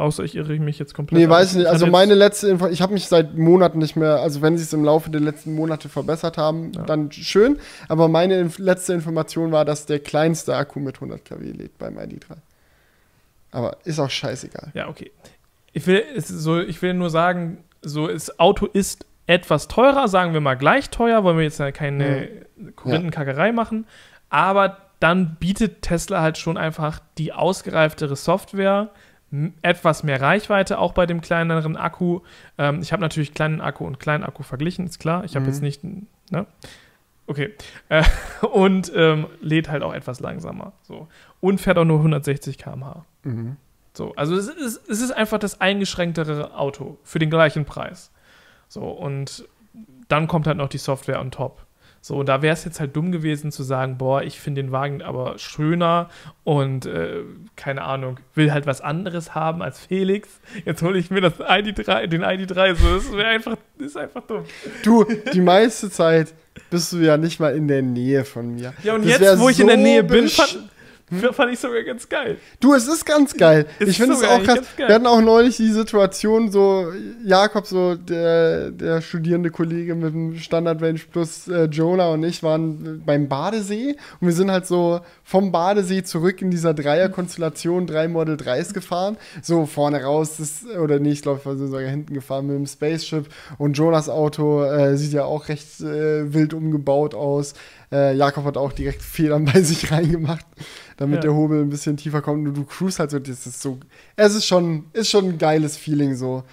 Außer 0.00 0.24
ich 0.24 0.34
irre 0.34 0.58
mich 0.58 0.78
jetzt 0.78 0.94
komplett. 0.94 1.18
Nee, 1.18 1.26
ab. 1.26 1.30
weiß 1.32 1.52
ich 1.52 1.58
nicht. 1.58 1.66
Also 1.66 1.86
meine 1.86 2.14
letzte 2.14 2.48
Info, 2.48 2.66
ich 2.66 2.82
habe 2.82 2.92
mich 2.94 3.06
seit 3.06 3.36
Monaten 3.36 3.78
nicht 3.78 3.96
mehr, 3.96 4.16
also 4.20 4.42
wenn 4.42 4.56
sie 4.58 4.64
es 4.64 4.72
im 4.72 4.82
Laufe 4.84 5.10
der 5.10 5.20
letzten 5.20 5.54
Monate 5.54 5.88
verbessert 5.88 6.38
haben, 6.38 6.72
Ja. 6.72 6.82
dann 6.82 7.12
schön. 7.12 7.58
Aber 7.88 8.08
meine 8.08 8.38
inf 8.40 8.58
letzte 8.58 8.94
Information 8.94 9.52
war, 9.52 9.64
dass 9.64 9.86
der 9.86 10.00
kleinste 10.00 10.56
Akku 10.56 10.80
mit 10.80 10.96
100 10.96 11.24
kW 11.24 11.44
lädt 11.52 11.78
beim 11.78 11.98
ID3. 11.98 12.36
Aber 13.52 13.76
ist 13.84 13.98
auch 13.98 14.10
scheißegal. 14.10 14.70
Ja, 14.74 14.88
okay. 14.88 15.10
Ich 15.72 15.86
will, 15.86 16.02
so, 16.18 16.60
ich 16.60 16.80
will 16.82 16.94
nur 16.94 17.10
sagen, 17.10 17.58
so 17.82 18.08
das 18.08 18.38
Auto 18.40 18.66
ist 18.66 19.06
etwas 19.26 19.68
teurer, 19.68 20.08
sagen 20.08 20.32
wir 20.32 20.40
mal 20.40 20.54
gleich 20.56 20.90
teuer, 20.90 21.22
wollen 21.24 21.36
wir 21.36 21.44
jetzt 21.44 21.62
keine 21.74 22.28
Korinthenkackerei 22.74 23.52
machen. 23.52 23.86
Aber 24.28 24.78
dann 24.98 25.36
bietet 25.40 25.82
Tesla 25.82 26.20
halt 26.20 26.36
schon 26.38 26.56
einfach 26.56 27.00
die 27.18 27.32
ausgereiftere 27.32 28.16
Software, 28.16 28.90
etwas 29.62 30.02
mehr 30.02 30.20
Reichweite, 30.20 30.78
auch 30.78 30.92
bei 30.92 31.06
dem 31.06 31.20
kleineren 31.20 31.76
Akku. 31.76 32.20
Ähm, 32.58 32.80
ich 32.82 32.92
habe 32.92 33.00
natürlich 33.02 33.32
kleinen 33.34 33.60
Akku 33.60 33.84
und 33.86 34.00
kleinen 34.00 34.24
Akku 34.24 34.42
verglichen, 34.42 34.86
ist 34.86 34.98
klar. 34.98 35.24
Ich 35.24 35.34
habe 35.36 35.44
Mhm. 35.46 35.50
jetzt 35.52 35.62
nicht, 35.62 35.80
ne? 36.30 36.46
Okay. 37.26 37.54
Äh, 37.88 38.02
und 38.52 38.90
ähm, 38.94 39.26
lädt 39.40 39.68
halt 39.70 39.82
auch 39.84 39.94
etwas 39.94 40.18
langsamer. 40.20 40.72
So. 40.82 41.06
Und 41.40 41.60
fährt 41.60 41.78
auch 41.78 41.84
nur 41.84 41.98
160 41.98 42.58
km/h. 42.58 43.04
Mhm. 43.22 43.56
So, 43.94 44.14
also 44.16 44.34
es 44.36 44.48
ist, 44.48 44.88
es 44.88 45.00
ist 45.00 45.10
einfach 45.12 45.38
das 45.38 45.60
eingeschränktere 45.60 46.54
Auto 46.56 46.98
für 47.04 47.18
den 47.18 47.30
gleichen 47.30 47.64
Preis. 47.64 48.10
So, 48.68 48.82
und 48.82 49.44
dann 50.08 50.26
kommt 50.26 50.46
halt 50.46 50.56
noch 50.56 50.68
die 50.68 50.78
Software 50.78 51.20
on 51.20 51.30
top. 51.30 51.64
So, 52.02 52.16
und 52.16 52.30
da 52.30 52.40
wäre 52.40 52.54
es 52.54 52.64
jetzt 52.64 52.80
halt 52.80 52.96
dumm 52.96 53.12
gewesen 53.12 53.52
zu 53.52 53.62
sagen, 53.62 53.98
boah, 53.98 54.22
ich 54.22 54.40
finde 54.40 54.62
den 54.62 54.72
Wagen 54.72 55.02
aber 55.02 55.38
schöner 55.38 56.08
und 56.44 56.86
äh, 56.86 57.22
keine 57.56 57.82
Ahnung, 57.82 58.18
will 58.34 58.52
halt 58.52 58.66
was 58.66 58.80
anderes 58.80 59.34
haben 59.34 59.60
als 59.60 59.80
Felix. 59.80 60.40
Jetzt 60.64 60.82
hole 60.82 60.98
ich 60.98 61.10
mir 61.10 61.20
das 61.20 61.34
ID3, 61.34 62.06
den 62.06 62.24
ID3. 62.24 62.74
So, 62.74 62.94
das 62.94 63.12
wäre 63.12 63.28
einfach, 63.28 63.56
ist 63.78 63.98
einfach 63.98 64.22
dumm. 64.26 64.44
Du, 64.82 65.04
die 65.32 65.42
meiste 65.42 65.90
Zeit 65.90 66.32
bist 66.70 66.92
du 66.92 66.98
ja 66.98 67.18
nicht 67.18 67.38
mal 67.38 67.54
in 67.54 67.68
der 67.68 67.82
Nähe 67.82 68.24
von 68.24 68.54
mir. 68.54 68.72
Ja, 68.82 68.94
und 68.94 69.04
Das 69.04 69.20
jetzt, 69.20 69.38
wo 69.38 69.50
ich 69.50 69.60
in 69.60 69.66
der 69.66 69.76
so 69.76 69.82
Nähe 69.82 70.02
bin, 70.02 70.30
fand, 71.10 71.34
fand 71.34 71.52
ich 71.52 71.58
sogar 71.58 71.82
ganz 71.82 72.08
geil. 72.08 72.38
Du, 72.60 72.74
es 72.74 72.86
ist 72.86 73.04
ganz 73.04 73.34
geil. 73.34 73.66
Es 73.78 73.88
ich 73.88 73.98
finde 73.98 74.14
es 74.14 74.22
auch 74.22 74.26
krass. 74.26 74.34
eigentlich 74.38 74.54
ganz 74.54 74.76
geil. 74.76 74.88
Wir 74.88 74.94
hatten 74.94 75.06
auch 75.06 75.20
neulich 75.20 75.56
die 75.56 75.70
Situation, 75.70 76.50
so 76.50 76.92
Jakob, 77.24 77.66
so 77.66 77.94
der, 77.94 78.70
der 78.70 79.00
studierende 79.00 79.50
Kollege 79.50 79.94
mit 79.94 80.14
dem 80.14 80.36
Standard 80.38 80.82
Range 80.82 81.00
plus 81.10 81.48
äh, 81.48 81.64
Jonah 81.64 82.10
und 82.10 82.24
ich 82.24 82.42
waren 82.42 83.02
beim 83.04 83.28
Badesee 83.28 83.96
und 84.20 84.28
wir 84.28 84.34
sind 84.34 84.50
halt 84.50 84.66
so 84.66 85.00
vom 85.24 85.52
Badesee 85.52 86.02
zurück 86.02 86.42
in 86.42 86.50
dieser 86.50 86.74
Dreierkonstellation 86.74 87.86
drei 87.86 88.08
Model 88.08 88.36
3s 88.36 88.72
gefahren. 88.72 89.16
So 89.42 89.66
vorne 89.66 90.02
raus, 90.02 90.36
das, 90.38 90.64
oder 90.76 90.98
nee, 90.98 91.12
ich 91.12 91.22
glaube, 91.22 91.44
wir 91.44 91.56
sind 91.56 91.70
sogar 91.70 91.88
hinten 91.88 92.14
gefahren 92.14 92.46
mit 92.46 92.56
dem 92.56 92.66
Spaceship 92.66 93.26
und 93.58 93.76
Jonas 93.76 94.08
Auto 94.08 94.64
äh, 94.64 94.96
sieht 94.96 95.12
ja 95.12 95.24
auch 95.24 95.48
recht 95.48 95.80
äh, 95.80 96.32
wild 96.32 96.54
umgebaut 96.54 97.14
aus. 97.14 97.54
Äh, 97.92 98.14
Jakob 98.14 98.44
hat 98.44 98.56
auch 98.56 98.72
direkt 98.72 99.02
Federn 99.02 99.44
bei 99.52 99.60
sich 99.62 99.90
reingemacht, 99.90 100.46
damit 100.96 101.16
Ja. 101.16 101.20
der 101.30 101.34
Hobel 101.34 101.60
ein 101.62 101.70
bisschen 101.70 101.96
tiefer 101.96 102.22
kommt. 102.22 102.46
Und 102.46 102.54
du 102.54 102.64
cruise 102.64 102.98
halt 102.98 103.10
so, 103.10 103.18
das 103.18 103.46
ist 103.46 103.60
so, 103.60 103.78
es 104.16 104.34
ist 104.34 104.46
schon, 104.46 104.84
ist 104.92 105.10
schon 105.10 105.24
ein 105.30 105.38
geiles 105.38 105.76
Feeling, 105.76 106.14
so 106.14 106.44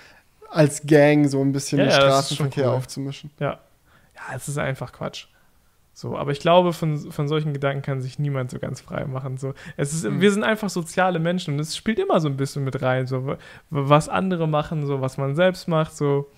als 0.50 0.82
Gang 0.86 1.28
so 1.30 1.42
ein 1.42 1.52
bisschen 1.52 1.78
Ja, 1.80 1.86
den 1.86 1.92
Straßenverkehr 1.92 2.70
cool. 2.70 2.76
aufzumischen. 2.76 3.30
Ja. 3.40 3.60
Ja, 4.16 4.36
es 4.36 4.48
ist 4.48 4.58
einfach 4.58 4.92
Quatsch. 4.94 5.26
So, 5.94 6.16
aber 6.16 6.32
ich 6.32 6.40
glaube, 6.40 6.74
von, 6.74 7.12
von 7.12 7.28
solchen 7.28 7.54
Gedanken 7.54 7.82
kann 7.82 8.02
sich 8.02 8.20
niemand 8.20 8.52
so 8.52 8.60
ganz 8.60 8.82
frei 8.82 9.06
machen. 9.06 9.38
So, 9.38 9.54
es 9.78 9.94
ist, 9.94 10.04
Mhm. 10.06 10.22
Wir 10.22 10.32
sind 10.32 10.44
einfach 10.44 10.70
soziale 10.70 11.18
Menschen 11.20 11.56
und 11.56 11.60
es 11.60 11.76
spielt 11.76 11.98
immer 12.00 12.20
so 12.20 12.28
ein 12.28 12.38
bisschen 12.38 12.64
mit 12.64 12.82
rein, 12.84 13.08
so 13.08 13.36
was 13.72 14.08
andere 14.08 14.48
machen, 14.48 14.86
so 14.86 15.02
was 15.02 15.18
man 15.18 15.36
selbst 15.36 15.68
macht, 15.68 15.96
so. 15.98 16.30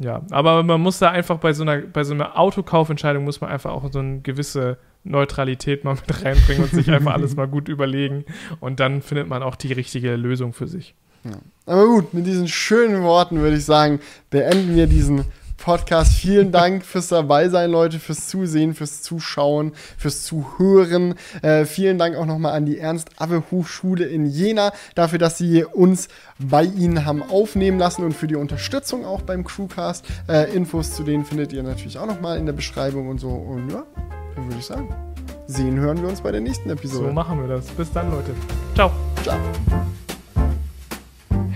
Ja, 0.00 0.22
aber 0.30 0.62
man 0.62 0.80
muss 0.80 0.98
da 0.98 1.10
einfach 1.10 1.38
bei 1.38 1.52
so 1.52 1.62
einer, 1.62 1.78
bei 1.78 2.04
so 2.04 2.14
einer 2.14 2.38
Autokaufentscheidung 2.38 3.24
muss 3.24 3.40
man 3.40 3.50
einfach 3.50 3.72
auch 3.72 3.90
so 3.90 3.98
eine 3.98 4.20
gewisse 4.20 4.78
Neutralität 5.02 5.84
mal 5.84 5.94
mit 5.94 6.24
reinbringen 6.24 6.64
und 6.64 6.70
sich 6.70 6.90
einfach 6.90 7.14
alles 7.14 7.34
mal 7.36 7.48
gut 7.48 7.68
überlegen. 7.68 8.24
Und 8.60 8.78
dann 8.80 9.02
findet 9.02 9.28
man 9.28 9.42
auch 9.42 9.56
die 9.56 9.72
richtige 9.72 10.14
Lösung 10.14 10.52
für 10.52 10.68
sich. 10.68 10.94
Aber 11.66 11.86
gut, 11.86 12.14
mit 12.14 12.26
diesen 12.26 12.48
schönen 12.48 13.02
Worten 13.02 13.40
würde 13.40 13.56
ich 13.56 13.64
sagen, 13.64 14.00
beenden 14.30 14.76
wir 14.76 14.86
diesen 14.86 15.24
Podcast. 15.68 16.14
Vielen 16.14 16.50
Dank 16.50 16.82
fürs 16.82 17.08
Dabeisein, 17.08 17.70
Leute, 17.70 17.98
fürs 17.98 18.26
Zusehen, 18.26 18.72
fürs 18.72 19.02
Zuschauen, 19.02 19.72
fürs 19.98 20.22
Zuhören. 20.22 21.14
Äh, 21.42 21.66
vielen 21.66 21.98
Dank 21.98 22.16
auch 22.16 22.24
nochmal 22.24 22.54
an 22.54 22.64
die 22.64 22.78
Ernst-Abbe-Hochschule 22.78 24.06
in 24.06 24.24
Jena 24.24 24.72
dafür, 24.94 25.18
dass 25.18 25.36
sie 25.36 25.64
uns 25.64 26.08
bei 26.38 26.64
ihnen 26.64 27.04
haben 27.04 27.22
aufnehmen 27.22 27.78
lassen 27.78 28.02
und 28.02 28.14
für 28.14 28.26
die 28.26 28.36
Unterstützung 28.36 29.04
auch 29.04 29.20
beim 29.20 29.44
Crewcast. 29.44 30.06
Äh, 30.26 30.50
Infos 30.56 30.94
zu 30.94 31.02
denen 31.02 31.26
findet 31.26 31.52
ihr 31.52 31.62
natürlich 31.62 31.98
auch 31.98 32.06
nochmal 32.06 32.38
in 32.38 32.46
der 32.46 32.54
Beschreibung 32.54 33.08
und 33.10 33.18
so. 33.18 33.28
Und 33.28 33.70
ja, 33.70 33.84
dann 34.36 34.46
würde 34.46 34.56
ich 34.58 34.64
sagen, 34.64 34.88
sehen, 35.48 35.78
hören 35.78 36.00
wir 36.00 36.08
uns 36.08 36.22
bei 36.22 36.32
der 36.32 36.40
nächsten 36.40 36.70
So 36.70 36.76
Episode. 36.76 37.12
machen 37.12 37.42
wir 37.42 37.46
das. 37.56 37.66
Bis 37.66 37.92
dann, 37.92 38.10
Leute. 38.10 38.30
Ciao. 38.74 38.90
Ciao. 39.22 39.36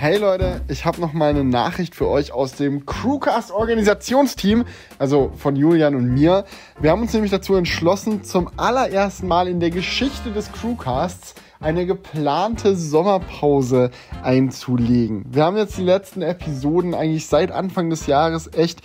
Hey 0.02 0.16
Leute, 0.16 0.62
ich 0.66 0.84
habe 0.84 1.00
noch 1.00 1.12
mal 1.12 1.30
eine 1.30 1.44
Nachricht 1.44 1.94
für 1.94 2.08
euch 2.08 2.32
aus 2.32 2.54
dem 2.54 2.86
Crewcast 2.86 3.52
Organisationsteam, 3.52 4.64
also 4.98 5.30
von 5.36 5.54
Julian 5.54 5.94
und 5.94 6.12
mir. 6.12 6.44
Wir 6.80 6.90
haben 6.90 7.02
uns 7.02 7.12
nämlich 7.12 7.30
dazu 7.30 7.54
entschlossen, 7.54 8.24
zum 8.24 8.50
allerersten 8.56 9.28
Mal 9.28 9.46
in 9.46 9.60
der 9.60 9.70
Geschichte 9.70 10.32
des 10.32 10.50
Crewcasts 10.50 11.36
eine 11.60 11.86
geplante 11.86 12.74
Sommerpause 12.74 13.92
einzulegen. 14.24 15.24
Wir 15.30 15.44
haben 15.44 15.56
jetzt 15.56 15.78
die 15.78 15.84
letzten 15.84 16.22
Episoden 16.22 16.94
eigentlich 16.94 17.28
seit 17.28 17.52
Anfang 17.52 17.88
des 17.88 18.08
Jahres 18.08 18.50
echt 18.52 18.80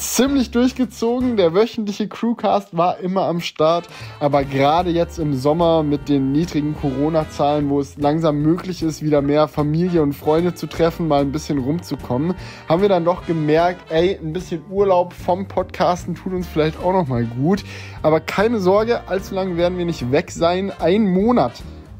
ziemlich 0.00 0.50
durchgezogen. 0.50 1.36
Der 1.36 1.52
wöchentliche 1.52 2.08
Crewcast 2.08 2.76
war 2.76 2.98
immer 2.98 3.26
am 3.26 3.40
Start, 3.40 3.88
aber 4.18 4.44
gerade 4.44 4.90
jetzt 4.90 5.18
im 5.18 5.34
Sommer 5.34 5.82
mit 5.82 6.08
den 6.08 6.32
niedrigen 6.32 6.74
Corona-Zahlen, 6.74 7.68
wo 7.68 7.80
es 7.80 7.98
langsam 7.98 8.40
möglich 8.40 8.82
ist, 8.82 9.02
wieder 9.02 9.20
mehr 9.20 9.46
Familie 9.46 10.02
und 10.02 10.14
Freunde 10.14 10.54
zu 10.54 10.66
treffen, 10.66 11.06
mal 11.06 11.20
ein 11.20 11.32
bisschen 11.32 11.58
rumzukommen, 11.58 12.34
haben 12.68 12.82
wir 12.82 12.88
dann 12.88 13.04
doch 13.04 13.26
gemerkt, 13.26 13.92
ey, 13.92 14.18
ein 14.20 14.32
bisschen 14.32 14.62
Urlaub 14.70 15.12
vom 15.12 15.46
Podcasten 15.46 16.14
tut 16.14 16.32
uns 16.32 16.46
vielleicht 16.46 16.78
auch 16.82 16.92
noch 16.92 17.06
mal 17.06 17.24
gut. 17.24 17.62
Aber 18.02 18.20
keine 18.20 18.58
Sorge, 18.58 19.06
allzu 19.06 19.34
lange 19.34 19.58
werden 19.58 19.76
wir 19.76 19.84
nicht 19.84 20.10
weg 20.10 20.30
sein. 20.30 20.72
Ein 20.78 21.12
Monat 21.12 21.52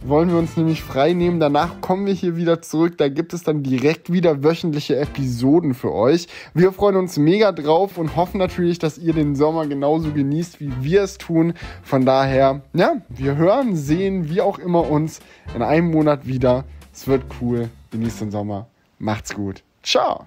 wollen 0.03 0.31
wir 0.31 0.39
uns 0.39 0.57
nämlich 0.57 0.83
frei 0.83 1.13
nehmen. 1.13 1.41
Danach 1.41 1.81
kommen 1.81 2.07
wir 2.07 2.13
hier 2.13 2.37
wieder 2.37 2.63
zurück. 2.63 2.99
Da 2.99 3.09
gibt 3.09 3.33
es 3.33 3.43
dann 3.43 3.63
direkt 3.63 4.13
wieder 4.13 4.43
wöchentliche 4.43 4.97
Episoden 4.97 5.75
für 5.75 5.93
euch. 5.93 6.29
Wir 6.55 6.73
freuen 6.73 6.97
uns 6.97 7.17
mega 7.17 7.53
drauf 7.53 7.99
und 7.99 8.17
hoffen 8.17 8.39
natürlich, 8.39 8.79
dass 8.79 8.99
ihr 8.99 9.13
den 9.13 9.37
Sommer 9.37 9.67
genauso 9.67 10.13
genießt, 10.13 10.61
wie 10.61 10.73
wir 10.81 11.03
es 11.03 11.19
tun. 11.19 11.55
Von 11.83 12.07
daher, 12.07 12.63
ja, 12.73 12.97
wir 13.09 13.37
hören, 13.37 13.77
sehen, 13.77 14.29
wie 14.31 14.41
auch 14.41 14.59
immer 14.59 14.91
uns 14.91 15.21
in 15.55 15.63
einem 15.63 15.91
Monat 15.91 16.27
wieder. 16.27 16.65
Es 16.93 17.07
wird 17.07 17.23
cool. 17.41 17.69
Genießt 17.91 18.21
den 18.23 18.31
Sommer. 18.31 18.69
Macht's 18.99 19.35
gut. 19.35 19.63
Ciao. 19.83 20.27